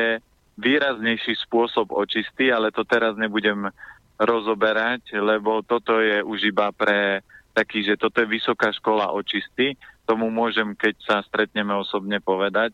výraznejší 0.57 1.37
spôsob 1.45 1.93
očistý, 1.93 2.49
ale 2.49 2.73
to 2.73 2.81
teraz 2.85 3.13
nebudem 3.17 3.69
rozoberať, 4.19 5.17
lebo 5.17 5.65
toto 5.65 5.97
je 5.97 6.21
už 6.21 6.53
iba 6.53 6.69
pre 6.73 7.25
taký, 7.53 7.85
že 7.85 7.97
toto 7.97 8.21
je 8.21 8.27
vysoká 8.29 8.73
škola 8.73 9.13
očisty. 9.13 9.77
Tomu 10.03 10.33
môžem, 10.33 10.73
keď 10.75 10.95
sa 11.05 11.17
stretneme 11.23 11.71
osobne 11.73 12.19
povedať, 12.19 12.73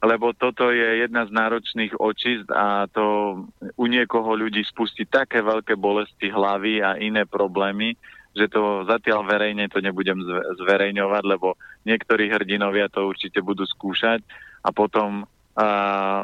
lebo 0.00 0.32
toto 0.32 0.72
je 0.72 1.04
jedna 1.04 1.28
z 1.28 1.34
náročných 1.36 1.92
očist 2.00 2.48
a 2.48 2.88
to 2.88 3.36
u 3.76 3.84
niekoho 3.84 4.32
ľudí 4.32 4.64
spustí 4.64 5.04
také 5.04 5.44
veľké 5.44 5.76
bolesti 5.76 6.32
hlavy 6.32 6.80
a 6.80 6.96
iné 6.96 7.28
problémy, 7.28 7.92
že 8.32 8.48
to 8.48 8.88
zatiaľ 8.88 9.28
verejne 9.28 9.68
to 9.68 9.84
nebudem 9.84 10.24
zverejňovať, 10.56 11.22
lebo 11.28 11.60
niektorí 11.84 12.32
hrdinovia 12.32 12.88
to 12.88 13.04
určite 13.04 13.44
budú 13.44 13.68
skúšať 13.68 14.24
a 14.64 14.72
potom 14.72 15.28
a 15.54 15.68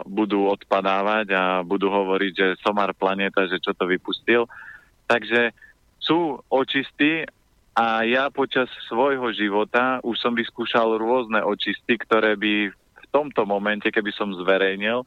budú 0.06 0.46
odpadávať 0.48 1.26
a 1.34 1.42
budú 1.66 1.90
hovoriť, 1.90 2.32
že 2.32 2.60
somar 2.62 2.94
planeta, 2.94 3.50
že 3.50 3.58
čo 3.58 3.74
to 3.74 3.84
vypustil. 3.84 4.46
Takže 5.06 5.50
sú 5.98 6.38
očisty 6.46 7.26
a 7.76 8.06
ja 8.06 8.30
počas 8.30 8.70
svojho 8.88 9.34
života 9.34 9.98
už 10.00 10.16
som 10.16 10.32
vyskúšal 10.32 10.96
rôzne 10.96 11.42
očisty, 11.42 11.98
ktoré 11.98 12.38
by 12.38 12.70
v 12.72 13.04
tomto 13.10 13.44
momente, 13.44 13.90
keby 13.90 14.14
som 14.14 14.32
zverejnil, 14.32 15.02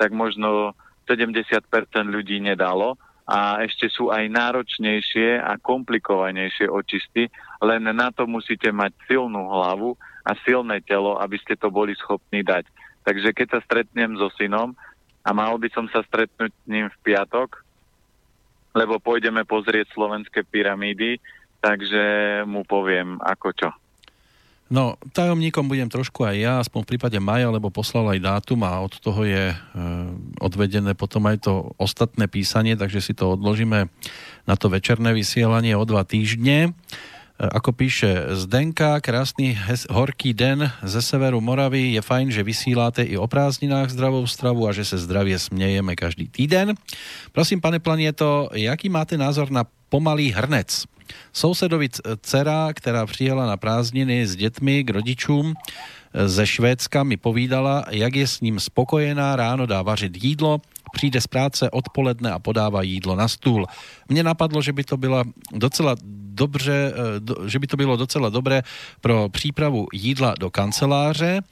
tak 0.00 0.10
možno 0.16 0.72
70% 1.06 1.68
ľudí 2.08 2.40
nedalo 2.40 2.96
a 3.28 3.60
ešte 3.60 3.92
sú 3.92 4.08
aj 4.08 4.24
náročnejšie 4.32 5.36
a 5.36 5.60
komplikovanejšie 5.60 6.64
očisty, 6.64 7.28
len 7.60 7.84
na 7.84 8.08
to 8.08 8.24
musíte 8.24 8.72
mať 8.72 8.96
silnú 9.04 9.52
hlavu 9.52 9.92
a 10.24 10.32
silné 10.48 10.80
telo, 10.80 11.20
aby 11.20 11.36
ste 11.36 11.52
to 11.56 11.68
boli 11.68 11.92
schopní 11.92 12.40
dať. 12.40 12.64
Takže 13.08 13.32
keď 13.32 13.56
sa 13.56 13.60
stretnem 13.64 14.20
so 14.20 14.28
synom 14.36 14.76
a 15.24 15.32
mal 15.32 15.56
by 15.56 15.72
som 15.72 15.88
sa 15.88 16.04
stretnúť 16.04 16.52
s 16.52 16.64
ním 16.68 16.92
v 16.92 16.98
piatok, 17.08 17.64
lebo 18.76 19.00
pôjdeme 19.00 19.48
pozrieť 19.48 19.88
slovenské 19.96 20.44
pyramídy, 20.44 21.16
takže 21.64 22.04
mu 22.44 22.68
poviem 22.68 23.16
ako 23.24 23.48
čo. 23.56 23.70
No, 24.68 25.00
tajomníkom 25.16 25.64
budem 25.64 25.88
trošku 25.88 26.28
aj 26.28 26.36
ja, 26.36 26.52
aspoň 26.60 26.84
v 26.84 26.90
prípade 26.92 27.16
maja, 27.16 27.48
lebo 27.48 27.72
poslal 27.72 28.12
aj 28.12 28.20
dátum 28.20 28.60
a 28.68 28.84
od 28.84 29.00
toho 29.00 29.24
je 29.24 29.56
e, 29.56 29.56
odvedené 30.44 30.92
potom 30.92 31.24
aj 31.24 31.48
to 31.48 31.72
ostatné 31.80 32.28
písanie, 32.28 32.76
takže 32.76 33.00
si 33.00 33.16
to 33.16 33.32
odložíme 33.32 33.88
na 34.44 34.54
to 34.60 34.68
večerné 34.68 35.16
vysielanie 35.16 35.72
o 35.72 35.88
dva 35.88 36.04
týždne. 36.04 36.76
E, 37.38 37.46
ako 37.46 37.70
píše 37.70 38.34
Zdenka, 38.34 38.98
krásny 38.98 39.54
hes, 39.54 39.86
horký 39.86 40.34
den 40.34 40.66
ze 40.82 40.98
severu 40.98 41.38
Moravy. 41.38 41.94
Je 41.94 42.02
fajn, 42.02 42.34
že 42.34 42.42
vysíláte 42.42 43.06
i 43.06 43.14
o 43.14 43.30
prázdninách 43.30 43.94
zdravou 43.94 44.26
stravu 44.26 44.66
a 44.66 44.74
že 44.74 44.84
se 44.84 44.98
zdravie 44.98 45.38
smejeme 45.38 45.94
každý 45.94 46.26
týden. 46.26 46.74
Prosím, 47.30 47.62
pane 47.62 47.78
Planieto, 47.78 48.50
jaký 48.58 48.90
máte 48.90 49.14
názor 49.14 49.54
na 49.54 49.62
pomalý 49.88 50.34
hrnec? 50.34 50.84
Sousedovi 51.32 51.88
dcera, 52.20 52.74
která 52.74 53.06
přijela 53.06 53.46
na 53.46 53.56
prázdniny 53.56 54.26
s 54.26 54.36
dětmi 54.36 54.84
k 54.84 54.90
rodičům 54.90 55.54
e, 55.54 56.28
ze 56.28 56.46
Švédska, 56.46 57.06
mi 57.06 57.16
povídala, 57.16 57.84
jak 57.90 58.14
je 58.14 58.26
s 58.26 58.40
ním 58.40 58.60
spokojená, 58.60 59.36
ráno 59.36 59.66
dá 59.66 59.82
vařit 59.82 60.24
jídlo, 60.24 60.60
přijde 60.92 61.20
z 61.20 61.26
práce 61.26 61.70
odpoledne 61.70 62.32
a 62.32 62.38
podává 62.38 62.82
jídlo 62.82 63.16
na 63.16 63.28
stůl. 63.28 63.66
Mně 64.08 64.22
napadlo, 64.22 64.62
že 64.62 64.72
by 64.72 64.84
to 64.84 64.96
byla 64.96 65.24
docela 65.52 65.94
dobře, 66.38 66.92
e, 66.94 67.50
že 67.50 67.58
by 67.58 67.66
to 67.66 67.76
bylo 67.76 67.96
docela 67.96 68.30
dobré 68.30 68.62
pro 69.00 69.28
přípravu 69.28 69.86
jídla 69.92 70.34
do 70.38 70.50
kanceláře, 70.50 71.42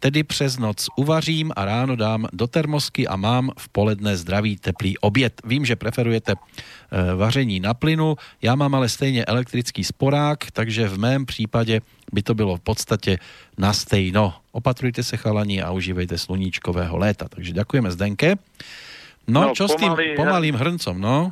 tedy 0.00 0.24
přes 0.24 0.58
noc 0.58 0.88
uvařím 0.96 1.52
a 1.56 1.64
ráno 1.64 1.96
dám 1.96 2.26
do 2.32 2.46
termosky 2.46 3.04
a 3.06 3.16
mám 3.16 3.52
v 3.58 3.68
poledne 3.68 4.16
zdravý 4.16 4.56
teplý 4.56 4.98
oběd. 4.98 5.40
Vím, 5.44 5.64
že 5.64 5.76
preferujete 5.76 6.34
Eh, 6.90 7.14
vaření 7.14 7.60
na 7.60 7.74
plynu. 7.74 8.16
Já 8.42 8.54
mám 8.54 8.74
ale 8.74 8.88
stejně 8.88 9.24
elektrický 9.24 9.84
sporák, 9.84 10.50
takže 10.50 10.88
v 10.88 10.98
mém 10.98 11.26
případě 11.26 11.80
by 12.12 12.22
to 12.22 12.34
bylo 12.34 12.56
v 12.56 12.60
podstatě 12.60 13.18
na 13.58 13.72
stejno. 13.72 14.34
Opatrujte 14.52 15.02
se 15.02 15.16
chalani 15.16 15.62
a 15.62 15.70
užívejte 15.70 16.18
sluníčkového 16.18 16.98
léta. 16.98 17.28
Takže 17.28 17.52
ďakujeme 17.52 17.90
Zdenke. 17.90 18.34
No, 19.30 19.40
no 19.40 19.54
čo 19.54 19.70
pomalý, 19.70 19.70
s 19.70 19.78
tým 19.78 19.92
pomalým 20.18 20.54
hrncom, 20.58 20.96
no? 20.98 21.30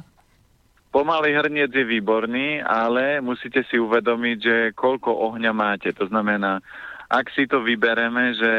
Pomalý 0.88 1.36
hrniec 1.36 1.68
je 1.68 1.84
výborný, 1.84 2.64
ale 2.64 3.20
musíte 3.20 3.60
si 3.68 3.76
uvedomiť, 3.76 4.38
že 4.40 4.56
koľko 4.72 5.12
ohňa 5.12 5.52
máte. 5.52 5.92
To 5.92 6.08
znamená, 6.08 6.64
ak 7.12 7.28
si 7.36 7.44
to 7.44 7.60
vybereme, 7.60 8.32
že 8.36 8.52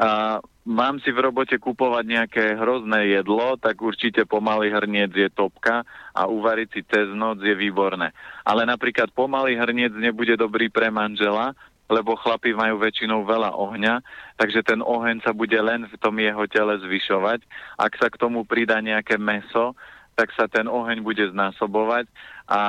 a, 0.00 0.40
mám 0.64 0.96
si 1.04 1.12
v 1.12 1.28
robote 1.28 1.60
kupovať 1.60 2.04
nejaké 2.08 2.44
hrozné 2.56 3.20
jedlo, 3.20 3.60
tak 3.60 3.76
určite 3.84 4.24
pomalý 4.24 4.72
hrniec 4.72 5.12
je 5.12 5.28
topka 5.28 5.84
a 6.16 6.24
uvariť 6.24 6.68
si 6.72 6.80
cez 6.88 7.12
noc 7.12 7.44
je 7.44 7.52
výborné. 7.52 8.16
Ale 8.40 8.64
napríklad 8.64 9.12
pomalý 9.12 9.60
hrniec 9.60 9.92
nebude 9.92 10.40
dobrý 10.40 10.72
pre 10.72 10.88
manžela, 10.88 11.52
lebo 11.92 12.16
chlapi 12.16 12.56
majú 12.56 12.80
väčšinou 12.80 13.28
veľa 13.28 13.52
ohňa, 13.52 14.00
takže 14.40 14.64
ten 14.64 14.80
oheň 14.80 15.20
sa 15.20 15.36
bude 15.36 15.56
len 15.60 15.84
v 15.84 15.94
tom 16.00 16.16
jeho 16.16 16.48
tele 16.48 16.80
zvyšovať. 16.80 17.44
Ak 17.76 17.92
sa 18.00 18.08
k 18.08 18.16
tomu 18.16 18.48
pridá 18.48 18.80
nejaké 18.80 19.20
meso, 19.20 19.76
tak 20.12 20.30
sa 20.36 20.46
ten 20.46 20.68
oheň 20.68 21.00
bude 21.00 21.24
znásobovať 21.32 22.06
a 22.48 22.60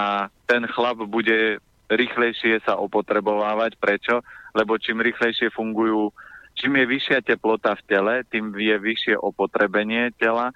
ten 0.48 0.64
chlap 0.72 1.04
bude 1.06 1.60
rýchlejšie 1.92 2.64
sa 2.64 2.80
opotrebovávať. 2.80 3.76
Prečo? 3.78 4.24
Lebo 4.56 4.80
čím 4.80 5.04
rýchlejšie 5.04 5.52
fungujú 5.52 6.14
Čím 6.54 6.78
je 6.78 6.86
vyššia 6.86 7.20
teplota 7.26 7.74
v 7.74 7.86
tele, 7.90 8.16
tým 8.30 8.54
je 8.54 8.78
vyššie 8.78 9.18
opotrebenie 9.18 10.14
tela 10.22 10.54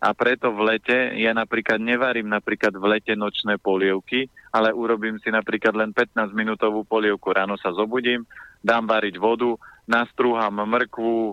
a 0.00 0.08
preto 0.16 0.52
v 0.52 0.72
lete 0.72 1.16
ja 1.20 1.32
napríklad 1.36 1.80
nevarím 1.80 2.28
napríklad 2.32 2.72
v 2.76 2.96
lete 2.96 3.12
nočné 3.12 3.60
polievky, 3.60 4.28
ale 4.52 4.72
urobím 4.72 5.20
si 5.20 5.28
napríklad 5.28 5.76
len 5.76 5.90
15 5.92 6.32
minútovú 6.32 6.84
polievku. 6.84 7.32
Ráno 7.32 7.60
sa 7.60 7.76
zobudím, 7.76 8.24
dám 8.64 8.88
variť 8.88 9.20
vodu, 9.20 9.56
nastrúham 9.84 10.52
mrkvu, 10.52 11.16
e, 11.28 11.32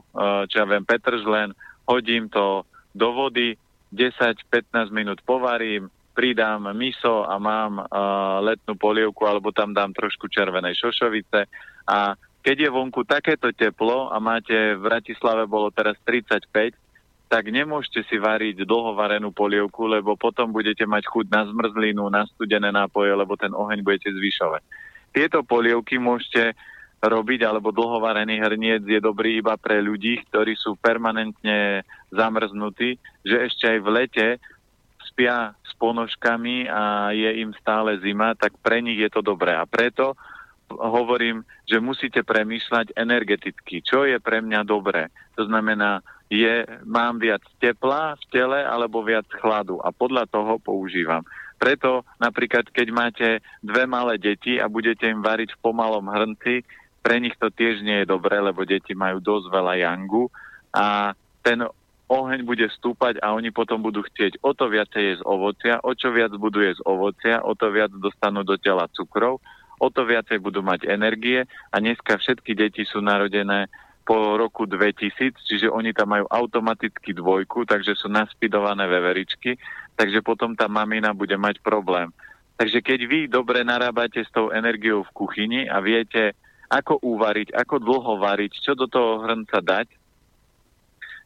čo 0.51 0.55
ja 0.59 0.65
viem, 0.67 0.83
petržlen, 0.83 1.55
hodím 1.87 2.27
to 2.27 2.67
do 2.91 3.15
vody, 3.15 3.55
10-15 3.91 4.89
minút 4.89 5.19
povarím, 5.21 5.91
pridám 6.11 6.71
miso 6.75 7.23
a 7.23 7.39
mám 7.39 7.79
uh, 7.79 7.85
letnú 8.43 8.75
polievku, 8.75 9.23
alebo 9.23 9.51
tam 9.55 9.71
dám 9.71 9.95
trošku 9.95 10.27
červenej 10.27 10.75
šošovice 10.75 11.47
a 11.87 12.15
keď 12.41 12.67
je 12.67 12.69
vonku 12.73 13.05
takéto 13.05 13.53
teplo 13.53 14.09
a 14.09 14.17
máte 14.17 14.73
v 14.75 14.81
Bratislave 14.81 15.45
bolo 15.45 15.69
teraz 15.69 15.93
35, 16.09 16.73
tak 17.31 17.47
nemôžete 17.47 18.03
si 18.09 18.17
variť 18.19 18.67
dlhovarenú 18.67 19.31
polievku, 19.31 19.87
lebo 19.87 20.19
potom 20.19 20.51
budete 20.51 20.83
mať 20.83 21.07
chuť 21.07 21.25
na 21.31 21.47
zmrzlinu, 21.47 22.09
na 22.11 22.27
studené 22.27 22.73
nápoje, 22.73 23.13
lebo 23.13 23.39
ten 23.39 23.53
oheň 23.55 23.85
budete 23.85 24.11
zvyšovať. 24.11 24.61
Tieto 25.15 25.39
polievky 25.45 25.95
môžete 25.95 26.57
robiť, 27.01 27.41
alebo 27.41 27.73
dlhovarený 27.73 28.37
hrniec 28.37 28.85
je 28.85 29.01
dobrý 29.01 29.41
iba 29.41 29.57
pre 29.57 29.81
ľudí, 29.81 30.21
ktorí 30.29 30.53
sú 30.53 30.77
permanentne 30.77 31.81
zamrznutí, 32.13 33.01
že 33.25 33.49
ešte 33.49 33.65
aj 33.65 33.79
v 33.81 33.89
lete 33.89 34.27
spia 35.09 35.57
s 35.65 35.73
ponožkami 35.81 36.69
a 36.69 37.11
je 37.11 37.41
im 37.41 37.51
stále 37.57 37.97
zima, 37.99 38.37
tak 38.37 38.53
pre 38.61 38.79
nich 38.79 39.01
je 39.01 39.09
to 39.09 39.25
dobré. 39.25 39.57
A 39.57 39.65
preto 39.65 40.13
hovorím, 40.71 41.43
že 41.67 41.83
musíte 41.83 42.23
premýšľať 42.23 42.95
energeticky, 42.95 43.83
čo 43.83 44.07
je 44.07 44.15
pre 44.23 44.39
mňa 44.39 44.63
dobré. 44.63 45.11
To 45.35 45.43
znamená, 45.49 45.99
je, 46.31 46.63
mám 46.87 47.19
viac 47.19 47.43
tepla 47.59 48.15
v 48.15 48.23
tele 48.31 48.59
alebo 48.63 49.03
viac 49.03 49.27
chladu 49.27 49.83
a 49.83 49.91
podľa 49.91 50.31
toho 50.31 50.55
používam. 50.63 51.27
Preto 51.59 52.07
napríklad, 52.17 52.71
keď 52.71 52.87
máte 52.89 53.27
dve 53.59 53.83
malé 53.83 54.15
deti 54.17 54.57
a 54.57 54.71
budete 54.71 55.11
im 55.11 55.19
variť 55.19 55.53
v 55.53 55.61
pomalom 55.61 56.07
hrnci, 56.07 56.63
pre 57.01 57.17
nich 57.17 57.33
to 57.37 57.49
tiež 57.49 57.81
nie 57.81 58.05
je 58.05 58.11
dobré, 58.11 58.37
lebo 58.37 58.65
deti 58.65 58.93
majú 58.93 59.17
dosť 59.19 59.45
veľa 59.49 59.73
jangu 59.81 60.29
a 60.71 61.17
ten 61.41 61.65
oheň 62.07 62.45
bude 62.45 62.67
stúpať 62.77 63.17
a 63.25 63.33
oni 63.33 63.49
potom 63.49 63.81
budú 63.81 64.05
chcieť 64.05 64.39
o 64.45 64.53
to 64.53 64.69
viacej 64.69 65.03
jesť 65.15 65.23
ovocia, 65.25 65.73
o 65.81 65.91
čo 65.97 66.13
viac 66.13 66.31
budú 66.37 66.61
jesť 66.61 66.85
ovocia, 66.85 67.41
o 67.41 67.57
to 67.57 67.71
viac 67.73 67.89
dostanú 67.97 68.45
do 68.45 68.59
tela 68.59 68.85
cukrov 68.91 69.41
o 69.81 69.89
to 69.89 70.05
viacej 70.05 70.37
budú 70.37 70.61
mať 70.61 70.85
energie 70.85 71.41
a 71.73 71.75
dneska 71.81 72.21
všetky 72.21 72.53
deti 72.53 72.85
sú 72.85 73.01
narodené 73.01 73.65
po 74.05 74.37
roku 74.37 74.69
2000, 74.69 75.41
čiže 75.41 75.73
oni 75.73 75.93
tam 75.93 76.13
majú 76.13 76.29
automaticky 76.29 77.17
dvojku, 77.17 77.65
takže 77.65 77.97
sú 77.97 78.05
naspidované 78.09 78.85
veveričky, 78.85 79.57
takže 79.97 80.21
potom 80.21 80.53
tá 80.53 80.69
mamina 80.69 81.17
bude 81.17 81.33
mať 81.33 81.61
problém. 81.65 82.13
Takže 82.61 82.81
keď 82.85 82.99
vy 83.09 83.19
dobre 83.25 83.65
narábate 83.65 84.21
s 84.21 84.29
tou 84.29 84.53
energiou 84.53 85.01
v 85.01 85.13
kuchyni 85.17 85.65
a 85.65 85.81
viete, 85.81 86.37
ako 86.71 87.03
uvariť, 87.03 87.51
ako 87.51 87.75
dlho 87.83 88.13
variť, 88.15 88.63
čo 88.63 88.79
do 88.79 88.87
toho 88.87 89.19
hrnca 89.27 89.59
dať, 89.59 89.91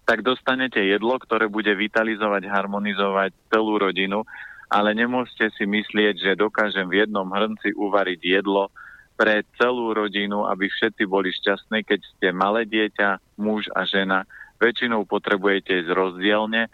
tak 0.05 0.25
dostanete 0.25 0.81
jedlo, 0.81 1.21
ktoré 1.21 1.45
bude 1.45 1.69
vitalizovať, 1.77 2.49
harmonizovať 2.49 3.29
celú 3.53 3.77
rodinu, 3.77 4.25
ale 4.73 4.97
nemôžete 4.97 5.53
si 5.53 5.69
myslieť, 5.69 6.17
že 6.17 6.41
dokážem 6.41 6.89
v 6.89 7.05
jednom 7.05 7.29
hrnci 7.29 7.77
uvariť 7.77 8.21
jedlo 8.21 8.73
pre 9.13 9.45
celú 9.61 9.93
rodinu, 9.93 10.49
aby 10.49 10.65
všetci 10.65 11.05
boli 11.05 11.29
šťastní, 11.29 11.85
keď 11.85 11.99
ste 12.01 12.27
malé 12.33 12.65
dieťa, 12.65 13.37
muž 13.37 13.69
a 13.77 13.85
žena. 13.85 14.25
Väčšinou 14.57 15.05
potrebujete 15.05 15.85
ísť 15.85 15.93
rozdielne. 15.93 16.67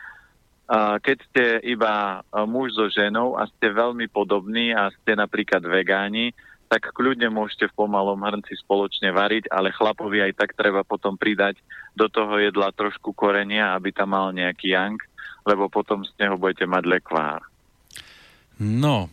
Keď 1.03 1.17
ste 1.27 1.43
iba 1.67 2.23
muž 2.47 2.71
so 2.73 2.87
ženou 2.87 3.35
a 3.35 3.45
ste 3.51 3.75
veľmi 3.75 4.07
podobní 4.07 4.71
a 4.71 4.87
ste 4.95 5.19
napríklad 5.19 5.59
vegáni, 5.67 6.31
tak 6.71 6.95
kľudne 6.95 7.27
môžete 7.27 7.67
v 7.67 7.83
pomalom 7.83 8.23
hrnci 8.23 8.55
spoločne 8.63 9.11
variť, 9.11 9.51
ale 9.51 9.75
chlapovi 9.75 10.23
aj 10.23 10.39
tak 10.39 10.55
treba 10.55 10.87
potom 10.87 11.19
pridať 11.19 11.59
do 11.99 12.07
toho 12.07 12.39
jedla 12.39 12.71
trošku 12.71 13.11
korenia, 13.11 13.75
aby 13.75 13.91
tam 13.91 14.15
mal 14.15 14.31
nejaký 14.31 14.71
yang, 14.71 14.95
lebo 15.43 15.67
potom 15.67 16.07
z 16.07 16.15
neho 16.15 16.39
budete 16.39 16.63
mať 16.63 16.87
lekvár. 16.87 17.43
No, 18.55 19.11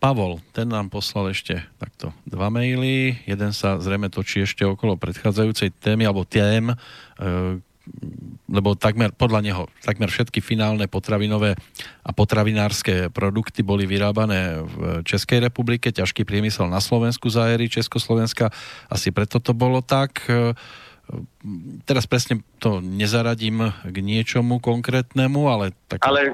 Pavol, 0.00 0.40
ten 0.56 0.72
nám 0.72 0.88
poslal 0.88 1.36
ešte 1.36 1.60
takto 1.76 2.16
dva 2.24 2.48
maily. 2.48 3.20
Jeden 3.28 3.52
sa 3.52 3.76
zrejme 3.76 4.08
točí 4.08 4.40
ešte 4.40 4.64
okolo 4.64 4.96
predchádzajúcej 4.96 5.76
témy, 5.84 6.08
alebo 6.08 6.24
tém, 6.24 6.72
e, 6.72 6.76
lebo 8.54 8.78
takmer, 8.78 9.10
podľa 9.10 9.40
neho, 9.42 9.62
takmer 9.82 10.06
všetky 10.06 10.38
finálne 10.38 10.86
potravinové 10.86 11.58
a 12.06 12.10
potravinárske 12.14 13.10
produkty 13.10 13.66
boli 13.66 13.90
vyrábané 13.90 14.62
v 14.62 15.02
Českej 15.02 15.42
republike, 15.42 15.90
ťažký 15.90 16.22
priemysel 16.22 16.70
na 16.70 16.78
Slovensku 16.78 17.26
za 17.26 17.50
éry 17.50 17.66
Československa, 17.66 18.54
asi 18.86 19.10
preto 19.10 19.42
to 19.42 19.50
bolo 19.50 19.82
tak. 19.82 20.22
Teraz 21.84 22.08
presne 22.08 22.40
to 22.56 22.80
nezaradím 22.80 23.68
k 23.84 23.96
niečomu 24.00 24.56
konkrétnemu, 24.56 25.52
ale... 25.52 25.76
Tak... 25.84 26.00
Ale 26.00 26.32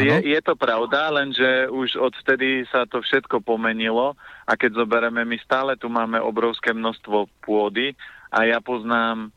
je, 0.00 0.32
je 0.32 0.40
to 0.40 0.56
pravda, 0.56 1.12
lenže 1.12 1.68
už 1.68 2.00
odvtedy 2.00 2.64
sa 2.72 2.88
to 2.88 3.04
všetko 3.04 3.44
pomenilo 3.44 4.16
a 4.48 4.52
keď 4.56 4.80
zoberieme, 4.80 5.20
my 5.28 5.36
stále 5.44 5.76
tu 5.76 5.92
máme 5.92 6.16
obrovské 6.16 6.72
množstvo 6.72 7.28
pôdy 7.44 7.92
a 8.32 8.48
ja 8.48 8.64
poznám 8.64 9.35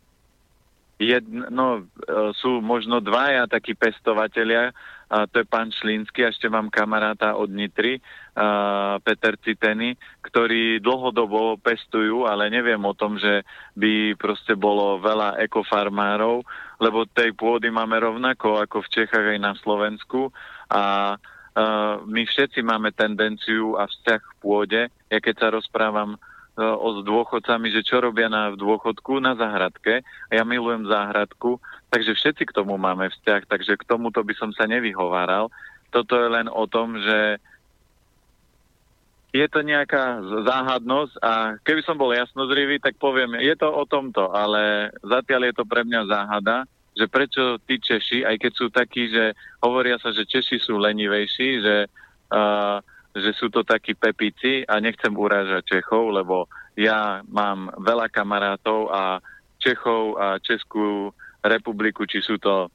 jedn, 0.99 1.47
no, 1.47 1.79
e, 1.79 1.81
sú 2.35 2.59
možno 2.59 2.99
dvaja 2.99 3.47
takí 3.47 3.73
pestovatelia, 3.73 4.75
a 5.09 5.25
to 5.25 5.41
je 5.41 5.47
pán 5.47 5.73
Šlínsky, 5.73 6.21
a 6.21 6.29
ešte 6.29 6.51
mám 6.51 6.69
kamaráta 6.69 7.33
od 7.33 7.49
Nitry, 7.49 7.97
a 8.37 8.99
Peter 9.01 9.39
Citeny, 9.41 9.97
ktorí 10.21 10.83
dlhodobo 10.83 11.57
pestujú, 11.57 12.29
ale 12.29 12.53
neviem 12.53 12.77
o 12.85 12.93
tom, 12.93 13.17
že 13.17 13.41
by 13.73 14.13
proste 14.19 14.53
bolo 14.53 15.01
veľa 15.01 15.41
ekofarmárov, 15.49 16.45
lebo 16.77 17.09
tej 17.09 17.33
pôdy 17.33 17.73
máme 17.73 17.97
rovnako 17.97 18.61
ako 18.61 18.85
v 18.85 18.91
Čechách 19.01 19.25
aj 19.33 19.39
na 19.39 19.53
Slovensku 19.57 20.29
a 20.67 21.15
Uh, 21.59 22.05
my 22.05 22.23
všetci 22.23 22.61
máme 22.61 22.93
tendenciu 22.93 23.73
a 23.75 23.89
vzťah 23.89 24.21
k 24.21 24.31
pôde. 24.37 24.81
Ja 25.11 25.17
keď 25.19 25.35
sa 25.35 25.47
rozprávam 25.49 26.15
E, 26.15 26.28
o 26.59 26.87
s 26.99 27.07
dôchodcami, 27.07 27.71
že 27.71 27.81
čo 27.87 28.03
robia 28.03 28.27
na, 28.27 28.51
v 28.51 28.59
dôchodku 28.59 29.23
na 29.23 29.33
záhradke. 29.33 30.03
A 30.27 30.31
ja 30.35 30.43
milujem 30.43 30.85
záhradku, 30.85 31.57
takže 31.87 32.13
všetci 32.15 32.43
k 32.51 32.55
tomu 32.55 32.75
máme 32.75 33.07
vzťah, 33.09 33.47
takže 33.47 33.79
k 33.79 33.87
tomuto 33.87 34.19
by 34.21 34.33
som 34.35 34.51
sa 34.51 34.67
nevyhováral. 34.67 35.47
Toto 35.89 36.19
je 36.19 36.27
len 36.29 36.51
o 36.51 36.67
tom, 36.69 36.99
že 36.99 37.39
je 39.29 39.45
to 39.45 39.61
nejaká 39.61 40.25
záhadnosť 40.25 41.13
a 41.21 41.33
keby 41.61 41.81
som 41.85 42.01
bol 42.01 42.09
jasnozrivý, 42.09 42.81
tak 42.81 42.97
poviem, 42.97 43.37
je 43.37 43.53
to 43.53 43.69
o 43.69 43.85
tomto, 43.85 44.33
ale 44.33 44.89
zatiaľ 45.05 45.49
je 45.49 45.53
to 45.53 45.65
pre 45.69 45.85
mňa 45.85 46.01
záhada, 46.09 46.65
že 46.97 47.05
prečo 47.05 47.61
tí 47.69 47.77
Češi, 47.77 48.25
aj 48.25 48.35
keď 48.41 48.51
sú 48.57 48.67
takí, 48.73 49.05
že 49.13 49.37
hovoria 49.61 50.01
sa, 50.01 50.09
že 50.09 50.25
Češi 50.25 50.57
sú 50.57 50.81
lenivejší, 50.81 51.49
že 51.61 51.75
uh, 51.85 52.81
že 53.19 53.31
sú 53.35 53.51
to 53.51 53.61
takí 53.67 53.93
pepici 53.93 54.63
a 54.63 54.79
nechcem 54.79 55.11
urážať 55.11 55.77
Čechov, 55.77 56.15
lebo 56.15 56.47
ja 56.79 57.21
mám 57.27 57.69
veľa 57.79 58.07
kamarátov 58.07 58.89
a 58.89 59.19
Čechov 59.59 60.15
a 60.15 60.39
Českú 60.39 61.11
republiku, 61.43 62.07
či 62.07 62.23
sú 62.23 62.39
to 62.39 62.71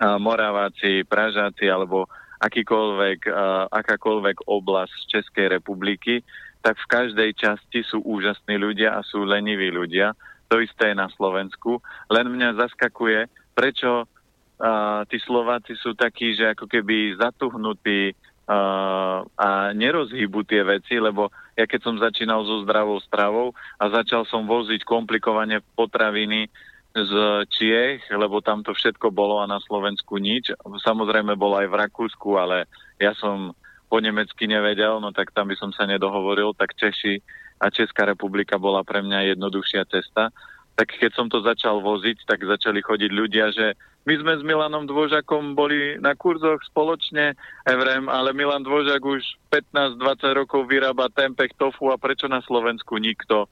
Moraváci, 0.00 1.04
Pražáci 1.06 1.68
alebo 1.68 2.08
akýkoľvek, 2.40 3.30
akákoľvek 3.72 4.36
oblasť 4.44 4.98
Českej 5.08 5.56
republiky, 5.56 6.20
tak 6.60 6.76
v 6.80 6.90
každej 6.90 7.30
časti 7.36 7.84
sú 7.84 8.00
úžasní 8.04 8.56
ľudia 8.56 8.96
a 8.96 9.04
sú 9.04 9.24
leniví 9.24 9.68
ľudia. 9.68 10.16
To 10.52 10.60
isté 10.60 10.92
je 10.92 10.96
na 10.96 11.08
Slovensku. 11.12 11.80
Len 12.12 12.28
mňa 12.28 12.56
zaskakuje, 12.60 13.28
prečo 13.56 14.04
uh, 14.04 15.04
tí 15.08 15.16
Slováci 15.24 15.72
sú 15.80 15.96
takí, 15.96 16.36
že 16.36 16.52
ako 16.52 16.68
keby 16.68 17.16
zatuhnutí 17.16 18.12
a 18.44 19.72
nerozhýbu 19.72 20.44
tie 20.44 20.60
veci, 20.64 21.00
lebo 21.00 21.32
ja 21.56 21.64
keď 21.64 21.80
som 21.80 21.96
začínal 21.96 22.44
so 22.44 22.60
zdravou 22.60 23.00
stravou 23.00 23.56
a 23.80 23.84
začal 23.88 24.28
som 24.28 24.44
voziť 24.44 24.84
komplikovane 24.84 25.64
potraviny 25.72 26.52
z 26.94 27.12
Čiech, 27.50 28.06
lebo 28.14 28.38
tam 28.38 28.62
to 28.62 28.70
všetko 28.70 29.10
bolo 29.10 29.42
a 29.42 29.50
na 29.50 29.58
Slovensku 29.58 30.20
nič. 30.20 30.54
Samozrejme 30.62 31.34
bolo 31.34 31.58
aj 31.58 31.66
v 31.72 31.78
Rakúsku, 31.88 32.38
ale 32.38 32.70
ja 33.02 33.16
som 33.18 33.56
po 33.90 33.98
nemecky 33.98 34.46
nevedel, 34.46 35.02
no 35.02 35.10
tak 35.10 35.34
tam 35.34 35.50
by 35.50 35.56
som 35.58 35.74
sa 35.74 35.90
nedohovoril, 35.90 36.54
tak 36.54 36.76
Češi 36.78 37.18
a 37.58 37.70
Česká 37.70 38.06
republika 38.06 38.58
bola 38.62 38.86
pre 38.86 39.02
mňa 39.02 39.34
jednoduchšia 39.34 39.88
cesta. 39.90 40.30
Tak 40.74 40.90
keď 40.98 41.12
som 41.14 41.30
to 41.30 41.38
začal 41.42 41.78
voziť, 41.78 42.26
tak 42.26 42.42
začali 42.42 42.82
chodiť 42.82 43.10
ľudia, 43.14 43.54
že 43.54 43.78
my 44.04 44.14
sme 44.20 44.32
s 44.36 44.42
Milanom 44.44 44.84
Dvožakom 44.84 45.56
boli 45.56 45.96
na 45.96 46.12
kurzoch 46.12 46.60
spoločne, 46.68 47.32
Evrem, 47.64 48.04
ale 48.12 48.36
Milan 48.36 48.60
Dvožak 48.60 49.00
už 49.00 49.24
15-20 49.48 50.40
rokov 50.44 50.68
vyrába 50.68 51.08
tempeh 51.08 51.48
tofu 51.56 51.88
a 51.88 51.96
prečo 51.96 52.28
na 52.28 52.44
Slovensku 52.44 53.00
nikto? 53.00 53.48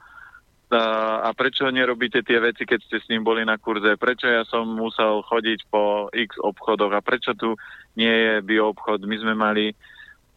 A, 0.69 1.25
a 1.25 1.29
prečo 1.33 1.65
nerobíte 1.69 2.21
tie 2.21 2.37
veci, 2.37 2.69
keď 2.69 2.79
ste 2.85 2.97
s 3.01 3.09
ním 3.09 3.25
boli 3.25 3.41
na 3.41 3.57
kurze? 3.57 3.97
Prečo 3.97 4.29
ja 4.29 4.45
som 4.45 4.69
musel 4.69 5.25
chodiť 5.25 5.59
po 5.73 6.09
x 6.13 6.37
obchodoch 6.37 6.93
a 6.93 7.01
prečo 7.01 7.33
tu 7.33 7.57
nie 7.97 8.13
je 8.13 8.33
bioobchod? 8.45 9.05
My 9.09 9.17
sme 9.17 9.33
mali 9.33 9.73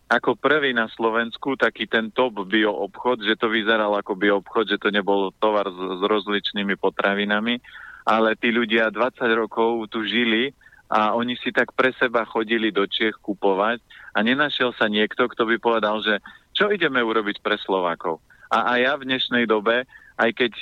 ako 0.07 0.39
prvý 0.39 0.71
na 0.71 0.87
Slovensku 0.87 1.59
taký 1.59 1.91
ten 1.91 2.15
top 2.15 2.47
bioobchod, 2.47 3.27
že 3.27 3.35
to 3.35 3.51
vyzeral 3.51 3.91
ako 3.99 4.15
bioobchod, 4.15 4.71
že 4.71 4.79
to 4.79 4.95
nebol 4.95 5.35
tovar 5.43 5.67
s, 5.67 5.79
s 5.79 6.03
rozličnými 6.07 6.79
potravinami 6.79 7.59
ale 8.07 8.39
tí 8.39 8.55
ľudia 8.55 8.95
20 8.95 9.19
rokov 9.35 9.91
tu 9.91 10.07
žili 10.07 10.55
a 10.87 11.19
oni 11.19 11.35
si 11.43 11.51
tak 11.51 11.75
pre 11.75 11.91
seba 11.99 12.23
chodili 12.23 12.71
do 12.71 12.87
Čiech 12.87 13.19
kupovať 13.19 13.83
a 14.15 14.23
nenašiel 14.23 14.71
sa 14.79 14.87
niekto, 14.87 15.27
kto 15.27 15.43
by 15.51 15.59
povedal, 15.59 15.99
že 15.99 16.23
čo 16.55 16.71
ideme 16.71 17.03
urobiť 17.03 17.43
pre 17.43 17.59
Slovákov. 17.59 18.23
A, 18.47 18.63
a 18.71 18.73
ja 18.79 18.95
v 18.95 19.11
dnešnej 19.11 19.51
dobe, 19.51 19.83
aj 20.23 20.31
keď 20.39 20.55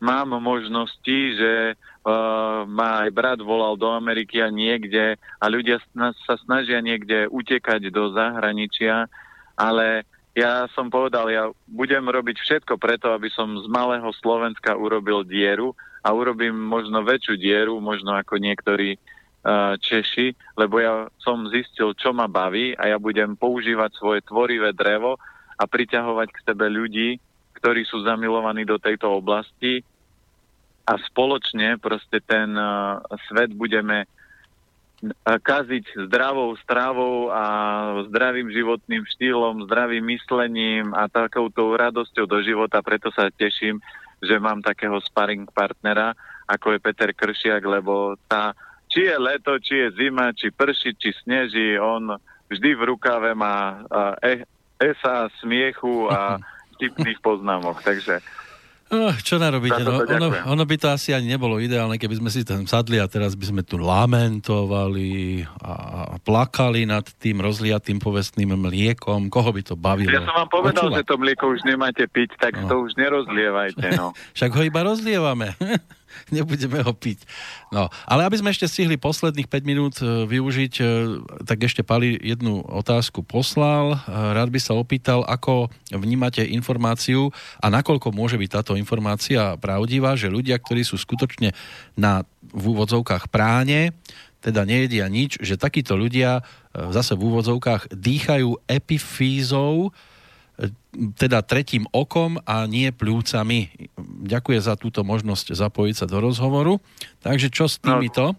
mám 0.00 0.32
možnosti, 0.40 1.18
že 1.36 1.76
uh, 1.76 2.64
ma 2.64 3.04
aj 3.06 3.10
brat 3.12 3.40
volal 3.44 3.76
do 3.76 3.92
Ameriky 3.92 4.40
a 4.40 4.48
niekde 4.48 5.20
a 5.38 5.44
ľudia 5.46 5.78
sa 6.24 6.34
snažia 6.40 6.80
niekde 6.80 7.28
utekať 7.28 7.92
do 7.92 8.10
zahraničia, 8.16 9.06
ale 9.54 10.08
ja 10.32 10.64
som 10.72 10.88
povedal, 10.88 11.28
ja 11.28 11.52
budem 11.68 12.08
robiť 12.08 12.40
všetko 12.40 12.80
preto, 12.80 13.12
aby 13.12 13.28
som 13.28 13.60
z 13.60 13.66
malého 13.68 14.08
Slovenska 14.18 14.72
urobil 14.72 15.26
dieru 15.26 15.76
a 16.00 16.16
urobím 16.16 16.56
možno 16.56 17.04
väčšiu 17.04 17.36
dieru, 17.36 17.76
možno 17.82 18.16
ako 18.16 18.40
niektorí 18.40 18.96
uh, 18.96 19.76
Češi, 19.76 20.32
lebo 20.56 20.80
ja 20.80 21.12
som 21.20 21.44
zistil, 21.52 21.92
čo 21.92 22.16
ma 22.16 22.24
baví 22.24 22.72
a 22.72 22.88
ja 22.88 22.96
budem 22.96 23.36
používať 23.36 23.90
svoje 24.00 24.20
tvorivé 24.24 24.72
drevo 24.72 25.20
a 25.60 25.68
priťahovať 25.68 26.28
k 26.32 26.42
sebe 26.48 26.66
ľudí, 26.72 27.20
ktorí 27.60 27.84
sú 27.84 28.02
zamilovaní 28.02 28.64
do 28.64 28.80
tejto 28.80 29.12
oblasti 29.20 29.84
a 30.88 30.96
spoločne 30.96 31.76
proste 31.76 32.18
ten 32.24 32.50
uh, 32.56 33.04
svet 33.28 33.52
budeme 33.52 34.08
kaziť 35.24 36.08
zdravou 36.08 36.52
stravou 36.60 37.32
a 37.32 37.44
zdravým 38.12 38.52
životným 38.52 39.08
štýlom, 39.16 39.64
zdravým 39.64 40.04
myslením 40.12 40.92
a 40.92 41.08
takouto 41.08 41.72
radosťou 41.72 42.28
do 42.28 42.38
života. 42.44 42.84
Preto 42.84 43.08
sa 43.08 43.32
teším, 43.32 43.80
že 44.20 44.36
mám 44.36 44.60
takého 44.60 45.00
sparring 45.00 45.48
partnera, 45.48 46.12
ako 46.44 46.76
je 46.76 46.84
Peter 46.84 47.10
Kršiak, 47.16 47.64
lebo 47.64 48.20
tá, 48.28 48.52
či 48.92 49.08
je 49.08 49.16
leto, 49.16 49.56
či 49.56 49.88
je 49.88 50.04
zima, 50.04 50.36
či 50.36 50.52
prší, 50.52 50.92
či 51.00 51.16
sneží, 51.24 51.80
on 51.80 52.20
vždy 52.52 52.76
v 52.76 52.82
rukave 52.84 53.32
má 53.32 53.80
e, 54.20 54.44
esa, 54.84 55.32
smiechu 55.40 56.12
a 56.12 56.36
vtipných 56.80 57.20
poznámok. 57.20 57.84
Takže 57.84 58.24
No, 58.90 59.14
čo 59.14 59.38
narobíte? 59.38 59.86
No, 59.86 60.02
ono, 60.02 60.34
ono 60.50 60.64
by 60.66 60.74
to 60.74 60.90
asi 60.90 61.14
ani 61.14 61.30
nebolo 61.30 61.62
ideálne, 61.62 61.94
keby 61.94 62.18
sme 62.18 62.26
si 62.26 62.42
tam 62.42 62.66
sadli 62.66 62.98
a 62.98 63.06
teraz 63.06 63.38
by 63.38 63.46
sme 63.46 63.62
tu 63.62 63.78
lamentovali 63.78 65.46
a 65.62 66.18
plakali 66.18 66.90
nad 66.90 67.06
tým 67.22 67.38
rozliatým 67.38 68.02
povestným 68.02 68.50
mliekom. 68.58 69.30
Koho 69.30 69.54
by 69.54 69.62
to 69.62 69.78
bavilo? 69.78 70.10
Ja 70.10 70.26
som 70.26 70.34
vám 70.34 70.50
povedal, 70.50 70.90
Počúva. 70.90 70.98
že 70.98 71.06
to 71.06 71.14
mlieko 71.22 71.44
už 71.54 71.62
nemáte 71.70 72.02
piť, 72.10 72.34
tak 72.34 72.58
no. 72.58 72.66
to 72.66 72.74
už 72.82 72.98
nerozlievajte. 72.98 73.94
No. 73.94 74.10
Však 74.36 74.50
ho 74.58 74.62
iba 74.66 74.82
rozlievame. 74.82 75.54
nebudeme 76.34 76.82
ho 76.82 76.92
piť. 76.92 77.24
No, 77.70 77.88
ale 78.06 78.26
aby 78.26 78.36
sme 78.38 78.50
ešte 78.50 78.66
stihli 78.66 79.00
posledných 79.00 79.48
5 79.48 79.70
minút 79.70 79.94
e, 80.02 80.26
využiť, 80.26 80.74
e, 80.80 80.84
tak 81.46 81.64
ešte 81.64 81.86
Pali 81.86 82.18
jednu 82.18 82.62
otázku 82.66 83.22
poslal. 83.22 83.94
E, 83.94 83.98
rád 84.10 84.50
by 84.50 84.60
sa 84.60 84.76
opýtal, 84.76 85.22
ako 85.26 85.70
vnímate 85.94 86.42
informáciu 86.44 87.30
a 87.62 87.66
nakoľko 87.70 88.12
môže 88.14 88.36
byť 88.36 88.50
táto 88.50 88.72
informácia 88.74 89.54
pravdivá, 89.58 90.14
že 90.18 90.32
ľudia, 90.32 90.58
ktorí 90.58 90.82
sú 90.82 90.98
skutočne 90.98 91.54
na 91.94 92.26
v 92.50 92.64
úvodzovkách 92.74 93.30
práne, 93.30 93.94
teda 94.40 94.64
nejedia 94.64 95.04
nič, 95.06 95.36
že 95.44 95.60
takíto 95.60 95.94
ľudia 96.00 96.40
zase 96.72 97.12
v 97.12 97.28
úvodzovkách 97.28 97.92
dýchajú 97.92 98.56
epifízou, 98.64 99.92
teda 101.16 101.40
tretím 101.40 101.88
okom 101.94 102.36
a 102.44 102.68
nie 102.68 102.92
pľúcami. 102.92 103.90
Ďakujem 104.26 104.60
za 104.60 104.74
túto 104.76 105.00
možnosť 105.06 105.56
zapojiť 105.56 105.94
sa 105.94 106.06
do 106.06 106.20
rozhovoru. 106.20 106.82
Takže 107.24 107.48
čo 107.48 107.70
s 107.70 107.80
no, 107.80 107.96
týmito? 107.96 108.34
No, 108.34 108.38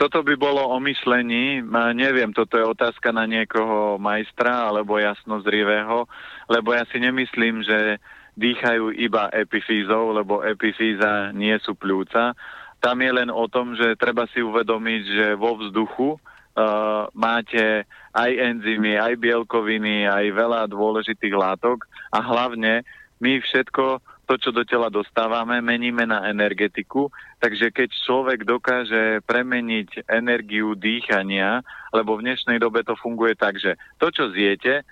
toto 0.00 0.24
by 0.24 0.32
bolo 0.40 0.64
o 0.64 0.80
myslení. 0.80 1.60
Neviem, 1.92 2.32
toto 2.32 2.56
je 2.56 2.64
otázka 2.64 3.12
na 3.12 3.28
niekoho 3.28 4.00
majstra 4.00 4.72
alebo 4.72 4.96
jasnozrivého, 4.96 6.08
lebo 6.48 6.72
ja 6.72 6.88
si 6.88 6.96
nemyslím, 6.96 7.60
že 7.60 8.00
dýchajú 8.40 8.96
iba 8.96 9.28
epifízou, 9.36 10.16
lebo 10.16 10.40
epifíza 10.40 11.36
nie 11.36 11.52
sú 11.60 11.76
pľúca. 11.76 12.32
Tam 12.80 12.96
je 12.96 13.12
len 13.12 13.28
o 13.28 13.44
tom, 13.44 13.76
že 13.76 13.92
treba 14.00 14.24
si 14.32 14.40
uvedomiť, 14.40 15.02
že 15.04 15.26
vo 15.36 15.60
vzduchu 15.60 16.16
uh, 16.60 17.08
máte 17.16 17.88
aj 18.12 18.30
enzymy, 18.30 19.00
aj 19.00 19.16
bielkoviny, 19.16 20.04
aj 20.04 20.26
veľa 20.36 20.68
dôležitých 20.68 21.32
látok 21.32 21.88
a 22.12 22.20
hlavne 22.20 22.84
my 23.20 23.40
všetko 23.40 24.04
to, 24.30 24.38
čo 24.38 24.50
do 24.54 24.62
tela 24.62 24.86
dostávame, 24.86 25.58
meníme 25.58 26.06
na 26.06 26.30
energetiku. 26.30 27.10
Takže 27.42 27.74
keď 27.74 27.90
človek 28.06 28.46
dokáže 28.46 29.26
premeniť 29.26 30.06
energiu 30.06 30.78
dýchania, 30.78 31.66
lebo 31.90 32.14
v 32.14 32.30
dnešnej 32.30 32.62
dobe 32.62 32.86
to 32.86 32.94
funguje 32.94 33.34
tak, 33.34 33.58
že 33.58 33.74
to, 33.98 34.14
čo 34.14 34.30
zjete, 34.30 34.86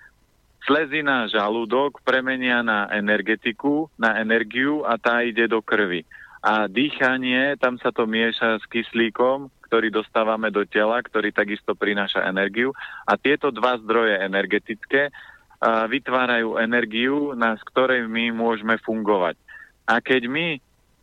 slezí 0.66 1.07
na 1.07 1.31
žalúdok, 1.31 2.03
premenia 2.03 2.66
na 2.66 2.90
energetiku, 2.90 3.86
na 3.95 4.19
energiu 4.19 4.82
a 4.82 4.99
tá 4.99 5.23
ide 5.23 5.47
do 5.47 5.62
krvi. 5.62 6.03
A 6.43 6.66
dýchanie, 6.66 7.55
tam 7.62 7.78
sa 7.78 7.95
to 7.95 8.11
mieša 8.11 8.59
s 8.59 8.65
kyslíkom, 8.66 9.55
ktorý 9.69 9.93
dostávame 9.93 10.49
do 10.49 10.65
tela, 10.65 10.99
ktorý 11.05 11.31
takisto 11.31 11.77
prináša 11.77 12.24
energiu. 12.24 12.73
A 13.05 13.20
tieto 13.20 13.53
dva 13.53 13.77
zdroje 13.78 14.16
energetické 14.24 15.12
vytvárajú 15.62 16.57
energiu, 16.57 17.35
na 17.35 17.59
z 17.59 17.62
ktorej 17.69 18.07
my 18.07 18.31
môžeme 18.31 18.78
fungovať. 18.81 19.36
A 19.90 19.99
keď 19.99 20.31
my 20.31 20.47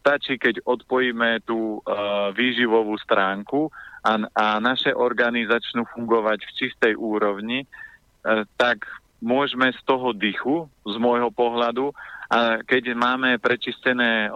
stačí, 0.05 0.37
keď 0.37 0.61
odpojíme 0.61 1.41
tú 1.49 1.81
uh, 1.81 2.29
výživovú 2.37 2.93
stránku 3.01 3.73
a, 4.05 4.21
a 4.37 4.45
naše 4.61 4.93
orgány 4.93 5.49
začnú 5.49 5.89
fungovať 5.97 6.45
v 6.45 6.51
čistej 6.61 6.93
úrovni, 6.93 7.65
uh, 7.65 8.45
tak 8.53 8.85
môžeme 9.17 9.73
z 9.73 9.81
toho 9.81 10.13
dychu, 10.13 10.69
z 10.85 10.95
môjho 11.01 11.33
pohľadu, 11.33 11.89
a 12.25 12.61
keď 12.65 12.97
máme 12.97 13.37
prečistené 13.37 14.33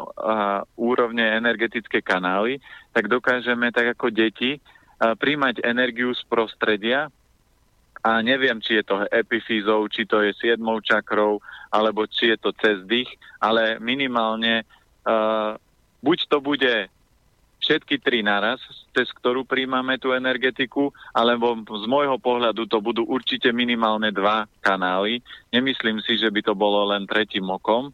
úrovne 0.77 1.25
energetické 1.25 2.05
kanály, 2.05 2.61
tak 2.93 3.09
dokážeme 3.09 3.73
tak 3.73 3.97
ako 3.97 4.13
deti 4.13 4.61
príjmať 4.99 5.65
energiu 5.65 6.13
z 6.13 6.21
prostredia. 6.29 7.09
A 7.99 8.23
neviem, 8.23 8.63
či 8.63 8.79
je 8.79 8.83
to 8.87 9.03
epifízou, 9.11 9.83
či 9.91 10.07
to 10.07 10.23
je 10.23 10.31
siedmou 10.39 10.79
čakrou, 10.79 11.43
alebo 11.67 12.07
či 12.07 12.31
je 12.31 12.37
to 12.39 12.55
cez 12.55 12.79
dých, 12.87 13.11
ale 13.43 13.75
minimálne 13.83 14.63
uh, 15.03 15.59
buď 15.99 16.17
to 16.31 16.39
bude 16.39 16.87
všetky 17.69 18.01
tri 18.01 18.25
naraz, 18.25 18.57
cez 18.97 19.05
ktorú 19.13 19.45
príjmame 19.45 20.01
tú 20.01 20.09
energetiku, 20.17 20.89
alebo 21.13 21.53
z 21.53 21.85
môjho 21.85 22.17
pohľadu 22.17 22.65
to 22.65 22.81
budú 22.81 23.05
určite 23.05 23.53
minimálne 23.53 24.09
dva 24.09 24.49
kanály. 24.65 25.21
Nemyslím 25.53 26.01
si, 26.01 26.17
že 26.17 26.33
by 26.33 26.41
to 26.41 26.57
bolo 26.57 26.89
len 26.89 27.05
tretím 27.05 27.45
okom, 27.45 27.93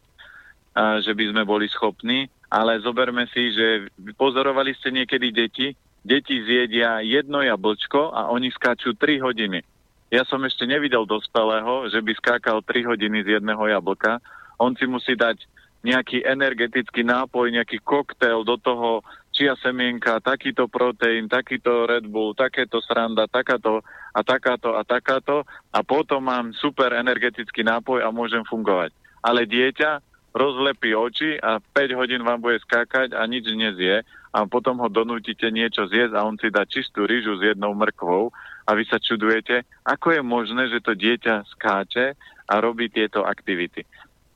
že 1.04 1.12
by 1.12 1.36
sme 1.36 1.44
boli 1.44 1.68
schopní, 1.68 2.32
ale 2.48 2.80
zoberme 2.80 3.28
si, 3.36 3.52
že 3.52 3.92
pozorovali 4.16 4.72
ste 4.80 4.96
niekedy 4.96 5.36
deti, 5.36 5.68
deti 6.00 6.40
zjedia 6.48 7.04
jedno 7.04 7.44
jablčko 7.44 8.16
a 8.16 8.32
oni 8.32 8.56
skáču 8.56 8.96
3 8.96 9.20
hodiny. 9.28 9.60
Ja 10.08 10.24
som 10.24 10.40
ešte 10.48 10.64
nevidel 10.64 11.04
dospelého, 11.04 11.92
že 11.92 12.00
by 12.00 12.16
skákal 12.16 12.64
3 12.64 12.96
hodiny 12.96 13.28
z 13.28 13.44
jedného 13.44 13.60
jablka. 13.68 14.24
On 14.56 14.72
si 14.72 14.88
musí 14.88 15.20
dať 15.20 15.44
nejaký 15.84 16.24
energetický 16.24 17.04
nápoj, 17.06 17.52
nejaký 17.52 17.84
koktail 17.84 18.42
do 18.48 18.56
toho 18.58 19.04
čia 19.36 19.60
semienka, 19.60 20.24
takýto 20.24 20.72
proteín, 20.72 21.28
takýto 21.28 21.84
Red 21.84 22.08
Bull, 22.08 22.32
takéto 22.32 22.80
sranda, 22.80 23.28
takáto 23.28 23.84
a 24.16 24.24
takáto 24.24 24.80
a 24.80 24.88
takáto 24.88 25.44
a 25.76 25.84
potom 25.84 26.24
mám 26.24 26.56
super 26.56 26.96
energetický 26.96 27.68
nápoj 27.68 28.00
a 28.00 28.16
môžem 28.16 28.48
fungovať. 28.48 28.96
Ale 29.20 29.44
dieťa 29.44 30.00
rozlepí 30.32 30.96
oči 30.96 31.36
a 31.44 31.60
5 31.60 32.00
hodín 32.00 32.24
vám 32.24 32.40
bude 32.40 32.64
skákať 32.64 33.12
a 33.12 33.28
nič 33.28 33.52
nezie 33.52 34.08
a 34.32 34.44
potom 34.48 34.80
ho 34.80 34.88
donútite 34.88 35.48
niečo 35.52 35.88
zjesť 35.88 36.16
a 36.16 36.28
on 36.28 36.40
si 36.40 36.48
dá 36.52 36.64
čistú 36.68 37.04
rýžu 37.04 37.36
s 37.40 37.56
jednou 37.56 37.76
mrkvou 37.76 38.32
a 38.68 38.70
vy 38.72 38.84
sa 38.88 39.00
čudujete, 39.00 39.64
ako 39.84 40.16
je 40.16 40.22
možné, 40.24 40.64
že 40.72 40.84
to 40.84 40.96
dieťa 40.96 41.48
skáče 41.56 42.16
a 42.48 42.54
robí 42.60 42.92
tieto 42.92 43.24
aktivity. 43.24 43.84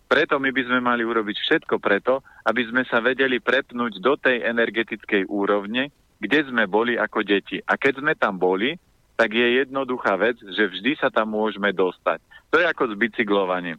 Preto 0.10 0.42
my 0.42 0.50
by 0.50 0.62
sme 0.66 0.80
mali 0.82 1.06
urobiť 1.06 1.38
všetko 1.38 1.78
preto, 1.78 2.26
aby 2.50 2.66
sme 2.66 2.82
sa 2.90 2.98
vedeli 2.98 3.38
prepnúť 3.38 4.02
do 4.02 4.18
tej 4.18 4.42
energetickej 4.42 5.30
úrovne, 5.30 5.94
kde 6.18 6.50
sme 6.50 6.66
boli 6.66 6.98
ako 6.98 7.22
deti. 7.22 7.62
A 7.62 7.78
keď 7.78 8.02
sme 8.02 8.18
tam 8.18 8.42
boli, 8.42 8.74
tak 9.14 9.38
je 9.38 9.62
jednoduchá 9.62 10.18
vec, 10.18 10.42
že 10.42 10.66
vždy 10.66 10.98
sa 10.98 11.14
tam 11.14 11.38
môžeme 11.38 11.70
dostať. 11.70 12.26
To 12.50 12.58
je 12.58 12.66
ako 12.66 12.90
s 12.90 12.94
bicyklovaním. 12.98 13.78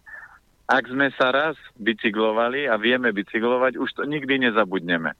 Ak 0.70 0.86
sme 0.86 1.10
sa 1.18 1.34
raz 1.34 1.58
bicyklovali 1.82 2.70
a 2.70 2.78
vieme 2.78 3.10
bicyklovať, 3.10 3.74
už 3.74 3.90
to 3.90 4.06
nikdy 4.06 4.38
nezabudneme. 4.38 5.10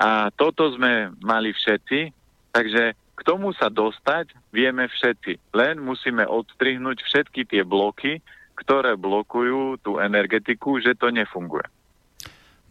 A 0.00 0.32
toto 0.32 0.72
sme 0.72 1.12
mali 1.20 1.52
všetci, 1.52 2.08
takže 2.56 2.96
k 2.96 3.20
tomu 3.20 3.52
sa 3.52 3.68
dostať 3.68 4.32
vieme 4.48 4.88
všetci. 4.88 5.52
Len 5.52 5.76
musíme 5.76 6.24
odstrihnúť 6.24 7.04
všetky 7.04 7.44
tie 7.44 7.62
bloky, 7.68 8.24
ktoré 8.54 8.94
blokujú 8.94 9.82
tú 9.82 9.98
energetiku, 9.98 10.78
že 10.78 10.94
to 10.94 11.10
nefunguje. 11.10 11.66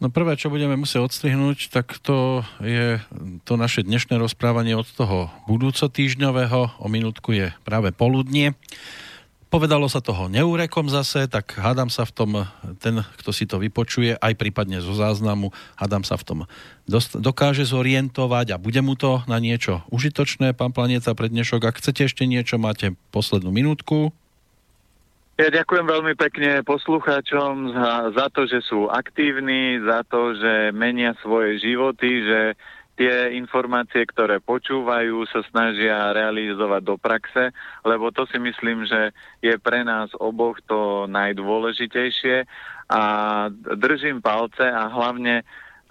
No 0.04 0.12
prvé, 0.12 0.36
čo 0.36 0.52
budeme 0.52 0.76
musieť 0.76 1.08
odstrihnúť, 1.08 1.72
tak 1.72 1.96
to 2.04 2.44
je 2.60 3.00
to 3.48 3.56
naše 3.56 3.88
dnešné 3.88 4.20
rozprávanie 4.20 4.76
od 4.76 4.84
toho 4.84 5.32
budúco 5.48 5.88
týždňového. 5.88 6.76
O 6.84 6.88
minútku 6.92 7.32
je 7.32 7.56
práve 7.64 7.96
poludnie. 7.96 8.52
Povedalo 9.48 9.86
sa 9.86 10.02
toho 10.02 10.34
neúrekom 10.34 10.90
zase, 10.90 11.30
tak 11.30 11.56
hádam 11.56 11.88
sa 11.88 12.10
v 12.10 12.12
tom, 12.12 12.32
ten, 12.82 13.06
kto 13.22 13.30
si 13.30 13.46
to 13.46 13.62
vypočuje, 13.62 14.18
aj 14.18 14.34
prípadne 14.34 14.82
zo 14.82 14.98
záznamu, 14.98 15.54
hádam 15.78 16.02
sa 16.02 16.18
v 16.18 16.26
tom 16.26 16.40
dost, 16.90 17.14
dokáže 17.14 17.62
zorientovať 17.62 18.50
a 18.50 18.60
bude 18.60 18.82
mu 18.82 18.98
to 18.98 19.22
na 19.30 19.38
niečo 19.38 19.86
užitočné, 19.94 20.58
pán 20.58 20.74
Planeta, 20.74 21.14
pre 21.14 21.30
dnešok. 21.30 21.70
Ak 21.70 21.78
chcete 21.78 22.10
ešte 22.10 22.26
niečo, 22.26 22.58
máte 22.58 22.98
poslednú 23.14 23.54
minútku. 23.54 24.10
Ja 25.34 25.50
ďakujem 25.50 25.90
veľmi 25.90 26.14
pekne 26.14 26.62
poslucháčom 26.62 27.74
za, 27.74 28.14
za 28.14 28.30
to, 28.30 28.46
že 28.46 28.62
sú 28.70 28.86
aktívni, 28.86 29.82
za 29.82 30.06
to, 30.06 30.38
že 30.38 30.70
menia 30.78 31.18
svoje 31.26 31.58
životy, 31.58 32.22
že 32.22 32.42
tie 32.94 33.34
informácie, 33.34 34.06
ktoré 34.06 34.38
počúvajú, 34.38 35.26
sa 35.26 35.42
snažia 35.50 36.14
realizovať 36.14 36.82
do 36.86 37.02
praxe, 37.02 37.50
lebo 37.82 38.14
to 38.14 38.30
si 38.30 38.38
myslím, 38.38 38.86
že 38.86 39.10
je 39.42 39.58
pre 39.58 39.82
nás 39.82 40.14
oboch 40.22 40.62
to 40.70 41.10
najdôležitejšie. 41.10 42.46
A 42.94 43.02
držím 43.58 44.22
palce 44.22 44.70
a 44.70 44.86
hlavne 44.86 45.42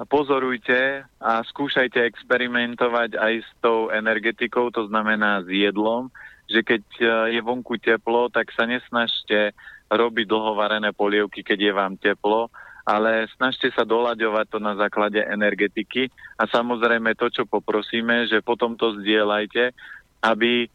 pozorujte 0.07 1.03
a 1.19 1.43
skúšajte 1.43 1.99
experimentovať 1.99 3.19
aj 3.19 3.35
s 3.43 3.51
tou 3.59 3.91
energetikou, 3.91 4.71
to 4.71 4.87
znamená 4.87 5.43
s 5.43 5.51
jedlom, 5.51 6.15
že 6.53 6.61
keď 6.61 6.85
e, 7.01 7.05
je 7.33 7.41
vonku 7.41 7.81
teplo, 7.81 8.29
tak 8.29 8.53
sa 8.53 8.69
nesnažte 8.69 9.57
robiť 9.89 10.25
dlhovarené 10.29 10.93
polievky, 10.93 11.41
keď 11.41 11.59
je 11.59 11.73
vám 11.73 11.95
teplo, 11.97 12.53
ale 12.85 13.31
snažte 13.39 13.71
sa 13.73 13.87
doľaďovať 13.87 14.47
to 14.53 14.59
na 14.59 14.75
základe 14.77 15.21
energetiky 15.23 16.11
a 16.37 16.45
samozrejme 16.51 17.15
to, 17.15 17.31
čo 17.31 17.49
poprosíme, 17.49 18.27
že 18.27 18.45
potom 18.45 18.75
to 18.75 18.99
zdieľajte, 18.99 19.71
aby 20.27 20.67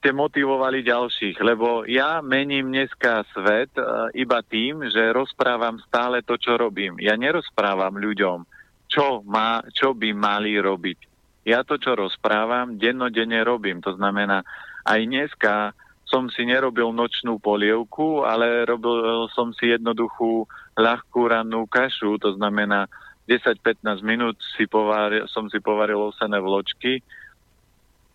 ste 0.00 0.16
motivovali 0.16 0.80
ďalších, 0.80 1.36
lebo 1.44 1.84
ja 1.84 2.24
mením 2.24 2.72
dneska 2.72 3.20
svet 3.36 3.68
uh, 3.76 4.08
iba 4.16 4.40
tým, 4.40 4.88
že 4.88 5.12
rozprávam 5.12 5.76
stále 5.84 6.24
to, 6.24 6.40
čo 6.40 6.56
robím. 6.56 6.96
Ja 7.04 7.20
nerozprávam 7.20 8.00
ľuďom, 8.00 8.48
čo, 8.88 9.20
má, 9.28 9.60
čo 9.76 9.92
by 9.92 10.16
mali 10.16 10.56
robiť. 10.56 10.98
Ja 11.44 11.68
to, 11.68 11.76
čo 11.76 12.00
rozprávam, 12.00 12.80
dennodenne 12.80 13.44
robím. 13.44 13.84
To 13.84 13.92
znamená, 13.92 14.40
aj 14.84 15.00
dneska 15.06 15.72
som 16.10 16.26
si 16.26 16.42
nerobil 16.42 16.90
nočnú 16.90 17.38
polievku, 17.38 18.26
ale 18.26 18.66
robil 18.66 19.30
som 19.30 19.54
si 19.54 19.70
jednoduchú 19.70 20.42
ľahkú 20.74 21.20
rannú 21.30 21.70
kašu, 21.70 22.18
to 22.18 22.34
znamená, 22.34 22.90
10-15 23.30 24.02
minút 24.02 24.34
si 24.58 24.66
povaril, 24.66 25.30
som 25.30 25.46
si 25.46 25.62
povaril 25.62 26.10
ovsené 26.10 26.42
vločky 26.42 26.98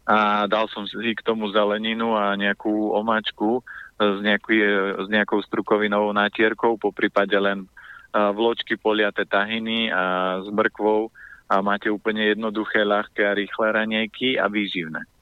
a 0.03 0.43
dal 0.51 0.67
som 0.67 0.83
si 0.83 1.15
k 1.15 1.23
tomu 1.23 1.47
zeleninu 1.55 2.19
a 2.19 2.35
nejakú 2.35 2.91
omáčku 2.91 3.63
s, 3.95 4.19
nejaký, 4.19 4.59
s 4.99 5.07
nejakou 5.07 5.39
strukovinovou 5.47 6.11
natierkou, 6.11 6.75
po 6.75 6.91
prípade 6.91 7.33
len 7.39 7.63
vločky 8.11 8.75
poliate 8.75 9.23
tahiny 9.23 9.87
a 9.87 10.37
s 10.43 10.47
mrkvou 10.51 11.07
a 11.47 11.55
máte 11.63 11.87
úplne 11.87 12.35
jednoduché, 12.35 12.83
ľahké 12.83 13.23
a 13.23 13.37
rýchle 13.37 13.71
ranejky 13.71 14.35
a 14.35 14.51
výživné. 14.51 15.14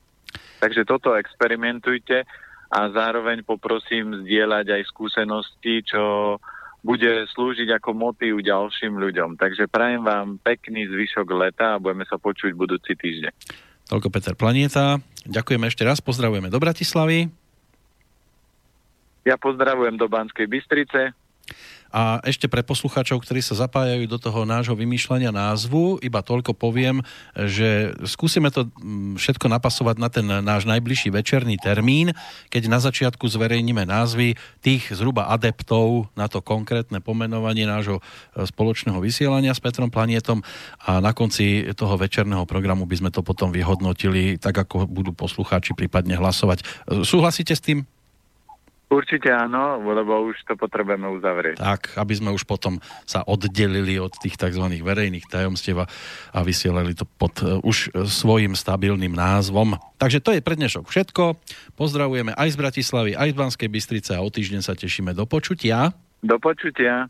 Takže 0.64 0.88
toto 0.88 1.12
experimentujte 1.20 2.24
a 2.72 2.80
zároveň 2.88 3.44
poprosím 3.44 4.24
zdieľať 4.24 4.80
aj 4.80 4.82
skúsenosti, 4.88 5.84
čo 5.84 6.40
bude 6.80 7.28
slúžiť 7.36 7.76
ako 7.76 7.92
motív 7.92 8.40
ďalším 8.40 8.96
ľuďom. 8.96 9.36
Takže 9.36 9.68
prajem 9.68 10.08
vám 10.08 10.40
pekný 10.40 10.88
zvyšok 10.88 11.28
leta 11.36 11.76
a 11.76 11.82
budeme 11.84 12.08
sa 12.08 12.16
počuť 12.16 12.56
budúci 12.56 12.96
týždeň. 12.96 13.34
Toľko 13.92 14.08
Peter 14.08 14.36
Planieta. 14.40 15.04
Ďakujeme 15.28 15.68
ešte 15.68 15.84
raz, 15.84 16.00
pozdravujeme 16.00 16.48
do 16.48 16.60
Bratislavy. 16.64 17.28
Ja 19.28 19.36
pozdravujem 19.36 20.00
do 20.00 20.08
Banskej 20.08 20.48
Bystrice. 20.48 21.12
A 21.94 22.18
ešte 22.26 22.50
pre 22.50 22.66
poslucháčov, 22.66 23.22
ktorí 23.22 23.46
sa 23.46 23.54
zapájajú 23.54 24.10
do 24.10 24.18
toho 24.18 24.50
nášho 24.50 24.74
vymýšľania 24.74 25.30
názvu, 25.30 26.02
iba 26.02 26.26
toľko 26.26 26.58
poviem, 26.58 27.06
že 27.38 27.94
skúsime 28.10 28.50
to 28.50 28.66
mm, 28.66 29.22
všetko 29.22 29.46
napasovať 29.46 29.96
na 30.02 30.10
ten 30.10 30.26
náš 30.26 30.66
najbližší 30.66 31.14
večerný 31.14 31.62
termín, 31.62 32.18
keď 32.50 32.66
na 32.66 32.82
začiatku 32.82 33.30
zverejníme 33.30 33.86
názvy 33.86 34.34
tých 34.66 34.90
zhruba 34.90 35.30
adeptov 35.30 36.10
na 36.18 36.26
to 36.26 36.42
konkrétne 36.42 36.98
pomenovanie 36.98 37.70
nášho 37.70 38.02
e, 38.02 38.42
spoločného 38.42 38.98
vysielania 38.98 39.54
s 39.54 39.62
Petrom 39.62 39.94
Planietom 39.94 40.42
a 40.82 40.98
na 40.98 41.14
konci 41.14 41.70
toho 41.78 41.94
večerného 41.94 42.50
programu 42.50 42.90
by 42.90 43.06
sme 43.06 43.14
to 43.14 43.22
potom 43.22 43.54
vyhodnotili 43.54 44.42
tak, 44.42 44.66
ako 44.66 44.90
budú 44.90 45.14
poslucháči 45.14 45.78
prípadne 45.78 46.18
hlasovať. 46.18 46.66
E, 46.90 47.06
súhlasíte 47.06 47.54
s 47.54 47.62
tým? 47.62 47.86
Určite 48.94 49.34
áno, 49.34 49.82
lebo 49.82 50.30
už 50.30 50.38
to 50.46 50.54
potrebujeme 50.54 51.10
uzavrieť. 51.18 51.58
Tak, 51.58 51.98
aby 51.98 52.14
sme 52.14 52.30
už 52.30 52.46
potom 52.46 52.78
sa 53.10 53.26
oddelili 53.26 53.98
od 53.98 54.14
tých 54.22 54.38
tzv. 54.38 54.62
verejných 54.70 55.26
tajomstiev 55.26 55.82
a, 55.82 56.40
vysielali 56.46 56.94
to 56.94 57.10
pod 57.18 57.34
uh, 57.42 57.58
už 57.66 57.90
svojim 58.06 58.54
stabilným 58.54 59.18
názvom. 59.18 59.82
Takže 59.98 60.22
to 60.22 60.38
je 60.38 60.46
pre 60.46 60.54
dnešok 60.54 60.86
všetko. 60.86 61.42
Pozdravujeme 61.74 62.38
aj 62.38 62.54
z 62.54 62.60
Bratislavy, 62.62 63.12
aj 63.18 63.34
z 63.34 63.40
Banskej 63.42 63.70
Bystrice 63.74 64.12
a 64.14 64.22
o 64.22 64.30
týždeň 64.30 64.62
sa 64.62 64.78
tešíme 64.78 65.18
do 65.18 65.26
počutia. 65.26 65.90
Do 66.22 66.38
počutia. 66.38 67.10